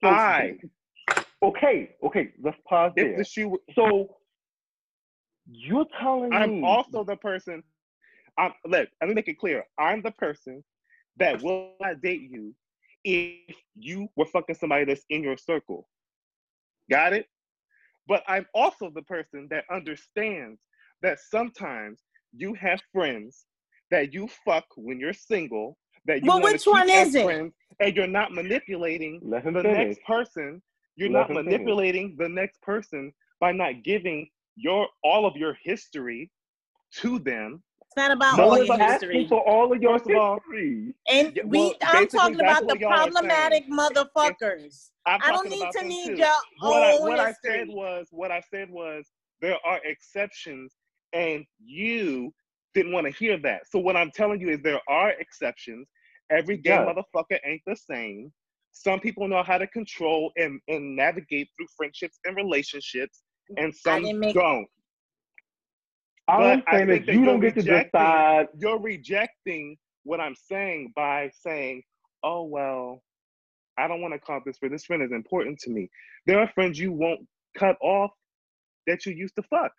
So 0.03 0.09
I, 0.09 0.57
Okay, 1.43 1.91
okay. 2.05 2.33
Let's 2.43 2.59
pause 2.69 2.93
if 2.97 3.09
there. 3.09 3.17
the 3.17 3.25
shoe, 3.25 3.59
So 3.75 4.17
you're 5.51 5.87
telling 6.01 6.33
I'm 6.33 6.51
me 6.51 6.63
also 6.63 7.03
the 7.05 7.17
person. 7.17 7.63
I'm 8.39 8.53
look. 8.67 8.89
Let 9.01 9.09
me 9.09 9.15
make 9.15 9.29
it 9.29 9.39
clear. 9.39 9.65
I'm 9.79 10.03
the 10.03 10.13
person 10.13 10.63
that 11.17 11.43
will 11.43 11.73
not 11.81 12.01
date 12.03 12.23
you 12.31 12.55
if 13.05 13.57
you 13.75 14.09
were 14.17 14.27
fucking 14.27 14.55
somebody 14.55 14.85
that's 14.85 15.05
in 15.11 15.23
your 15.23 15.37
circle. 15.37 15.89
Got 16.91 17.13
it? 17.15 17.27
But 18.07 18.23
I'm 18.29 18.47
also 18.55 18.91
the 18.91 19.03
person 19.03 19.49
that 19.51 19.65
understands 19.73 20.61
that 21.03 21.19
sometimes 21.31 22.01
you 22.37 22.55
have 22.55 22.81
friends 22.93 23.47
that 23.91 24.13
you 24.13 24.29
fuck 24.45 24.65
when 24.77 25.01
you're 25.01 25.13
single 25.13 25.77
that 26.07 26.23
you 26.23 26.29
Well, 26.29 26.43
which 26.43 26.67
one 26.67 26.89
is 26.91 27.15
it? 27.15 27.25
friends, 27.25 27.55
and 27.81 27.97
you're 27.97 28.07
not 28.07 28.33
manipulating 28.33 29.21
Let 29.23 29.45
him 29.45 29.55
the 29.55 29.63
finish. 29.63 29.79
next 29.79 30.05
person. 30.05 30.63
You're 31.01 31.09
Let 31.09 31.31
not 31.31 31.45
manipulating 31.45 32.15
the 32.19 32.29
next 32.29 32.61
person 32.61 33.11
by 33.41 33.53
not 33.53 33.83
giving 33.83 34.29
your 34.57 34.87
all 35.03 35.25
of 35.25 35.35
your 35.35 35.57
history 35.63 36.31
to 36.97 37.19
them. 37.19 37.63
It's 37.81 37.97
not 37.97 38.11
about 38.11 38.37
no 38.37 38.45
all 38.45 38.51
one's 38.51 38.69
your 38.69 38.79
asking 38.79 39.11
history. 39.11 39.27
for 39.31 39.49
all 39.49 39.73
of 39.73 39.81
your 39.81 39.99
First 39.99 40.11
of 40.11 40.43
history. 40.43 40.95
And 41.11 41.41
we, 41.47 41.59
well, 41.59 41.75
I'm 41.85 42.07
talking 42.09 42.39
about 42.39 42.67
the 42.69 42.77
y'all 42.77 42.93
are 42.93 43.11
saying. 43.11 43.31
problematic 43.31 43.71
motherfuckers. 43.71 44.91
I'm 45.07 45.21
I 45.25 45.33
don't 45.33 45.49
need 45.49 45.71
to 45.73 45.89
need 45.89 46.07
too. 46.09 46.17
your 46.19 46.27
what 46.61 46.83
I, 46.83 46.93
own 46.93 47.09
what 47.09 47.19
I 47.19 47.33
said 47.33 47.69
was 47.69 48.09
what 48.11 48.31
I 48.31 48.43
said 48.51 48.71
was 48.71 49.07
there 49.41 49.57
are 49.65 49.81
exceptions, 49.85 50.75
and 51.15 51.47
you 51.59 52.31
didn't 52.75 52.93
want 52.93 53.07
to 53.07 53.13
hear 53.13 53.39
that. 53.39 53.63
So 53.71 53.79
what 53.79 53.97
I'm 53.97 54.11
telling 54.15 54.41
you 54.41 54.51
is 54.51 54.61
there 54.63 54.81
are 54.87 55.13
exceptions. 55.19 55.89
Every 56.31 56.59
gay 56.59 56.73
Yeah. 56.73 56.85
motherfucker 56.85 57.39
ain't 57.45 57.63
the 57.67 57.75
same. 57.75 58.31
Some 58.73 59.01
people 59.01 59.29
know 59.29 59.43
how 59.43 59.59
to 59.59 59.67
control 59.67 60.33
and, 60.37 60.61
and 60.69 60.97
navigate 60.97 61.49
through 61.57 61.67
friendships 61.77 62.19
and 62.25 62.37
relationships, 62.37 63.23
mm. 63.51 63.63
and 63.65 63.75
some 63.75 64.03
didn't 64.03 64.21
make- 64.21 64.35
don't. 64.35 64.67
All 66.29 66.39
But 66.41 66.51
I'm 66.51 66.63
saying 66.71 66.87
think 66.89 67.03
is 67.03 67.09
you 67.09 67.15
you're 67.21 67.27
don't 67.27 67.41
get 67.41 67.55
to 67.55 67.61
rejecting- 67.61 67.91
decide. 68.01 68.49
You're 68.59 68.79
rejecting 68.81 69.77
what 70.05 70.21
I'm 70.21 70.35
saying 70.37 70.93
by 70.95 71.31
saying, 71.35 71.83
"Oh 72.23 72.45
well, 72.45 73.03
I 73.77 73.89
don't 73.89 74.01
want 74.01 74.15
to 74.15 74.21
call 74.21 74.41
this 74.47 74.59
friend. 74.59 74.73
This 74.73 74.85
friend 74.85 75.03
is 75.03 75.11
important 75.13 75.59
to 75.61 75.71
me." 75.71 75.91
There 76.27 76.39
are 76.39 76.49
friends 76.55 76.79
you 76.79 76.93
won't 76.93 77.27
cut 77.59 77.77
off 77.83 78.13
that 78.87 79.07
you 79.07 79.13
used 79.13 79.35
to 79.37 79.43
fuck. 79.43 79.73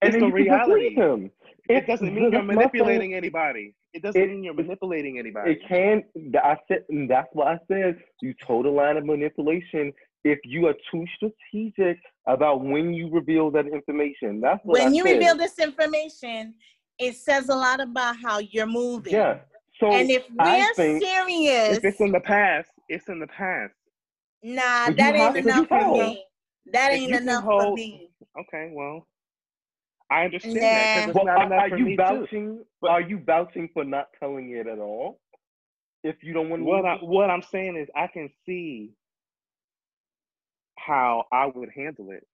And 0.00 0.08
It's 0.14 0.20
then 0.22 0.30
the 0.30 0.36
you 0.38 0.44
can 0.44 0.58
just 0.58 0.68
reality. 0.68 0.94
him. 0.94 1.30
It 1.68 1.72
It's- 1.74 1.86
doesn't 1.86 2.14
mean 2.14 2.22
you're 2.24 2.30
that's 2.30 2.44
my 2.44 2.48
thing. 2.48 2.56
manipulating 2.56 3.14
anybody. 3.14 3.74
It 3.92 4.02
doesn't 4.02 4.20
It- 4.20 4.28
mean 4.28 4.44
you're 4.44 4.54
manipulating 4.54 5.18
anybody. 5.18 5.52
It 5.52 5.62
can. 5.66 6.04
I 6.42 6.56
said, 6.68 6.84
and 6.88 7.10
that's 7.10 7.28
why 7.34 7.54
I 7.54 7.58
said 7.68 8.02
you 8.22 8.34
toe 8.46 8.62
the 8.62 8.68
line 8.70 8.96
of 8.96 9.04
manipulation 9.04 9.92
if 10.24 10.38
you 10.44 10.66
are 10.66 10.74
too 10.90 11.04
strategic 11.16 11.98
about 12.26 12.62
when 12.64 12.92
you 12.94 13.08
reveal 13.10 13.50
that 13.52 13.66
information. 13.66 14.40
That's 14.40 14.64
what 14.64 14.78
When 14.78 14.88
I 14.88 14.90
you 14.94 15.04
said. 15.04 15.12
reveal 15.14 15.36
this 15.36 15.58
information, 15.58 16.54
it 16.98 17.14
says 17.14 17.48
a 17.48 17.54
lot 17.56 17.80
about 17.80 18.16
how 18.20 18.38
you're 18.38 18.66
moving. 18.66 19.12
Yeah. 19.12 19.40
So 19.80 19.90
and 19.92 20.10
if 20.10 20.28
we're 20.30 20.74
think 20.74 21.02
serious, 21.02 21.78
if 21.78 21.84
it's 21.84 22.00
in 22.00 22.10
the 22.12 22.20
past, 22.20 22.70
it's 22.88 23.08
in 23.08 23.20
the 23.20 23.28
past. 23.28 23.74
nah, 24.42 24.90
that 24.90 25.14
ain't 25.16 25.36
enough 25.36 25.66
for 25.68 25.92
me. 25.92 26.24
That 26.66 26.92
ain't 26.92 27.02
you 27.02 27.08
can 27.14 27.22
enough 27.22 27.44
for 27.44 27.74
me. 27.74 28.10
Okay, 28.38 28.70
well, 28.72 29.06
I 30.10 30.24
understand 30.24 30.76
Nah. 30.76 30.78
that 30.78 30.90
because 30.92 31.08
it's 31.08 31.22
Well, 31.22 31.24
not 31.24 31.40
are, 31.40 31.42
enough 31.42 31.64
are 31.64 31.68
for 31.68 31.78
you 31.78 31.80
me 31.80 31.98
too. 32.08 32.28
vouching? 32.28 32.64
Are 32.88 33.00
you 33.02 33.20
vouching 33.24 33.70
for 33.74 33.84
not 33.84 34.08
telling 34.20 34.50
it 34.52 34.66
at 34.68 34.78
all? 34.80 35.20
If 36.04 36.22
you 36.24 36.34
don't 36.34 36.50
want 36.50 36.62
to. 36.62 36.64
What 36.66 36.86
I 36.86 36.96
what 37.02 37.30
I'm 37.30 37.42
saying 37.42 37.76
is 37.76 37.88
I 37.96 38.08
can 38.08 38.30
see 38.46 38.92
how 40.78 41.26
I 41.32 41.46
would 41.46 41.70
handle 41.76 42.10
it 42.12 42.26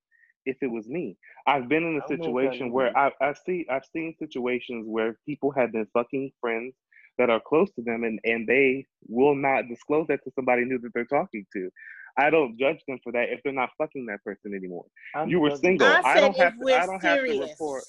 if 0.46 0.59
it 0.62 0.68
was 0.70 0.88
me. 0.88 1.18
I've 1.46 1.68
been 1.68 1.84
in 1.84 1.96
a 1.98 2.02
I 2.02 2.09
don't 2.09 2.18
know 2.18 2.30
if 2.32 2.40
that 2.40 2.56
situation 2.56 2.72
where 2.72 2.90
me. 2.90 2.98
I 2.98 3.12
I 3.20 3.34
see 3.46 3.66
I've 3.70 3.86
seen 3.92 4.14
situations 4.18 4.86
where 4.88 5.18
people 5.26 5.52
have 5.52 5.72
been 5.72 5.86
fucking 5.94 6.32
friends 6.40 6.74
that 7.18 7.30
are 7.30 7.40
close 7.46 7.70
to 7.72 7.82
them 7.82 8.05
and 8.05 8.20
and 8.24 8.46
they 8.48 8.86
will 9.09 9.36
not 9.36 9.68
disclose 9.68 10.06
that 10.09 10.24
to 10.24 10.32
somebody 10.34 10.64
new 10.64 10.78
that 10.80 10.92
they're 10.94 11.05
talking 11.06 11.46
to. 11.55 11.70
I 12.16 12.31
don't 12.31 12.57
judge 12.59 12.78
them 12.86 12.99
for 13.03 13.12
that 13.12 13.27
if 13.31 13.41
they're 13.43 13.53
not 13.53 13.70
fucking 13.78 14.07
that 14.07 14.23
person 14.24 14.55
anymore. 14.55 14.85
I'm 15.15 15.28
you 15.28 15.41
were 15.41 15.57
single. 15.57 15.86
I 15.86 16.01
I 16.05 16.15
said 16.15 16.20
don't 16.20 16.36
have 16.36 16.53
to, 16.53 16.59
we're 16.65 16.77
I 16.78 16.86
don't 16.86 17.03
have 17.03 17.19
to 17.19 17.27
serious, 17.27 17.51
report. 17.51 17.85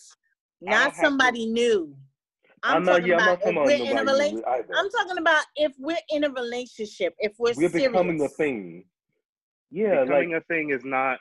Don't 0.61 0.69
not 0.71 0.83
have 0.83 0.93
to- 0.95 0.99
somebody 1.01 1.45
new. 1.45 1.95
I'm, 2.63 2.77
I'm 2.77 2.83
not- 2.83 2.91
talking 2.93 3.07
yeah, 3.07 3.15
I'm 3.17 3.21
about 3.21 3.45
not 3.45 3.49
if 3.49 3.55
we're 3.67 3.91
in 3.91 3.97
a 3.97 4.03
relationship. 4.03 4.45
I'm 4.75 4.89
talking 4.89 5.17
about 5.19 5.43
if 5.55 5.71
we're 5.77 5.97
in 6.09 6.23
a 6.23 6.29
relationship, 6.31 7.13
if 7.19 7.33
we're, 7.37 7.53
We're 7.55 7.69
serious. 7.69 7.91
becoming 7.91 8.21
a 8.23 8.29
thing. 8.29 8.85
Yeah, 9.69 10.03
Becoming 10.05 10.31
like 10.31 10.41
a 10.41 10.45
thing 10.45 10.69
is 10.71 10.83
not 10.83 11.19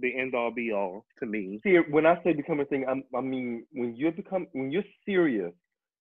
the 0.00 0.16
end 0.18 0.34
all 0.34 0.50
be 0.50 0.72
all 0.72 1.04
to 1.20 1.26
me. 1.26 1.60
see 1.62 1.76
when 1.90 2.06
I 2.06 2.20
say 2.24 2.32
become 2.32 2.58
a 2.60 2.64
thing, 2.64 2.84
I'm, 2.88 3.04
I 3.14 3.20
mean 3.20 3.66
when 3.72 3.94
you're 3.94 4.12
become 4.12 4.46
when 4.52 4.70
you're 4.72 4.84
serious, 5.04 5.52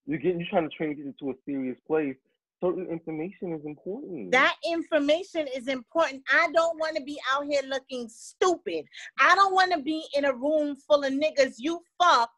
you're 0.07 0.17
getting 0.19 0.39
you're 0.39 0.49
trying 0.49 0.67
to 0.69 0.75
train 0.75 0.91
it 0.97 1.15
to 1.23 1.31
a 1.31 1.33
serious 1.45 1.77
place. 1.85 2.15
Certain 2.61 2.87
information 2.87 3.53
is 3.53 3.65
important. 3.65 4.31
That 4.31 4.55
information 4.65 5.47
is 5.55 5.67
important. 5.67 6.23
I 6.29 6.49
don't 6.53 6.77
want 6.77 6.97
to 6.97 7.03
be 7.03 7.17
out 7.33 7.45
here 7.49 7.61
looking 7.67 8.09
stupid. 8.09 8.85
I 9.17 9.33
don't 9.35 9.53
want 9.53 9.71
to 9.71 9.79
be 9.79 10.05
in 10.13 10.25
a 10.25 10.33
room 10.33 10.75
full 10.87 11.03
of 11.03 11.13
niggas 11.13 11.55
you 11.57 11.79
fuck 12.01 12.29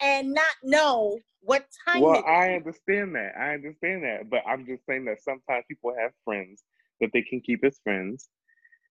and 0.00 0.32
not 0.34 0.54
know 0.64 1.18
what 1.40 1.66
time 1.86 2.02
Well, 2.02 2.14
it 2.14 2.18
is. 2.18 2.24
I 2.26 2.54
understand 2.54 3.14
that. 3.14 3.32
I 3.38 3.54
understand 3.54 4.02
that. 4.02 4.28
But 4.28 4.40
I'm 4.46 4.66
just 4.66 4.82
saying 4.88 5.04
that 5.04 5.22
sometimes 5.22 5.64
people 5.68 5.94
have 6.00 6.10
friends 6.24 6.64
that 7.00 7.10
they 7.12 7.22
can 7.22 7.40
keep 7.40 7.64
as 7.64 7.78
friends 7.84 8.28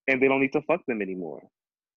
and 0.08 0.22
they 0.22 0.28
don't 0.28 0.42
need 0.42 0.54
to 0.54 0.62
fuck 0.62 0.86
them 0.88 1.02
anymore. 1.02 1.44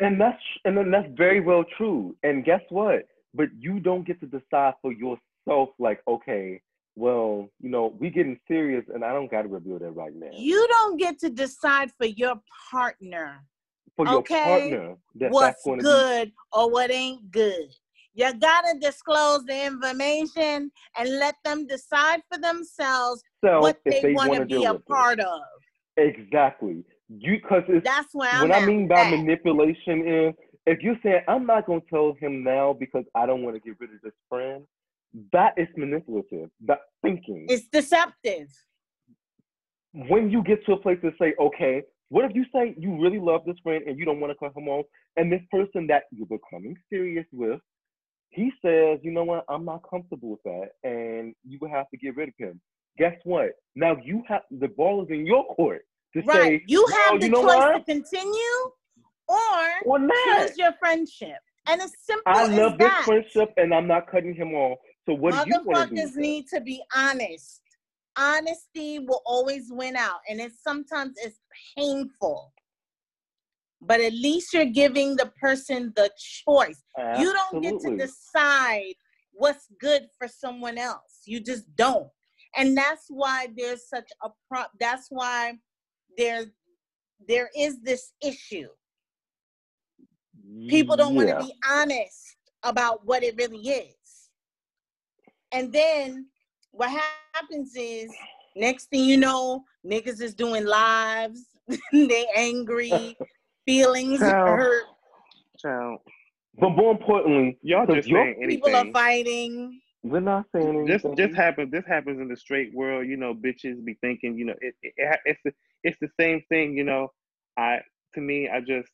And 0.01 0.21
that's 0.21 0.43
and 0.65 0.77
then 0.77 0.91
that's 0.91 1.09
very 1.17 1.41
well 1.41 1.65
true. 1.77 2.17
And 2.23 2.45
guess 2.45 2.63
what? 2.69 3.05
But 3.33 3.49
you 3.59 3.81
don't 3.81 4.07
get 4.07 4.21
to 4.21 4.27
decide 4.27 4.75
for 4.83 4.93
yourself. 4.93 5.71
Like, 5.79 6.01
okay, 6.07 6.61
well, 6.97 7.49
you 7.61 7.69
know, 7.69 7.95
we 7.99 8.11
getting 8.11 8.39
serious, 8.49 8.85
and 8.93 9.05
I 9.05 9.13
don't 9.13 9.31
got 9.31 9.43
to 9.43 9.49
reveal 9.49 9.79
that 9.79 9.91
right 9.91 10.15
now. 10.15 10.31
You 10.33 10.67
don't 10.69 10.99
get 10.99 11.19
to 11.21 11.31
decide 11.31 11.93
for 11.99 12.07
your 12.07 12.41
partner 12.71 13.45
for 13.97 14.07
your 14.07 14.19
okay, 14.19 14.43
partner, 14.45 14.97
that 15.17 15.31
what's 15.31 15.47
that's 15.47 15.65
going 15.65 15.79
to 15.79 15.85
good 15.85 16.33
or 16.53 16.71
what 16.71 16.91
ain't 16.91 17.31
good. 17.31 17.69
You 18.15 18.33
gotta 18.33 18.79
disclose 18.81 19.45
the 19.45 19.67
information 19.67 20.71
and 20.99 21.19
let 21.19 21.35
them 21.45 21.67
decide 21.67 22.21
for 22.31 22.39
themselves 22.39 23.23
So 23.45 23.61
what 23.61 23.79
they, 23.85 24.01
they 24.03 24.13
want 24.15 24.33
to 24.33 24.39
wanna 24.39 24.47
be 24.47 24.65
a 24.65 24.73
with 24.73 24.83
it. 24.83 24.89
part 24.89 25.21
of. 25.21 25.41
Exactly. 25.99 26.85
You 27.09 27.39
because 27.43 27.63
it's 27.69 27.85
That's 27.85 28.09
where 28.13 28.31
I'm 28.33 28.49
what 28.49 28.57
I 28.57 28.65
mean 28.65 28.89
by 28.89 29.09
manipulation 29.09 30.09
is 30.09 30.35
if 30.67 30.81
you're 30.81 30.99
saying 31.03 31.21
I'm 31.29 31.47
not 31.47 31.67
gonna 31.67 31.81
tell 31.91 32.17
him 32.21 32.43
now 32.43 32.73
because 32.79 33.05
I 33.15 33.27
don't 33.27 33.43
want 33.43 33.57
to 33.57 33.61
get 33.61 33.79
rid 33.79 33.91
of 33.91 34.01
this 34.03 34.15
friend, 34.29 34.65
that 35.33 35.55
is 35.57 35.69
manipulative. 35.77 36.51
That 36.67 36.81
thinking. 37.03 37.47
It's 37.49 37.69
deceptive. 37.69 38.49
when 40.09 40.31
you 40.31 40.43
get 40.43 40.65
to 40.67 40.73
a 40.73 40.77
place 40.77 40.99
to 41.03 41.11
say, 41.19 41.35
okay, 41.41 41.83
what 42.11 42.25
if 42.27 42.33
you 42.37 42.45
say 42.55 42.75
you 42.79 43.01
really 43.01 43.19
love 43.19 43.43
this 43.47 43.57
friend 43.63 43.83
and 43.87 43.99
you 43.99 44.05
don't 44.05 44.21
want 44.21 44.31
to 44.31 44.39
cut 44.39 44.57
him 44.57 44.69
off, 44.69 44.85
and 45.17 45.33
this 45.33 45.41
person 45.51 45.87
that 45.87 46.03
you're 46.11 46.27
becoming 46.27 46.77
serious 46.93 47.25
with, 47.33 47.61
he 48.31 48.53
says, 48.63 48.99
you 49.03 49.11
know 49.11 49.25
what, 49.25 49.45
I'm 49.49 49.65
not 49.65 49.81
comfortable 49.89 50.31
with 50.31 50.43
that, 50.45 50.69
and 50.85 51.35
you 51.45 51.59
will 51.61 51.71
have 51.71 51.89
to 51.91 51.97
get 51.97 52.15
rid 52.17 52.29
of 52.29 52.35
him. 52.39 52.61
Guess 52.99 53.15
what? 53.25 53.51
Now 53.75 53.97
you 54.05 54.23
have 54.29 54.43
the 54.51 54.69
ball 54.69 55.03
is 55.03 55.09
in 55.11 55.25
your 55.27 55.45
court 55.55 55.83
to 56.15 56.23
Right. 56.23 56.61
say, 56.61 56.65
you 56.67 56.85
"No, 56.89 56.97
have 56.97 57.21
the 57.21 57.27
you 57.27 57.33
know 57.33 57.43
choice 57.43 57.57
what? 57.57 57.87
to 57.87 57.93
continue 57.95 58.59
or, 59.29 59.37
Or 59.87 59.99
not. 59.99 60.49
choose 60.49 60.59
your 60.59 60.73
friendship. 60.75 61.39
And 61.69 61.81
it's 61.81 61.95
simple 62.05 62.23
I 62.27 62.47
love 62.47 62.79
this 62.79 62.89
that. 62.89 63.05
friendship 63.05 63.53
and 63.57 63.75
I'm 63.75 63.87
not 63.89 64.09
cutting 64.11 64.35
him 64.35 64.55
off. 64.55 64.79
So 65.09 65.15
what 65.15 65.45
do 65.45 65.51
you 65.51 65.63
want 65.65 65.91
to 65.91 65.95
do? 65.95 66.03
Motherfuckers 66.03 66.17
need 66.17 66.47
to 66.49 66.61
be 66.61 66.83
honest. 66.95 67.63
Honesty 68.19 68.99
will 68.99 69.23
always 69.27 69.67
win 69.71 69.95
out, 69.95 70.21
and 70.29 70.41
it's 70.41 70.63
sometimes 70.63 71.17
it's 71.23 71.39
painful. 71.77 72.53
But 73.81 74.01
at 74.01 74.13
least 74.13 74.55
you're 74.55 74.65
giving 74.65 75.17
the 75.17 75.31
person 75.41 75.93
the 75.97 76.11
choice. 76.17 76.83
You 77.19 77.33
don't 77.33 77.63
get 77.63 77.79
to 77.81 77.97
decide 77.97 78.95
what's 79.33 79.69
good 79.81 80.07
for 80.19 80.29
someone 80.29 80.79
else. 80.79 81.23
You 81.27 81.41
just 81.41 81.65
don't. 81.77 82.09
And 82.57 82.77
that's 82.77 83.05
why 83.09 83.49
there's 83.55 83.89
such 83.89 84.11
a 84.23 84.31
pro 84.49 84.63
that's 84.81 85.09
why 85.11 85.59
there 86.17 86.47
there 87.29 87.51
is 87.57 87.83
this 87.83 88.13
issue. 88.23 88.69
People 90.69 90.97
don't 90.97 91.15
want 91.15 91.29
to 91.29 91.39
be 91.39 91.53
honest 91.71 92.37
about 92.63 93.05
what 93.05 93.23
it 93.23 93.35
really 93.37 93.69
is. 93.69 93.96
And 95.53 95.73
then 95.73 96.27
what 96.73 96.91
happens 97.35 97.73
is 97.77 98.11
next 98.55 98.87
thing 98.87 99.05
you 99.05 99.17
know, 99.17 99.65
niggas 99.85 100.21
is 100.21 100.35
doing 100.35 100.65
lives, 100.67 101.47
they 101.93 102.27
angry, 102.37 103.17
feelings 103.67 104.21
Child. 104.21 104.49
hurt, 104.59 104.85
Child. 105.59 105.99
But 106.59 106.71
more 106.71 106.93
importantly, 106.93 107.59
Y'all 107.63 107.87
'cause 107.87 107.97
just 107.97 108.09
your- 108.09 108.23
saying 108.25 108.37
anything. 108.43 108.63
people 108.63 108.75
are 108.77 108.93
fighting. 108.93 109.81
We're 110.03 110.21
not 110.21 110.47
saying 110.55 110.69
anything. 110.69 110.87
This 110.87 111.03
just 111.27 111.35
happens. 111.35 111.71
This 111.73 111.85
happens 111.87 112.21
in 112.21 112.29
the 112.29 112.37
straight 112.37 112.73
world. 112.73 113.09
You 113.09 113.17
know, 113.17 113.35
bitches 113.35 113.85
be 113.85 113.95
thinking. 114.01 114.39
You 114.39 114.47
know, 114.47 114.55
it, 114.61 114.75
it, 114.83 114.95
it 114.97 115.19
it's 115.25 115.41
the 115.45 115.53
it's 115.83 115.97
the 116.01 116.09
same 116.19 116.43
thing. 116.49 116.77
You 116.77 116.85
know, 116.85 117.13
I 117.59 117.81
to 118.15 118.21
me, 118.21 118.49
I 118.49 118.61
just 118.61 118.89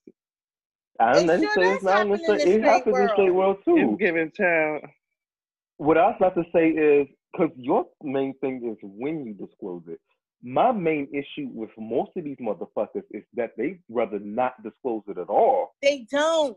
I 0.99 1.13
don't 1.13 1.25
It 1.29 1.41
know. 1.43 1.53
sure 1.53 1.65
it's 1.75 1.75
does 1.75 1.83
not 1.85 2.07
in 2.07 2.07
in 2.07 2.13
the 2.13 2.17
the 2.17 2.23
straight- 2.25 2.41
It 2.41 2.43
straight 2.61 2.65
happens 2.65 2.97
in 2.97 3.03
the 3.07 3.13
straight 3.13 3.35
world 3.35 3.57
too. 3.65 3.77
it's 3.77 3.99
giving 4.01 4.31
child. 4.33 4.83
What 5.83 5.99
I 5.99 6.07
was 6.07 6.15
about 6.19 6.37
to 6.37 6.45
say 6.55 6.69
is 6.69 7.09
because 7.33 7.51
your 7.57 7.87
main 8.05 8.35
thing 8.39 8.63
is 8.71 8.79
when 8.85 9.27
you 9.27 9.35
disclose 9.35 9.83
it. 9.89 9.99
My 10.41 10.71
main 10.71 11.09
issue 11.13 11.49
with 11.53 11.71
most 11.77 12.13
of 12.17 12.23
these 12.23 12.37
motherfuckers 12.37 13.03
is 13.11 13.25
that 13.35 13.51
they 13.57 13.81
rather 13.91 14.21
not 14.21 14.63
disclose 14.63 15.03
it 15.09 15.19
at 15.19 15.29
all. 15.29 15.75
They 15.83 16.07
don't. 16.09 16.57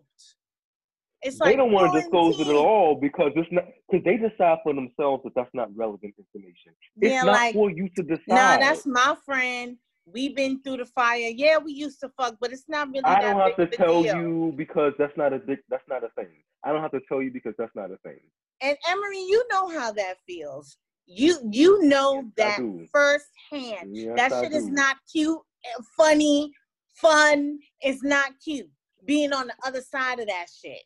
It's 1.24 1.40
they 1.40 1.46
like 1.46 1.58
don't 1.58 1.72
want 1.72 1.92
to 1.92 2.02
disclose 2.02 2.40
it 2.40 2.48
at 2.48 2.56
all 2.56 2.94
because 2.94 3.32
it's 3.36 3.52
not 3.52 3.64
because 3.90 4.06
they 4.06 4.18
decide 4.18 4.60
for 4.62 4.76
themselves 4.76 5.24
that 5.24 5.34
that's 5.36 5.50
not 5.56 5.76
relevant 5.76 6.14
information. 6.20 6.74
It's 7.02 7.16
Yeah, 7.16 7.24
not 7.24 7.34
like, 7.34 7.54
for 7.56 7.72
you 7.72 7.90
to 7.96 8.04
decide. 8.04 8.20
Nah, 8.28 8.58
that's 8.60 8.86
my 8.86 9.16
friend. 9.26 9.78
We've 10.06 10.36
been 10.36 10.62
through 10.62 10.78
the 10.78 10.86
fire. 10.86 11.32
Yeah, 11.34 11.58
we 11.58 11.72
used 11.72 12.00
to 12.02 12.10
fuck, 12.10 12.38
but 12.40 12.52
it's 12.52 12.66
not 12.68 12.90
really 12.90 13.02
I 13.06 13.22
don't 13.22 13.40
have 13.40 13.56
to 13.56 13.66
tell 13.76 14.04
deal. 14.04 14.16
you 14.18 14.54
because 14.56 14.94
that's 15.00 15.18
not 15.18 15.34
a 15.34 15.40
big- 15.40 15.64
that's 15.68 15.88
not 15.88 16.04
a 16.04 16.10
thing. 16.10 16.44
I 16.64 16.72
don't 16.72 16.84
have 16.84 16.92
to 16.92 17.02
tell 17.08 17.24
you 17.24 17.32
because 17.32 17.56
that's 17.58 17.74
not 17.76 17.90
a 17.90 17.98
thing. 17.98 18.20
And 18.62 18.78
Emery, 18.88 19.20
you 19.20 19.46
know 19.52 19.68
how 19.70 19.92
that 19.94 20.16
feels. 20.26 20.78
You 21.08 21.38
you 21.52 21.84
know 21.84 22.24
that 22.38 22.58
do. 22.58 22.88
firsthand. 22.92 23.96
Yes, 23.96 24.16
that 24.16 24.32
shit 24.32 24.54
is 24.54 24.70
not 24.70 24.98
cute, 25.12 25.40
eh, 25.66 25.82
funny, 25.96 26.52
fun. 26.96 27.60
It's 27.82 28.04
not 28.04 28.32
cute. 28.44 28.70
Being 29.06 29.34
on 29.34 29.48
the 29.48 29.54
other 29.64 29.82
side 29.82 30.20
of 30.20 30.28
that 30.28 30.48
shit. 30.50 30.82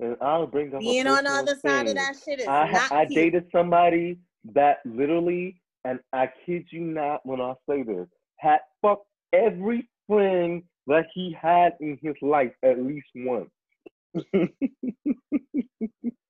And 0.00 0.16
I'll 0.20 0.46
bring 0.46 0.74
up 0.74 0.80
Being 0.80 1.06
on 1.06 1.24
the 1.24 1.30
other 1.30 1.56
side 1.64 1.86
of 1.86 1.94
that 1.94 2.16
shit 2.24 2.40
is 2.40 2.48
I, 2.48 2.70
not 2.70 2.90
I 2.90 3.04
cute. 3.04 3.16
dated 3.16 3.44
somebody 3.52 4.18
that 4.54 4.78
literally, 4.84 5.60
and 5.84 6.00
I 6.12 6.28
kid 6.44 6.66
you 6.70 6.80
not 6.80 7.24
when 7.24 7.40
I 7.40 7.54
say 7.68 7.82
this, 7.84 8.08
had 8.38 8.60
fucked 8.80 9.06
every 9.32 9.88
friend 10.08 10.62
that 10.88 11.06
he 11.14 11.36
had 11.40 11.74
in 11.80 11.98
his 12.02 12.14
life 12.22 12.52
at 12.64 12.80
least 12.80 13.06
once. 13.14 13.50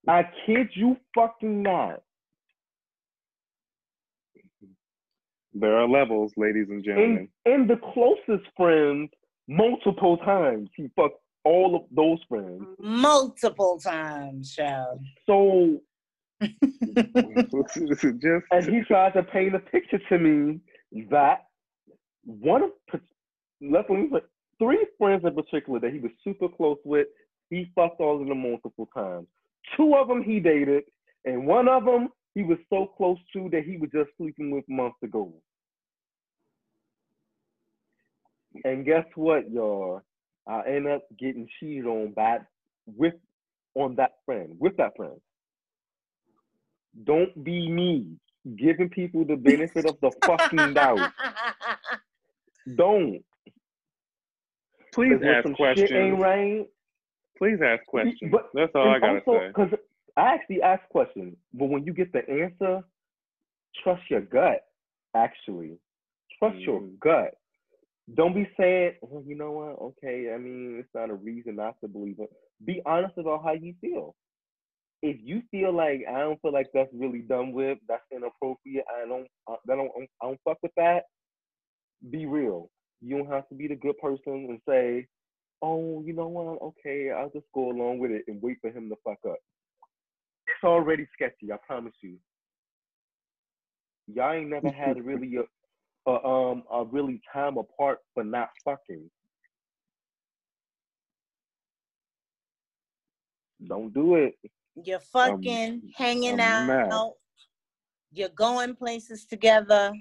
I 0.09 0.29
kid 0.47 0.69
you 0.75 0.97
fucking 1.15 1.63
not. 1.63 2.03
There 5.55 5.77
are 5.77 5.87
levels, 5.89 6.33
ladies 6.37 6.69
and 6.71 6.83
gentlemen. 6.83 7.29
And, 7.45 7.55
and 7.55 7.71
the 7.71 7.77
closest 7.93 8.49
friends, 8.57 9.11
multiple 9.49 10.17
times, 10.19 10.71
he 10.77 10.89
fucked 10.97 11.21
all 11.45 11.77
of 11.77 11.83
those 11.95 12.19
friends. 12.29 12.63
Multiple 12.79 13.79
times, 13.79 14.55
child. 14.55 15.01
So 15.27 15.81
just 16.41 17.77
and 18.51 18.65
he 18.65 18.83
tried 18.83 19.13
to 19.13 19.23
paint 19.23 19.55
a 19.55 19.61
picture 19.61 20.01
to 20.09 20.19
me 20.19 20.61
that 21.11 21.45
one 22.25 22.63
of 22.65 22.71
let's 23.61 23.89
let 23.89 23.91
me 23.91 24.11
three 24.59 24.87
friends 24.99 25.25
in 25.25 25.35
particular 25.35 25.81
that 25.81 25.93
he 25.93 25.99
was 25.99 26.11
super 26.25 26.49
close 26.49 26.79
with, 26.85 27.07
he 27.53 27.71
fucked 27.75 28.01
all 28.01 28.21
of 28.21 28.27
them 28.27 28.43
multiple 28.43 28.89
times. 28.97 29.27
Two 29.77 29.95
of 29.95 30.09
them 30.09 30.23
he 30.23 30.41
dated, 30.41 30.85
and 31.27 31.47
one 31.47 31.69
of 31.69 31.85
them 31.85 32.09
he 32.35 32.43
was 32.43 32.57
so 32.71 32.87
close 32.97 33.19
to 33.35 33.51
that 33.51 33.65
he 33.65 33.77
was 33.77 33.91
just 33.95 34.09
sleeping 34.17 34.51
with 34.51 34.65
months 34.69 34.97
ago. 35.05 35.31
And 38.65 38.87
guess 38.87 39.05
what, 39.17 39.51
y'all? 39.51 40.01
I 40.49 40.63
end 40.67 40.89
up 40.89 41.03
getting 41.19 41.47
cheated 41.61 41.85
on 41.85 42.13
by 42.17 42.39
with 42.87 43.15
on 43.75 43.97
that 43.97 44.13
friend, 44.25 44.57
with 44.59 44.77
that 44.79 44.97
friend. 44.97 45.21
Don't 47.05 47.45
be 47.45 47.69
me, 47.69 48.17
giving 48.57 48.89
people 48.89 49.27
the 49.27 49.37
benefit 49.37 49.85
of 49.85 49.99
the 50.01 50.11
fucking 50.27 50.73
doubt. 50.73 51.13
Don't. 52.77 53.23
Please, 54.95 55.19
when 55.21 55.29
ask 55.29 55.43
some 55.45 55.55
questions. 55.55 55.91
Shit 55.91 55.99
ain't 55.99 56.19
right. 56.19 56.67
Please 57.39 57.59
ask 57.65 57.85
questions. 57.87 58.31
But 58.31 58.51
That's 58.55 58.73
all 58.75 58.91
I 58.91 58.99
gotta 58.99 59.23
say. 59.27 59.49
Because 59.49 59.73
I 60.17 60.35
actually 60.35 60.63
ask 60.63 60.87
questions, 60.91 61.37
but 61.55 61.67
when 61.67 61.85
you 61.85 61.93
get 61.93 62.13
the 62.13 62.29
answer, 62.29 62.83
trust 63.83 64.03
your 64.11 64.21
gut. 64.21 64.61
Actually, 65.15 65.79
trust 66.39 66.59
your 66.59 66.81
Mm. 66.81 66.99
gut. 66.99 67.35
Don't 68.15 68.35
be 68.35 68.49
saying, 68.57 68.97
well, 69.01 69.23
you 69.23 69.35
know 69.37 69.53
what? 69.53 69.79
Okay, 69.81 70.33
I 70.33 70.39
mean, 70.39 70.79
it's 70.79 70.93
not 70.95 71.11
a 71.11 71.15
reason 71.15 71.57
not 71.57 71.81
to 71.81 71.89
believe 71.89 72.19
it. 72.19 72.31
Be 72.65 72.83
honest 72.85 73.17
about 73.17 73.45
how 73.45 73.53
you 73.53 73.75
feel. 73.81 74.15
If 75.03 75.17
you 75.23 75.43
feel 75.51 75.73
like 75.73 76.05
I 76.09 76.21
don't 76.21 76.41
feel 76.43 76.53
like 76.53 76.71
that's 76.73 76.93
really 76.93 77.21
done 77.21 77.53
with, 77.53 77.79
that's 77.89 78.05
inappropriate. 78.13 78.85
I 78.89 79.07
don't, 79.07 79.27
I 79.49 79.57
don't, 79.67 79.91
I 80.21 80.27
don't 80.27 80.41
fuck 80.45 80.59
with 80.63 80.73
that. 80.77 81.05
Be 82.11 82.27
real. 82.27 82.71
You 83.01 83.19
don't 83.19 83.29
have 83.29 83.49
to 83.49 83.55
be 83.55 83.67
the 83.67 83.77
good 83.77 83.99
person 83.99 84.47
and 84.49 84.61
say, 84.69 85.07
oh, 85.63 86.03
you 86.05 86.13
know 86.13 86.27
what? 86.27 86.61
Okay, 86.61 87.11
I'll 87.11 87.31
just 87.31 87.47
go 87.55 87.71
along 87.71 87.99
with 87.99 88.11
it 88.11 88.25
and 88.29 88.43
wait 88.43 88.59
for 88.61 88.71
him 88.71 88.89
to 88.91 88.97
fuck 89.05 89.19
up. 89.29 89.39
It's 90.49 90.65
already 90.65 91.07
sketchy. 91.15 91.53
I 91.53 91.57
promise 91.67 91.95
you. 92.03 92.17
Y'all 94.09 94.33
ain't 94.33 94.51
never 94.51 94.71
had 94.71 94.99
a 94.99 95.03
really 95.03 95.37
a, 95.37 96.11
a 96.11 96.27
um 96.27 96.65
a 96.71 96.85
really 96.85 97.21
time 97.33 97.57
apart 97.57 97.99
for 98.13 98.25
not 98.25 98.51
fucking. 98.65 99.09
Don't 103.69 103.95
do 103.95 104.17
it. 104.17 104.35
You're 104.75 104.99
fucking 104.99 105.83
hanging 105.97 106.41
I'm 106.41 106.71
out. 106.71 106.91
mad. 106.91 107.13
You're 108.13 108.29
going 108.31 108.75
places 108.75 109.25
together. 109.25 109.93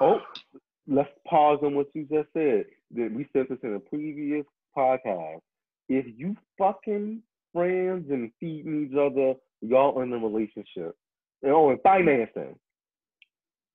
Oh, 0.00 0.20
let's 0.86 1.10
pause 1.26 1.58
on 1.62 1.74
what 1.74 1.88
you 1.94 2.06
just 2.10 2.28
said 2.32 2.64
that 2.94 3.12
we 3.12 3.26
said 3.32 3.46
this 3.48 3.58
in 3.62 3.74
a 3.74 3.80
previous 3.80 4.44
podcast. 4.76 5.40
If 5.88 6.06
you 6.16 6.36
fucking 6.58 7.22
friends 7.52 8.10
and 8.10 8.30
feeding 8.40 8.88
each 8.88 8.96
other, 8.96 9.34
y'all 9.60 10.00
in 10.02 10.12
a 10.12 10.18
relationship. 10.18 10.96
And 11.42 11.52
oh, 11.52 11.70
and 11.70 11.80
financing. 11.82 12.56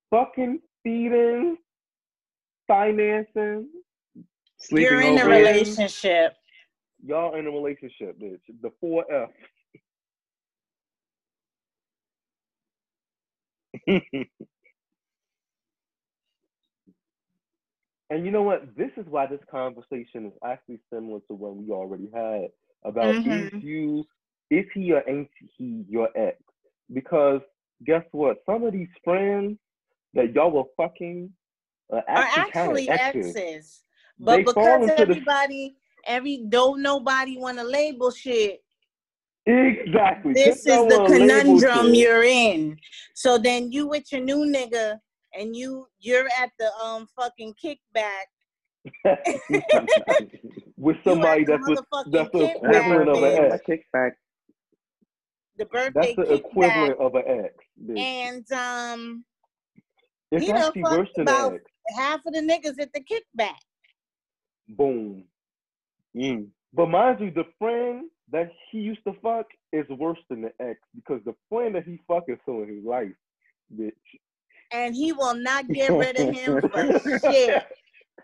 Fucking 0.09 0.59
feeding, 0.83 1.57
financing. 2.67 3.69
Sleeping 4.57 4.91
You're 4.91 5.01
in 5.01 5.19
a 5.19 5.25
relationship. 5.25 6.33
Y'all 7.05 7.35
in 7.35 7.47
a 7.47 7.51
relationship, 7.51 8.19
bitch. 8.19 8.41
The 8.61 8.71
four 8.81 9.05
F. 9.13 9.29
And 18.09 18.25
you 18.25 18.31
know 18.31 18.41
what? 18.41 18.75
This 18.75 18.91
is 18.97 19.05
why 19.07 19.27
this 19.27 19.39
conversation 19.51 20.25
is 20.25 20.33
actually 20.43 20.79
similar 20.91 21.19
to 21.27 21.33
one 21.33 21.65
we 21.65 21.71
already 21.71 22.09
had 22.13 22.47
about 22.83 23.15
Mhm. 23.15 23.47
if 23.53 23.63
you, 23.63 24.05
if 24.49 24.65
he 24.73 24.91
or 24.91 25.07
ain't 25.07 25.29
he 25.57 25.85
your 25.87 26.09
ex. 26.17 26.41
Because 26.91 27.41
guess 27.85 28.03
what? 28.11 28.43
Some 28.45 28.63
of 28.63 28.73
these 28.73 28.89
friends 29.03 29.59
that 30.13 30.33
y'all 30.33 30.51
were 30.51 30.63
fucking 30.75 31.31
are 31.91 31.97
Are 31.99 32.03
actually, 32.07 32.51
kind 32.51 32.71
actually 32.71 32.89
of 32.89 32.95
exes. 32.99 33.35
exes. 33.35 33.83
But 34.19 34.37
They 34.37 34.43
because 34.43 34.81
into 34.81 34.95
the 34.95 35.01
everybody, 35.01 35.75
every 36.05 36.37
don't 36.49 36.81
nobody 36.81 37.37
want 37.37 37.57
to 37.59 37.63
label 37.63 38.11
shit. 38.11 38.63
exactly. 39.45 40.33
This 40.33 40.65
Just 40.65 40.67
is 40.67 40.87
the 40.87 41.05
conundrum 41.05 41.93
you're 41.93 42.23
in. 42.23 42.77
So 43.13 43.37
then 43.37 43.71
you 43.71 43.87
with 43.87 44.11
your 44.11 44.21
new 44.21 44.45
nigga, 44.45 44.99
and 45.39 45.55
you 45.55 45.87
you're 45.99 46.27
at 46.39 46.51
the 46.59 46.71
um 46.83 47.07
fucking 47.15 47.55
kickback. 47.63 48.27
with 50.77 50.97
somebody 51.03 51.45
that's 51.45 51.67
with, 51.67 51.79
that's 52.11 52.29
the 52.31 52.39
kickback, 52.39 52.55
equivalent 52.55 53.09
of 53.09 53.23
an 53.23 53.51
ex. 53.51 53.63
Kickback. 53.67 54.11
The 55.57 55.65
birthday 55.65 56.15
That's 56.15 56.29
the 56.29 56.35
kickback, 56.35 56.39
equivalent 56.39 56.99
of 56.99 57.15
an 57.15 57.23
ex. 57.27 57.53
bitch. 57.85 57.99
and 57.99 58.51
um, 58.53 59.25
It's 60.31 60.47
you 60.47 60.53
know, 60.53 60.67
actually 60.67 60.83
worse 60.83 61.09
than 61.15 61.23
about 61.23 61.53
ex. 61.55 61.63
half 61.97 62.21
of 62.25 62.33
the 62.33 62.39
niggas 62.39 62.79
at 62.81 62.93
the 62.93 63.01
kickback. 63.01 63.59
Boom. 64.69 65.25
Mm. 66.15 66.47
But 66.73 66.87
mind 66.87 67.19
you, 67.19 67.31
the 67.31 67.45
friend 67.57 68.09
that 68.31 68.51
he 68.71 68.79
used 68.79 69.03
to 69.05 69.13
fuck 69.21 69.47
is 69.73 69.85
worse 69.89 70.19
than 70.29 70.41
the 70.41 70.51
ex 70.61 70.79
because 70.95 71.21
the 71.25 71.35
friend 71.49 71.75
that 71.75 71.83
he 71.83 71.99
fuck 72.07 72.23
is 72.27 72.37
still 72.43 72.61
in 72.61 72.69
his 72.69 72.85
life, 72.85 73.09
bitch. 73.75 73.91
And 74.73 74.95
he 74.95 75.13
will 75.13 75.35
not 75.35 75.71
get 75.73 75.95
rid 75.95 76.17
of 76.17 76.29
him 76.29 76.61
for 76.71 76.85
shit. 77.21 77.59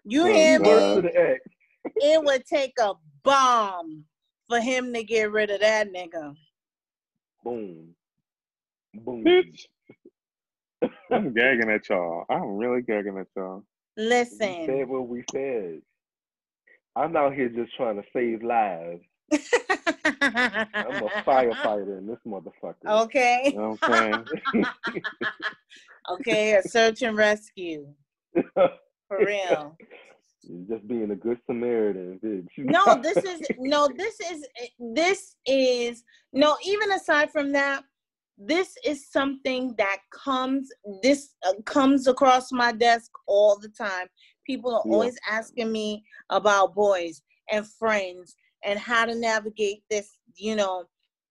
You 0.06 0.26
So 0.26 0.28
hear 0.28 0.60
he 0.60 0.60
me? 0.60 1.02
the 1.02 1.12
ex. 1.16 1.42
It 2.00 2.24
would 2.24 2.46
take 2.46 2.74
a 2.80 2.94
bomb 3.24 4.06
for 4.48 4.60
him 4.60 4.94
to 4.94 5.04
get 5.04 5.32
rid 5.32 5.50
of 5.52 5.62
that 5.62 5.92
nigga. 5.94 6.36
Boom. 7.44 7.96
Boom. 8.94 9.26
Bitch. 9.26 9.66
I'm 11.12 11.34
gagging 11.34 11.70
at 11.72 11.90
y'all. 11.90 12.26
I'm 12.30 12.58
really 12.58 12.82
gagging 12.82 13.18
at 13.20 13.28
y'all. 13.36 13.64
We 14.32 14.38
Listen, 14.42 14.66
said 14.66 14.88
what 14.90 15.08
we 15.08 15.24
said. 15.32 15.82
I'm 16.96 17.16
out 17.18 17.34
here 17.36 17.50
just 17.50 17.76
trying 17.76 17.98
to 17.98 18.04
save 18.14 18.44
lives. 18.44 19.02
I'm 20.84 21.02
a 21.02 21.10
firefighter 21.28 21.98
in 22.00 22.08
this 22.08 22.20
motherfucker. 22.28 23.04
okay, 23.04 23.58
Okay. 23.58 24.26
Okay, 26.10 26.54
a 26.54 26.64
search 26.64 27.02
and 27.02 27.18
rescue 27.18 27.88
for 29.08 29.26
real. 29.26 29.78
Just 30.70 30.88
being 30.88 31.10
a 31.10 31.16
good 31.16 31.40
Samaritan, 31.48 32.20
bitch. 32.24 32.48
No, 32.58 33.02
this 33.02 33.24
is 33.24 33.42
no, 33.58 33.90
this 33.98 34.20
is 34.20 34.48
this 34.94 35.36
is 35.48 36.04
no. 36.34 36.56
Even 36.64 36.92
aside 36.92 37.32
from 37.32 37.52
that, 37.54 37.84
this 38.38 38.76
is 38.86 39.10
something 39.12 39.74
that 39.80 39.98
comes 40.14 40.70
this 41.02 41.34
uh, 41.48 41.54
comes 41.66 42.08
across 42.08 42.52
my 42.52 42.72
desk 42.72 43.10
all 43.28 43.58
the 43.58 43.70
time. 43.70 44.08
People 44.46 44.76
are 44.76 44.84
Yeah. 44.86 44.92
always 44.92 45.18
asking 45.28 45.72
me 45.72 46.04
about 46.30 46.76
boys 46.76 47.24
and 47.52 47.66
friends 47.68 48.36
and 48.64 48.78
how 48.78 49.06
to 49.06 49.16
navigate 49.16 49.82
this. 49.90 50.20
You 50.36 50.56
know, 50.56 50.86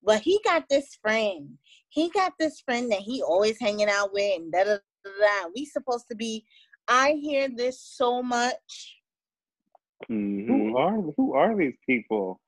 but 0.05 0.21
he 0.21 0.41
got 0.45 0.69
this 0.69 0.97
friend. 1.01 1.59
He 1.89 2.11
got 2.11 2.33
this 2.39 2.61
friend 2.61 2.91
that 2.93 3.01
he 3.01 3.23
always 3.23 3.59
hanging 3.61 3.89
out 3.89 4.13
with, 4.13 4.41
and 4.41 4.53
da 4.53 4.65
da 4.65 4.77
da 5.05 5.11
da. 5.21 5.49
We 5.55 5.65
supposed 5.65 6.07
to 6.11 6.17
be. 6.17 6.45
I 6.89 7.13
hear 7.13 7.49
this 7.49 7.81
so 7.81 8.23
much. 8.23 8.97
Mhm. 10.11 10.47
Who 10.47 10.77
are 10.77 11.01
who 11.17 11.35
are 11.35 11.57
these 11.57 11.77
people? 11.87 12.41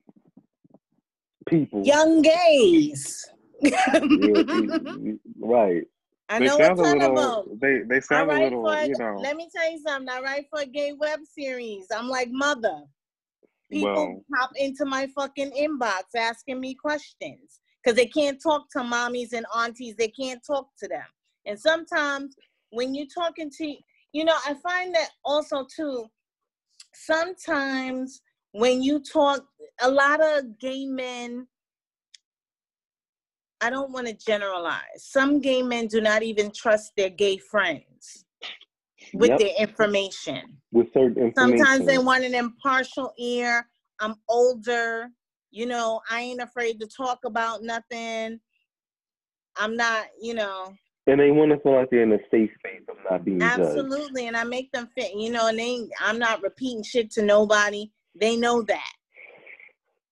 people. 1.47 1.85
Young 1.85 2.23
gays. 2.23 3.31
Right. 5.39 5.85
I 6.29 6.39
they 6.41 6.47
know 6.47 6.57
a 6.57 6.65
sound 6.65 6.81
a 6.81 6.83
ton 6.83 7.03
of 7.03 7.15
little. 7.15 7.45
them. 7.45 7.59
They 7.61 7.81
they 7.89 8.01
sound 8.01 8.31
a 8.31 8.35
little. 8.35 8.63
for. 8.65 8.85
You 8.85 8.97
know. 8.99 9.21
Let 9.23 9.37
me 9.37 9.49
tell 9.55 9.71
you 9.71 9.79
something. 9.79 10.09
I 10.09 10.21
write 10.21 10.47
for 10.51 10.61
a 10.61 10.67
gay 10.67 10.93
web 10.93 11.21
series. 11.25 11.87
I'm 11.95 12.09
like 12.09 12.29
mother. 12.31 12.83
People 13.71 13.93
Well. 13.93 14.25
pop 14.35 14.51
into 14.57 14.85
my 14.85 15.07
fucking 15.09 15.51
inbox 15.53 16.15
asking 16.17 16.61
me 16.61 16.75
questions 16.75 17.61
because 17.83 17.97
they 17.97 18.07
can't 18.07 18.41
talk 18.41 18.69
to 18.71 18.81
mommies 18.81 19.33
and 19.33 19.47
aunties. 19.55 19.97
They 19.97 20.09
can't 20.09 20.41
talk 20.47 20.69
to 20.79 20.89
them. 20.89 21.07
And 21.47 21.59
sometimes 21.59 22.37
when 22.71 22.95
you're 22.95 23.07
talking 23.07 23.51
to, 23.51 23.77
you 24.13 24.25
know, 24.25 24.37
I 24.47 24.55
find 24.55 24.95
that 24.95 25.11
also 25.25 25.67
too. 25.75 26.07
Sometimes 26.95 28.23
when 28.53 28.83
you 28.83 29.01
talk, 29.01 29.45
a 29.81 29.91
lot 29.91 30.21
of 30.21 30.59
gay 30.59 30.87
men 30.87 31.47
I 33.63 33.71
don't 33.71 33.91
want 33.91 34.07
to 34.07 34.13
generalize. 34.13 34.83
Some 34.99 35.41
gay 35.41 35.63
men 35.63 35.87
do 35.87 36.03
not 36.03 36.23
even 36.23 36.51
trust 36.53 36.93
their 36.95 37.09
gay 37.09 37.39
friends 37.39 38.26
with 39.15 39.31
Yep. 39.31 39.39
their 39.39 39.55
information. 39.59 40.61
With 40.73 40.93
certain 40.93 41.19
information. 41.23 41.59
Sometimes 41.59 41.87
they 41.87 41.99
want 41.99 42.25
an 42.25 42.35
impartial 42.35 43.13
ear. 43.19 43.67
I'm 44.01 44.17
older. 44.29 45.11
You 45.51 45.67
know, 45.67 46.01
I 46.11 46.21
ain't 46.21 46.43
afraid 46.43 46.81
to 46.81 46.87
talk 46.87 47.21
about 47.25 47.63
nothing. 47.63 48.41
I'm 49.57 49.77
not, 49.77 50.07
you 50.21 50.35
know, 50.35 50.75
And 51.07 51.21
they 51.21 51.31
want 51.31 51.53
to 51.53 51.59
feel 51.61 51.77
like 51.77 51.89
they're 51.91 52.03
in 52.03 52.13
a 52.13 52.19
safe 52.31 52.51
space 52.59 52.83
of 52.89 52.97
not 53.11 53.25
being 53.25 53.39
judged. 53.41 53.53
absolutely. 53.53 54.27
And 54.27 54.37
I 54.37 54.45
make 54.45 54.71
them 54.73 54.89
fit, 54.95 55.15
you 55.15 55.31
know, 55.31 55.49
and 55.49 55.59
they, 55.59 55.89
I'm 56.01 56.19
not 56.19 56.43
repeating 56.43 56.83
shit 56.83 57.11
to 57.13 57.23
nobody. 57.23 57.91
They 58.15 58.37
know 58.37 58.63
that. 58.63 58.93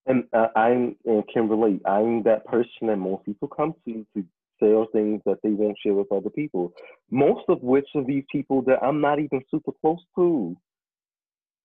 And 0.07 0.23
uh, 0.33 0.47
I'm 0.55 0.95
and 1.05 1.23
can 1.33 1.49
relate. 1.49 1.81
I'm 1.85 2.23
that 2.23 2.45
person 2.45 2.87
that 2.87 2.97
most 2.97 3.25
people 3.25 3.47
come 3.47 3.73
to 3.85 4.05
to 4.15 4.23
sell 4.59 4.87
things 4.91 5.21
that 5.25 5.37
they 5.43 5.51
won't 5.51 5.77
share 5.83 5.93
with 5.93 6.11
other 6.11 6.29
people. 6.29 6.73
Most 7.11 7.43
of 7.49 7.61
which 7.61 7.87
of 7.95 8.07
these 8.07 8.23
people 8.31 8.61
that 8.63 8.83
I'm 8.83 9.01
not 9.01 9.19
even 9.19 9.41
super 9.51 9.71
close 9.81 9.99
to, 10.15 10.55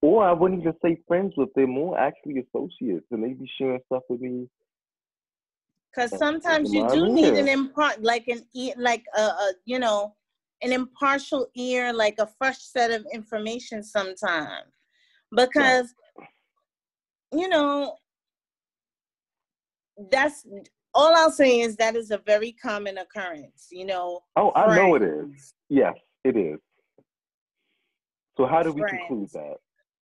or 0.03 0.25
I 0.25 0.33
wouldn't 0.33 0.61
even 0.61 0.75
say 0.83 0.99
friends 1.07 1.35
with. 1.37 1.51
They're 1.55 1.67
more 1.67 1.99
actually 1.99 2.39
associates, 2.39 3.07
and 3.11 3.23
they 3.23 3.33
be 3.33 3.51
sharing 3.59 3.81
stuff 3.87 4.03
with 4.09 4.21
me. 4.21 4.49
Because 5.95 6.13
Uh, 6.13 6.19
sometimes 6.19 6.73
you 6.73 6.89
do 6.93 7.13
need 7.13 7.35
an 7.35 7.49
impart, 7.49 8.03
like 8.03 8.29
an 8.29 8.47
ear, 8.55 8.75
like 8.77 9.05
a, 9.17 9.21
a, 9.21 9.53
you 9.65 9.79
know, 9.79 10.15
an 10.63 10.73
impartial 10.73 11.49
ear, 11.57 11.93
like 11.93 12.17
a 12.19 12.29
fresh 12.39 12.59
set 12.59 12.91
of 12.91 13.05
information. 13.13 13.83
Sometimes, 13.83 14.71
because 15.35 15.95
you 17.33 17.49
know, 17.49 17.97
that's 20.11 20.47
all 20.95 21.15
I'll 21.15 21.31
say 21.31 21.61
is 21.61 21.77
that 21.77 21.97
is 21.97 22.11
a 22.11 22.19
very 22.19 22.53
common 22.53 22.99
occurrence. 22.99 23.69
You 23.71 23.87
know. 23.87 24.21
Oh, 24.37 24.53
I 24.55 24.75
know 24.75 24.95
it 24.95 25.03
is. 25.03 25.55
Yes, 25.69 25.95
it 26.25 26.37
is. 26.37 26.59
So 28.37 28.47
how 28.47 28.63
do 28.63 28.73
we 28.73 28.81
Friends. 28.81 28.99
conclude 29.09 29.31
that? 29.35 29.57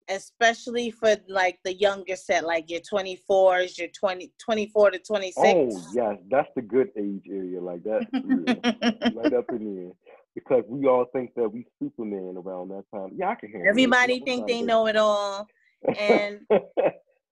Especially 0.10 0.90
for 0.90 1.16
like 1.28 1.60
the 1.66 1.74
younger 1.74 2.16
set, 2.16 2.46
like 2.46 2.70
your 2.70 2.80
24s, 2.80 3.78
your 3.78 3.90
20, 3.90 4.32
24 4.40 4.92
to 4.92 5.00
26. 5.00 5.36
Oh 5.38 5.82
yes, 5.94 6.16
that's 6.30 6.48
the 6.56 6.62
good 6.62 6.90
age 6.98 7.26
area, 7.30 7.60
like 7.60 7.84
that, 7.84 8.04
right 8.24 9.34
up 9.34 9.46
in 9.52 9.76
there. 9.76 9.92
Because 10.34 10.64
we 10.70 10.86
all 10.86 11.06
think 11.14 11.34
that 11.36 11.50
we 11.50 11.66
Superman 11.82 12.36
around 12.38 12.70
that 12.70 12.84
time. 12.94 13.12
Yeah, 13.18 13.30
I 13.30 13.36
can 13.36 13.50
hear. 13.50 13.66
Everybody 13.68 14.18
I'm 14.18 14.22
think 14.24 14.48
they 14.48 14.62
know 14.62 14.88
it 14.88 14.96
all. 14.96 15.48
And. 16.00 16.42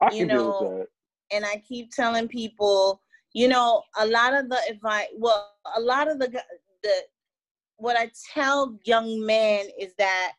I 0.02 0.14
you 0.14 0.26
know, 0.26 0.60
that. 0.60 0.88
and 1.32 1.45
I 1.45 1.61
keep 1.68 1.91
telling 1.91 2.27
people, 2.27 3.02
you 3.36 3.49
know, 3.49 3.84
a 3.98 4.07
lot 4.07 4.34
of 4.34 4.48
the 4.48 4.57
advice, 4.70 5.07
well, 5.18 5.52
a 5.76 5.82
lot 5.82 6.10
of 6.10 6.20
the 6.20 6.30
the 6.82 6.94
what 7.76 7.98
I 7.98 8.10
tell 8.34 8.80
young 8.86 9.26
men 9.26 9.66
is 9.78 9.94
that, 9.98 10.32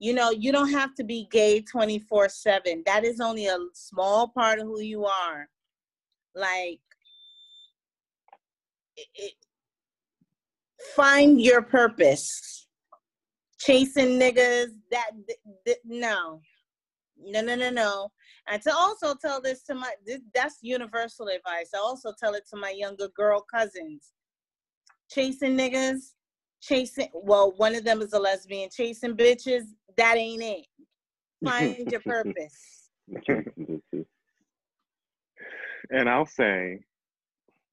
you 0.00 0.12
know, 0.12 0.30
you 0.32 0.50
don't 0.50 0.72
have 0.72 0.92
to 0.96 1.04
be 1.04 1.28
gay 1.30 1.60
twenty 1.60 2.00
four 2.00 2.28
seven. 2.28 2.82
That 2.86 3.04
is 3.04 3.20
only 3.20 3.46
a 3.46 3.56
small 3.72 4.26
part 4.26 4.58
of 4.58 4.66
who 4.66 4.80
you 4.80 5.04
are. 5.04 5.48
Like, 6.34 6.80
it, 8.96 9.34
find 10.96 11.40
your 11.40 11.62
purpose. 11.62 12.66
Chasing 13.60 14.18
niggas, 14.18 14.70
that 14.90 15.10
th- 15.28 15.38
th- 15.64 15.78
no, 15.84 16.40
no, 17.16 17.42
no, 17.42 17.54
no, 17.54 17.70
no. 17.70 18.10
And 18.50 18.60
to 18.62 18.74
also 18.74 19.14
tell 19.14 19.40
this 19.40 19.62
to 19.64 19.74
my, 19.74 19.92
this, 20.04 20.20
that's 20.34 20.58
universal 20.60 21.28
advice. 21.28 21.70
I 21.72 21.78
also 21.78 22.12
tell 22.18 22.34
it 22.34 22.48
to 22.50 22.56
my 22.56 22.70
younger 22.70 23.06
girl 23.16 23.40
cousins. 23.40 24.12
Chasing 25.08 25.56
niggas, 25.56 26.14
chasing, 26.60 27.08
well, 27.14 27.52
one 27.56 27.76
of 27.76 27.84
them 27.84 28.02
is 28.02 28.12
a 28.12 28.18
lesbian. 28.18 28.68
Chasing 28.68 29.16
bitches, 29.16 29.62
that 29.96 30.16
ain't 30.16 30.42
it. 30.42 30.66
Find 31.44 31.90
your 31.90 32.00
purpose. 32.00 32.90
And 35.92 36.08
I'll 36.08 36.26
say, 36.26 36.78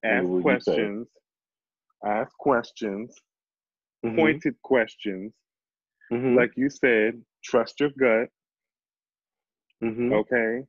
ask 0.04 0.24
what 0.24 0.32
would 0.32 0.44
you 0.54 0.60
say? 0.60 0.72
questions. 0.72 1.08
Ask 2.04 2.32
questions. 2.38 3.14
Mhm. 4.04 4.16
pointed 4.16 4.54
questions. 4.62 5.32
Mhm. 6.10 6.34
Like 6.36 6.50
you 6.56 6.70
said, 6.70 7.22
trust 7.44 7.78
your 7.78 7.90
gut. 7.90 8.28
Mhm. 9.82 10.12
Okay. 10.12 10.64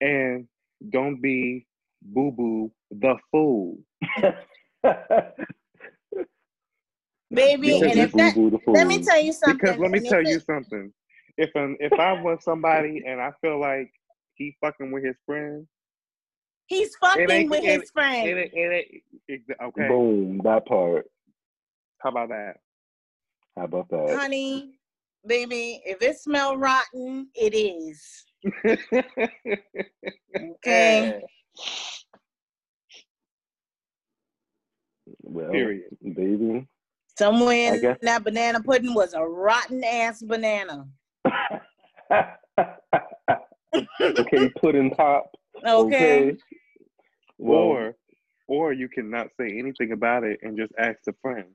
And 0.00 0.46
don't 0.90 1.20
be 1.20 1.66
boo 2.02 2.30
boo 2.32 2.70
the 2.90 3.16
fool. 3.30 3.78
Baby, 7.30 7.78
and 7.80 7.98
if 7.98 8.10
you 8.12 8.16
that, 8.18 8.34
boo-boo 8.34 8.72
let 8.72 8.86
me 8.86 8.98
tell 9.02 9.20
you 9.20 9.32
something. 9.32 9.58
Because 9.58 9.78
let 9.80 9.90
me 9.90 9.98
and 9.98 10.06
tell 10.06 10.20
it- 10.20 10.28
you 10.28 10.40
something. 10.40 10.92
If 11.36 11.50
um, 11.56 11.76
if 11.80 11.92
I 11.98 12.12
was 12.22 12.44
somebody 12.44 13.02
and 13.06 13.20
I 13.20 13.32
feel 13.40 13.58
like 13.58 13.90
he 14.34 14.56
fucking 14.60 14.92
with 14.92 15.04
his 15.04 15.16
friend, 15.26 15.66
He's 16.66 16.94
fucking 16.96 17.50
with 17.50 17.64
his 17.64 17.90
friend. 17.90 18.28
it, 18.28 18.50
it, 18.54 19.02
it, 19.26 19.42
it, 19.48 19.56
okay. 19.62 19.88
Boom, 19.88 20.40
that 20.44 20.64
part. 20.66 21.06
How 21.98 22.10
about 22.10 22.28
that? 22.28 22.54
How 23.56 23.64
about 23.64 23.88
that? 23.90 24.16
Honey, 24.20 24.78
baby, 25.26 25.82
if 25.84 26.02
it 26.02 26.18
smell 26.18 26.56
rotten, 26.56 27.28
it 27.34 27.54
is. 27.54 28.24
Okay. 30.36 31.20
Well, 35.22 35.50
Period. 35.50 35.96
baby. 36.02 36.66
Somewhere 37.18 37.72
I 37.72 37.74
in 37.76 37.80
guess- 37.82 37.98
that 38.02 38.24
banana 38.24 38.62
pudding 38.62 38.94
was 38.94 39.12
a 39.12 39.22
rotten 39.22 39.84
ass 39.84 40.22
banana. 40.22 40.86
okay, 44.00 44.48
pudding 44.60 44.90
pop. 44.92 45.30
Okay. 45.66 46.36
Well, 47.38 47.58
or 47.58 47.96
or 48.48 48.72
you 48.72 48.88
cannot 48.88 49.28
say 49.38 49.58
anything 49.58 49.92
about 49.92 50.24
it 50.24 50.40
and 50.42 50.56
just 50.56 50.72
ask 50.78 50.98
the 51.04 51.14
friend. 51.20 51.48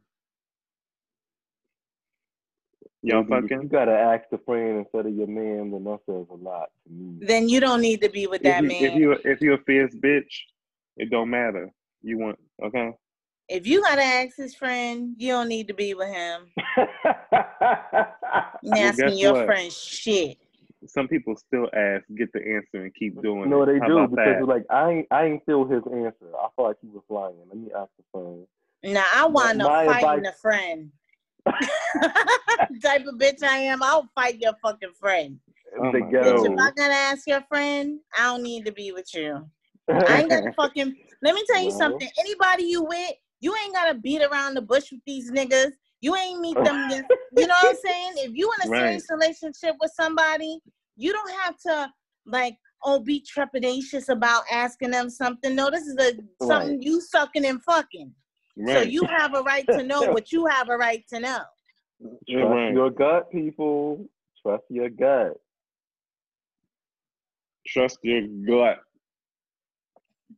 Y'all 3.02 3.24
fucking? 3.24 3.62
You 3.64 3.70
gotta 3.70 3.94
ask 3.98 4.26
the 4.30 4.38
friend 4.40 4.80
instead 4.80 5.06
of 5.06 5.14
your 5.16 5.28
man, 5.28 5.72
then 5.72 5.84
that 5.86 6.00
says 6.06 6.26
a 6.30 6.36
lot 6.36 6.70
to 6.86 6.92
me. 6.94 7.26
Then 7.26 7.48
you 7.48 7.60
don't 7.62 7.82
need 7.82 8.02
to 8.02 8.10
be 8.10 8.28
with 8.28 8.42
If 8.42 8.48
that 8.48 8.62
you, 8.64 8.68
man. 8.70 8.84
if 8.84 8.96
you 8.96 9.12
if 9.24 9.42
you're 9.42 9.54
a 9.56 9.64
fierce 9.64 9.96
bitch, 9.96 10.34
it 10.98 11.10
don't 11.10 11.30
matter. 11.30 11.72
You 12.02 12.18
want 12.18 12.40
okay? 12.62 12.92
If 13.48 13.66
you 13.66 13.82
gotta 13.82 14.04
ask 14.04 14.36
his 14.36 14.54
friend, 14.54 15.16
you 15.18 15.30
don't 15.32 15.48
need 15.48 15.68
to 15.70 15.74
be 15.74 15.94
with 15.94 16.10
him. 16.10 16.48
You 18.62 18.72
Well, 18.72 18.82
asking 18.90 19.08
guess 19.10 19.20
your 19.20 19.34
what? 19.36 19.46
friend 19.46 19.72
shit. 19.72 20.38
Some 20.86 21.08
people 21.08 21.36
still 21.36 21.70
ask, 21.74 22.04
get 22.16 22.32
the 22.34 22.40
answer, 22.40 22.84
and 22.84 22.94
keep 22.94 23.22
doing 23.22 23.50
no, 23.50 23.64
it. 23.64 23.68
they 23.68 23.80
How 23.80 23.88
do 23.88 23.94
because 24.08 24.16
that? 24.18 24.26
they're 24.26 24.46
like 24.46 24.66
I 24.70 24.90
ain't 24.92 25.08
I 25.12 25.26
ain't 25.26 25.46
feel 25.46 25.66
his 25.66 25.82
answer. 25.86 26.28
I 26.38 26.48
felt 26.56 26.68
like 26.70 26.78
he 26.82 26.88
was 26.90 27.04
lying. 27.10 27.36
Let 27.48 27.58
me 27.58 27.70
ask 27.76 27.90
the 27.98 28.04
friend. 28.12 28.46
Now 28.84 29.06
I 29.14 29.26
wind 29.28 29.62
up 29.62 29.70
my 29.72 29.86
fighting 29.86 30.26
advice- 30.26 30.36
a 30.36 30.38
friend. 30.42 30.92
type 32.84 33.06
of 33.06 33.16
bitch 33.16 33.44
I 33.44 33.58
am, 33.58 33.82
I'll 33.84 34.10
fight 34.16 34.40
your 34.40 34.54
fucking 34.64 34.94
friend. 35.00 35.40
Oh 35.82 35.92
the 35.92 36.00
my 36.00 36.12
ghetto. 36.12 36.44
Bitch, 36.44 36.52
if 36.54 36.60
I 36.60 36.72
gotta 36.72 36.94
ask 36.94 37.28
your 37.28 37.42
friend, 37.48 38.00
I 38.18 38.24
don't 38.24 38.44
need 38.44 38.66
to 38.66 38.72
be 38.72 38.92
with 38.92 39.10
you. 39.14 39.46
I 39.90 40.22
ain't 40.22 40.30
gotta 40.30 40.52
fucking. 40.58 40.96
Let 41.22 41.36
me 41.36 41.44
tell 41.50 41.62
you 41.62 41.70
Well. 41.70 41.78
something. 41.78 42.10
Anybody 42.20 42.64
you 42.64 42.84
with, 42.84 43.12
you 43.40 43.56
ain't 43.64 43.74
gotta 43.74 43.98
beat 43.98 44.22
around 44.24 44.56
the 44.56 44.62
bush 44.62 44.92
with 44.92 45.02
these 45.06 45.32
niggas. 45.32 45.72
You 46.02 46.16
ain't 46.16 46.40
meet 46.40 46.56
them. 46.56 46.86
against- 46.86 47.12
you 47.38 47.48
know 47.48 47.56
what 47.62 47.70
I'm 47.70 47.76
saying? 47.86 48.14
If 48.18 48.32
you 48.34 48.50
in 48.62 48.72
a 48.72 48.76
serious 48.76 49.06
relationship 49.10 49.76
with 49.82 49.92
somebody, 49.96 50.60
you 50.96 51.14
don't 51.14 51.32
have 51.42 51.56
to 51.68 51.92
like 52.26 52.56
oh 52.84 53.00
be 53.00 53.24
trepidatious 53.24 54.10
about 54.10 54.44
asking 54.52 54.92
them 54.92 55.10
something. 55.10 55.56
No, 55.56 55.70
this 55.70 55.84
is 55.86 55.96
a 56.00 56.14
something 56.46 56.78
Right. 56.78 56.82
you 56.82 57.02
sucking 57.02 57.46
and 57.46 57.62
fucking. 57.64 58.14
So 58.66 58.82
you 58.82 59.04
have 59.06 59.36
a 59.36 59.42
right 59.42 59.66
to 59.68 59.84
know 59.84 60.12
what 60.12 60.32
you 60.32 60.46
have 60.46 60.70
a 60.70 60.78
right 60.78 61.06
to 61.10 61.20
know. 61.20 61.40
Trust 62.30 62.50
right. 62.50 62.74
your 62.74 62.90
gut, 62.90 63.32
people. 63.32 64.06
Trust 64.42 64.64
your 64.70 64.90
gut. 64.90 65.40
Trust 67.68 68.00
your 68.04 68.22
gut. 68.46 68.80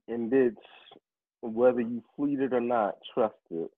And 0.08 0.32
bitch, 0.32 0.56
whether 1.42 1.82
you 1.82 2.04
fleet 2.16 2.40
it 2.40 2.54
or 2.54 2.62
not, 2.62 2.96
trust 3.14 3.36
it. 3.50 3.72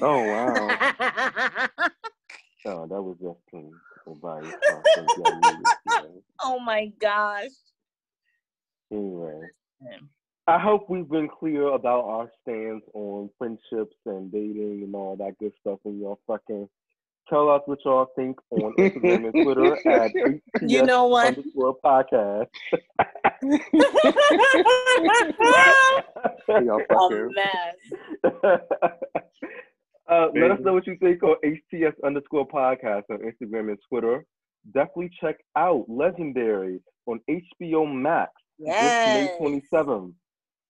Oh 0.00 0.24
wow. 0.24 1.68
Oh, 2.66 2.86
that 2.86 3.02
was 3.02 3.16
just 3.22 3.38
some 3.50 3.70
advice. 4.06 4.44
I 4.44 4.82
think 4.94 5.08
y'all 5.16 5.34
needed, 5.40 5.66
you 5.86 6.02
know. 6.02 6.22
oh 6.42 6.60
my 6.60 6.92
gosh. 7.00 7.48
Anyway, 8.92 9.40
I 10.50 10.58
hope 10.58 10.90
we've 10.90 11.08
been 11.08 11.28
clear 11.28 11.68
about 11.68 12.04
our 12.06 12.28
stance 12.42 12.82
on 12.94 13.30
friendships 13.38 13.94
and 14.04 14.32
dating 14.32 14.82
and 14.82 14.94
all 14.96 15.14
that 15.16 15.38
good 15.38 15.52
stuff. 15.60 15.78
And 15.84 16.00
y'all 16.00 16.18
fucking 16.26 16.68
tell 17.28 17.48
us 17.50 17.62
what 17.66 17.78
y'all 17.84 18.08
think 18.16 18.36
on 18.50 18.74
Instagram 18.76 19.30
and 19.32 19.44
Twitter 19.44 19.76
at 19.88 20.10
You 20.68 20.82
know 20.82 21.06
what? 21.06 21.28
underscore 21.38 21.76
podcast. 21.84 22.48
Y'all 26.48 26.80
a 26.80 26.84
fucking. 26.92 27.30
mess. 27.32 27.76
uh, 30.10 30.26
let 30.34 30.50
us 30.50 30.58
know 30.62 30.72
what 30.74 30.86
you 30.88 30.96
think 30.96 31.22
on 31.22 31.36
HTS 31.44 31.94
underscore 32.04 32.48
podcast 32.48 33.04
on 33.08 33.18
Instagram 33.18 33.68
and 33.68 33.78
Twitter. 33.88 34.26
Definitely 34.74 35.10
check 35.20 35.36
out 35.56 35.84
Legendary 35.88 36.80
on 37.06 37.20
HBO 37.30 37.86
Max 37.94 38.32
Yes. 38.58 39.30
this 39.30 39.40
May 39.40 39.60
27th. 39.72 40.12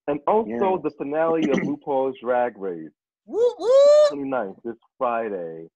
And 0.08 0.20
also 0.26 0.74
Yes. 0.74 0.82
the 0.82 0.90
finale 0.98 1.50
of 1.50 1.58
RuPaul's 1.58 2.18
Drag 2.20 2.56
Race, 2.58 2.90
Woo 3.26 3.54
woo. 3.58 3.70
29th, 4.10 4.56
this 4.64 4.76
Friday. 4.98 5.68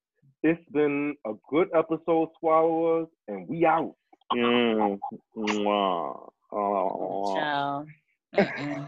It's 0.43 0.61
been 0.71 1.17
a 1.27 1.33
good 1.49 1.69
episode, 1.75 2.29
Swallowers, 2.41 3.09
and 3.29 3.49
we 3.49 3.65
out. 3.65 3.95
Mm. 4.33 4.99
Mwah. 5.37 6.29
Oh. 6.53 7.35
Ciao. 7.35 8.87